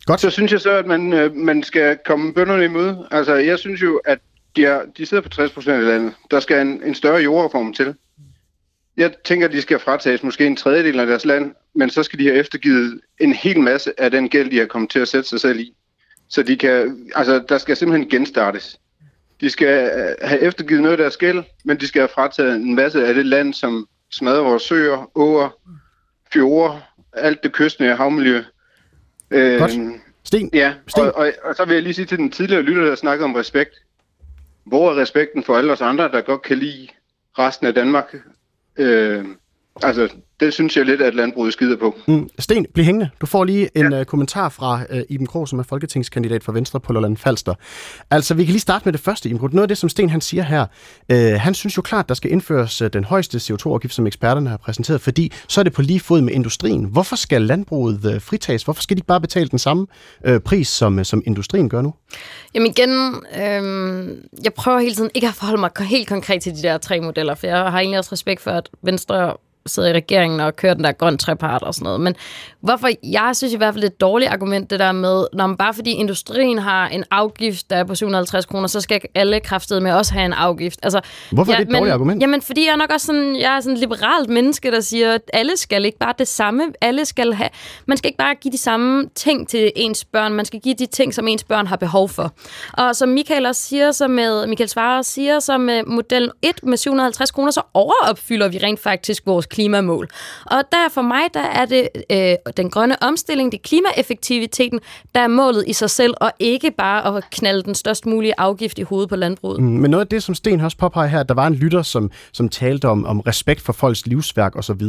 Godt. 0.06 0.20
Så 0.20 0.30
synes 0.30 0.52
jeg 0.52 0.60
så, 0.60 0.70
at 0.70 0.86
man, 0.86 1.12
øh, 1.12 1.34
man 1.34 1.62
skal 1.62 1.98
komme 2.06 2.34
bønderne 2.34 2.64
imod. 2.64 3.06
Altså, 3.10 3.34
jeg 3.34 3.58
synes 3.58 3.82
jo, 3.82 4.00
at 4.04 4.18
de, 4.56 4.66
er, 4.66 4.80
de 4.98 5.06
sidder 5.06 5.22
på 5.22 5.28
60 5.28 5.52
procent 5.52 5.76
af 5.76 5.86
landet. 5.86 6.12
Der 6.30 6.40
skal 6.40 6.60
en, 6.60 6.82
en 6.84 6.94
større 6.94 7.22
jordreform 7.22 7.72
til. 7.74 7.94
Jeg 8.96 9.14
tænker, 9.24 9.46
at 9.48 9.52
de 9.52 9.62
skal 9.62 9.78
fratages 9.78 10.22
måske 10.22 10.46
en 10.46 10.56
tredjedel 10.56 11.00
af 11.00 11.06
deres 11.06 11.24
land, 11.24 11.54
men 11.74 11.90
så 11.90 12.02
skal 12.02 12.18
de 12.18 12.24
have 12.24 12.38
eftergivet 12.38 13.00
en 13.20 13.32
hel 13.32 13.60
masse 13.60 14.00
af 14.00 14.10
den 14.10 14.28
gæld, 14.28 14.50
de 14.50 14.58
har 14.58 14.66
kommet 14.66 14.90
til 14.90 14.98
at 14.98 15.08
sætte 15.08 15.28
sig 15.28 15.40
selv 15.40 15.60
i. 15.60 15.74
Så 16.28 16.42
de 16.42 16.56
kan, 16.56 17.06
altså, 17.14 17.44
der 17.48 17.58
skal 17.58 17.76
simpelthen 17.76 18.10
genstartes. 18.10 18.80
De 19.40 19.50
skal 19.50 19.90
øh, 19.98 20.28
have 20.28 20.40
eftergivet 20.40 20.82
noget 20.82 20.92
af 20.92 20.98
deres 20.98 21.16
gæld, 21.16 21.42
men 21.64 21.80
de 21.80 21.86
skal 21.86 22.00
have 22.00 22.08
frataget 22.08 22.56
en 22.56 22.74
masse 22.74 23.06
af 23.06 23.14
det 23.14 23.26
land, 23.26 23.54
som 23.54 23.88
smadrer 24.10 24.42
vores 24.42 24.62
søer, 24.62 25.10
åer, 25.14 25.48
fjorde, 26.32 26.80
alt 27.12 27.42
det 27.42 27.52
kystnære 27.52 27.96
havmiljø. 27.96 28.42
Godt. 29.30 29.76
Øhm, 29.76 30.00
Sten. 30.24 30.50
Ja, 30.52 30.74
Sten. 30.86 31.02
Og, 31.02 31.14
og, 31.14 31.32
og 31.44 31.54
så 31.54 31.64
vil 31.64 31.74
jeg 31.74 31.82
lige 31.82 31.94
sige 31.94 32.06
til 32.06 32.18
den 32.18 32.30
tidligere 32.30 32.62
lytter, 32.62 32.84
der 32.84 32.94
snakkede 32.94 33.24
om 33.24 33.34
respekt. 33.34 33.74
Hvor 34.64 34.90
er 34.90 34.96
respekten 34.96 35.42
for 35.42 35.56
alle 35.56 35.72
os 35.72 35.80
andre, 35.80 36.08
der 36.08 36.20
godt 36.20 36.42
kan 36.42 36.58
lide 36.58 36.88
resten 37.38 37.66
af 37.66 37.74
Danmark? 37.74 38.14
Øh, 38.78 39.24
altså, 39.82 40.08
det 40.40 40.54
synes 40.54 40.76
jeg 40.76 40.84
lidt, 40.84 41.02
at 41.02 41.14
landbruget 41.14 41.52
skider 41.52 41.76
på. 41.76 41.94
Mm. 42.06 42.28
Sten, 42.38 42.66
bliv 42.74 42.84
hængende. 42.84 43.10
Du 43.20 43.26
får 43.26 43.44
lige 43.44 43.68
en 43.74 43.92
ja. 43.92 44.00
uh, 44.00 44.06
kommentar 44.06 44.48
fra 44.48 44.80
uh, 44.92 44.98
Iben 45.08 45.26
Krog, 45.26 45.48
som 45.48 45.58
er 45.58 45.62
folketingskandidat 45.62 46.44
for 46.44 46.52
Venstre 46.52 46.80
på 46.80 46.92
Lolland 46.92 47.16
Falster. 47.16 47.54
Altså, 48.10 48.34
vi 48.34 48.44
kan 48.44 48.52
lige 48.52 48.60
starte 48.60 48.84
med 48.84 48.92
det 48.92 49.00
første, 49.00 49.28
Iben 49.28 49.38
Krog. 49.38 49.50
Noget 49.52 49.64
af 49.64 49.68
det, 49.68 49.78
som 49.78 49.88
Sten 49.88 50.10
han 50.10 50.20
siger 50.20 50.42
her, 50.42 50.66
uh, 51.12 51.40
han 51.40 51.54
synes 51.54 51.76
jo 51.76 51.82
klart, 51.82 52.08
der 52.08 52.14
skal 52.14 52.32
indføres 52.32 52.82
uh, 52.82 52.88
den 52.92 53.04
højeste 53.04 53.38
CO2-afgift, 53.38 53.94
som 53.94 54.06
eksperterne 54.06 54.50
har 54.50 54.56
præsenteret, 54.56 55.00
fordi 55.00 55.32
så 55.48 55.60
er 55.60 55.62
det 55.62 55.72
på 55.72 55.82
lige 55.82 56.00
fod 56.00 56.20
med 56.20 56.32
industrien. 56.32 56.84
Hvorfor 56.84 57.16
skal 57.16 57.42
landbruget 57.42 58.14
uh, 58.14 58.22
fritages? 58.22 58.62
Hvorfor 58.62 58.82
skal 58.82 58.96
de 58.96 58.98
ikke 58.98 59.06
bare 59.06 59.20
betale 59.20 59.48
den 59.48 59.58
samme 59.58 59.86
uh, 60.28 60.38
pris, 60.38 60.68
som, 60.68 60.98
uh, 60.98 61.04
som 61.04 61.22
industrien 61.26 61.68
gør 61.68 61.82
nu? 61.82 61.94
Jamen 62.54 62.66
igen, 62.66 62.90
øh, 63.40 64.16
jeg 64.44 64.54
prøver 64.54 64.78
hele 64.78 64.94
tiden 64.94 65.10
ikke 65.14 65.28
at 65.28 65.34
forholde 65.34 65.60
mig 65.60 65.70
helt 65.80 66.08
konkret 66.08 66.42
til 66.42 66.52
de 66.52 66.62
der 66.62 66.78
tre 66.78 67.00
modeller, 67.00 67.34
for 67.34 67.46
jeg 67.46 67.56
har 67.56 67.80
egentlig 67.80 67.98
også 67.98 68.12
respekt 68.12 68.40
for, 68.40 68.50
at 68.50 68.68
Venstre 68.82 69.34
sidder 69.66 69.88
i 69.88 69.92
regeringen 69.92 70.40
og 70.40 70.56
kører 70.56 70.74
den 70.74 70.84
der 70.84 70.92
grøn 70.92 71.18
trepart 71.18 71.62
og 71.62 71.74
sådan 71.74 71.84
noget. 71.84 72.00
Men 72.00 72.14
hvorfor, 72.60 72.88
jeg 73.02 73.30
synes 73.34 73.54
i 73.54 73.56
hvert 73.56 73.74
fald, 73.74 73.82
det 73.82 73.88
er 73.88 73.92
et 73.92 74.00
dårligt 74.00 74.30
argument, 74.30 74.70
det 74.70 74.80
der 74.80 74.92
med, 74.92 75.26
når 75.32 75.46
man 75.46 75.56
bare 75.56 75.74
fordi 75.74 75.90
industrien 75.90 76.58
har 76.58 76.88
en 76.88 77.04
afgift, 77.10 77.70
der 77.70 77.76
er 77.76 77.84
på 77.84 77.94
750 77.94 78.46
kroner, 78.46 78.66
så 78.66 78.80
skal 78.80 79.00
alle 79.14 79.40
kræftede 79.40 79.80
med 79.80 79.92
også 79.92 80.12
have 80.12 80.26
en 80.26 80.32
afgift. 80.32 80.78
Altså, 80.82 81.00
hvorfor 81.32 81.52
ja, 81.52 81.58
er 81.58 81.64
det 81.64 81.68
et 81.68 81.74
dårligt 81.74 81.86
men, 81.86 81.92
argument? 81.92 82.22
Jamen, 82.22 82.42
fordi 82.42 82.66
jeg 82.66 82.72
er 82.72 82.76
nok 82.76 82.90
også 82.92 83.06
sådan, 83.06 83.36
jeg 83.36 83.56
er 83.56 83.60
sådan 83.60 83.72
et 83.72 83.80
liberalt 83.80 84.28
menneske, 84.28 84.70
der 84.70 84.80
siger, 84.80 85.14
at 85.14 85.20
alle 85.32 85.56
skal 85.56 85.84
ikke 85.84 85.98
bare 85.98 86.14
det 86.18 86.28
samme. 86.28 86.62
Alle 86.80 87.04
skal 87.04 87.32
have, 87.32 87.48
man 87.86 87.96
skal 87.96 88.08
ikke 88.08 88.18
bare 88.18 88.34
give 88.34 88.52
de 88.52 88.58
samme 88.58 89.08
ting 89.14 89.48
til 89.48 89.72
ens 89.76 90.04
børn, 90.04 90.32
man 90.32 90.44
skal 90.44 90.60
give 90.60 90.74
de 90.74 90.86
ting, 90.86 91.14
som 91.14 91.28
ens 91.28 91.44
børn 91.44 91.66
har 91.66 91.76
behov 91.76 92.08
for. 92.08 92.32
Og 92.72 92.96
som 92.96 93.08
Michael 93.08 93.46
også 93.46 93.62
siger, 93.62 93.92
så 93.92 94.08
med, 94.08 94.46
Michael 94.46 94.68
Svarer 94.68 95.02
siger, 95.02 95.40
så 95.40 95.58
med 95.58 95.82
model 95.86 96.30
1 96.42 96.60
med 96.62 96.76
750 96.76 97.30
kroner, 97.30 97.50
så 97.50 97.62
overopfylder 97.74 98.48
vi 98.48 98.58
rent 98.58 98.80
faktisk 98.80 99.26
vores 99.26 99.46
klimamål. 99.54 100.08
Og 100.46 100.62
der 100.72 100.88
for 100.90 101.02
mig, 101.02 101.22
der 101.34 101.40
er 101.40 101.66
det 101.66 101.88
øh, 102.10 102.52
den 102.56 102.70
grønne 102.70 103.02
omstilling, 103.02 103.52
det 103.52 103.58
er 103.58 103.62
klimaeffektiviteten, 103.62 104.80
der 105.14 105.20
er 105.20 105.28
målet 105.28 105.64
i 105.66 105.72
sig 105.72 105.90
selv, 105.90 106.14
og 106.20 106.32
ikke 106.38 106.70
bare 106.78 107.16
at 107.16 107.24
knalde 107.30 107.62
den 107.62 107.74
størst 107.74 108.06
mulige 108.06 108.34
afgift 108.38 108.78
i 108.78 108.82
hovedet 108.82 109.08
på 109.08 109.16
landbruget. 109.16 109.62
Mm, 109.62 109.66
men 109.66 109.90
noget 109.90 110.04
af 110.04 110.08
det, 110.08 110.22
som 110.22 110.34
Sten 110.34 110.60
også 110.60 110.76
påpeger 110.76 111.08
her, 111.08 111.20
at 111.20 111.28
der 111.28 111.34
var 111.34 111.46
en 111.46 111.54
lytter, 111.54 111.82
som, 111.82 112.10
som 112.32 112.48
talte 112.48 112.88
om, 112.88 113.06
om 113.06 113.20
respekt 113.20 113.60
for 113.60 113.72
folks 113.72 114.06
livsværk 114.06 114.56
osv. 114.56 114.82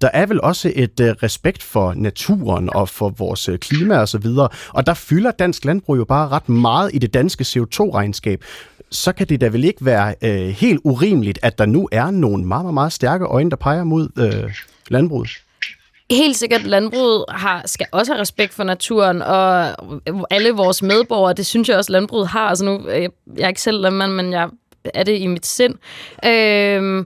Der 0.00 0.08
er 0.12 0.26
vel 0.26 0.40
også 0.40 0.72
et 0.74 1.00
øh, 1.00 1.08
respekt 1.22 1.62
for 1.62 1.94
naturen 1.96 2.70
og 2.74 2.88
for 2.88 3.08
vores 3.08 3.48
uh, 3.48 3.56
klima 3.56 3.96
osv., 3.96 4.26
og, 4.26 4.50
og 4.68 4.86
der 4.86 4.94
fylder 4.94 5.30
dansk 5.30 5.64
landbrug 5.64 5.96
jo 5.96 6.04
bare 6.04 6.28
ret 6.28 6.48
meget 6.48 6.90
i 6.94 6.98
det 6.98 7.14
danske 7.14 7.42
CO2-regnskab 7.42 8.44
så 8.90 9.12
kan 9.12 9.26
det 9.28 9.40
da 9.40 9.48
vel 9.48 9.64
ikke 9.64 9.84
være 9.84 10.14
øh, 10.22 10.48
helt 10.48 10.80
urimeligt, 10.84 11.38
at 11.42 11.58
der 11.58 11.66
nu 11.66 11.88
er 11.92 12.10
nogle 12.10 12.44
meget, 12.44 12.64
meget, 12.64 12.74
meget 12.74 12.92
stærke 12.92 13.24
øjne, 13.24 13.50
der 13.50 13.56
peger 13.56 13.84
mod 13.84 14.08
øh, 14.18 14.52
landbruget. 14.88 15.28
Helt 16.10 16.36
sikkert, 16.36 16.62
landbruget 16.62 17.24
har, 17.28 17.62
skal 17.66 17.86
også 17.92 18.12
have 18.12 18.20
respekt 18.20 18.54
for 18.54 18.64
naturen, 18.64 19.22
og 19.22 19.66
alle 20.30 20.50
vores 20.50 20.82
medborgere, 20.82 21.32
det 21.32 21.46
synes 21.46 21.68
jeg 21.68 21.76
også, 21.76 21.92
landbruget 21.92 22.28
har. 22.28 22.48
Altså 22.48 22.64
nu, 22.64 22.88
jeg, 22.88 23.10
jeg 23.36 23.44
er 23.44 23.48
ikke 23.48 23.62
selv 23.62 23.80
landmand, 23.80 24.12
men 24.12 24.32
jeg 24.32 24.48
er 24.94 25.02
det 25.02 25.18
i 25.18 25.26
mit 25.26 25.46
sind. 25.46 25.74
Øh, 26.24 27.04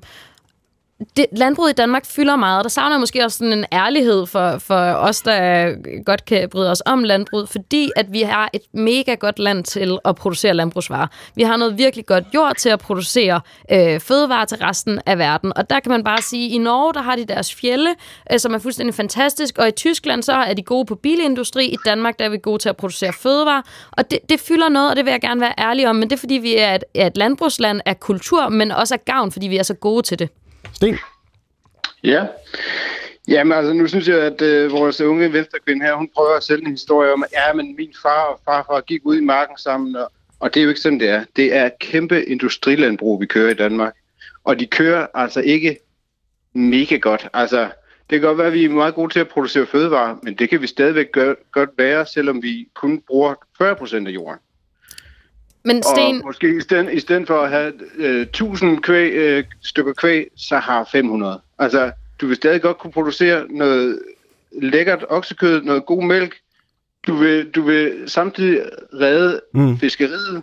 det, 1.16 1.26
landbruget 1.32 1.70
i 1.70 1.74
Danmark 1.74 2.06
fylder 2.06 2.36
meget, 2.36 2.64
der 2.64 2.68
savner 2.68 2.94
jeg 2.96 3.00
måske 3.00 3.24
også 3.24 3.38
sådan 3.38 3.52
en 3.52 3.64
ærlighed 3.72 4.26
for, 4.26 4.58
for 4.58 4.74
os, 4.74 5.22
der 5.22 5.74
godt 6.04 6.24
kan 6.24 6.48
bryde 6.48 6.70
os 6.70 6.82
om 6.86 7.04
landbruget, 7.04 7.48
fordi 7.48 7.90
at 7.96 8.12
vi 8.12 8.22
har 8.22 8.50
et 8.52 8.62
mega 8.72 9.14
godt 9.14 9.38
land 9.38 9.64
til 9.64 9.98
at 10.04 10.16
producere 10.16 10.54
landbrugsvarer. 10.54 11.06
Vi 11.34 11.42
har 11.42 11.56
noget 11.56 11.78
virkelig 11.78 12.06
godt 12.06 12.24
jord 12.34 12.56
til 12.56 12.68
at 12.68 12.78
producere 12.78 13.40
øh, 13.72 14.00
fødevarer 14.00 14.44
til 14.44 14.58
resten 14.58 15.00
af 15.06 15.18
verden, 15.18 15.52
og 15.56 15.70
der 15.70 15.80
kan 15.80 15.92
man 15.92 16.04
bare 16.04 16.22
sige, 16.22 16.46
at 16.46 16.52
i 16.52 16.58
Norge, 16.58 16.94
der 16.94 17.02
har 17.02 17.16
de 17.16 17.24
deres 17.24 17.54
fjelle, 17.54 17.94
øh, 18.32 18.38
som 18.38 18.54
er 18.54 18.58
fuldstændig 18.58 18.94
fantastisk, 18.94 19.58
og 19.58 19.68
i 19.68 19.70
Tyskland, 19.70 20.22
så 20.22 20.32
er 20.32 20.54
de 20.54 20.62
gode 20.62 20.84
på 20.84 20.94
bilindustri, 20.94 21.66
i 21.66 21.76
Danmark, 21.84 22.18
der 22.18 22.24
er 22.24 22.28
vi 22.28 22.38
gode 22.42 22.58
til 22.58 22.68
at 22.68 22.76
producere 22.76 23.12
fødevarer, 23.12 23.62
og 23.92 24.10
det, 24.10 24.18
det 24.28 24.40
fylder 24.40 24.68
noget, 24.68 24.90
og 24.90 24.96
det 24.96 25.04
vil 25.04 25.10
jeg 25.10 25.20
gerne 25.20 25.40
være 25.40 25.54
ærlig 25.58 25.88
om, 25.88 25.96
men 25.96 26.10
det 26.10 26.16
er 26.16 26.20
fordi, 26.20 26.34
vi 26.34 26.56
er 26.56 26.74
et, 26.74 26.84
et 26.94 27.16
landbrugsland 27.16 27.80
af 27.86 28.00
kultur, 28.00 28.48
men 28.48 28.70
også 28.70 28.94
af 28.94 29.04
gavn, 29.04 29.32
fordi 29.32 29.48
vi 29.48 29.56
er 29.56 29.62
så 29.62 29.74
gode 29.74 30.02
til 30.02 30.18
det. 30.18 30.28
Sten? 30.80 30.98
Ja. 32.04 32.26
Jamen 33.28 33.52
altså, 33.52 33.72
nu 33.72 33.86
synes 33.86 34.08
jeg, 34.08 34.18
at 34.18 34.42
øh, 34.42 34.72
vores 34.72 35.00
unge 35.00 35.32
venstrekvinde 35.32 35.86
her, 35.86 35.94
hun 35.94 36.10
prøver 36.14 36.36
at 36.36 36.42
sælge 36.42 36.64
en 36.64 36.70
historie 36.70 37.12
om, 37.12 37.22
at 37.22 37.32
ja, 37.32 37.52
men 37.52 37.76
min 37.76 37.94
far 38.02 38.22
og 38.22 38.40
farfar 38.44 38.80
gik 38.80 39.00
ud 39.04 39.16
i 39.16 39.20
marken 39.20 39.58
sammen, 39.58 39.96
og, 39.96 40.12
og 40.38 40.54
det 40.54 40.60
er 40.60 40.64
jo 40.64 40.68
ikke 40.68 40.80
sådan, 40.80 41.00
det 41.00 41.08
er. 41.08 41.24
Det 41.36 41.56
er 41.56 41.66
et 41.66 41.78
kæmpe 41.80 42.24
industrilandbrug, 42.24 43.20
vi 43.20 43.26
kører 43.26 43.50
i 43.50 43.54
Danmark. 43.54 43.94
Og 44.44 44.60
de 44.60 44.66
kører 44.66 45.06
altså 45.14 45.40
ikke 45.40 45.78
mega 46.52 46.96
godt. 46.96 47.28
Altså, 47.34 47.60
det 48.10 48.20
kan 48.20 48.28
godt 48.28 48.38
være, 48.38 48.46
at 48.46 48.52
vi 48.52 48.64
er 48.64 48.68
meget 48.68 48.94
gode 48.94 49.12
til 49.12 49.20
at 49.20 49.28
producere 49.28 49.66
fødevarer, 49.66 50.16
men 50.22 50.34
det 50.34 50.48
kan 50.48 50.62
vi 50.62 50.66
stadigvæk 50.66 51.12
gør, 51.12 51.34
godt 51.52 51.70
være, 51.78 52.06
selvom 52.06 52.42
vi 52.42 52.68
kun 52.74 53.00
bruger 53.00 53.34
40 53.58 53.76
procent 53.76 54.08
af 54.08 54.12
jorden. 54.12 54.38
Men 55.62 55.82
Sten... 55.82 56.16
Og 56.16 56.26
måske 56.26 56.56
i 56.56 56.60
stedet, 56.60 56.92
i 56.92 57.00
stedet 57.00 57.26
for 57.26 57.40
at 57.40 57.50
have 57.50 57.72
øh, 57.96 58.20
1000 58.22 58.82
kvæg, 58.82 59.12
øh, 59.12 59.44
stykker 59.62 59.92
kvæg, 59.92 60.26
så 60.36 60.56
har 60.56 60.88
500. 60.92 61.40
Altså, 61.58 61.92
du 62.20 62.26
vil 62.26 62.36
stadig 62.36 62.62
godt 62.62 62.78
kunne 62.78 62.92
producere 62.92 63.46
noget 63.50 63.98
lækkert 64.62 65.04
oksekød, 65.08 65.62
noget 65.62 65.86
god 65.86 66.04
mælk. 66.04 66.36
Du 67.06 67.14
vil, 67.14 67.50
du 67.50 67.62
vil 67.62 68.04
samtidig 68.06 68.62
redde 69.00 69.40
mm. 69.54 69.78
fiskeriet, 69.78 70.42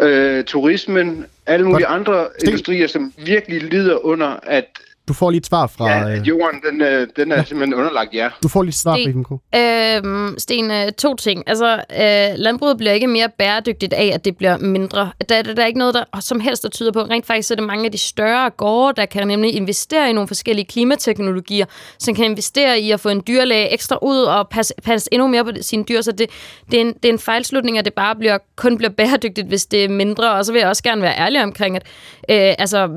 øh, 0.00 0.44
turismen, 0.44 1.26
alle 1.46 1.66
mulige 1.66 1.86
andre 1.86 2.28
Sten. 2.38 2.48
industrier, 2.48 2.86
som 2.86 3.12
virkelig 3.16 3.62
lider 3.62 4.06
under, 4.06 4.36
at 4.42 4.78
du 5.08 5.12
får 5.12 5.30
lige 5.30 5.38
et 5.38 5.46
svar 5.46 5.66
fra... 5.66 5.90
Ja, 5.90 6.10
øh, 6.10 6.28
jorden, 6.28 6.60
den, 6.70 6.82
øh, 6.82 7.08
den 7.16 7.32
er 7.32 7.44
simpelthen 7.44 7.74
underlagt, 7.74 8.14
ja. 8.14 8.28
Du 8.42 8.48
får 8.48 8.62
lige 8.62 8.68
et 8.68 8.74
svar 8.74 8.96
Sten, 8.96 9.24
fra 9.28 9.38
øh, 9.58 10.38
Sten, 10.38 10.70
øh, 10.70 10.92
to 10.92 11.14
ting. 11.14 11.42
Altså, 11.46 11.74
øh, 11.74 12.38
landbruget 12.38 12.76
bliver 12.78 12.92
ikke 12.92 13.06
mere 13.06 13.28
bæredygtigt 13.38 13.92
af, 13.92 14.10
at 14.14 14.24
det 14.24 14.36
bliver 14.36 14.58
mindre. 14.58 15.10
Der, 15.28 15.42
der, 15.42 15.54
der 15.54 15.62
er 15.62 15.66
ikke 15.66 15.78
noget, 15.78 15.94
der 15.94 16.20
som 16.20 16.40
helst 16.40 16.62
der 16.62 16.68
tyder 16.68 16.92
på. 16.92 17.00
Rent 17.00 17.26
faktisk 17.26 17.50
er 17.50 17.54
det 17.54 17.64
mange 17.64 17.84
af 17.84 17.92
de 17.92 17.98
større 17.98 18.50
gårde, 18.50 18.92
der 18.96 19.06
kan 19.06 19.28
nemlig 19.28 19.54
investere 19.54 20.10
i 20.10 20.12
nogle 20.12 20.28
forskellige 20.28 20.66
klimateknologier, 20.66 21.66
som 21.98 22.14
kan 22.14 22.24
investere 22.24 22.80
i 22.80 22.90
at 22.90 23.00
få 23.00 23.08
en 23.08 23.22
dyrlæge 23.26 23.72
ekstra 23.72 23.98
ud 24.02 24.18
og 24.18 24.48
passe, 24.48 24.74
passe 24.84 25.08
endnu 25.12 25.28
mere 25.28 25.44
på 25.44 25.50
sine 25.60 25.84
dyr. 25.84 26.00
Så 26.00 26.12
det, 26.12 26.30
det, 26.70 26.76
er 26.76 26.80
en, 26.80 26.94
det 26.94 27.04
er 27.04 27.12
en 27.12 27.18
fejlslutning, 27.18 27.78
at 27.78 27.84
det 27.84 27.94
bare 27.94 28.16
bliver, 28.16 28.38
kun 28.56 28.76
bliver 28.76 28.90
bæredygtigt, 28.90 29.46
hvis 29.48 29.66
det 29.66 29.84
er 29.84 29.88
mindre. 29.88 30.32
Og 30.32 30.44
så 30.44 30.52
vil 30.52 30.58
jeg 30.58 30.68
også 30.68 30.82
gerne 30.82 31.02
være 31.02 31.18
ærlig 31.18 31.42
omkring, 31.42 31.76
at 31.76 31.82
øh, 32.30 32.54
altså, 32.58 32.88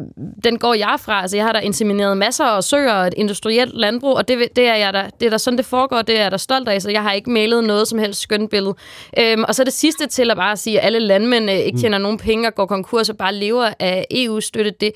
den 0.44 0.60
går 0.60 0.74
jeg 0.74 0.96
fra. 1.00 1.22
Altså, 1.22 1.38
jeg 1.38 1.46
har 1.46 1.54
der 1.54 1.60
insemineret 1.60 1.97
masser 2.16 2.44
af 2.44 2.64
søer 2.64 2.94
og 2.94 3.08
et 3.08 3.14
industrielt 3.18 3.74
landbrug, 3.74 4.16
og 4.16 4.28
det, 4.28 4.56
det 4.56 4.68
er 4.68 4.76
jeg 4.76 4.94
der, 4.94 5.10
det 5.20 5.26
er 5.26 5.30
der 5.30 5.38
sådan, 5.38 5.58
det 5.58 5.66
foregår, 5.66 6.02
det 6.02 6.18
er 6.18 6.22
jeg 6.22 6.32
der 6.32 6.38
stolt 6.38 6.70
af, 6.70 6.82
så 6.82 6.90
jeg 6.90 7.02
har 7.02 7.12
ikke 7.12 7.30
malet 7.30 7.64
noget 7.64 7.88
som 7.88 8.00
helst 8.00 8.22
skønt 8.22 8.50
billede. 8.50 8.76
Øhm, 9.20 9.44
og 9.48 9.56
så 9.56 9.64
det 9.64 9.74
sidste 9.74 10.08
til 10.08 10.32
at 10.32 10.38
bare 10.38 10.58
sige, 10.58 10.80
at 10.80 10.86
alle 10.86 11.00
landmænd 11.00 11.50
øh, 11.50 11.56
ikke 11.56 11.76
mm. 11.76 11.82
tjener 11.82 11.98
mm. 11.98 12.02
nogen 12.02 12.18
penge 12.18 12.48
og 12.48 12.56
går 12.56 12.66
konkurs 12.66 13.10
og 13.10 13.18
bare 13.18 13.34
lever 13.34 13.74
af 13.80 14.06
EU-støtte, 14.12 14.72
det, 14.72 14.92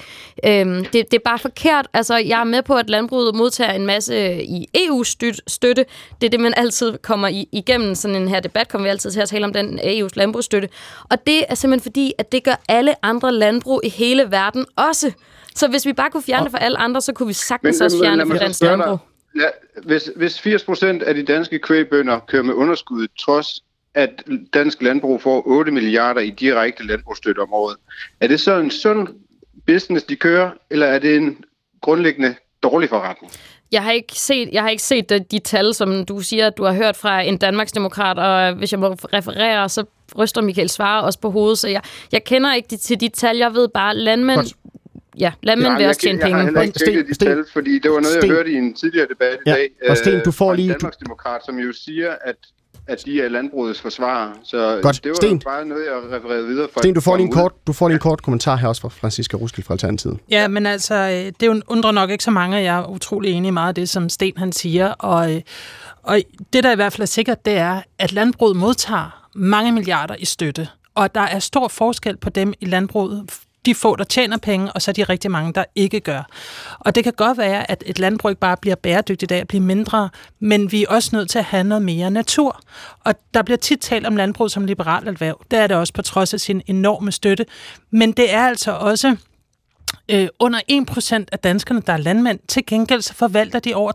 øhm, 0.46 0.86
det, 0.86 0.94
det 0.94 1.14
er 1.14 1.24
bare 1.26 1.40
forkert. 1.40 1.88
Altså, 1.94 2.18
jeg 2.18 2.40
er 2.40 2.44
med 2.44 2.62
på, 2.62 2.76
at 2.76 2.90
landbruget 2.90 3.36
modtager 3.36 3.72
en 3.72 3.86
masse 3.86 4.44
i 4.44 4.68
EU-støtte. 4.74 5.86
Det 6.22 6.28
er 6.28 6.30
det, 6.30 6.40
man 6.40 6.54
altid 6.58 6.98
kommer 6.98 7.28
i, 7.28 7.48
igennem 7.52 7.96
sådan 7.96 8.16
en 8.16 8.28
her 8.28 8.40
debat, 8.40 8.68
kommer 8.68 8.84
vi 8.88 8.90
altid 8.90 9.12
til 9.12 9.22
at 9.22 9.30
tale 9.30 9.46
om 9.46 9.54
den 9.54 9.80
EU's 9.80 10.10
landbrugsstøtte. 10.16 10.70
Og 11.10 11.28
det 11.28 11.44
er 11.50 11.56
simpelthen 11.56 11.84
fordi, 11.84 12.14
at 12.18 12.32
det 12.32 12.44
gør 12.44 12.62
alle 12.70 13.06
andre 13.06 13.34
landbrug 13.34 13.82
i 13.84 13.90
hele 13.90 14.32
verden 14.32 14.66
også. 14.76 15.12
Så 15.56 15.68
hvis 15.68 15.86
vi 15.86 15.94
bare 15.94 16.10
kunne 16.10 16.24
fjerne 16.24 16.44
det 16.44 16.52
for 16.52 16.58
alle 16.58 16.78
andre, 16.78 17.02
så 17.02 17.14
kunne 17.14 17.28
vi 17.28 17.34
sagtens 17.34 17.80
men, 17.80 17.86
også 17.86 18.00
fjerne 18.04 18.22
det 18.22 18.32
for 18.32 18.38
dansk 18.38 18.62
landbrug. 18.62 19.00
Ja, 19.36 19.48
hvis, 19.84 20.12
hvis 20.16 20.40
80 20.40 20.64
procent 20.64 21.04
af 21.04 21.16
de 21.16 21.24
danske 21.24 21.60
kvægbønder 21.60 22.20
kører 22.20 22.44
med 22.44 22.54
underskud, 22.54 23.08
trods 23.20 23.64
at 23.94 24.24
dansk 24.54 24.82
landbrug 24.82 25.22
får 25.22 25.48
8 25.48 25.72
milliarder 25.72 26.22
i 26.22 26.30
direkte 26.30 26.88
landbrugsstøtte 26.88 27.40
om 27.40 27.54
året, 27.54 27.78
er 28.20 28.28
det 28.28 28.40
så 28.40 28.56
en 28.56 28.72
sund 28.72 29.08
business, 29.68 30.06
de 30.06 30.16
kører, 30.16 30.52
eller 30.70 30.86
er 30.86 31.00
det 31.00 31.16
en 31.16 31.44
grundlæggende 31.82 32.36
dårlig 32.64 32.90
forretning? 32.90 33.34
Jeg 33.72 33.84
har 33.84 33.92
ikke 33.92 34.14
set, 34.14 34.50
jeg 34.52 34.62
har 34.62 34.70
ikke 34.70 34.84
set 34.84 35.10
de, 35.10 35.20
de 35.32 35.40
tal, 35.40 35.74
som 35.74 36.06
du 36.06 36.20
siger, 36.20 36.48
at 36.48 36.58
du 36.58 36.64
har 36.64 36.74
hørt 36.74 36.98
fra 36.98 37.22
en 37.22 37.38
Danmarksdemokrat, 37.38 38.20
og 38.20 38.54
hvis 38.54 38.72
jeg 38.72 38.80
må 38.80 38.88
referere, 39.14 39.70
så 39.70 39.84
ryster 40.18 40.42
Michael 40.42 40.70
Svare 40.70 41.04
også 41.04 41.20
på 41.20 41.30
hovedet, 41.30 41.58
så 41.58 41.68
jeg, 41.68 41.82
jeg 42.12 42.24
kender 42.24 42.54
ikke 42.54 42.68
de, 42.70 42.78
til 42.78 43.00
de 43.00 43.10
tal. 43.10 43.38
Jeg 43.38 43.54
ved 43.54 43.68
bare, 43.68 43.96
landmænd 43.96 44.40
ja, 45.20 45.32
lad 45.44 45.56
mig 45.56 45.80
være 45.80 45.90
også 45.90 46.02
tjene 46.02 46.20
penge. 46.20 46.30
Jeg 46.30 46.38
har 46.38 46.44
heller 46.44 46.62
ikke 46.62 46.80
tjekket 46.86 47.06
de 47.08 47.26
tal, 47.26 47.46
fordi 47.54 47.80
det 47.80 47.92
var 47.92 48.00
noget, 48.00 48.18
Sten. 48.18 48.30
jeg 48.30 48.36
hørte 48.36 48.52
i 48.52 48.56
en 48.56 48.74
tidligere 48.74 49.08
debat 49.08 49.38
i 49.46 49.50
ja. 49.50 49.56
dag. 49.56 49.70
Og 49.90 49.98
Sten, 49.98 50.22
du 50.26 50.32
får 50.32 50.52
øh, 50.52 50.58
lige... 50.58 50.70
Danmarksdemokrat, 50.70 51.42
som 51.46 51.60
jo 51.60 51.74
siger, 51.74 52.16
at 52.26 52.36
at 52.88 53.06
de 53.06 53.22
er 53.22 53.30
landbrugets 53.30 53.82
forsvarer. 53.82 54.32
Så 54.44 54.80
Godt. 54.82 55.04
det 55.04 55.10
var 55.10 55.16
Sten. 55.16 55.40
bare 55.40 55.66
noget, 55.66 55.86
jeg 55.86 56.18
refererede 56.18 56.48
videre 56.48 56.68
fra. 56.74 56.82
Sten, 56.82 56.94
du 56.94 57.02
får 57.02 57.18
lige 57.18 57.26
en 57.26 57.32
kort, 57.32 57.52
du 57.68 57.74
får 57.74 57.88
lige 57.88 57.96
en 57.96 58.00
kort 58.00 58.22
kommentar 58.22 58.56
her 58.56 58.68
også 58.68 58.82
fra 58.82 58.90
Franziska 58.90 59.38
Ruskil 59.38 59.64
fra 59.64 59.74
Alternativet. 59.74 60.20
Ja, 60.30 60.48
men 60.48 60.66
altså, 60.66 60.96
øh, 60.96 61.34
det 61.40 61.48
jo 61.48 61.62
undrer 61.68 61.92
nok 61.92 62.10
ikke 62.10 62.24
så 62.24 62.32
mange, 62.32 62.58
jeg 62.58 62.78
er 62.80 62.90
utrolig 62.90 63.32
enig 63.32 63.48
i 63.48 63.52
meget 63.52 63.68
af 63.68 63.76
det, 63.76 63.90
som 63.90 64.10
Sten 64.10 64.34
han 64.38 64.52
siger. 64.52 64.88
Og, 64.88 65.36
øh, 65.36 65.42
og 66.04 66.20
det, 66.54 66.64
der 66.64 66.72
i 66.72 66.76
hvert 66.76 66.94
fald 66.94 67.02
er 67.02 67.06
sikkert, 67.06 67.46
det 67.46 67.54
er, 67.54 67.82
at 68.00 68.12
landbruget 68.12 68.56
modtager 68.56 69.28
mange 69.36 69.72
milliarder 69.72 70.16
i 70.20 70.26
støtte. 70.26 70.68
Og 70.96 71.16
der 71.16 71.22
er 71.22 71.40
stor 71.40 71.68
forskel 71.68 72.18
på 72.18 72.30
dem 72.30 72.54
i 72.60 72.66
landbruget 72.66 73.26
de 73.66 73.76
få, 73.76 73.96
der 73.96 74.04
tjener 74.04 74.38
penge, 74.38 74.72
og 74.72 74.82
så 74.82 74.92
de 74.92 75.04
rigtig 75.04 75.32
mange, 75.32 75.54
der 75.54 75.64
ikke 75.76 76.00
gør. 76.00 76.24
Og 76.80 76.96
det 76.96 77.04
kan 77.04 77.14
godt 77.14 77.38
være, 77.38 77.72
at 77.72 77.84
et 77.86 78.00
landbrug 78.00 78.38
bare 78.38 78.58
bliver 78.58 78.76
bæredygtigt 78.76 79.32
af 79.32 79.38
at 79.38 79.48
blive 79.48 79.64
mindre, 79.64 80.10
men 80.40 80.72
vi 80.72 80.84
er 80.84 80.88
også 80.90 81.10
nødt 81.14 81.30
til 81.30 81.40
at 81.40 81.46
have 81.46 81.64
noget 81.64 81.82
mere 81.82 82.12
natur. 82.12 82.62
Og 83.00 83.16
der 83.34 83.42
bliver 83.42 83.58
tit 83.58 83.80
talt 83.80 84.08
om 84.08 84.16
landbrug 84.16 84.52
som 84.52 84.66
liberalt 84.66 85.08
erhverv. 85.08 85.42
Det 85.52 85.60
er 85.60 85.68
det 85.68 85.78
også 85.78 85.94
på 85.94 86.02
trods 86.02 86.34
af 86.34 86.40
sin 86.40 86.62
enorme 86.68 87.12
støtte. 87.12 87.46
Men 87.92 88.12
det 88.12 88.34
er 88.34 88.48
altså 88.48 88.72
også 88.72 89.16
øh, 90.12 90.28
under 90.40 90.60
1% 91.22 91.26
af 91.32 91.40
danskerne, 91.40 91.82
der 91.88 91.94
er 91.94 91.98
landmænd. 91.98 92.40
Til 92.48 92.66
gengæld 92.66 93.02
så 93.02 93.14
forvalter 93.14 93.60
de 93.60 93.74
over 93.74 93.92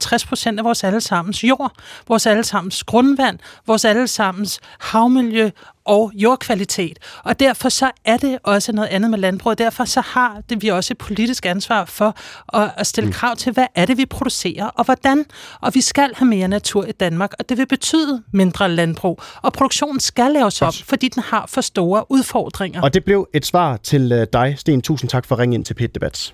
60% 0.54 0.58
af 0.58 0.64
vores 0.64 0.84
allesammens 0.84 1.44
jord, 1.44 1.72
vores 2.08 2.26
allesammens 2.26 2.84
grundvand, 2.84 3.38
vores 3.66 3.84
allesammens 3.84 4.60
havmiljø 4.80 5.50
og 5.86 6.12
jordkvalitet. 6.14 6.98
Og 7.24 7.40
derfor 7.40 7.68
så 7.68 7.90
er 8.04 8.16
det 8.16 8.38
også 8.42 8.72
noget 8.72 8.88
andet 8.88 9.10
med 9.10 9.18
landbrug. 9.18 9.58
Derfor 9.58 9.84
så 9.84 10.00
har 10.00 10.42
det 10.50 10.62
vi 10.62 10.68
også 10.68 10.92
et 10.92 10.98
politisk 10.98 11.46
ansvar 11.46 11.84
for 11.84 12.16
at, 12.58 12.70
at 12.76 12.86
stille 12.86 13.06
mm. 13.06 13.12
krav 13.12 13.36
til, 13.36 13.52
hvad 13.52 13.66
er 13.74 13.86
det, 13.86 13.98
vi 13.98 14.06
producerer, 14.06 14.66
og 14.66 14.84
hvordan. 14.84 15.24
Og 15.60 15.74
vi 15.74 15.80
skal 15.80 16.10
have 16.14 16.28
mere 16.28 16.48
natur 16.48 16.84
i 16.84 16.92
Danmark, 16.92 17.32
og 17.38 17.48
det 17.48 17.58
vil 17.58 17.66
betyde 17.66 18.22
mindre 18.32 18.68
landbrug. 18.68 19.20
Og 19.42 19.52
produktionen 19.52 20.00
skal 20.00 20.32
laves 20.32 20.62
op, 20.62 20.74
fordi 20.84 21.08
den 21.08 21.22
har 21.22 21.46
for 21.48 21.60
store 21.60 22.10
udfordringer. 22.10 22.82
Og 22.82 22.94
det 22.94 23.04
blev 23.04 23.28
et 23.34 23.46
svar 23.46 23.76
til 23.76 24.12
øh, 24.12 24.26
dig, 24.32 24.54
Sten. 24.58 24.82
Tusind 24.82 25.10
tak 25.10 25.26
for 25.26 25.34
at 25.34 25.38
ringe 25.38 25.54
ind 25.54 25.64
til 25.64 25.74
Pet 25.74 25.94
Debat. 25.94 26.32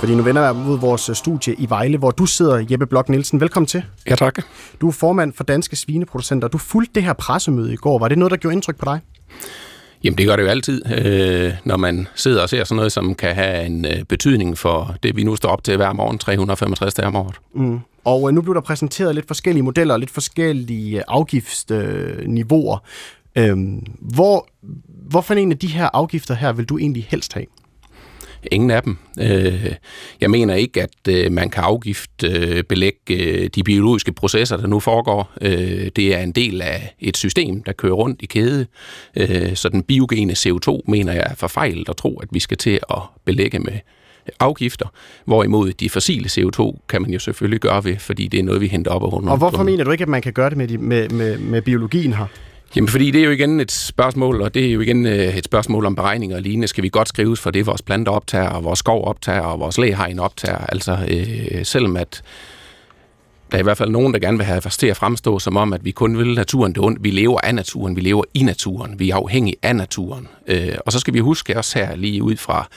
Fordi 0.00 0.14
nu 0.14 0.22
vender 0.22 0.42
jeg 0.42 0.56
mod 0.56 0.78
vores 0.78 1.08
øh, 1.08 1.14
studie 1.14 1.54
i 1.54 1.66
Vejle, 1.68 1.98
hvor 1.98 2.10
du 2.10 2.26
sidder, 2.26 2.66
Jeppe 2.70 2.86
Blok 2.86 3.08
Nielsen. 3.08 3.40
Velkommen 3.40 3.66
til. 3.66 3.82
Ja, 4.08 4.14
tak. 4.14 4.42
Du 4.80 4.88
er 4.88 4.92
formand 4.92 5.32
for 5.32 5.44
Danske 5.44 5.76
Svineproducenter. 5.76 6.48
Du 6.48 6.58
fulgte 6.58 6.94
det 6.94 7.02
her 7.02 7.12
pressemøde 7.12 7.72
i 7.72 7.76
går. 7.76 7.98
Var 7.98 8.08
det 8.08 8.18
noget, 8.18 8.30
der 8.30 8.36
gjorde 8.36 8.54
indtryk 8.54 8.76
på 8.76 8.84
dig? 8.84 9.00
Jamen 10.04 10.18
det 10.18 10.26
gør 10.26 10.36
det 10.36 10.42
jo 10.42 10.48
altid, 10.48 10.82
øh, 10.92 11.52
når 11.64 11.76
man 11.76 12.08
sidder 12.14 12.42
og 12.42 12.48
ser 12.48 12.64
sådan 12.64 12.76
noget, 12.76 12.92
som 12.92 13.14
kan 13.14 13.34
have 13.34 13.66
en 13.66 13.84
øh, 13.84 14.04
betydning 14.08 14.58
for 14.58 14.94
det, 15.02 15.16
vi 15.16 15.24
nu 15.24 15.36
står 15.36 15.48
op 15.48 15.64
til 15.64 15.76
hver 15.76 15.92
morgen, 15.92 16.18
365 16.18 16.94
dage 16.94 17.06
om 17.06 17.16
året. 17.16 17.36
Mm. 17.54 17.80
Og 18.04 18.28
øh, 18.28 18.34
nu 18.34 18.42
blev 18.42 18.54
der 18.54 18.60
præsenteret 18.60 19.14
lidt 19.14 19.26
forskellige 19.26 19.62
modeller 19.62 19.94
og 19.94 20.00
lidt 20.00 20.10
forskellige 20.10 21.02
afgiftsniveauer. 21.08 22.78
Øh, 23.36 23.56
hvor, 24.00 24.48
hvorfor 25.10 25.34
en 25.34 25.52
af 25.52 25.58
de 25.58 25.66
her 25.66 25.88
afgifter 25.92 26.34
her 26.34 26.52
vil 26.52 26.64
du 26.64 26.78
egentlig 26.78 27.06
helst 27.10 27.32
have? 27.32 27.46
Ingen 28.50 28.70
af 28.70 28.82
dem. 28.82 28.96
Øh, 29.20 29.72
jeg 30.20 30.30
mener 30.30 30.54
ikke, 30.54 30.82
at 30.82 31.08
øh, 31.08 31.32
man 31.32 31.50
kan 31.50 31.62
afgift 31.62 32.24
øh, 32.24 32.62
belægge 32.62 33.48
de 33.48 33.62
biologiske 33.62 34.12
processer, 34.12 34.56
der 34.56 34.66
nu 34.66 34.80
foregår. 34.80 35.32
Det 35.96 36.14
er 36.14 36.18
en 36.18 36.32
del 36.32 36.62
af 36.62 36.94
et 37.00 37.16
system, 37.16 37.62
der 37.62 37.72
kører 37.72 37.92
rundt 37.92 38.22
i 38.22 38.26
kæde. 38.26 38.66
Så 39.54 39.68
den 39.72 39.82
biogene 39.82 40.32
CO2 40.32 40.80
mener 40.88 41.12
jeg 41.12 41.26
er 41.30 41.34
forfejlet 41.34 41.88
at 41.88 41.96
tro, 41.96 42.18
at 42.18 42.28
vi 42.32 42.40
skal 42.40 42.56
til 42.56 42.80
at 42.90 43.02
belægge 43.24 43.58
med 43.58 43.78
afgifter, 44.40 44.86
hvorimod 45.24 45.72
de 45.72 45.90
fossile 45.90 46.26
CO2 46.26 46.78
kan 46.88 47.02
man 47.02 47.10
jo 47.10 47.18
selvfølgelig 47.18 47.60
gøre 47.60 47.84
ved, 47.84 47.98
fordi 47.98 48.28
det 48.28 48.40
er 48.40 48.44
noget, 48.44 48.60
vi 48.60 48.66
henter 48.66 48.90
op 48.90 49.02
af 49.02 49.30
Og 49.30 49.36
hvorfor 49.36 49.62
mener 49.62 49.84
du 49.84 49.90
ikke, 49.90 50.02
at 50.02 50.08
man 50.08 50.22
kan 50.22 50.32
gøre 50.32 50.50
det 50.50 50.58
med, 50.58 50.68
de, 50.68 50.78
med, 50.78 51.08
med, 51.08 51.38
med 51.38 51.62
biologien 51.62 52.12
her? 52.12 52.26
Jamen, 52.76 52.88
fordi 52.88 53.10
det 53.10 53.20
er 53.20 53.24
jo 53.24 53.30
igen 53.30 53.60
et 53.60 53.72
spørgsmål, 53.72 54.42
og 54.42 54.54
det 54.54 54.66
er 54.66 54.72
jo 54.72 54.80
igen 54.80 55.06
øh, 55.06 55.36
et 55.36 55.44
spørgsmål 55.44 55.86
om 55.86 55.94
beregninger 55.94 56.36
og 56.36 56.42
lignende. 56.42 56.68
Skal 56.68 56.84
vi 56.84 56.88
godt 56.88 57.08
skrives 57.08 57.40
for 57.40 57.50
det, 57.50 57.66
vores 57.66 57.82
planter 57.82 58.12
optager, 58.12 58.48
og 58.48 58.64
vores 58.64 58.78
skov 58.78 59.08
optager, 59.08 59.40
og 59.40 59.60
vores 59.60 59.78
læhegn 59.78 60.18
optager? 60.18 60.58
Altså, 60.58 60.98
øh, 61.08 61.64
selvom 61.64 61.96
at 61.96 62.22
der 63.50 63.56
er 63.56 63.60
i 63.60 63.62
hvert 63.62 63.78
fald 63.78 63.90
nogen, 63.90 64.14
der 64.14 64.20
gerne 64.20 64.36
vil 64.36 64.46
have 64.46 64.60
til 64.60 64.86
at 64.86 64.96
fremstå 64.96 65.38
som 65.38 65.56
om, 65.56 65.72
at 65.72 65.84
vi 65.84 65.90
kun 65.90 66.18
vil 66.18 66.34
naturen 66.34 66.72
det 66.72 66.82
ondt. 66.82 67.04
Vi 67.04 67.10
lever 67.10 67.40
af 67.40 67.54
naturen, 67.54 67.96
vi 67.96 68.00
lever 68.00 68.24
i 68.34 68.42
naturen, 68.42 68.98
vi 68.98 69.10
er 69.10 69.16
afhængige 69.16 69.56
af 69.62 69.76
naturen. 69.76 70.28
Øh, 70.46 70.74
og 70.86 70.92
så 70.92 70.98
skal 70.98 71.14
vi 71.14 71.18
huske 71.18 71.56
også 71.56 71.78
her 71.78 71.96
lige 71.96 72.22
ud 72.22 72.36
fra 72.36 72.68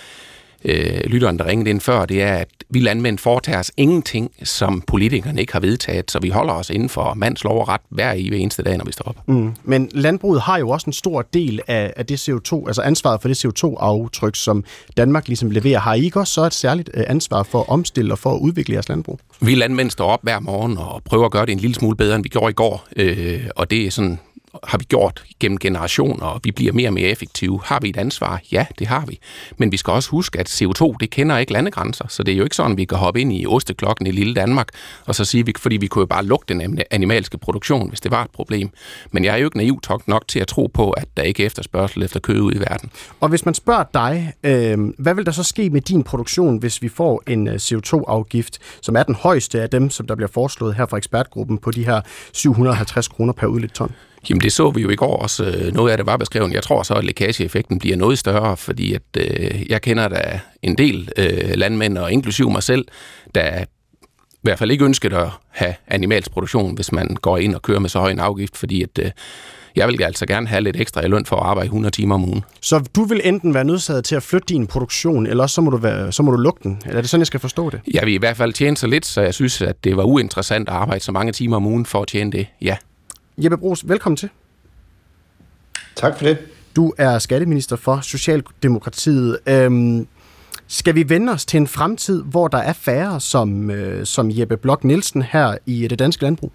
øh, 0.65 1.01
lytteren, 1.05 1.39
der 1.39 1.45
ringede 1.45 1.69
ind 1.69 1.81
før, 1.81 2.05
det 2.05 2.21
er, 2.21 2.35
at 2.35 2.47
vi 2.69 2.79
landmænd 2.79 3.17
foretager 3.17 3.59
os 3.59 3.71
ingenting, 3.77 4.31
som 4.43 4.81
politikerne 4.81 5.41
ikke 5.41 5.53
har 5.53 5.59
vedtaget, 5.59 6.11
så 6.11 6.19
vi 6.19 6.29
holder 6.29 6.53
os 6.53 6.69
inden 6.69 6.89
for 6.89 7.13
mands 7.13 7.43
lov 7.43 7.59
og 7.59 7.67
ret 7.67 7.81
hver 7.89 8.13
i 8.13 8.29
hver 8.29 8.37
eneste 8.37 8.63
dag, 8.63 8.77
når 8.77 8.85
vi 8.85 8.91
står 8.91 9.05
op. 9.05 9.15
Mm. 9.27 9.53
Men 9.63 9.89
landbruget 9.91 10.41
har 10.41 10.57
jo 10.57 10.69
også 10.69 10.87
en 10.87 10.93
stor 10.93 11.21
del 11.21 11.61
af, 11.67 11.93
af 11.95 12.05
det 12.05 12.29
CO2, 12.29 12.67
altså 12.67 12.81
ansvaret 12.81 13.21
for 13.21 13.27
det 13.27 13.45
CO2-aftryk, 13.45 14.35
som 14.35 14.63
Danmark 14.97 15.27
ligesom 15.27 15.51
leverer. 15.51 15.79
Har 15.79 15.93
I 15.93 16.03
ikke 16.03 16.19
også 16.19 16.33
så 16.33 16.43
et 16.43 16.53
særligt 16.53 16.89
øh, 16.93 17.03
ansvar 17.07 17.43
for 17.43 17.59
at 17.59 17.69
omstille 17.69 18.13
og 18.13 18.19
for 18.19 18.35
at 18.35 18.39
udvikle 18.39 18.73
jeres 18.73 18.89
landbrug? 18.89 19.19
Vi 19.41 19.55
landmænd 19.55 19.91
står 19.91 20.07
op 20.07 20.19
hver 20.23 20.39
morgen 20.39 20.77
og 20.77 21.01
prøver 21.05 21.25
at 21.25 21.31
gøre 21.31 21.45
det 21.45 21.51
en 21.51 21.59
lille 21.59 21.75
smule 21.75 21.95
bedre, 21.95 22.15
end 22.15 22.23
vi 22.23 22.29
gjorde 22.29 22.49
i 22.49 22.53
går, 22.53 22.87
øh, 22.95 23.43
og 23.55 23.71
det 23.71 23.85
er 23.85 23.91
sådan 23.91 24.19
har 24.63 24.77
vi 24.77 24.83
gjort 24.83 25.23
gennem 25.39 25.57
generationer, 25.57 26.25
og 26.25 26.39
vi 26.43 26.51
bliver 26.51 26.73
mere 26.73 26.89
og 26.89 26.93
mere 26.93 27.09
effektive. 27.09 27.61
Har 27.63 27.79
vi 27.79 27.89
et 27.89 27.97
ansvar? 27.97 28.41
Ja, 28.51 28.65
det 28.79 28.87
har 28.87 29.05
vi. 29.05 29.19
Men 29.57 29.71
vi 29.71 29.77
skal 29.77 29.91
også 29.91 30.09
huske, 30.09 30.39
at 30.39 30.49
CO2, 30.49 30.95
det 30.99 31.09
kender 31.09 31.37
ikke 31.37 31.53
landegrænser, 31.53 32.05
så 32.07 32.23
det 32.23 32.31
er 32.31 32.37
jo 32.37 32.43
ikke 32.43 32.55
sådan, 32.55 32.71
at 32.71 32.77
vi 32.77 32.85
kan 32.85 32.97
hoppe 32.97 33.21
ind 33.21 33.33
i 33.33 33.45
osteklokken 33.45 34.07
i 34.07 34.11
lille 34.11 34.33
Danmark, 34.33 34.67
og 35.05 35.15
så 35.15 35.25
sige, 35.25 35.53
fordi 35.57 35.77
vi 35.77 35.87
kunne 35.87 36.01
jo 36.01 36.05
bare 36.05 36.25
lukke 36.25 36.45
den 36.47 36.79
animalske 36.91 37.37
produktion, 37.37 37.89
hvis 37.89 38.01
det 38.01 38.11
var 38.11 38.23
et 38.23 38.31
problem. 38.31 38.69
Men 39.11 39.25
jeg 39.25 39.33
er 39.33 39.37
jo 39.37 39.45
ikke 39.45 39.57
naiv 39.57 39.79
nok 40.07 40.27
til 40.27 40.39
at 40.39 40.47
tro 40.47 40.67
på, 40.73 40.91
at 40.91 41.07
der 41.17 41.23
ikke 41.23 41.43
er 41.43 41.47
efterspørgsel 41.47 42.03
efter 42.03 42.19
kød 42.19 42.39
ud 42.39 42.53
i 42.53 42.59
verden. 42.59 42.91
Og 43.19 43.29
hvis 43.29 43.45
man 43.45 43.53
spørger 43.53 43.83
dig, 43.93 44.33
øh, 44.43 44.77
hvad 44.97 45.13
vil 45.13 45.25
der 45.25 45.31
så 45.31 45.43
ske 45.43 45.69
med 45.69 45.81
din 45.81 46.03
produktion, 46.03 46.57
hvis 46.57 46.81
vi 46.81 46.89
får 46.89 47.23
en 47.27 47.47
øh, 47.47 47.55
CO2-afgift, 47.55 48.59
som 48.81 48.95
er 48.95 49.03
den 49.03 49.15
højeste 49.15 49.61
af 49.61 49.69
dem, 49.69 49.89
som 49.89 50.07
der 50.07 50.15
bliver 50.15 50.29
foreslået 50.29 50.75
her 50.75 50.85
fra 50.85 50.97
ekspertgruppen 50.97 51.57
på 51.57 51.71
de 51.71 51.85
her 51.85 52.01
750 52.33 53.07
kroner 53.07 53.33
per 53.33 53.47
udledt 53.47 53.73
ton? 53.73 53.91
Jamen 54.29 54.41
det 54.41 54.51
så 54.51 54.71
vi 54.71 54.81
jo 54.81 54.89
i 54.89 54.95
går 54.95 55.17
også. 55.17 55.45
Øh, 55.45 55.73
noget 55.73 55.91
af 55.91 55.97
det 55.97 56.05
var 56.05 56.17
beskrevet. 56.17 56.53
Jeg 56.53 56.63
tror 56.63 56.83
så, 56.83 56.93
at 56.93 57.03
lækageeffekten 57.03 57.79
bliver 57.79 57.97
noget 57.97 58.19
større, 58.19 58.57
fordi 58.57 58.93
at, 58.93 59.01
øh, 59.17 59.71
jeg 59.71 59.81
kender 59.81 60.07
da 60.07 60.39
en 60.61 60.77
del 60.77 61.09
øh, 61.17 61.51
landmænd, 61.55 61.97
og 61.97 62.11
inklusiv 62.11 62.49
mig 62.49 62.63
selv, 62.63 62.85
der 63.35 63.63
i 64.33 64.41
hvert 64.41 64.59
fald 64.59 64.71
ikke 64.71 64.85
ønsker 64.85 65.17
at 65.17 65.29
have 65.49 65.73
animalsk 65.87 66.31
produktion, 66.31 66.75
hvis 66.75 66.91
man 66.91 67.17
går 67.21 67.37
ind 67.37 67.55
og 67.55 67.61
kører 67.61 67.79
med 67.79 67.89
så 67.89 67.99
høj 67.99 68.11
en 68.11 68.19
afgift, 68.19 68.57
fordi 68.57 68.83
at, 68.83 68.99
øh, 68.99 69.11
jeg 69.75 69.87
vil 69.87 70.03
altså 70.03 70.25
gerne 70.25 70.47
have 70.47 70.61
lidt 70.61 70.75
ekstra 70.75 71.05
i 71.05 71.07
løn 71.07 71.25
for 71.25 71.35
at 71.35 71.45
arbejde 71.45 71.65
100 71.65 71.95
timer 71.95 72.15
om 72.15 72.23
ugen. 72.23 72.43
Så 72.61 72.83
du 72.95 73.03
vil 73.03 73.21
enten 73.23 73.53
være 73.53 73.63
nødsaget 73.63 74.05
til 74.05 74.15
at 74.15 74.23
flytte 74.23 74.45
din 74.45 74.67
produktion, 74.67 75.27
eller 75.27 75.47
så 75.47 75.61
må 75.61 75.69
du, 75.69 75.77
være, 75.77 76.11
så 76.11 76.23
må 76.23 76.31
du 76.31 76.37
lukke 76.37 76.59
den? 76.63 76.81
Eller 76.85 76.97
er 76.97 77.01
det 77.01 77.09
sådan, 77.09 77.21
jeg 77.21 77.27
skal 77.27 77.39
forstå 77.39 77.69
det? 77.69 77.81
Jeg 77.93 78.05
vil 78.05 78.13
i 78.13 78.17
hvert 78.17 78.37
fald 78.37 78.53
tjene 78.53 78.77
så 78.77 78.87
lidt, 78.87 79.05
så 79.05 79.21
jeg 79.21 79.33
synes, 79.33 79.61
at 79.61 79.83
det 79.83 79.97
var 79.97 80.03
uinteressant 80.03 80.69
at 80.69 80.75
arbejde 80.75 81.03
så 81.03 81.11
mange 81.11 81.31
timer 81.31 81.55
om 81.55 81.65
ugen 81.65 81.85
for 81.85 82.01
at 82.01 82.07
tjene 82.07 82.31
det, 82.31 82.47
ja. 82.61 82.77
Jeppe 83.37 83.57
Brugs, 83.57 83.89
velkommen 83.89 84.17
til. 84.17 84.29
Tak 85.95 86.17
for 86.17 86.25
det. 86.25 86.37
Du 86.75 86.93
er 86.97 87.19
skatteminister 87.19 87.75
for 87.75 87.99
Socialdemokratiet. 88.01 89.39
Øhm, 89.47 90.07
skal 90.67 90.95
vi 90.95 91.09
vende 91.09 91.31
os 91.31 91.45
til 91.45 91.57
en 91.57 91.67
fremtid, 91.67 92.23
hvor 92.23 92.47
der 92.47 92.57
er 92.57 92.73
færre 92.73 93.19
som, 93.19 93.69
øh, 93.69 94.05
som 94.05 94.31
Jeppe 94.31 94.57
Blok 94.57 94.83
Nielsen 94.83 95.21
her 95.21 95.57
i 95.65 95.87
det 95.87 95.99
danske 95.99 96.23
landbrug? 96.23 96.51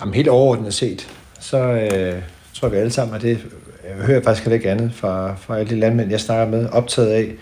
Jamen 0.00 0.14
helt 0.14 0.28
overordnet 0.28 0.74
set, 0.74 1.08
så 1.40 1.58
øh, 1.58 2.22
tror 2.54 2.68
jeg 2.68 2.72
vi 2.72 2.76
alle 2.76 2.90
sammen, 2.92 3.16
at 3.16 3.22
det 3.22 3.46
jeg 3.88 4.06
hører 4.06 4.22
faktisk 4.22 4.44
heller 4.44 4.56
ikke 4.56 4.70
andet 4.70 4.92
fra, 4.94 5.34
fra 5.34 5.58
alle 5.58 5.70
de 5.70 5.80
landmænd, 5.80 6.10
jeg 6.10 6.20
snakker 6.20 6.56
med, 6.56 6.68
optaget 6.68 7.08
af, 7.08 7.32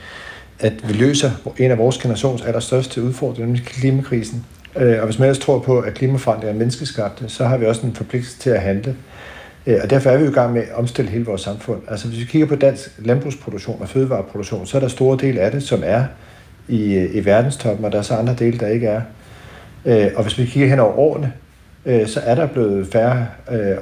at 0.59 0.89
vi 0.89 0.93
løser 0.93 1.31
en 1.59 1.71
af 1.71 1.79
vores 1.79 1.99
generations 1.99 2.43
allerstørste 2.43 3.03
udfordringer, 3.03 3.47
nemlig 3.47 3.65
klimakrisen. 3.65 4.47
Øh, 4.79 4.99
og 4.99 5.05
hvis 5.05 5.19
man 5.19 5.29
ellers 5.29 5.45
tror 5.45 5.59
på, 5.59 5.79
at 5.81 5.95
klimaforandringer 5.95 6.55
er 6.55 6.59
menneskeskabte, 6.59 7.29
så 7.29 7.45
har 7.45 7.57
vi 7.57 7.67
også 7.67 7.87
en 7.87 7.95
forpligtelse 7.95 8.39
til 8.39 8.51
at 8.51 8.61
handle. 8.61 8.97
Øh, 9.67 9.79
og 9.83 9.91
derfor 9.91 10.11
er 10.11 10.17
vi 10.17 10.25
jo 10.25 10.31
i 10.31 10.35
gang 10.35 10.53
med 10.53 10.63
at 10.63 10.75
omstille 10.75 11.11
hele 11.11 11.25
vores 11.25 11.41
samfund. 11.41 11.81
Altså 11.89 12.09
hvis 12.09 12.21
vi 12.21 12.25
kigger 12.25 12.47
på 12.49 12.55
dansk 12.55 12.91
landbrugsproduktion 12.99 13.83
og 13.83 13.89
fødevareproduktion, 13.89 14.67
så 14.67 14.77
er 14.77 14.81
der 14.81 14.89
store 14.89 15.19
dele 15.21 15.41
af 15.41 15.51
det, 15.51 15.63
som 15.63 15.83
er 15.85 16.05
i, 16.69 16.95
øh, 16.95 17.15
i 17.15 17.25
verdenstoppen, 17.25 17.85
og 17.85 17.93
der 17.93 17.99
er 17.99 18.03
så 18.03 18.15
andre 18.15 18.35
dele, 18.39 18.59
der 18.59 18.67
ikke 18.67 18.87
er. 18.87 19.01
Øh, 19.85 20.11
og 20.17 20.23
hvis 20.23 20.39
vi 20.39 20.45
kigger 20.45 20.69
hen 20.69 20.79
over 20.79 20.99
årene, 20.99 21.33
så 22.07 22.21
er 22.25 22.35
der 22.35 22.47
blevet 22.47 22.89
færre 22.93 23.27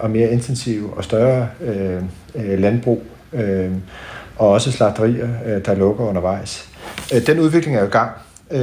og 0.00 0.10
mere 0.10 0.30
intensive 0.30 0.94
og 0.96 1.04
større 1.04 1.48
landbrug, 2.34 3.02
og 4.36 4.48
også 4.48 4.72
slagterier, 4.72 5.58
der 5.58 5.74
lukker 5.74 6.04
undervejs. 6.04 6.68
Den 7.26 7.40
udvikling 7.40 7.76
er 7.76 7.80
jo 7.80 7.86
i 7.86 7.90
gang, 7.90 8.10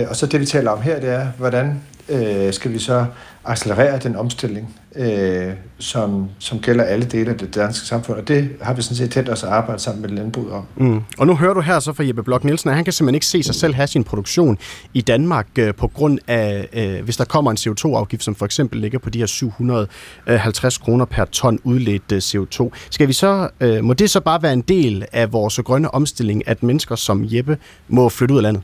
og 0.09 0.15
så 0.15 0.25
det 0.25 0.39
vi 0.39 0.45
taler 0.45 0.71
om 0.71 0.81
her, 0.81 0.99
det 0.99 1.09
er, 1.09 1.27
hvordan 1.37 1.81
øh, 2.09 2.53
skal 2.53 2.73
vi 2.73 2.79
så 2.79 3.05
accelerere 3.45 3.99
den 3.99 4.15
omstilling, 4.15 4.75
øh, 4.95 5.53
som, 5.77 6.29
som 6.39 6.59
gælder 6.59 6.83
alle 6.83 7.05
dele 7.05 7.31
af 7.31 7.37
det 7.37 7.55
danske 7.55 7.87
samfund, 7.87 8.17
og 8.17 8.27
det 8.27 8.49
har 8.61 8.73
vi 8.73 8.81
sådan 8.81 8.95
set 8.97 9.11
tæt 9.11 9.29
at 9.29 9.43
arbejdet 9.43 9.81
sammen 9.81 10.01
med 10.01 10.09
landbruget 10.09 10.51
om. 10.51 10.65
Mm. 10.75 11.01
Og 11.17 11.27
nu 11.27 11.35
hører 11.35 11.53
du 11.53 11.61
her 11.61 11.79
så 11.79 11.93
fra 11.93 12.05
Jeppe 12.05 12.23
Blok 12.23 12.43
Nielsen, 12.43 12.69
at 12.69 12.75
han 12.75 12.83
kan 12.83 12.93
simpelthen 12.93 13.15
ikke 13.15 13.25
se 13.25 13.43
sig 13.43 13.55
selv 13.55 13.73
have 13.73 13.87
sin 13.87 14.03
produktion 14.03 14.57
i 14.93 15.01
Danmark 15.01 15.47
øh, 15.59 15.73
på 15.75 15.87
grund 15.87 16.19
af, 16.27 16.67
øh, 16.73 17.03
hvis 17.03 17.17
der 17.17 17.25
kommer 17.25 17.51
en 17.51 17.57
CO2-afgift, 17.57 18.23
som 18.23 18.35
for 18.35 18.45
eksempel 18.45 18.79
ligger 18.79 18.99
på 18.99 19.09
de 19.09 19.19
her 19.19 19.25
750 19.25 20.77
kroner 20.77 21.05
per 21.05 21.25
ton 21.25 21.59
udledt 21.63 22.11
øh, 22.11 22.17
CO2. 22.17 22.69
Skal 22.89 23.07
vi 23.07 23.13
så, 23.13 23.49
øh, 23.59 23.83
må 23.83 23.93
det 23.93 24.09
så 24.09 24.19
bare 24.19 24.43
være 24.43 24.53
en 24.53 24.61
del 24.61 25.05
af 25.11 25.33
vores 25.33 25.59
grønne 25.65 25.93
omstilling, 25.93 26.47
at 26.47 26.63
mennesker 26.63 26.95
som 26.95 27.25
Jeppe 27.25 27.57
må 27.87 28.09
flytte 28.09 28.33
ud 28.33 28.39
af 28.39 28.43
landet? 28.43 28.63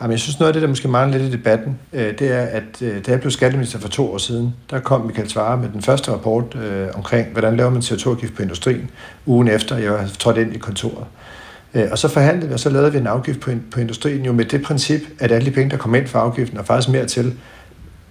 Jamen, 0.00 0.12
jeg 0.12 0.20
synes 0.20 0.38
noget 0.38 0.48
af 0.48 0.52
det, 0.52 0.62
der 0.62 0.68
måske 0.68 0.88
mangler 0.88 1.18
lidt 1.18 1.34
i 1.34 1.36
debatten, 1.36 1.78
øh, 1.92 2.18
det 2.18 2.32
er, 2.32 2.42
at 2.42 2.82
øh, 2.82 3.06
da 3.06 3.10
jeg 3.10 3.20
blev 3.20 3.30
skatteminister 3.30 3.78
for 3.78 3.88
to 3.88 4.12
år 4.12 4.18
siden, 4.18 4.54
der 4.70 4.80
kom 4.80 5.00
Michael 5.06 5.30
Svare 5.30 5.56
med 5.56 5.68
den 5.68 5.82
første 5.82 6.12
rapport 6.12 6.54
øh, 6.54 6.88
omkring, 6.94 7.32
hvordan 7.32 7.56
laver 7.56 7.70
man 7.70 7.82
CO2-afgift 7.82 8.34
på 8.34 8.42
industrien, 8.42 8.90
ugen 9.26 9.48
efter 9.48 9.76
jeg 9.76 9.92
var 9.92 10.10
trådt 10.18 10.36
ind 10.36 10.54
i 10.54 10.58
kontoret. 10.58 11.06
Øh, 11.74 11.88
og 11.90 11.98
så 11.98 12.08
forhandlede 12.08 12.48
vi, 12.48 12.54
og 12.54 12.60
så 12.60 12.70
lavede 12.70 12.92
vi 12.92 12.98
en 12.98 13.06
afgift 13.06 13.40
på, 13.40 13.50
på 13.70 13.80
industrien 13.80 14.24
jo 14.24 14.32
med 14.32 14.44
det 14.44 14.62
princip, 14.62 15.00
at 15.18 15.32
alle 15.32 15.46
de 15.46 15.50
penge, 15.50 15.70
der 15.70 15.76
kom 15.76 15.94
ind 15.94 16.06
fra 16.06 16.20
afgiften, 16.20 16.58
og 16.58 16.66
faktisk 16.66 16.88
mere 16.88 17.06
til, 17.06 17.34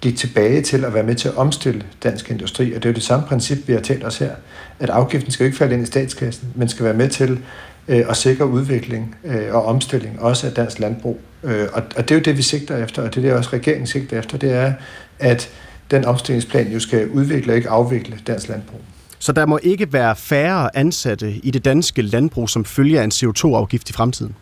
gik 0.01 0.17
tilbage 0.17 0.61
til 0.61 0.85
at 0.85 0.93
være 0.93 1.03
med 1.03 1.15
til 1.15 1.27
at 1.27 1.35
omstille 1.35 1.83
dansk 2.03 2.31
industri. 2.31 2.73
Og 2.73 2.83
det 2.83 2.85
er 2.85 2.89
jo 2.89 2.95
det 2.95 3.03
samme 3.03 3.25
princip, 3.25 3.67
vi 3.67 3.73
har 3.73 3.79
tænkt 3.79 4.05
os 4.05 4.17
her, 4.17 4.31
at 4.79 4.89
afgiften 4.89 5.31
skal 5.31 5.43
jo 5.43 5.45
ikke 5.45 5.57
falde 5.57 5.73
ind 5.73 5.83
i 5.83 5.85
statskassen, 5.85 6.47
men 6.55 6.69
skal 6.69 6.85
være 6.85 6.93
med 6.93 7.09
til 7.09 7.39
øh, 7.87 8.05
at 8.09 8.17
sikre 8.17 8.47
udvikling 8.47 9.15
øh, 9.23 9.55
og 9.55 9.65
omstilling, 9.65 10.21
også 10.21 10.47
af 10.47 10.53
dansk 10.53 10.79
landbrug. 10.79 11.19
Øh, 11.43 11.67
og, 11.73 11.83
og 11.95 12.09
det 12.09 12.11
er 12.11 12.15
jo 12.15 12.21
det, 12.21 12.38
vi 12.38 12.41
sigter 12.41 12.83
efter, 12.83 13.01
og 13.01 13.15
det 13.15 13.25
er 13.25 13.29
det 13.29 13.38
også 13.38 13.49
regeringen 13.53 13.88
sigter 13.88 14.19
efter, 14.19 14.38
det 14.38 14.53
er, 14.53 14.73
at 15.19 15.49
den 15.91 16.05
omstillingsplan 16.05 16.67
jo 16.67 16.79
skal 16.79 17.09
udvikle 17.09 17.51
og 17.51 17.57
ikke 17.57 17.69
afvikle 17.69 18.19
dansk 18.27 18.47
landbrug. 18.47 18.81
Så 19.19 19.31
der 19.31 19.45
må 19.45 19.59
ikke 19.63 19.93
være 19.93 20.15
færre 20.15 20.77
ansatte 20.77 21.31
i 21.31 21.51
det 21.51 21.65
danske 21.65 22.01
landbrug, 22.01 22.49
som 22.49 22.65
følger 22.65 23.03
en 23.03 23.11
CO2-afgift 23.11 23.89
i 23.89 23.93
fremtiden? 23.93 24.35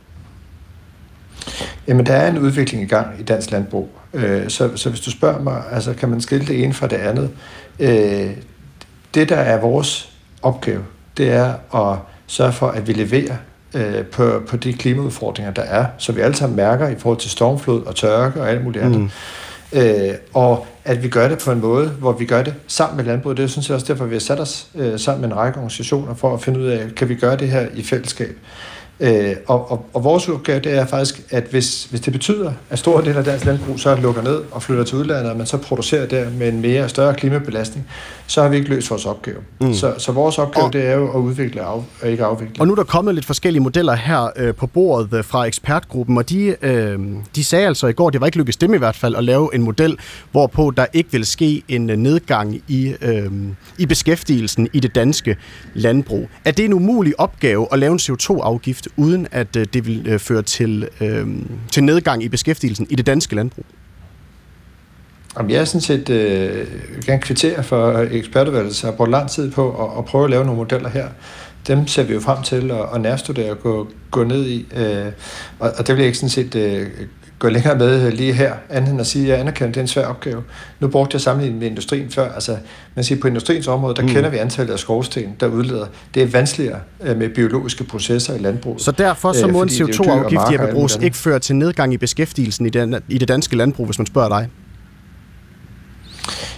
Jamen, 1.87 2.05
der 2.05 2.13
er 2.13 2.31
en 2.31 2.37
udvikling 2.37 2.83
i 2.83 2.85
gang 2.85 3.19
i 3.19 3.23
dansk 3.23 3.51
landbrug. 3.51 3.89
Øh, 4.13 4.49
så, 4.49 4.77
så 4.77 4.89
hvis 4.89 5.01
du 5.01 5.11
spørger 5.11 5.41
mig, 5.41 5.63
altså 5.71 5.93
kan 5.93 6.09
man 6.09 6.21
skille 6.21 6.47
det 6.47 6.63
ene 6.63 6.73
fra 6.73 6.87
det 6.87 6.95
andet? 6.95 7.29
Øh, 7.79 8.29
det, 9.13 9.29
der 9.29 9.35
er 9.35 9.61
vores 9.61 10.11
opgave, 10.41 10.83
det 11.17 11.31
er 11.31 11.75
at 11.75 11.99
sørge 12.27 12.53
for, 12.53 12.67
at 12.67 12.87
vi 12.87 12.93
leverer 12.93 13.35
øh, 13.75 14.05
på, 14.05 14.41
på 14.47 14.57
de 14.57 14.73
klimaudfordringer, 14.73 15.53
der 15.53 15.61
er, 15.61 15.85
så 15.97 16.11
vi 16.11 16.21
alle 16.21 16.35
sammen 16.35 16.55
mærker 16.55 16.87
i 16.87 16.95
forhold 16.99 17.19
til 17.19 17.29
stormflod 17.29 17.83
og 17.83 17.95
tørke 17.95 18.41
og 18.41 18.49
alt 18.49 18.63
muligt 18.63 18.83
andet. 18.83 18.99
Mm. 18.99 19.09
Øh, 19.73 20.13
og 20.33 20.67
at 20.85 21.03
vi 21.03 21.09
gør 21.09 21.27
det 21.27 21.37
på 21.37 21.51
en 21.51 21.61
måde, 21.61 21.87
hvor 21.87 22.11
vi 22.11 22.25
gør 22.25 22.43
det 22.43 22.53
sammen 22.67 22.97
med 22.97 23.05
landbruget. 23.05 23.37
Det 23.37 23.49
sådan 23.49 23.63
set 23.63 23.73
også 23.73 23.93
derfor, 23.93 24.05
vi 24.05 24.15
har 24.15 24.19
sat 24.19 24.39
os 24.39 24.67
øh, 24.75 24.99
sammen 24.99 25.21
med 25.21 25.29
en 25.29 25.35
række 25.35 25.57
organisationer 25.57 26.13
for 26.13 26.33
at 26.33 26.41
finde 26.41 26.59
ud 26.59 26.65
af, 26.65 26.95
kan 26.95 27.09
vi 27.09 27.15
gøre 27.15 27.37
det 27.37 27.47
her 27.47 27.67
i 27.73 27.83
fællesskab. 27.83 28.37
Øh, 28.99 29.35
og, 29.47 29.71
og, 29.71 29.85
og 29.93 30.03
vores 30.03 30.29
opgave 30.29 30.59
det 30.59 30.77
er 30.77 30.85
faktisk, 30.85 31.21
at 31.29 31.43
hvis, 31.43 31.83
hvis 31.83 32.01
det 32.01 32.13
betyder, 32.13 32.51
at 32.69 32.79
store 32.79 33.05
dele 33.05 33.17
af 33.17 33.23
dansk 33.23 33.45
landbrug 33.45 33.79
så 33.79 33.95
lukker 33.95 34.21
ned 34.21 34.41
og 34.51 34.63
flytter 34.63 34.83
til 34.83 34.97
udlandet, 34.97 35.31
og 35.31 35.37
man 35.37 35.45
så 35.45 35.57
producerer 35.57 36.07
der 36.07 36.29
med 36.29 36.47
en 36.47 36.61
mere 36.61 36.89
større 36.89 37.13
klimabelastning, 37.13 37.87
så 38.27 38.41
har 38.41 38.49
vi 38.49 38.57
ikke 38.57 38.69
løst 38.69 38.89
vores 38.89 39.05
opgave. 39.05 39.37
Mm. 39.61 39.73
Så, 39.73 39.93
så 39.97 40.11
vores 40.11 40.37
opgave 40.37 40.65
og, 40.65 40.73
det 40.73 40.87
er 40.87 40.95
jo 40.95 41.11
at 41.11 41.19
udvikle 41.19 41.65
og 41.65 41.85
af, 42.01 42.11
ikke 42.11 42.23
afvikle. 42.23 42.55
Og 42.59 42.67
nu 42.67 42.73
er 42.73 42.75
der 42.75 42.83
kommet 42.83 43.15
lidt 43.15 43.25
forskellige 43.25 43.63
modeller 43.63 43.93
her 43.93 44.29
øh, 44.35 44.55
på 44.55 44.67
bordet 44.67 45.13
øh, 45.13 45.23
fra 45.23 45.45
ekspertgruppen, 45.45 46.17
og 46.17 46.29
de, 46.29 46.55
øh, 46.61 46.99
de 47.35 47.43
sagde 47.43 47.67
altså 47.67 47.87
i 47.87 47.93
går, 47.93 48.09
det 48.09 48.21
var 48.21 48.25
ikke 48.25 48.37
lykkedes 48.37 48.57
dem 48.57 48.73
i 48.73 48.77
hvert 48.77 48.95
fald, 48.95 49.15
at 49.15 49.23
lave 49.23 49.55
en 49.55 49.61
model, 49.61 49.97
hvorpå 50.31 50.71
der 50.77 50.85
ikke 50.93 51.11
vil 51.11 51.25
ske 51.25 51.63
en 51.67 51.89
øh, 51.89 51.97
nedgang 51.97 52.61
i, 52.67 52.93
øh, 53.01 53.31
i 53.77 53.85
beskæftigelsen 53.85 54.69
i 54.73 54.79
det 54.79 54.95
danske 54.95 55.37
landbrug. 55.73 56.29
Er 56.45 56.51
det 56.51 56.65
en 56.65 56.73
umulig 56.73 57.19
opgave 57.19 57.67
at 57.71 57.79
lave 57.79 57.93
en 57.93 57.99
CO2-afgift 57.99 58.84
uden 58.97 59.27
at 59.31 59.55
øh, 59.55 59.65
det 59.73 59.87
vil 59.87 60.07
øh, 60.07 60.19
føre 60.19 60.41
til, 60.41 60.87
øh, 61.01 61.27
til 61.71 61.83
nedgang 61.83 62.23
i 62.23 62.29
beskæftigelsen 62.29 62.87
i 62.89 62.95
det 62.95 63.05
danske 63.05 63.35
landbrug? 63.35 63.65
Jamen, 65.37 65.51
jeg 65.51 65.61
er 65.61 65.65
sådan 65.65 65.81
set 65.81 66.09
øh, 66.09 66.67
gerne 67.05 67.21
kvittere 67.21 67.63
for 67.63 68.07
ekspertudvalget, 68.11 68.81
har 68.81 68.91
brugt 68.91 69.11
lang 69.11 69.29
tid 69.29 69.51
på 69.51 69.85
at, 69.85 69.97
at 69.97 70.05
prøve 70.05 70.23
at 70.23 70.29
lave 70.29 70.45
nogle 70.45 70.57
modeller 70.57 70.89
her. 70.89 71.07
Dem 71.67 71.87
ser 71.87 72.03
vi 72.03 72.13
jo 72.13 72.19
frem 72.19 72.43
til 72.43 72.71
at, 72.71 72.85
at 72.93 73.01
nærstudere 73.01 73.51
og 73.51 73.59
gå, 73.59 73.87
gå 74.11 74.23
ned 74.23 74.45
i. 74.45 74.65
Øh, 74.75 75.05
og, 75.59 75.71
og 75.77 75.87
det 75.87 75.95
vil 75.95 75.97
jeg 75.97 76.05
ikke 76.05 76.17
sådan 76.17 76.29
set 76.29 76.55
øh, 76.55 76.87
gå 77.39 77.49
længere 77.49 77.77
med 77.77 78.11
lige 78.11 78.33
her, 78.33 78.53
andet 78.69 78.91
end 78.91 79.01
at 79.01 79.07
sige, 79.07 79.23
at 79.23 79.29
jeg 79.29 79.39
anerkender, 79.39 79.67
at 79.69 79.75
det 79.75 79.79
er 79.79 79.83
en 79.83 79.87
svær 79.87 80.05
opgave. 80.05 80.43
Nu 80.79 80.87
brugte 80.87 81.15
jeg 81.15 81.21
sammenligning 81.21 81.59
med 81.59 81.67
industrien 81.67 82.09
før. 82.09 82.31
Altså, 82.31 82.57
man 82.95 83.03
siger, 83.03 83.21
på 83.21 83.27
industriens 83.27 83.67
område, 83.67 83.95
der 83.95 84.01
mm. 84.01 84.07
kender 84.07 84.29
vi 84.29 84.37
antallet 84.37 84.73
af 84.73 84.79
skovsten, 84.79 85.35
der 85.39 85.47
udleder. 85.47 85.85
Det 86.13 86.23
er 86.23 86.27
vanskeligere 86.27 86.79
øh, 87.03 87.17
med 87.17 87.29
biologiske 87.29 87.83
processer 87.83 88.35
i 88.35 88.37
landbruget. 88.37 88.81
Så 88.81 88.91
derfor 88.91 89.33
så 89.33 89.47
øh, 89.47 89.53
må 89.53 89.63
en 89.63 89.69
CO2-afgift, 89.69 90.51
Jeppe 90.51 90.67
Brugs, 90.71 90.97
ikke 91.01 91.17
føre 91.17 91.39
til 91.39 91.55
nedgang 91.55 91.93
i 91.93 91.97
beskæftigelsen 91.97 92.65
i, 92.65 92.69
den, 92.69 92.95
i 93.09 93.17
det 93.17 93.27
danske 93.27 93.55
landbrug, 93.55 93.85
hvis 93.85 93.99
man 93.99 94.05
spørger 94.05 94.29
dig? 94.29 94.49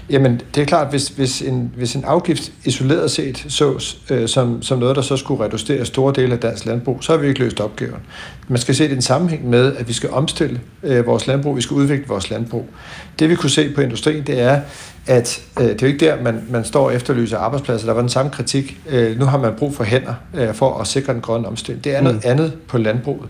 Jamen, 0.09 0.41
det 0.55 0.61
er 0.61 0.65
klart, 0.65 0.89
hvis, 0.89 1.07
hvis, 1.07 1.41
en, 1.41 1.71
hvis 1.75 1.95
en 1.95 2.03
afgift 2.03 2.51
isoleret 2.65 3.11
set 3.11 3.45
sås 3.49 3.97
øh, 4.09 4.27
som, 4.27 4.61
som 4.61 4.79
noget, 4.79 4.95
der 4.95 5.01
så 5.01 5.17
skulle 5.17 5.43
reducere 5.43 5.85
store 5.85 6.13
dele 6.15 6.33
af 6.33 6.39
dansk 6.39 6.65
landbrug, 6.65 7.03
så 7.03 7.11
har 7.11 7.19
vi 7.19 7.27
ikke 7.27 7.39
løst 7.39 7.59
opgaven. 7.59 8.01
Man 8.47 8.59
skal 8.59 8.75
se 8.75 8.83
det 8.83 8.91
i 8.91 8.95
en 8.95 9.01
sammenhæng 9.01 9.49
med, 9.49 9.75
at 9.75 9.87
vi 9.87 9.93
skal 9.93 10.09
omstille 10.09 10.61
øh, 10.83 11.05
vores 11.05 11.27
landbrug, 11.27 11.55
vi 11.55 11.61
skal 11.61 11.75
udvikle 11.75 12.07
vores 12.07 12.29
landbrug. 12.29 12.65
Det 13.19 13.29
vi 13.29 13.35
kunne 13.35 13.49
se 13.49 13.73
på 13.73 13.81
industrien, 13.81 14.23
det 14.27 14.41
er, 14.41 14.61
at 15.07 15.41
øh, 15.59 15.65
det 15.65 15.71
er 15.71 15.77
jo 15.81 15.87
ikke 15.87 16.05
der, 16.05 16.23
man, 16.23 16.41
man 16.49 16.65
står 16.65 16.85
og 16.85 16.95
efterlyser 16.95 17.37
arbejdspladser. 17.37 17.87
Der 17.87 17.93
var 17.93 18.01
den 18.01 18.09
samme 18.09 18.31
kritik. 18.31 18.77
Øh, 18.89 19.19
nu 19.19 19.25
har 19.25 19.37
man 19.37 19.53
brug 19.57 19.75
for 19.75 19.83
hænder 19.83 20.13
øh, 20.33 20.53
for 20.53 20.77
at 20.77 20.87
sikre 20.87 21.13
den 21.13 21.21
grønne 21.21 21.47
omstilling. 21.47 21.83
Det 21.83 21.95
er 21.95 22.01
noget 22.01 22.15
mm. 22.15 22.29
andet 22.29 22.53
på 22.67 22.77
landbruget. 22.77 23.29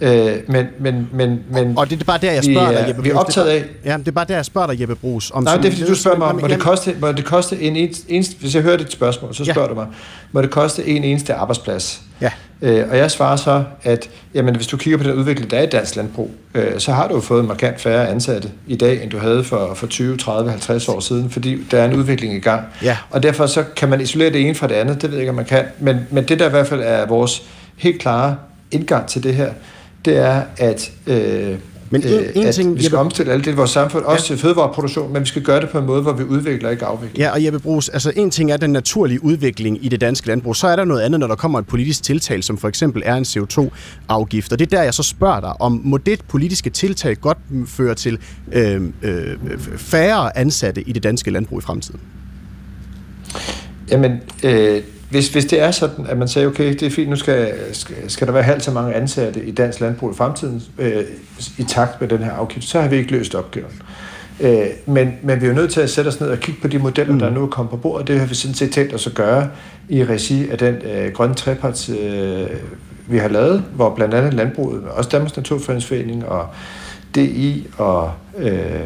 Øh, 0.00 0.36
men, 0.48 0.66
men, 0.78 1.08
men, 1.12 1.40
men 1.50 1.78
og 1.78 1.90
det 1.90 2.00
er 2.00 2.04
bare 2.04 2.18
der, 2.18 2.32
jeg 2.32 2.44
spørger 2.44 2.68
vi, 2.68 2.74
dig, 2.74 2.88
Jeppe 2.88 3.02
Vi 3.02 3.10
er 3.10 3.18
optaget 3.18 3.48
af... 3.48 3.64
Ja, 3.84 3.96
det 3.96 4.08
er 4.08 4.12
bare 4.12 4.24
der, 4.28 4.34
jeg 4.34 4.44
spørger 4.44 4.66
dig, 4.66 4.80
Jeppe 4.80 4.94
Brugs. 4.94 5.30
Om 5.30 5.42
Nej, 5.42 5.56
det 5.56 5.64
er 5.64 5.70
fordi, 5.70 5.84
du 5.84 5.94
spørger 5.94 6.18
mig, 6.18 6.34
må 6.34 6.46
det 6.46 6.60
koste, 6.60 6.96
må 7.00 7.12
det 7.12 7.24
koste 7.24 7.60
en 7.60 7.76
eneste... 7.76 8.36
Hvis 8.40 8.54
jeg 8.54 8.62
hører 8.62 8.76
dit 8.76 8.92
spørgsmål, 8.92 9.34
så 9.34 9.44
spørger 9.44 9.62
ja. 9.62 9.68
du 9.68 9.74
mig, 9.74 9.86
må 10.32 10.42
det 10.42 10.50
koste 10.50 10.86
en 10.86 11.04
eneste 11.04 11.34
arbejdsplads? 11.34 12.02
Ja. 12.20 12.30
Øh, 12.62 12.90
og 12.90 12.96
jeg 12.96 13.10
svarer 13.10 13.36
så, 13.36 13.64
at 13.82 14.10
jamen, 14.34 14.56
hvis 14.56 14.66
du 14.66 14.76
kigger 14.76 14.98
på 14.98 15.04
den 15.04 15.12
udvikling, 15.12 15.50
der 15.50 15.58
er 15.58 15.62
i 15.62 15.66
dansk 15.66 15.96
landbrug, 15.96 16.30
øh, 16.54 16.78
så 16.78 16.92
har 16.92 17.08
du 17.08 17.14
jo 17.14 17.20
fået 17.20 17.44
markant 17.44 17.80
færre 17.80 18.08
ansatte 18.08 18.50
i 18.66 18.76
dag, 18.76 19.02
end 19.02 19.10
du 19.10 19.18
havde 19.18 19.44
for, 19.44 19.74
for 19.74 19.86
20, 19.86 20.16
30, 20.16 20.50
50 20.50 20.88
år 20.88 21.00
siden, 21.00 21.30
fordi 21.30 21.64
der 21.70 21.80
er 21.80 21.84
en 21.84 21.94
udvikling 21.94 22.34
i 22.34 22.40
gang. 22.40 22.62
Ja. 22.82 22.96
Og 23.10 23.22
derfor 23.22 23.46
så 23.46 23.64
kan 23.76 23.88
man 23.88 24.00
isolere 24.00 24.32
det 24.32 24.40
ene 24.40 24.54
fra 24.54 24.66
det 24.66 24.74
andet, 24.74 25.02
det 25.02 25.10
ved 25.10 25.16
jeg 25.16 25.22
ikke, 25.22 25.30
om 25.30 25.36
man 25.36 25.44
kan. 25.44 25.64
Men, 25.78 26.06
men 26.10 26.24
det 26.24 26.38
der 26.38 26.46
i 26.46 26.50
hvert 26.50 26.66
fald 26.66 26.80
er 26.84 27.06
vores 27.06 27.42
helt 27.76 28.00
klare 28.00 28.36
indgang 28.70 29.06
til 29.06 29.22
det 29.22 29.34
her, 29.34 29.52
det 30.04 30.16
er, 30.16 30.42
at 30.58 30.90
øh, 31.06 31.56
men 31.90 32.02
en, 32.02 32.08
øh, 32.08 32.30
en 32.34 32.52
ting, 32.52 32.74
vi 32.74 32.80
skal 32.80 32.84
Jeppe... 32.84 32.98
omstille 32.98 33.32
alt 33.32 33.44
det 33.44 33.52
i 33.52 33.54
vores 33.54 33.70
samfund, 33.70 34.04
også 34.04 34.24
ja. 34.24 34.36
til 34.36 34.42
fødevareproduktion, 34.42 35.12
men 35.12 35.22
vi 35.22 35.26
skal 35.26 35.42
gøre 35.42 35.60
det 35.60 35.68
på 35.68 35.78
en 35.78 35.86
måde, 35.86 36.02
hvor 36.02 36.12
vi 36.12 36.24
udvikler, 36.24 36.70
ikke 36.70 36.84
afvikler. 36.84 37.24
Ja, 37.24 37.32
og 37.32 37.44
Jeppe 37.44 37.58
Brugs, 37.58 37.88
altså 37.88 38.12
en 38.16 38.30
ting 38.30 38.52
er 38.52 38.56
den 38.56 38.70
naturlige 38.70 39.24
udvikling 39.24 39.84
i 39.84 39.88
det 39.88 40.00
danske 40.00 40.26
landbrug, 40.26 40.56
så 40.56 40.66
er 40.66 40.76
der 40.76 40.84
noget 40.84 41.02
andet, 41.02 41.20
når 41.20 41.26
der 41.26 41.34
kommer 41.34 41.58
et 41.58 41.66
politisk 41.66 42.02
tiltag, 42.02 42.44
som 42.44 42.58
for 42.58 42.68
eksempel 42.68 43.02
er 43.04 43.14
en 43.14 43.24
CO2-afgift. 43.24 44.52
Og 44.52 44.58
det 44.58 44.66
er 44.72 44.76
der, 44.76 44.82
jeg 44.82 44.94
så 44.94 45.02
spørger 45.02 45.40
dig, 45.40 45.60
om 45.60 45.80
må 45.84 45.96
det 45.96 46.20
politiske 46.28 46.70
tiltag 46.70 47.16
godt 47.20 47.38
føre 47.66 47.94
til 47.94 48.18
øh, 48.52 48.82
øh, 49.02 49.36
færre 49.76 50.38
ansatte 50.38 50.82
i 50.88 50.92
det 50.92 51.02
danske 51.02 51.30
landbrug 51.30 51.58
i 51.58 51.62
fremtiden? 51.62 52.00
Jamen, 53.90 54.20
øh, 54.44 54.82
hvis, 55.10 55.28
hvis 55.28 55.44
det 55.44 55.60
er 55.60 55.70
sådan, 55.70 56.06
at 56.06 56.18
man 56.18 56.28
siger, 56.28 56.46
okay, 56.46 56.72
det 56.72 56.82
er 56.82 56.90
fint, 56.90 57.10
nu 57.10 57.16
skal, 57.16 57.54
skal, 57.72 57.96
skal 58.08 58.26
der 58.26 58.32
være 58.32 58.42
halvt 58.42 58.62
så 58.62 58.70
mange 58.70 58.94
ansatte 58.94 59.44
i 59.44 59.50
dansk 59.50 59.80
landbrug 59.80 60.12
i 60.12 60.14
fremtiden 60.14 60.62
øh, 60.78 61.04
i 61.58 61.64
takt 61.64 62.00
med 62.00 62.08
den 62.08 62.18
her 62.18 62.32
afgift, 62.32 62.66
så 62.66 62.80
har 62.80 62.88
vi 62.88 62.96
ikke 62.96 63.12
løst 63.12 63.34
opgaven. 63.34 63.82
Øh, 64.40 64.66
men, 64.86 65.12
men 65.22 65.40
vi 65.40 65.46
er 65.46 65.50
jo 65.50 65.54
nødt 65.54 65.72
til 65.72 65.80
at 65.80 65.90
sætte 65.90 66.08
os 66.08 66.20
ned 66.20 66.28
og 66.28 66.38
kigge 66.38 66.60
på 66.60 66.68
de 66.68 66.78
modeller, 66.78 67.12
mm. 67.12 67.18
der 67.18 67.30
nu 67.30 67.42
er 67.42 67.46
kommet 67.46 67.70
på 67.70 67.76
bordet. 67.76 68.08
Det 68.08 68.18
har 68.18 68.26
vi 68.26 68.34
sådan 68.34 68.54
set 68.54 68.70
tænkt 68.70 68.94
os 68.94 69.06
at 69.06 69.14
gøre 69.14 69.48
i 69.88 70.04
regi 70.04 70.50
af 70.50 70.58
den 70.58 70.74
øh, 70.74 71.12
grønne 71.12 71.34
treparts, 71.34 71.88
øh, 71.88 72.46
vi 73.08 73.18
har 73.18 73.28
lavet, 73.28 73.64
hvor 73.74 73.94
blandt 73.94 74.14
andet 74.14 74.34
landbruget, 74.34 74.82
også 74.84 75.10
Danmarks 75.10 75.36
Naturfredningsforening 75.36 76.26
og 76.26 76.48
DI 77.14 77.66
og 77.78 78.12
øh, 78.38 78.80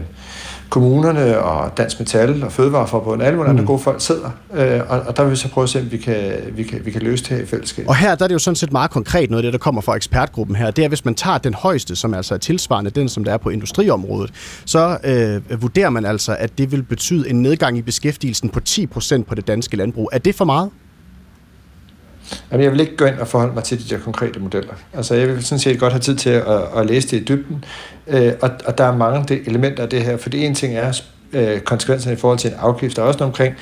kommunerne 0.70 1.38
og 1.38 1.78
Dansk 1.78 1.98
Metal 1.98 2.44
og 2.44 2.52
Fødevareforbundet, 2.52 3.26
alle 3.26 3.36
mulige 3.36 3.52
mm. 3.52 3.58
andre 3.58 3.66
gode 3.66 3.78
folk 3.78 4.00
sidder, 4.00 4.30
øh, 4.54 4.80
og, 4.88 5.00
og 5.00 5.16
der 5.16 5.22
vil 5.22 5.30
vi 5.30 5.36
så 5.36 5.48
prøve 5.48 5.62
at 5.62 5.68
se, 5.68 5.80
om 5.80 5.92
vi 5.92 5.96
kan, 5.96 6.32
vi 6.52 6.62
kan, 6.62 6.80
vi 6.84 6.90
kan 6.90 7.02
løse 7.02 7.24
det 7.24 7.36
her 7.36 7.42
i 7.42 7.46
fællesskab. 7.46 7.88
Og 7.88 7.96
her 7.96 8.14
der 8.14 8.24
er 8.24 8.28
det 8.28 8.34
jo 8.34 8.38
sådan 8.38 8.56
set 8.56 8.72
meget 8.72 8.90
konkret 8.90 9.30
noget 9.30 9.44
af 9.44 9.46
det, 9.46 9.52
der 9.52 9.58
kommer 9.58 9.80
fra 9.80 9.96
ekspertgruppen 9.96 10.56
her, 10.56 10.70
det 10.70 10.84
er, 10.84 10.88
hvis 10.88 11.04
man 11.04 11.14
tager 11.14 11.38
den 11.38 11.54
højeste, 11.54 11.96
som 11.96 12.14
altså 12.14 12.34
er 12.34 12.38
tilsvarende 12.38 12.90
den, 12.90 13.08
som 13.08 13.24
der 13.24 13.32
er 13.32 13.38
på 13.38 13.48
industriområdet, 13.48 14.30
så 14.64 14.98
øh, 15.04 15.62
vurderer 15.62 15.90
man 15.90 16.04
altså, 16.04 16.36
at 16.38 16.58
det 16.58 16.72
vil 16.72 16.82
betyde 16.82 17.30
en 17.30 17.42
nedgang 17.42 17.78
i 17.78 17.82
beskæftigelsen 17.82 18.48
på 18.48 18.60
10% 18.68 19.22
på 19.22 19.34
det 19.34 19.46
danske 19.46 19.76
landbrug. 19.76 20.10
Er 20.12 20.18
det 20.18 20.34
for 20.34 20.44
meget? 20.44 20.70
Jamen, 22.52 22.64
jeg 22.64 22.72
vil 22.72 22.80
ikke 22.80 22.96
gå 22.96 23.04
ind 23.04 23.18
og 23.18 23.28
forholde 23.28 23.54
mig 23.54 23.64
til 23.64 23.78
de 23.78 23.94
der 23.94 24.00
konkrete 24.00 24.40
modeller. 24.40 24.72
Altså, 24.94 25.14
jeg 25.14 25.28
vil 25.28 25.44
sådan 25.44 25.58
set 25.58 25.80
godt 25.80 25.92
have 25.92 26.00
tid 26.00 26.16
til 26.16 26.30
at, 26.30 26.62
at 26.76 26.86
læse 26.86 27.08
det 27.08 27.16
i 27.16 27.24
dybden, 27.24 27.64
øh, 28.06 28.32
og, 28.42 28.50
og 28.66 28.78
der 28.78 28.84
er 28.84 28.96
mange 28.96 29.42
elementer 29.46 29.82
af 29.82 29.88
det 29.88 30.02
her, 30.02 30.16
for 30.16 30.30
det 30.30 30.44
ene 30.46 30.54
ting 30.54 30.74
er 30.74 31.00
øh, 31.32 31.60
konsekvenserne 31.60 32.16
i 32.16 32.18
forhold 32.18 32.38
til 32.38 32.50
en 32.50 32.56
afgift, 32.58 32.96
der 32.96 33.02
er 33.02 33.06
også 33.06 33.18
noget 33.18 33.30
omkring, 33.30 33.54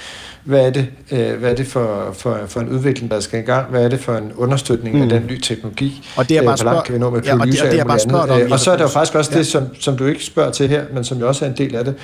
hvad 0.44 0.66
er 0.66 0.70
det, 0.70 0.86
øh, 1.12 1.38
hvad 1.38 1.50
er 1.50 1.54
det 1.54 1.66
for, 1.66 2.10
for, 2.12 2.38
for 2.46 2.60
en 2.60 2.68
udvikling, 2.68 3.10
der 3.10 3.20
skal 3.20 3.40
i 3.40 3.42
gang? 3.42 3.70
Hvad 3.70 3.84
er 3.84 3.88
det 3.88 4.00
for 4.00 4.16
en 4.16 4.32
understøtning 4.36 4.96
mm. 4.96 5.02
af 5.02 5.08
den 5.08 5.26
nye 5.26 5.40
teknologi? 5.40 6.08
Og 6.16 6.28
det 6.28 6.36
er 6.36 6.42
bare 6.42 6.52
øh, 6.52 6.58
spørg... 6.58 6.84
kan 6.84 6.94
vi 6.94 6.98
nå 6.98 7.10
med 7.10 7.22
ja, 7.22 7.40
og 7.40 7.46
det, 7.46 7.62
og 7.62 7.70
det 7.70 7.80
er 7.80 7.84
bare 7.84 7.98
spørg 7.98 8.30
om, 8.30 8.40
øh, 8.40 8.48
Og 8.50 8.60
så 8.60 8.70
er 8.70 8.76
der 8.76 8.82
jo 8.82 8.88
faktisk 8.88 9.14
også 9.14 9.30
ja. 9.32 9.38
det, 9.38 9.46
som, 9.46 9.62
som 9.80 9.96
du 9.96 10.06
ikke 10.06 10.24
spørger 10.24 10.50
til 10.50 10.68
her, 10.68 10.84
men 10.92 11.04
som 11.04 11.18
jo 11.18 11.28
også 11.28 11.44
er 11.44 11.48
en 11.48 11.56
del 11.56 11.74
af 11.76 11.84
det. 11.84 11.94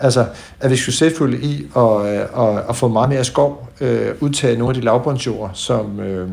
Altså, 0.00 0.26
at 0.60 0.70
vi 0.70 0.76
skulle 0.76 0.94
succesfulde 0.94 1.40
i 1.40 1.66
at, 1.76 2.06
at, 2.06 2.28
at, 2.38 2.62
at 2.68 2.76
få 2.76 2.88
meget 2.88 3.08
mere 3.08 3.24
skov, 3.24 3.68
øh, 3.80 4.08
udtage 4.20 4.56
nogle 4.58 4.70
af 4.70 4.80
de 4.80 4.84
lavbundsjord, 4.84 5.50
som... 5.54 6.00
Øh, 6.00 6.28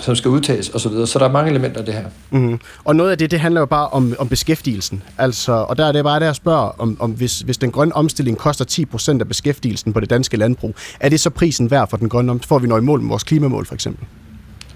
som 0.00 0.16
skal 0.16 0.30
udtages 0.30 0.68
osv. 0.68 0.78
Så, 0.78 0.88
videre. 0.88 1.06
så 1.06 1.18
der 1.18 1.24
er 1.24 1.32
mange 1.32 1.50
elementer 1.50 1.80
af 1.80 1.86
det 1.86 1.94
her. 1.94 2.04
Mm. 2.30 2.60
Og 2.84 2.96
noget 2.96 3.10
af 3.10 3.18
det, 3.18 3.30
det 3.30 3.40
handler 3.40 3.60
jo 3.60 3.66
bare 3.66 3.88
om, 3.88 4.14
om 4.18 4.28
beskæftigelsen. 4.28 5.02
Altså, 5.18 5.52
og 5.52 5.78
der 5.78 5.86
er 5.86 5.92
det 5.92 6.04
bare 6.04 6.20
der 6.20 6.30
at 6.30 6.36
spørge, 6.36 6.72
om, 6.80 6.96
om 7.00 7.10
hvis, 7.10 7.40
hvis 7.40 7.58
den 7.58 7.70
grønne 7.70 7.96
omstilling 7.96 8.38
koster 8.38 8.86
10% 9.14 9.20
af 9.20 9.28
beskæftigelsen 9.28 9.92
på 9.92 10.00
det 10.00 10.10
danske 10.10 10.36
landbrug, 10.36 10.74
er 11.00 11.08
det 11.08 11.20
så 11.20 11.30
prisen 11.30 11.70
værd 11.70 11.90
for 11.90 11.96
den 11.96 12.08
grønne 12.08 12.32
omstilling? 12.32 12.48
Får 12.48 12.58
vi 12.58 12.66
når 12.66 12.78
i 12.78 12.80
mål 12.80 13.00
med 13.00 13.08
vores 13.08 13.24
klimamål 13.24 13.66
for 13.66 13.74
eksempel? 13.74 14.06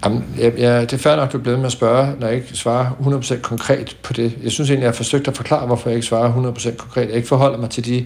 Jamen, 0.05 0.23
ja, 0.37 0.81
det 0.81 0.93
er 0.93 0.97
fair 0.97 1.15
nok, 1.15 1.31
du 1.31 1.37
er 1.37 1.41
blevet 1.41 1.59
med 1.59 1.65
at 1.65 1.71
spørge, 1.71 2.13
når 2.19 2.27
jeg 2.27 2.35
ikke 2.35 2.47
svarer 2.53 2.91
100% 2.91 3.39
konkret 3.41 3.97
på 4.03 4.13
det. 4.13 4.37
Jeg 4.43 4.51
synes 4.51 4.69
egentlig, 4.69 4.83
jeg 4.83 4.91
har 4.91 4.95
forsøgt 4.95 5.27
at 5.27 5.37
forklare, 5.37 5.65
hvorfor 5.65 5.89
jeg 5.89 5.95
ikke 5.95 6.07
svarer 6.07 6.53
100% 6.53 6.75
konkret. 6.75 7.07
Jeg 7.07 7.15
ikke 7.15 7.27
forholder 7.27 7.57
mig 7.57 7.69
til 7.69 7.85
de, 7.85 8.05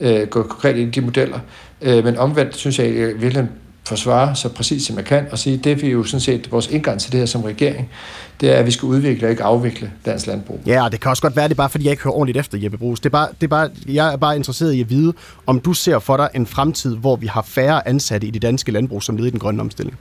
øh, 0.00 0.28
gå 0.28 0.42
konkret 0.42 0.76
ind 0.76 0.96
i 0.96 1.00
de 1.00 1.04
modeller. 1.04 1.38
Øh, 1.82 2.04
men 2.04 2.16
omvendt 2.16 2.56
synes 2.56 2.78
jeg, 2.78 2.96
jeg 2.96 3.20
virkelig 3.20 3.48
forsvare 3.90 4.36
så 4.36 4.48
præcis 4.48 4.86
som 4.86 4.96
jeg 4.96 5.04
kan, 5.04 5.26
og 5.30 5.38
sige, 5.38 5.56
det 5.56 5.84
er 5.84 5.90
jo 5.90 6.04
sådan 6.04 6.20
set 6.20 6.52
vores 6.52 6.66
indgang 6.66 7.00
til 7.00 7.12
det 7.12 7.20
her 7.20 7.26
som 7.26 7.42
regering, 7.42 7.90
det 8.40 8.50
er, 8.50 8.56
at 8.56 8.66
vi 8.66 8.70
skal 8.70 8.86
udvikle 8.86 9.26
og 9.26 9.30
ikke 9.30 9.42
afvikle 9.42 9.90
dansk 10.06 10.26
landbrug. 10.26 10.60
Ja, 10.66 10.84
og 10.84 10.92
det 10.92 11.00
kan 11.00 11.10
også 11.10 11.22
godt 11.22 11.36
være, 11.36 11.48
det 11.48 11.54
er 11.54 11.56
bare, 11.56 11.70
fordi 11.70 11.84
jeg 11.84 11.90
ikke 11.90 12.02
hører 12.02 12.14
ordentligt 12.14 12.38
efter, 12.38 12.58
Jeppe 12.58 12.78
Brugs. 12.78 13.00
Det 13.00 13.06
er 13.06 13.10
bare, 13.10 13.28
det 13.40 13.46
er 13.46 13.48
bare, 13.48 13.70
jeg 13.88 14.12
er 14.12 14.16
bare 14.16 14.36
interesseret 14.36 14.72
i 14.72 14.80
at 14.80 14.90
vide, 14.90 15.12
om 15.46 15.60
du 15.60 15.72
ser 15.72 15.98
for 15.98 16.16
dig 16.16 16.28
en 16.34 16.46
fremtid, 16.46 16.96
hvor 16.96 17.16
vi 17.16 17.26
har 17.26 17.42
færre 17.42 17.88
ansatte 17.88 18.26
i 18.26 18.30
det 18.30 18.42
danske 18.42 18.72
landbrug 18.72 19.02
som 19.02 19.16
led 19.16 19.26
i 19.26 19.30
den 19.30 19.38
grønne 19.38 19.60
omstilling. 19.60 19.98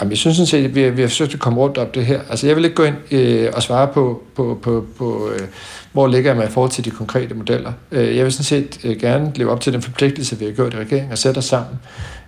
Jamen, 0.00 0.10
jeg 0.10 0.18
synes 0.18 0.36
sådan 0.36 0.46
set, 0.46 0.64
at 0.64 0.74
vi, 0.74 0.90
vi 0.90 1.00
har 1.00 1.08
forsøgt 1.08 1.34
at 1.34 1.40
komme 1.40 1.58
rundt 1.58 1.78
om 1.78 1.86
det 1.94 2.06
her. 2.06 2.20
Altså, 2.30 2.46
jeg 2.46 2.56
vil 2.56 2.64
ikke 2.64 2.76
gå 2.76 2.82
ind 2.82 2.96
øh, 3.10 3.50
og 3.54 3.62
svare 3.62 3.88
på, 3.88 4.22
på, 4.34 4.58
på, 4.62 4.86
på 4.98 5.30
øh, 5.34 5.46
hvor 5.92 6.06
ligger 6.06 6.34
mig 6.34 6.44
i 6.44 6.50
forhold 6.50 6.70
til 6.70 6.84
de 6.84 6.90
konkrete 6.90 7.34
modeller. 7.34 7.72
Øh, 7.92 8.16
jeg 8.16 8.24
vil 8.24 8.32
sådan 8.32 8.44
set 8.44 8.80
øh, 8.84 9.00
gerne 9.00 9.32
leve 9.34 9.50
op 9.50 9.60
til 9.60 9.72
den 9.72 9.82
forpligtelse, 9.82 10.38
vi 10.38 10.44
har 10.44 10.52
gjort 10.52 10.74
i 10.74 10.76
regeringen, 10.76 11.12
og 11.12 11.18
sætte 11.18 11.38
os 11.38 11.44
sammen. 11.44 11.78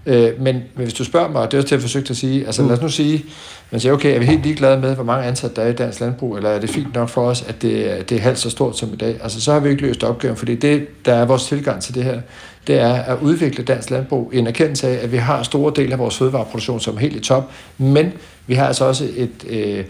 Øh, 0.08 0.40
men, 0.40 0.54
men 0.54 0.62
hvis 0.74 0.94
du 0.94 1.04
spørger 1.04 1.28
mig, 1.28 1.42
og 1.42 1.50
det 1.50 1.56
er 1.56 1.62
også 1.62 1.66
det, 1.66 1.72
jeg 1.72 1.80
forsøgte 1.80 2.10
at 2.10 2.16
sige, 2.16 2.46
altså 2.46 2.62
lad 2.62 2.72
os 2.72 2.82
nu 2.82 2.88
sige, 2.88 3.24
man 3.70 3.80
siger, 3.80 3.92
okay, 3.92 4.14
er 4.14 4.18
vi 4.18 4.24
helt 4.24 4.42
ligeglade 4.42 4.80
med, 4.80 4.94
hvor 4.94 5.04
mange 5.04 5.26
ansatte 5.26 5.56
der 5.56 5.62
er 5.62 5.68
i 5.68 5.72
dansk 5.72 6.00
landbrug, 6.00 6.36
eller 6.36 6.50
er 6.50 6.60
det 6.60 6.70
fint 6.70 6.94
nok 6.94 7.08
for 7.08 7.22
os, 7.22 7.44
at 7.48 7.62
det, 7.62 8.04
det 8.10 8.16
er 8.16 8.20
halvt 8.20 8.38
så 8.38 8.50
stort 8.50 8.78
som 8.78 8.92
i 8.92 8.96
dag? 8.96 9.18
Altså, 9.22 9.40
så 9.40 9.52
har 9.52 9.60
vi 9.60 9.70
ikke 9.70 9.82
løst 9.82 10.04
opgaven, 10.04 10.36
fordi 10.36 10.54
det, 10.54 10.86
der 11.04 11.14
er 11.14 11.24
vores 11.24 11.46
tilgang 11.46 11.82
til 11.82 11.94
det 11.94 12.04
her, 12.04 12.20
det 12.66 12.78
er 12.78 12.92
at 12.92 13.18
udvikle 13.22 13.64
dansk 13.64 13.90
landbrug 13.90 14.30
i 14.34 14.38
en 14.38 14.46
erkendelse 14.46 14.88
af, 14.88 15.04
at 15.04 15.12
vi 15.12 15.16
har 15.16 15.42
store 15.42 15.72
dele 15.76 15.92
af 15.92 15.98
vores 15.98 16.18
fødevareproduktion, 16.18 16.80
som 16.80 16.96
er 16.96 17.00
helt 17.00 17.16
i 17.16 17.20
top, 17.20 17.50
men 17.78 18.12
vi 18.48 18.54
har 18.54 18.66
altså 18.66 18.84
også 18.84 19.08
et, 19.16 19.44
øh, 19.48 19.84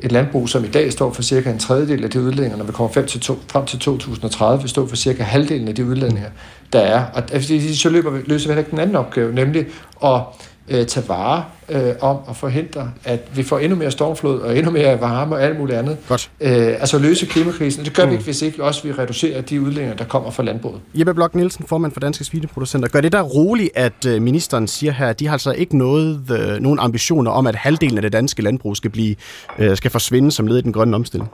et 0.00 0.12
landbrug, 0.12 0.48
som 0.48 0.64
i 0.64 0.68
dag 0.68 0.92
står 0.92 1.12
for 1.12 1.22
cirka 1.22 1.50
en 1.50 1.58
tredjedel 1.58 2.04
af 2.04 2.10
de 2.10 2.20
udledninger, 2.20 2.58
når 2.58 2.64
vi 2.64 2.72
kommer 2.72 2.92
frem 2.92 3.06
til, 3.06 3.20
to, 3.20 3.38
frem 3.48 3.66
til 3.66 3.78
2030, 3.78 4.62
vi 4.62 4.68
står 4.68 4.86
for 4.86 4.96
cirka 4.96 5.22
halvdelen 5.22 5.68
af 5.68 5.74
de 5.74 5.84
udledninger, 5.84 6.30
der 6.72 6.80
er. 6.80 7.04
Og 7.14 7.22
altså, 7.32 7.76
så 7.76 7.88
løber 7.88 8.10
vi, 8.10 8.20
løser 8.26 8.48
vi 8.48 8.50
heller 8.50 8.60
ikke 8.60 8.70
den 8.70 8.78
anden 8.78 8.96
opgave, 8.96 9.34
nemlig 9.34 9.66
at 10.04 10.20
øh, 10.68 10.86
tage 10.86 11.08
vare 11.08 11.44
øh, 11.68 11.92
om 12.00 12.16
at 12.28 12.36
forhindre, 12.36 12.90
at 13.04 13.20
vi 13.34 13.42
får 13.42 13.58
endnu 13.58 13.78
mere 13.78 13.90
stormflod 13.90 14.40
og 14.40 14.58
endnu 14.58 14.70
mere 14.70 15.00
varme 15.00 15.34
og 15.34 15.42
alt 15.42 15.58
muligt 15.58 15.78
andet. 15.78 15.96
Godt. 16.08 16.30
Øh, 16.40 16.50
altså 16.66 16.98
løse 16.98 17.26
klimakrisen. 17.26 17.84
Det 17.84 17.94
gør 17.94 18.04
mm. 18.04 18.10
vi 18.10 18.14
ikke, 18.14 18.24
hvis 18.24 18.42
ikke 18.42 18.64
også 18.64 18.82
vi 18.82 18.92
reducerer 18.92 19.40
de 19.40 19.60
udledninger, 19.60 19.96
der 19.96 20.04
kommer 20.04 20.30
fra 20.30 20.42
landbruget. 20.42 20.80
Jeppe 20.94 21.14
Blok 21.14 21.34
Nielsen, 21.34 21.64
formand 21.68 21.92
for 21.92 22.00
Danske 22.00 22.24
Svineproducenter. 22.24 22.88
Gør 22.88 23.00
det 23.00 23.12
der 23.12 23.22
roligt, 23.22 23.70
at 23.74 24.06
øh, 24.06 24.22
ministeren 24.22 24.68
siger 24.68 24.92
her, 24.92 25.06
at 25.06 25.20
de 25.20 25.26
har 25.26 25.32
altså 25.32 25.52
ikke 25.52 25.78
noget, 25.78 26.30
øh, 26.30 26.60
nogen 26.60 26.78
ambitioner 26.78 27.30
om, 27.30 27.46
at 27.46 27.54
halvdelen 27.54 27.98
af 27.98 28.02
det 28.02 28.12
danske 28.12 28.42
landbrug 28.42 28.76
skal, 28.76 28.90
blive, 28.90 29.16
øh, 29.58 29.76
skal 29.76 29.90
forsvinde 29.90 30.30
som 30.30 30.46
led 30.46 30.58
i 30.58 30.60
den 30.60 30.72
grønne 30.72 30.96
omstilling? 30.96 31.30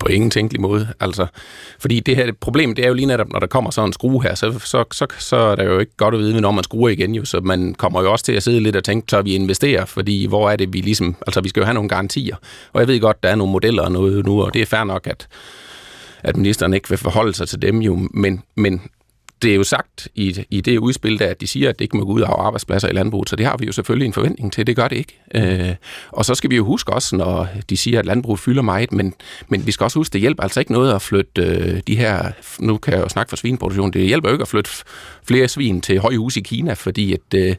På 0.00 0.06
ingen 0.06 0.30
tænkelig 0.30 0.60
måde. 0.60 0.88
Altså, 1.00 1.26
fordi 1.78 2.00
det 2.00 2.16
her 2.16 2.32
problem, 2.40 2.74
det 2.74 2.84
er 2.84 2.88
jo 2.88 2.94
lige 2.94 3.06
netop, 3.06 3.32
når 3.32 3.38
der 3.38 3.46
kommer 3.46 3.70
sådan 3.70 3.88
en 3.88 3.92
skrue 3.92 4.22
her, 4.22 4.34
så, 4.34 4.58
så, 4.58 4.84
så, 4.92 5.06
så 5.18 5.36
er 5.36 5.54
det 5.54 5.64
jo 5.64 5.78
ikke 5.78 5.96
godt 5.96 6.14
at 6.14 6.20
vide, 6.20 6.40
når 6.40 6.50
man 6.50 6.64
skruer 6.64 6.88
igen 6.88 7.14
jo, 7.14 7.24
så 7.24 7.40
man 7.40 7.74
kommer 7.74 8.02
jo 8.02 8.12
også 8.12 8.24
til 8.24 8.32
at 8.32 8.42
sidde 8.42 8.60
lidt 8.60 8.76
og 8.76 8.84
tænke, 8.84 9.06
så 9.10 9.22
vi 9.22 9.34
investerer, 9.34 9.84
fordi 9.84 10.26
hvor 10.26 10.50
er 10.50 10.56
det, 10.56 10.72
vi 10.72 10.80
ligesom, 10.80 11.16
altså 11.26 11.40
vi 11.40 11.48
skal 11.48 11.60
jo 11.60 11.64
have 11.64 11.74
nogle 11.74 11.88
garantier, 11.88 12.36
og 12.72 12.80
jeg 12.80 12.88
ved 12.88 13.00
godt, 13.00 13.22
der 13.22 13.28
er 13.28 13.34
nogle 13.34 13.52
modeller 13.52 13.82
og 13.82 13.92
noget 13.92 14.26
nu, 14.26 14.42
og 14.42 14.54
det 14.54 14.62
er 14.62 14.66
fair 14.66 14.84
nok, 14.84 15.06
at 15.06 15.28
at 16.22 16.36
ministeren 16.36 16.74
ikke 16.74 16.88
vil 16.88 16.98
forholde 16.98 17.34
sig 17.34 17.48
til 17.48 17.62
dem 17.62 17.78
jo, 17.78 18.08
men, 18.10 18.42
men 18.54 18.82
det 19.42 19.50
er 19.50 19.54
jo 19.54 19.64
sagt 19.64 20.08
i, 20.14 20.44
i 20.50 20.60
det 20.60 20.78
udspil, 20.78 21.18
der, 21.18 21.26
at 21.26 21.40
de 21.40 21.46
siger, 21.46 21.68
at 21.68 21.78
det 21.78 21.84
ikke 21.84 21.96
må 21.96 22.04
gå 22.04 22.12
ud 22.12 22.20
af 22.20 22.28
arbejdspladser 22.28 22.88
i 22.88 22.92
landbruget, 22.92 23.28
så 23.28 23.36
det 23.36 23.46
har 23.46 23.56
vi 23.56 23.66
jo 23.66 23.72
selvfølgelig 23.72 24.06
en 24.06 24.12
forventning 24.12 24.52
til. 24.52 24.66
Det 24.66 24.76
gør 24.76 24.88
det 24.88 24.96
ikke. 24.96 25.20
Øh, 25.34 25.74
og 26.12 26.24
så 26.24 26.34
skal 26.34 26.50
vi 26.50 26.56
jo 26.56 26.64
huske 26.64 26.92
også, 26.92 27.16
når 27.16 27.48
de 27.70 27.76
siger, 27.76 27.98
at 27.98 28.06
landbruget 28.06 28.40
fylder 28.40 28.62
meget, 28.62 28.92
men, 28.92 29.14
men 29.48 29.66
vi 29.66 29.72
skal 29.72 29.84
også 29.84 29.98
huske, 29.98 30.08
at 30.08 30.12
det 30.12 30.20
hjælper 30.20 30.42
altså 30.42 30.60
ikke 30.60 30.72
noget 30.72 30.94
at 30.94 31.02
flytte 31.02 31.42
øh, 31.42 31.80
de 31.86 31.96
her, 31.96 32.32
nu 32.60 32.76
kan 32.76 32.94
jeg 32.94 33.00
jo 33.00 33.08
snakke 33.08 33.30
for 33.30 33.36
svineproduktion, 33.36 33.92
det 33.92 34.06
hjælper 34.06 34.28
jo 34.28 34.34
ikke 34.34 34.42
at 34.42 34.48
flytte 34.48 34.70
flere 35.24 35.48
svin 35.48 35.80
til 35.80 36.00
højhus 36.00 36.36
i 36.36 36.40
Kina, 36.40 36.72
fordi 36.72 37.12
at 37.12 37.34
øh, 37.34 37.56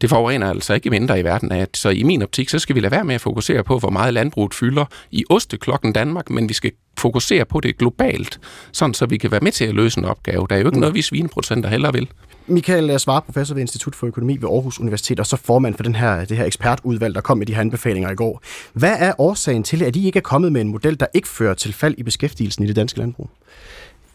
det 0.00 0.10
forurener 0.10 0.50
altså 0.50 0.74
ikke 0.74 0.90
mindre 0.90 1.20
i 1.20 1.24
verden 1.24 1.52
af. 1.52 1.66
Så 1.74 1.88
i 1.88 2.02
min 2.02 2.22
optik, 2.22 2.48
så 2.48 2.58
skal 2.58 2.74
vi 2.74 2.80
lade 2.80 2.90
være 2.90 3.04
med 3.04 3.14
at 3.14 3.20
fokusere 3.20 3.64
på, 3.64 3.78
hvor 3.78 3.90
meget 3.90 4.14
landbruget 4.14 4.54
fylder 4.54 4.84
i 5.10 5.24
osteklokken 5.30 5.92
Danmark, 5.92 6.30
men 6.30 6.48
vi 6.48 6.54
skal 6.54 6.70
fokusere 6.98 7.44
på 7.44 7.60
det 7.60 7.78
globalt, 7.78 8.40
sådan 8.72 8.94
så 8.94 9.06
vi 9.06 9.16
kan 9.16 9.30
være 9.30 9.40
med 9.40 9.52
til 9.52 9.64
at 9.64 9.74
løse 9.74 9.98
en 9.98 10.04
opgave. 10.04 10.46
Der 10.50 10.56
er 10.56 10.60
jo 10.60 10.66
ikke 10.66 10.76
mm. 10.76 10.80
noget, 10.80 10.94
vi 10.94 11.02
svineproducenter 11.02 11.68
heller 11.68 11.92
vil. 11.92 12.08
Michael 12.46 13.00
Svare, 13.00 13.22
professor 13.22 13.54
ved 13.54 13.60
Institut 13.60 13.94
for 13.94 14.06
Økonomi 14.06 14.36
ved 14.36 14.48
Aarhus 14.48 14.80
Universitet, 14.80 15.20
og 15.20 15.26
så 15.26 15.36
formand 15.36 15.74
for 15.74 15.82
den 15.82 15.94
her, 15.94 16.24
det 16.24 16.36
her 16.36 16.44
ekspertudvalg, 16.44 17.14
der 17.14 17.20
kom 17.20 17.38
med 17.38 17.46
de 17.46 17.54
her 17.54 17.60
anbefalinger 17.60 18.10
i 18.10 18.14
går. 18.14 18.42
Hvad 18.72 18.96
er 18.98 19.12
årsagen 19.18 19.62
til, 19.62 19.82
at 19.82 19.96
I 19.96 20.06
ikke 20.06 20.16
er 20.16 20.22
kommet 20.22 20.52
med 20.52 20.60
en 20.60 20.68
model, 20.68 21.00
der 21.00 21.06
ikke 21.14 21.28
fører 21.28 21.54
til 21.54 21.72
fald 21.72 21.94
i 21.98 22.02
beskæftigelsen 22.02 22.64
i 22.64 22.66
det 22.66 22.76
danske 22.76 22.98
landbrug? 22.98 23.30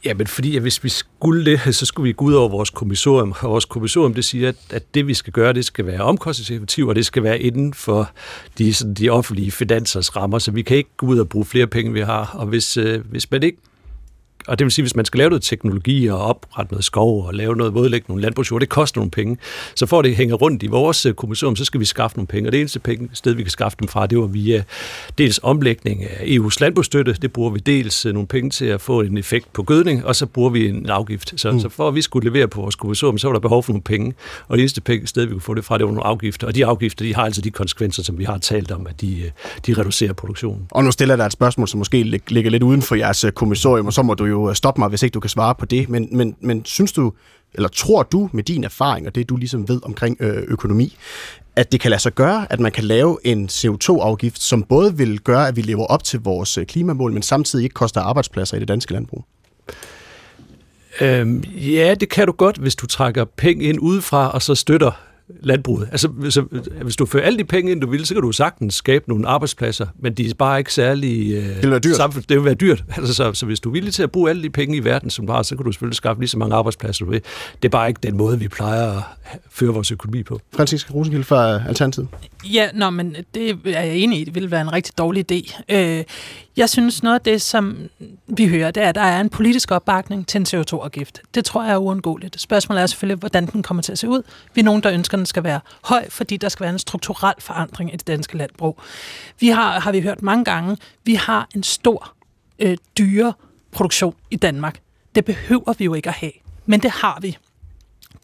Ja, 0.06 0.14
men 0.14 0.28
fordi 0.28 0.56
at 0.56 0.62
hvis 0.62 0.84
vi 0.84 0.90
skulle 0.90 1.46
det, 1.46 1.60
så 1.76 1.86
skulle 1.86 2.04
vi 2.04 2.14
gå 2.14 2.26
ud 2.26 2.34
over 2.34 2.50
vores 2.50 2.70
kommissorium. 2.70 3.34
Og 3.42 3.50
vores 3.50 3.66
kommissorium 3.66 4.14
det 4.14 4.26
siger, 4.26 4.50
at, 4.50 4.56
at 4.70 4.94
det 4.94 5.08
vi 5.08 5.14
skal 5.14 5.34
gøre, 5.34 5.54
det 5.54 5.66
skal 5.66 5.86
være 5.86 6.02
omkostningseffektivt, 6.02 6.90
og 6.90 6.96
det 6.96 7.06
skal 7.06 7.24
være 7.24 7.40
inden 7.40 7.74
for 7.74 8.10
de, 8.58 8.74
sådan, 8.74 8.94
de 8.94 9.10
offentlige 9.10 9.52
finansers 9.52 10.16
rammer. 10.16 10.40
Så 10.40 10.52
vi 10.52 10.62
kan 10.62 10.78
ikke 10.78 10.90
gå 10.98 11.06
ud 11.06 11.20
og 11.20 11.30
bruge 11.30 11.46
flere 11.46 11.68
penge, 11.68 11.94
vi 11.94 12.02
har. 12.02 12.32
Og 12.34 12.46
hvis, 12.46 12.78
øh, 12.78 13.02
hvis 13.10 13.32
man 13.32 13.44
ikke 13.44 13.58
og 14.48 14.60
det 14.60 14.66
vil 14.66 14.72
sige, 14.72 14.84
hvis 14.84 14.96
man 14.96 15.06
skal 15.06 15.18
lave 15.18 15.30
noget 15.30 15.44
teknologi 15.44 16.08
og 16.08 16.20
oprette 16.20 16.74
noget 16.74 16.86
skov 16.86 17.26
og 17.26 17.34
lave 17.34 17.56
noget 17.56 17.74
vådlægge 17.74 18.06
nogle 18.08 18.22
landbrugsjord, 18.22 18.62
det 18.62 18.70
koster 18.70 19.00
nogle 19.00 19.12
penge. 19.12 19.38
Så 19.76 19.86
for 19.86 20.00
at 20.00 20.06
det 20.06 20.16
hænger 20.16 20.36
rundt 20.36 20.64
i 20.64 20.68
vores 20.68 21.06
øh, 21.06 21.14
kommission, 21.14 21.56
så 21.56 21.66
skal 21.66 21.80
vi 21.80 21.86
skaffe 21.86 22.18
nogle 22.18 22.28
penge. 22.28 22.48
Og 22.48 22.52
det 22.52 22.60
eneste 22.60 22.80
penge, 22.80 23.10
sted, 23.14 23.34
vi 23.34 23.44
kan 23.44 23.52
skaffe 23.52 23.78
dem 23.80 23.88
fra, 23.88 24.08
det 24.08 24.18
var 24.18 24.26
via 24.26 24.64
dels 25.18 25.40
omlægning 25.44 26.04
af 26.04 26.26
EU's 26.26 26.58
landbrugsstøtte. 26.60 27.14
Det 27.14 27.34
bruger 27.34 27.50
vi 27.50 27.60
dels 27.60 28.06
øh, 28.06 28.14
nogle 28.14 28.28
penge 28.28 28.50
til 28.50 28.66
at 28.66 28.82
få 28.82 29.02
en 29.02 29.18
effekt 29.18 29.54
på 29.54 29.64
gødning, 29.64 30.06
og 30.06 30.16
så 30.16 30.26
bruger 30.26 30.50
vi 30.50 30.68
en 30.68 30.90
afgift. 30.90 31.34
Så, 31.36 31.52
mm. 31.52 31.60
så 31.60 31.70
for 31.70 31.88
at 31.88 31.96
vi 31.96 32.02
skulle 32.02 32.30
levere 32.30 32.48
på 32.48 32.62
vores 32.62 32.76
kommission, 32.76 33.18
så 33.18 33.28
var 33.28 33.34
der 33.34 33.40
behov 33.40 33.64
for 33.64 33.72
nogle 33.72 33.84
penge. 33.84 34.14
Og 34.48 34.58
det 34.58 34.62
eneste 34.62 34.82
penge, 34.82 35.08
sted, 35.08 35.26
vi 35.26 35.32
kunne 35.32 35.42
få 35.42 35.54
det 35.54 35.66
fra, 35.66 35.78
det 35.78 35.86
var 35.86 35.92
nogle 35.92 36.08
afgifter. 36.08 36.48
Og 36.48 36.56
de 36.56 36.66
afgifter, 36.66 37.06
de 37.06 37.16
har 37.16 37.24
altså 37.24 37.42
de 37.42 37.52
konsekvenser, 37.52 38.04
som 38.04 38.20
vi 38.20 38.24
har 38.24 38.38
talt 38.38 38.72
om, 38.72 38.88
at 38.88 39.02
de, 39.02 39.22
øh, 39.22 39.32
de 39.68 39.74
reducerer 39.74 40.14
produktionen. 40.14 40.68
Og 40.72 40.84
nu 40.84 40.92
stiller 40.92 41.16
der 41.16 41.26
et 41.26 41.32
spørgsmål, 41.32 41.68
som 41.68 41.78
måske 41.78 42.04
ligger 42.28 42.52
lidt 42.52 42.64
uden 42.64 42.82
for 42.82 42.96
jeres 42.96 43.26
kommissorium, 43.36 43.86
og 43.86 43.94
så 43.94 44.02
må 44.04 44.14
du 44.14 44.26
jo 44.26 44.33
jo 44.34 44.50
øh, 44.50 44.56
stoppe 44.56 44.82
mig, 44.82 44.90
hvis 44.90 45.04
ikke 45.04 45.14
du 45.14 45.20
kan 45.20 45.30
svare 45.30 45.56
på 45.56 45.66
det, 45.66 45.90
men, 45.90 46.08
men, 46.12 46.36
men 46.42 46.66
synes 46.66 46.92
du, 46.92 47.14
eller 47.54 47.70
tror 47.70 48.04
du 48.04 48.30
med 48.34 48.44
din 48.44 48.64
erfaring 48.64 49.08
og 49.08 49.16
det, 49.16 49.30
du 49.30 49.36
ligesom 49.36 49.70
ved 49.70 49.80
omkring 49.84 50.18
øh, 50.20 50.44
økonomi, 50.48 50.98
at 51.56 51.72
det 51.72 51.80
kan 51.80 51.90
lade 51.90 52.02
sig 52.02 52.14
gøre, 52.14 52.48
at 52.50 52.60
man 52.60 52.72
kan 52.72 52.84
lave 52.84 53.18
en 53.24 53.50
CO2-afgift, 53.52 54.42
som 54.42 54.64
både 54.64 54.98
vil 54.98 55.20
gøre, 55.20 55.48
at 55.48 55.56
vi 55.56 55.62
lever 55.62 55.86
op 55.86 56.04
til 56.04 56.20
vores 56.20 56.58
øh, 56.58 56.66
klimamål, 56.66 57.14
men 57.14 57.22
samtidig 57.22 57.64
ikke 57.64 57.74
koster 57.74 58.02
arbejdspladser 58.02 58.58
i 58.58 58.60
det 58.60 58.68
danske 58.68 58.94
landbrug? 58.94 59.26
Øhm, 61.02 61.44
ja, 61.56 61.96
det 62.00 62.10
kan 62.10 62.28
du 62.28 62.32
godt, 62.32 62.58
hvis 62.58 62.76
du 62.76 62.88
trækker 62.88 63.26
penge 63.26 63.64
ind 63.64 63.80
udefra, 63.80 64.32
og 64.32 64.42
så 64.42 64.56
støtter 64.56 64.92
landbruget. 65.42 65.88
Altså, 65.92 66.08
hvis, 66.08 66.38
hvis 66.82 66.96
du 66.96 67.06
fører 67.06 67.24
alle 67.24 67.40
de 67.40 67.44
penge 67.44 67.72
ind, 67.72 67.82
du 67.82 67.90
vil, 67.90 68.06
så 68.06 68.14
kan 68.14 68.22
du 68.22 68.32
sagtens 68.32 68.76
skabe 68.76 69.06
nogle 69.08 69.28
arbejdspladser, 69.28 69.88
men 70.00 70.14
de 70.14 70.30
er 70.30 70.34
bare 70.34 70.60
ikke 70.60 70.74
særlig... 70.74 71.34
Øh, 71.34 71.44
det 71.44 71.64
vil 71.64 71.72
være 71.72 71.80
dyrt. 71.80 71.96
Samfund, 71.96 72.24
det 72.30 72.38
vil 72.38 72.46
være 72.46 72.54
dyrt. 72.54 72.84
Altså, 72.98 73.14
så, 73.14 73.34
så 73.34 73.46
hvis 73.46 73.60
du 73.60 73.70
er 73.70 73.74
villig 73.74 73.94
til 73.94 74.04
at 74.04 74.12
bruge 74.12 74.30
alle 74.30 74.44
de 74.44 74.50
penge 74.50 74.78
i 74.78 74.84
verden, 74.84 75.10
som 75.10 75.28
du 75.28 75.34
har, 75.34 75.42
så 75.44 75.56
kan 75.56 75.66
du 75.66 75.72
selvfølgelig 75.72 75.96
skaffe 75.96 76.22
lige 76.22 76.30
så 76.30 76.38
mange 76.38 76.56
arbejdspladser, 76.56 77.06
du 77.06 77.12
vil. 77.12 77.22
Det 77.62 77.68
er 77.68 77.70
bare 77.70 77.88
ikke 77.88 78.00
den 78.04 78.18
måde, 78.18 78.40
vi 78.40 78.48
plejer 78.48 78.98
at 78.98 79.04
føre 79.50 79.74
vores 79.74 79.92
økonomi 79.92 80.24
på. 80.24 80.40
Franziska 80.56 80.94
Rosenkild 80.94 81.24
fra 81.24 81.68
Alternativet. 81.68 82.08
Ja, 82.54 82.70
nå, 82.74 82.90
men 82.90 83.16
det 83.36 83.60
er 83.66 83.82
jeg 83.82 83.96
enig 83.96 84.20
i. 84.20 84.24
Det 84.24 84.36
vil 84.36 84.52
være 84.52 84.62
en 84.62 84.74
rigtig 84.74 84.98
dårlig 84.98 85.32
idé. 85.32 85.62
Øh, 85.76 86.04
jeg 86.58 86.70
synes, 86.70 87.04
noget 87.04 87.16
af 87.16 87.22
det, 87.22 87.42
som 87.42 87.90
vi 88.28 88.48
hører, 88.48 88.72
det 88.72 88.84
er, 88.84 88.90
at 88.90 88.96
der 88.96 89.02
er 89.02 89.22
en 89.22 89.30
politisk 89.30 89.72
opbakning 89.72 90.28
til 90.28 90.40
en 90.40 90.46
CO2-afgift. 90.46 91.22
Det 91.36 91.46
tror 91.46 91.64
jeg 91.64 91.74
er 91.74 91.78
uundgåeligt. 91.78 92.42
Spørgsmålet 92.42 92.82
er 92.82 92.88
selvfølgelig, 92.88 93.20
hvordan 93.20 93.46
den 93.46 93.64
kommer 93.64 93.84
til 93.84 93.92
at 93.92 94.00
se 94.00 94.10
ud. 94.10 94.22
Vi 94.54 94.62
er 94.62 94.66
nogen, 94.66 94.84
der 94.84 94.92
ønsker, 94.92 95.16
at 95.16 95.20
den 95.20 95.26
skal 95.26 95.44
være 95.44 95.60
høj, 95.84 96.10
fordi 96.10 96.38
der 96.38 96.50
skal 96.50 96.64
være 96.64 96.74
en 96.74 96.80
strukturel 96.80 97.36
forandring 97.40 97.94
i 97.94 97.98
det 97.98 98.08
danske 98.08 98.38
landbrug. 98.38 98.80
Vi 99.40 99.48
har, 99.48 99.80
har 99.80 99.92
vi 99.92 100.02
hørt 100.02 100.22
mange 100.22 100.46
gange, 100.46 100.78
vi 101.04 101.16
har 101.16 101.48
en 101.56 101.64
stor 101.64 102.14
øh, 102.60 102.78
dyre 102.98 103.34
produktion 103.72 104.16
i 104.32 104.36
Danmark. 104.36 104.80
Det 105.16 105.26
behøver 105.26 105.74
vi 105.78 105.86
jo 105.86 105.94
ikke 105.94 106.10
at 106.10 106.16
have, 106.16 106.32
men 106.66 106.80
det 106.80 106.92
har 106.92 107.20
vi. 107.22 107.38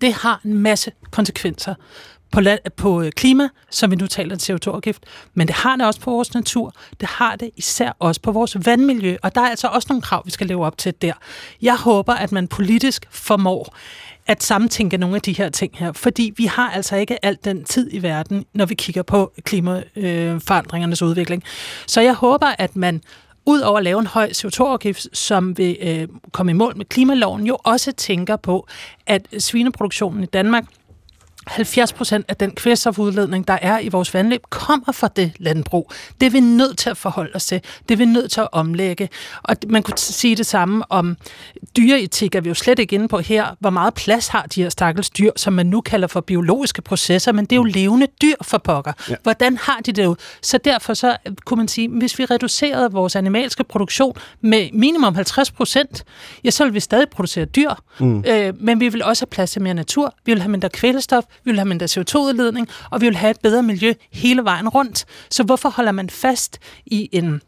Det 0.02 0.14
har 0.14 0.42
en 0.46 0.54
masse 0.54 0.92
konsekvenser 1.12 1.76
på, 2.32 2.42
land, 2.42 2.60
på 2.78 3.02
øh, 3.02 3.12
klima, 3.12 3.50
som 3.72 3.92
vi 3.92 3.96
nu 3.96 4.08
taler 4.08 4.36
om 4.36 4.40
CO2-afgift, 4.40 5.04
men 5.34 5.48
det 5.48 5.56
har 5.56 5.76
det 5.76 5.86
også 5.86 6.00
på 6.00 6.12
vores 6.12 6.34
natur, 6.34 6.74
det 7.00 7.10
har 7.10 7.36
det 7.36 7.50
især 7.58 7.92
også 8.00 8.22
på 8.22 8.32
vores 8.32 8.58
vandmiljø, 8.66 9.18
og 9.22 9.36
der 9.36 9.42
er 9.42 9.50
altså 9.50 9.68
også 9.68 9.86
nogle 9.90 10.02
krav, 10.02 10.22
vi 10.26 10.32
skal 10.32 10.48
leve 10.48 10.66
op 10.66 10.78
til 10.78 10.94
der. 11.02 11.14
Jeg 11.62 11.76
håber, 11.76 12.14
at 12.14 12.32
man 12.32 12.48
politisk 12.48 13.06
formår 13.12 13.76
at 14.28 14.44
samtænke 14.44 14.98
nogle 14.98 15.16
af 15.16 15.22
de 15.22 15.34
her 15.34 15.50
ting 15.50 15.72
her, 15.76 15.92
fordi 15.92 16.34
vi 16.38 16.46
har 16.46 16.70
altså 16.70 16.96
ikke 16.96 17.26
alt 17.26 17.46
den 17.46 17.64
tid 17.64 17.90
i 17.92 18.04
verden, 18.04 18.46
når 18.54 18.66
vi 18.66 18.76
kigger 18.76 19.04
på 19.04 19.32
klimaforandringernes 19.44 21.02
udvikling. 21.02 21.44
Så 21.88 22.02
jeg 22.02 22.14
håber, 22.14 22.48
at 22.58 22.76
man 22.76 23.02
ud 23.50 23.60
over 23.60 23.78
at 23.78 23.84
lave 23.84 24.00
en 24.00 24.08
høj 24.08 24.30
CO2-afgift, 24.30 25.18
som 25.18 25.58
vil 25.58 25.78
øh, 25.82 26.08
komme 26.32 26.52
i 26.52 26.54
mål 26.54 26.78
med 26.78 26.86
klimaloven, 26.86 27.48
jo 27.48 27.58
også 27.64 27.92
tænker 27.92 28.36
på, 28.36 28.68
at 29.08 29.28
svineproduktionen 29.38 30.24
i 30.24 30.26
Danmark 30.26 30.66
70 31.50 31.94
procent 31.94 32.26
af 32.28 32.36
den 32.36 32.52
kvælstofudledning, 32.52 33.48
der 33.48 33.58
er 33.62 33.80
i 33.80 33.90
vores 33.90 34.14
vandløb, 34.14 34.42
kommer 34.50 34.92
fra 34.92 35.08
det 35.08 35.32
landbrug. 35.40 35.92
Det 36.20 36.26
er 36.26 36.30
vi 36.30 36.40
nødt 36.40 36.78
til 36.78 36.90
at 36.90 36.98
forholde 36.98 37.32
os 37.36 37.46
til. 37.46 37.62
Det 37.90 37.96
er 37.96 37.98
vi 37.98 38.06
nødt 38.06 38.32
til 38.32 38.42
at 38.42 38.48
omlægge. 38.52 39.10
Og 39.44 39.56
man 39.68 39.84
kunne 39.84 39.98
sige 39.98 40.36
det 40.36 40.46
samme 40.46 40.92
om 40.92 41.18
dyreetik, 41.78 42.36
er 42.36 42.42
vi 42.42 42.50
jo 42.50 42.56
slet 42.56 42.80
ikke 42.80 42.96
inde 42.96 43.08
på 43.08 43.20
her. 43.20 43.46
Hvor 43.60 43.70
meget 43.70 43.94
plads 43.94 44.28
har 44.28 44.42
de 44.42 44.62
her 44.62 44.70
stakkels 44.70 45.10
dyr, 45.10 45.32
som 45.36 45.54
man 45.54 45.66
nu 45.66 45.82
kalder 45.82 46.08
for 46.08 46.22
biologiske 46.22 46.82
processer, 46.82 47.32
men 47.32 47.46
det 47.46 47.52
er 47.52 47.56
jo 47.56 47.64
levende 47.64 48.08
dyr 48.22 48.36
for 48.42 48.58
pokker. 48.58 48.94
Ja. 49.10 49.16
Hvordan 49.24 49.58
har 49.58 49.80
de 49.86 49.92
det 49.92 50.04
jo? 50.04 50.16
Så 50.42 50.58
derfor 50.58 50.94
så 50.94 51.18
kunne 51.46 51.58
man 51.58 51.68
sige, 51.68 51.90
hvis 51.90 52.20
vi 52.20 52.26
reducerede 52.26 52.92
vores 52.92 53.16
animalske 53.16 53.64
produktion 53.64 54.16
med 54.42 54.70
minimum 54.74 55.16
50 55.16 55.52
procent, 55.52 56.04
ja, 56.44 56.50
så 56.50 56.64
vil 56.64 56.74
vi 56.74 56.80
stadig 56.80 57.10
producere 57.10 57.46
dyr, 57.46 57.72
mm. 58.00 58.24
øh, 58.28 58.54
men 58.60 58.80
vi 58.80 58.90
vil 58.90 59.04
også 59.04 59.26
have 59.26 59.30
plads 59.30 59.52
til 59.52 59.62
mere 59.62 59.74
natur, 59.74 60.14
vi 60.26 60.32
vil 60.32 60.42
have 60.42 60.52
mindre 60.52 60.70
kvælstof, 60.70 61.24
vi 61.44 61.52
vil 61.52 61.60
have 61.60 61.68
mindre 61.68 61.86
CO2-udledning, 61.86 62.68
og 62.92 63.02
vi 63.02 63.06
vil 63.06 63.16
have 63.16 63.32
et 63.32 63.40
bedre 63.44 63.64
miljø 63.64 63.94
hele 64.12 64.44
vejen 64.44 64.70
rundt. 64.70 65.06
Så 65.30 65.44
hvorfor 65.44 65.70
holder 65.70 65.92
man 65.92 66.10
fast 66.10 66.60
i 66.86 67.10
en 67.12 67.42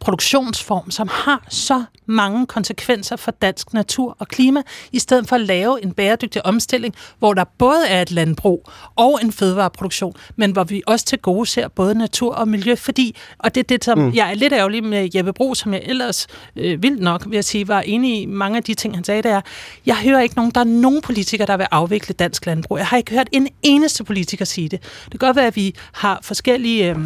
produktionsform, 0.00 0.90
som 0.90 1.08
har 1.12 1.44
så 1.48 1.84
mange 2.06 2.46
konsekvenser 2.46 3.16
for 3.16 3.30
dansk 3.30 3.72
natur 3.72 4.16
og 4.18 4.28
klima, 4.28 4.62
i 4.92 4.98
stedet 4.98 5.28
for 5.28 5.36
at 5.36 5.42
lave 5.42 5.82
en 5.82 5.92
bæredygtig 5.92 6.46
omstilling, 6.46 6.94
hvor 7.18 7.34
der 7.34 7.44
både 7.58 7.88
er 7.88 8.02
et 8.02 8.10
landbrug 8.10 8.68
og 8.96 9.18
en 9.22 9.32
fødevareproduktion, 9.32 10.14
men 10.36 10.50
hvor 10.50 10.64
vi 10.64 10.82
også 10.86 11.04
til 11.04 11.18
gode 11.18 11.46
ser 11.46 11.68
både 11.68 11.94
natur 11.94 12.34
og 12.34 12.48
miljø, 12.48 12.74
fordi, 12.74 13.16
og 13.38 13.54
det 13.54 13.60
er 13.60 13.64
det, 13.64 13.84
som 13.84 13.98
mm. 13.98 14.14
jeg 14.14 14.30
er 14.30 14.34
lidt 14.34 14.52
ærgerlig 14.52 14.84
med 14.84 15.08
Jeppe 15.14 15.32
Bro, 15.32 15.54
som 15.54 15.72
jeg 15.72 15.82
ellers 15.84 16.26
øh, 16.56 16.82
vildt 16.82 17.00
nok, 17.00 17.24
vil 17.26 17.34
jeg 17.34 17.44
sige, 17.44 17.68
var 17.68 17.80
enig 17.80 18.22
i 18.22 18.26
mange 18.26 18.56
af 18.56 18.62
de 18.62 18.74
ting, 18.74 18.94
han 18.94 19.04
sagde, 19.04 19.22
det 19.22 19.30
er, 19.30 19.40
jeg 19.86 19.96
hører 19.96 20.20
ikke 20.20 20.36
nogen, 20.36 20.50
der 20.50 20.60
er 20.60 20.64
nogen 20.64 21.02
politikere, 21.02 21.46
der 21.46 21.56
vil 21.56 21.66
afvikle 21.70 22.14
dansk 22.14 22.46
landbrug. 22.46 22.78
Jeg 22.78 22.86
har 22.86 22.96
ikke 22.96 23.14
hørt 23.14 23.28
en 23.32 23.48
eneste 23.62 24.04
politiker 24.04 24.44
sige 24.44 24.68
det. 24.68 24.82
Det 25.04 25.10
kan 25.10 25.18
godt 25.18 25.36
være, 25.36 25.46
at 25.46 25.56
vi 25.56 25.74
har 25.92 26.18
forskellige... 26.22 26.90
Øh, 26.90 26.98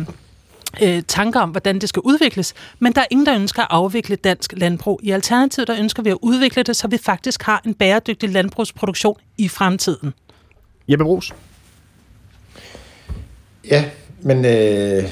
øh, 0.82 1.02
tanker 1.08 1.40
om, 1.40 1.50
hvordan 1.50 1.78
det 1.78 1.88
skal 1.88 2.00
udvikles, 2.00 2.54
men 2.78 2.92
der 2.92 3.00
er 3.00 3.06
ingen, 3.10 3.26
der 3.26 3.34
ønsker 3.34 3.62
at 3.62 3.68
afvikle 3.70 4.16
dansk 4.16 4.52
landbrug. 4.56 5.00
I 5.02 5.10
Alternativet, 5.10 5.68
der 5.68 5.76
ønsker 5.78 6.02
vi 6.02 6.10
at 6.10 6.18
udvikle 6.22 6.62
det, 6.62 6.76
så 6.76 6.88
vi 6.88 6.98
faktisk 6.98 7.42
har 7.42 7.62
en 7.66 7.74
bæredygtig 7.74 8.28
landbrugsproduktion 8.28 9.16
i 9.38 9.48
fremtiden. 9.48 10.14
Jeppe 10.88 11.04
Brugs? 11.04 11.32
Ja, 13.70 13.84
men 14.22 14.44
øh, 14.44 15.04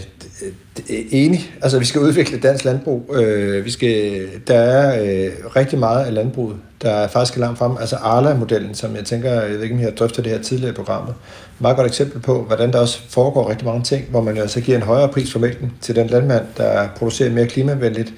enig. 0.88 1.52
Altså, 1.62 1.78
vi 1.78 1.84
skal 1.84 2.00
udvikle 2.00 2.38
dansk 2.40 2.64
landbrug. 2.64 3.14
Øh, 3.16 3.64
vi 3.64 3.70
skal, 3.70 4.28
der 4.46 4.58
er 4.58 5.02
øh, 5.02 5.56
rigtig 5.56 5.78
meget 5.78 6.04
af 6.04 6.14
landbruget, 6.14 6.56
der 6.82 6.90
er 6.90 7.08
faktisk 7.08 7.38
langt 7.38 7.58
frem. 7.58 7.76
Altså 7.80 7.96
Arla-modellen, 7.96 8.74
som 8.74 8.96
jeg 8.96 9.04
tænker, 9.04 9.32
jeg 9.32 9.50
ved 9.50 9.62
ikke, 9.62 9.74
om 9.74 9.80
jeg 9.80 9.86
har 9.86 9.94
drøftet 9.94 10.24
det 10.24 10.32
her 10.32 10.42
tidligere 10.42 10.72
i 10.72 10.74
programmet, 10.74 11.14
meget 11.58 11.76
godt 11.76 11.86
eksempel 11.86 12.20
på, 12.20 12.42
hvordan 12.42 12.72
der 12.72 12.78
også 12.78 13.00
foregår 13.08 13.50
rigtig 13.50 13.66
mange 13.66 13.82
ting, 13.82 14.04
hvor 14.10 14.20
man 14.20 14.36
jo 14.36 14.42
altså 14.42 14.60
giver 14.60 14.76
en 14.76 14.82
højere 14.82 15.08
pris 15.08 15.32
for 15.32 15.38
mælken 15.38 15.72
til 15.80 15.96
den 15.96 16.06
landmand, 16.06 16.44
der 16.56 16.88
producerer 16.96 17.30
mere 17.30 17.46
klimavenligt, 17.46 18.12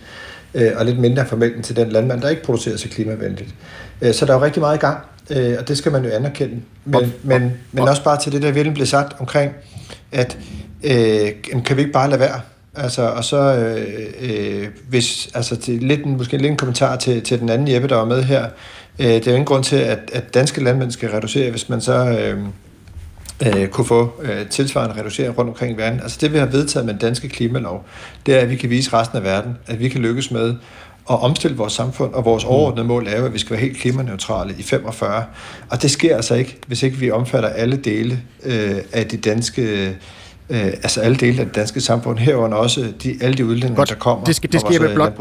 øh, 0.54 0.72
og 0.76 0.84
lidt 0.84 0.98
mindre 0.98 1.26
for 1.26 1.36
mælken 1.36 1.62
til 1.62 1.76
den 1.76 1.88
landmand, 1.88 2.20
der 2.20 2.28
ikke 2.28 2.42
producerer 2.42 2.76
så 2.76 2.88
klimavenligt. 2.88 3.54
Øh, 4.00 4.14
så 4.14 4.26
der 4.26 4.32
er 4.32 4.38
jo 4.38 4.44
rigtig 4.44 4.60
meget 4.60 4.76
i 4.76 4.80
gang, 4.80 4.98
øh, 5.30 5.56
og 5.58 5.68
det 5.68 5.78
skal 5.78 5.92
man 5.92 6.04
jo 6.04 6.10
anerkende. 6.10 6.60
Men, 6.84 7.12
men, 7.22 7.52
men 7.72 7.88
også 7.88 8.04
bare 8.04 8.20
til 8.20 8.32
det, 8.32 8.42
der 8.42 8.52
virkelig 8.52 8.74
blev 8.74 8.86
sagt 8.86 9.20
omkring, 9.20 9.52
at 10.12 10.38
øh, 10.84 11.62
kan 11.64 11.76
vi 11.76 11.80
ikke 11.80 11.92
bare 11.92 12.08
lade 12.10 12.20
være? 12.20 12.40
Altså, 12.82 13.02
og 13.02 13.24
så, 13.24 13.36
øh, 13.36 14.06
øh, 14.20 14.68
hvis, 14.88 15.30
altså, 15.34 15.56
til 15.56 15.82
lidt, 15.82 16.06
måske 16.06 16.36
lidt 16.36 16.50
en 16.50 16.56
kommentar 16.56 16.96
til, 16.96 17.22
til 17.22 17.40
den 17.40 17.48
anden 17.48 17.74
Jeppe, 17.74 17.88
der 17.88 17.96
var 17.96 18.04
med 18.04 18.22
her. 18.22 18.44
Øh, 18.98 19.06
det 19.06 19.26
er 19.26 19.30
jo 19.30 19.36
ingen 19.36 19.44
grund 19.44 19.64
til, 19.64 19.76
at, 19.76 19.98
at 20.12 20.34
danske 20.34 20.64
landmænd 20.64 20.90
skal 20.90 21.10
reducere, 21.10 21.50
hvis 21.50 21.68
man 21.68 21.80
så 21.80 21.94
øh, 21.94 22.38
øh, 23.46 23.68
kunne 23.68 23.84
få 23.84 24.12
øh, 24.22 24.48
tilsvarende 24.48 25.00
reducering 25.00 25.38
rundt 25.38 25.48
omkring 25.48 25.72
i 25.72 25.76
verden. 25.76 26.00
Altså 26.00 26.18
det, 26.20 26.32
vi 26.32 26.38
har 26.38 26.46
vedtaget 26.46 26.86
med 26.86 26.94
den 26.94 27.00
danske 27.00 27.28
klimalov, 27.28 27.84
det 28.26 28.34
er, 28.34 28.38
at 28.38 28.50
vi 28.50 28.56
kan 28.56 28.70
vise 28.70 28.92
resten 28.92 29.18
af 29.18 29.24
verden, 29.24 29.56
at 29.66 29.80
vi 29.80 29.88
kan 29.88 30.00
lykkes 30.00 30.30
med 30.30 30.54
at 31.10 31.22
omstille 31.22 31.56
vores 31.56 31.72
samfund, 31.72 32.14
og 32.14 32.24
vores 32.24 32.44
overordnede 32.44 32.86
mål 32.86 33.06
er 33.06 33.24
at 33.24 33.34
vi 33.34 33.38
skal 33.38 33.50
være 33.50 33.60
helt 33.60 33.78
klimaneutrale 33.78 34.54
i 34.58 34.62
45. 34.62 35.24
Og 35.70 35.82
det 35.82 35.90
sker 35.90 36.16
altså 36.16 36.34
ikke, 36.34 36.58
hvis 36.66 36.82
ikke 36.82 36.96
vi 36.96 37.10
omfatter 37.10 37.48
alle 37.48 37.76
dele 37.76 38.22
øh, 38.44 38.76
af 38.92 39.06
de 39.06 39.16
danske 39.16 39.96
øh, 40.50 40.64
altså 40.66 41.00
alle 41.00 41.16
dele 41.16 41.40
af 41.40 41.46
det 41.46 41.54
danske 41.54 41.80
samfund, 41.80 42.18
herunder 42.18 42.56
også 42.56 42.92
de, 43.02 43.18
alle 43.20 43.36
de 43.36 43.46
udlændinge, 43.46 43.86
der 43.86 43.94
kommer 43.94 44.24
det 44.24 44.36
skal, 44.36 44.52
det 44.52 44.60
skal 44.60 44.72
Jeppe 44.72 44.94
Blok, 44.94 45.12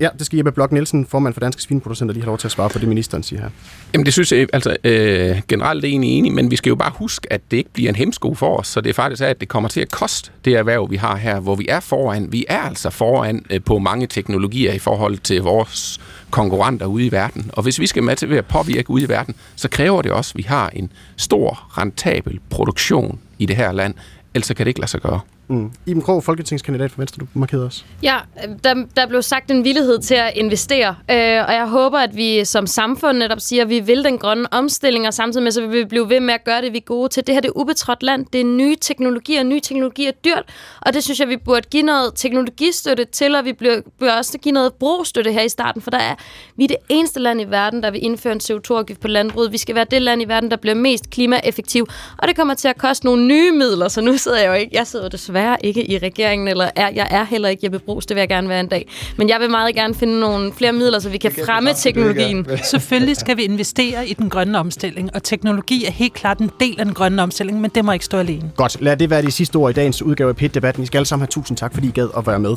Ja, 0.00 0.08
det 0.18 0.26
skal 0.26 0.36
Jeppe 0.36 0.52
Blok 0.52 0.72
Nielsen, 0.72 1.06
formand 1.06 1.34
for 1.34 1.40
Danske 1.40 1.62
Svineproducenter, 1.62 2.12
lige 2.12 2.22
have 2.22 2.30
lov 2.30 2.38
til 2.38 2.48
at 2.48 2.52
svare 2.52 2.70
på 2.70 2.78
det, 2.78 2.88
ministeren 2.88 3.22
siger 3.22 3.42
her. 3.42 3.48
Jamen 3.92 4.04
det 4.04 4.12
synes 4.12 4.32
jeg 4.32 4.46
altså 4.52 4.76
øh, 4.84 5.40
generelt 5.48 5.84
er 5.84 5.88
egentlig 5.88 6.10
enig, 6.10 6.32
men 6.32 6.50
vi 6.50 6.56
skal 6.56 6.70
jo 6.70 6.76
bare 6.76 6.92
huske, 6.94 7.32
at 7.32 7.40
det 7.50 7.56
ikke 7.56 7.70
bliver 7.72 7.88
en 7.88 7.96
hemsko 7.96 8.34
for 8.34 8.56
os, 8.56 8.68
så 8.68 8.80
det 8.80 8.90
er 8.90 8.94
faktisk 8.94 9.22
er, 9.22 9.26
at 9.26 9.40
det 9.40 9.48
kommer 9.48 9.68
til 9.68 9.80
at 9.80 9.90
koste 9.90 10.30
det 10.44 10.56
erhverv, 10.56 10.90
vi 10.90 10.96
har 10.96 11.16
her, 11.16 11.40
hvor 11.40 11.54
vi 11.54 11.66
er 11.68 11.80
foran. 11.80 12.32
Vi 12.32 12.44
er 12.48 12.58
altså 12.58 12.90
foran 12.90 13.44
øh, 13.50 13.60
på 13.60 13.78
mange 13.78 14.06
teknologier 14.06 14.72
i 14.72 14.78
forhold 14.78 15.18
til 15.18 15.42
vores 15.42 16.00
konkurrenter 16.30 16.86
ude 16.86 17.06
i 17.06 17.12
verden. 17.12 17.50
Og 17.52 17.62
hvis 17.62 17.80
vi 17.80 17.86
skal 17.86 18.02
med 18.02 18.16
til 18.16 18.32
at 18.32 18.46
påvirke 18.46 18.90
ude 18.90 19.04
i 19.04 19.08
verden, 19.08 19.34
så 19.56 19.68
kræver 19.68 20.02
det 20.02 20.12
også, 20.12 20.32
at 20.34 20.38
vi 20.38 20.42
har 20.42 20.70
en 20.72 20.92
stor, 21.16 21.78
rentabel 21.78 22.40
produktion 22.50 23.18
i 23.38 23.46
det 23.46 23.56
her 23.56 23.72
land, 23.72 23.94
ellers 24.34 24.48
kan 24.48 24.56
det 24.56 24.68
ikke 24.68 24.80
lade 24.80 24.90
sig 24.90 25.00
gøre. 25.00 25.20
Mm. 25.48 25.70
Iben 25.86 26.02
Krog, 26.02 26.24
folketingskandidat 26.24 26.90
for 26.90 27.00
Venstre, 27.00 27.20
du 27.20 27.26
markerede 27.34 27.66
os. 27.66 27.84
Ja, 28.02 28.18
der, 28.64 28.74
der 28.96 29.06
blev 29.06 29.22
sagt 29.22 29.50
en 29.50 29.64
villighed 29.64 29.98
til 29.98 30.14
at 30.14 30.32
investere, 30.34 30.88
øh, 30.88 31.44
og 31.46 31.54
jeg 31.54 31.66
håber, 31.68 31.98
at 31.98 32.16
vi 32.16 32.44
som 32.44 32.66
samfund 32.66 33.18
netop 33.18 33.40
siger, 33.40 33.62
at 33.62 33.68
vi 33.68 33.80
vil 33.80 34.04
den 34.04 34.18
grønne 34.18 34.52
omstilling, 34.52 35.06
og 35.06 35.14
samtidig 35.14 35.42
med, 35.44 35.52
så 35.52 35.60
vil 35.60 35.72
vi 35.72 35.84
blive 35.84 36.08
ved 36.08 36.20
med 36.20 36.34
at 36.34 36.44
gøre 36.44 36.62
det, 36.62 36.72
vi 36.72 36.78
er 36.78 36.82
gode 36.82 37.08
til. 37.08 37.26
Det 37.26 37.34
her 37.34 37.40
det 37.40 37.48
er 37.48 37.56
ubetrådt 37.56 38.02
land, 38.02 38.26
det 38.32 38.40
er 38.40 38.44
nye 38.44 38.76
teknologier, 38.80 39.42
nye 39.42 39.60
teknologier 39.60 40.08
er 40.08 40.12
dyrt, 40.24 40.44
og 40.80 40.94
det 40.94 41.04
synes 41.04 41.20
jeg, 41.20 41.28
vi 41.28 41.36
burde 41.36 41.68
give 41.70 41.82
noget 41.82 42.12
teknologistøtte 42.14 43.04
til, 43.04 43.34
og 43.34 43.44
vi 43.44 43.52
bør 43.98 44.12
også 44.18 44.38
give 44.38 44.52
noget 44.52 44.72
brugstøtte 44.74 45.32
her 45.32 45.42
i 45.42 45.48
starten, 45.48 45.82
for 45.82 45.90
der 45.90 45.98
er, 45.98 46.14
vi 46.56 46.64
er 46.64 46.68
det 46.68 46.76
eneste 46.88 47.20
land 47.20 47.40
i 47.40 47.44
verden, 47.44 47.82
der 47.82 47.90
vil 47.90 48.04
indføre 48.04 48.32
en 48.32 48.40
CO2-afgift 48.50 49.00
på 49.00 49.08
landbruget. 49.08 49.52
Vi 49.52 49.58
skal 49.58 49.74
være 49.74 49.86
det 49.90 50.02
land 50.02 50.22
i 50.22 50.24
verden, 50.24 50.50
der 50.50 50.56
bliver 50.56 50.74
mest 50.74 51.10
klimaeffektiv, 51.10 51.86
og 52.18 52.28
det 52.28 52.36
kommer 52.36 52.54
til 52.54 52.68
at 52.68 52.78
koste 52.78 53.06
nogle 53.06 53.26
nye 53.26 53.52
midler, 53.52 53.88
så 53.88 54.00
nu 54.00 54.16
sidder 54.16 54.38
jeg 54.38 54.48
jo 54.48 54.52
ikke, 54.52 54.76
jeg 54.76 54.86
sidder 54.86 55.08
desværre 55.08 55.33
desværre 55.34 55.56
ikke 55.60 55.90
i 55.90 55.98
regeringen, 55.98 56.48
eller 56.48 56.70
er, 56.76 56.88
jeg 56.94 57.08
er 57.10 57.24
heller 57.24 57.48
ikke 57.48 57.64
Jeppe 57.64 57.78
Brugs, 57.78 58.06
det 58.06 58.14
vil 58.14 58.20
jeg 58.20 58.28
gerne 58.28 58.48
være 58.48 58.60
en 58.60 58.68
dag. 58.68 58.88
Men 59.16 59.28
jeg 59.28 59.40
vil 59.40 59.50
meget 59.50 59.74
gerne 59.74 59.94
finde 59.94 60.20
nogle 60.20 60.52
flere 60.52 60.72
midler, 60.72 60.98
så 60.98 61.08
vi 61.08 61.18
kan 61.18 61.32
fremme 61.44 61.70
teknologien. 61.76 62.46
Selvfølgelig 62.72 63.16
skal 63.16 63.36
vi 63.36 63.42
investere 63.42 64.08
i 64.08 64.14
den 64.14 64.30
grønne 64.30 64.58
omstilling, 64.58 65.14
og 65.14 65.22
teknologi 65.22 65.84
er 65.84 65.90
helt 65.90 66.14
klart 66.14 66.38
en 66.38 66.50
del 66.60 66.74
af 66.78 66.84
den 66.84 66.94
grønne 66.94 67.22
omstilling, 67.22 67.60
men 67.60 67.70
det 67.74 67.84
må 67.84 67.92
ikke 67.92 68.04
stå 68.04 68.18
alene. 68.18 68.50
Godt, 68.56 68.80
lad 68.80 68.96
det 68.96 69.10
være 69.10 69.22
de 69.22 69.30
sidste 69.30 69.56
ord 69.56 69.70
i 69.70 69.74
dagens 69.74 70.02
udgave 70.02 70.28
af 70.28 70.36
PIT-debatten. 70.36 70.82
I 70.82 70.86
skal 70.86 70.98
alle 70.98 71.06
sammen 71.06 71.22
have 71.22 71.28
tusind 71.28 71.56
tak, 71.56 71.74
fordi 71.74 71.88
I 71.88 71.90
gad 71.90 72.08
at 72.16 72.26
være 72.26 72.38
med. 72.38 72.56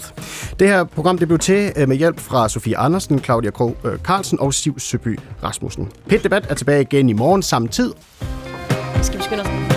Det 0.60 0.68
her 0.68 0.84
program 0.84 1.18
det 1.18 1.28
blev 1.28 1.40
til 1.40 1.72
øh, 1.76 1.88
med 1.88 1.98
hjælp 1.98 2.20
fra 2.20 2.50
Sofie 2.50 2.78
Andersen, 2.78 3.20
Claudia 3.20 3.52
Krog 3.52 3.78
øh, 3.86 4.00
Carlsen 4.00 4.40
og 4.40 4.54
Siv 4.54 4.80
Søby 4.80 5.20
Rasmussen. 5.44 5.92
PIT-debat 6.10 6.46
er 6.50 6.56
tilbage 6.56 6.82
igen 6.82 7.10
i 7.10 7.14
morgen 7.14 7.44
samme 7.44 7.68
tid. 7.68 7.94
Skal 9.02 9.18
vi 9.18 9.24
skynde 9.24 9.44
os? 9.44 9.77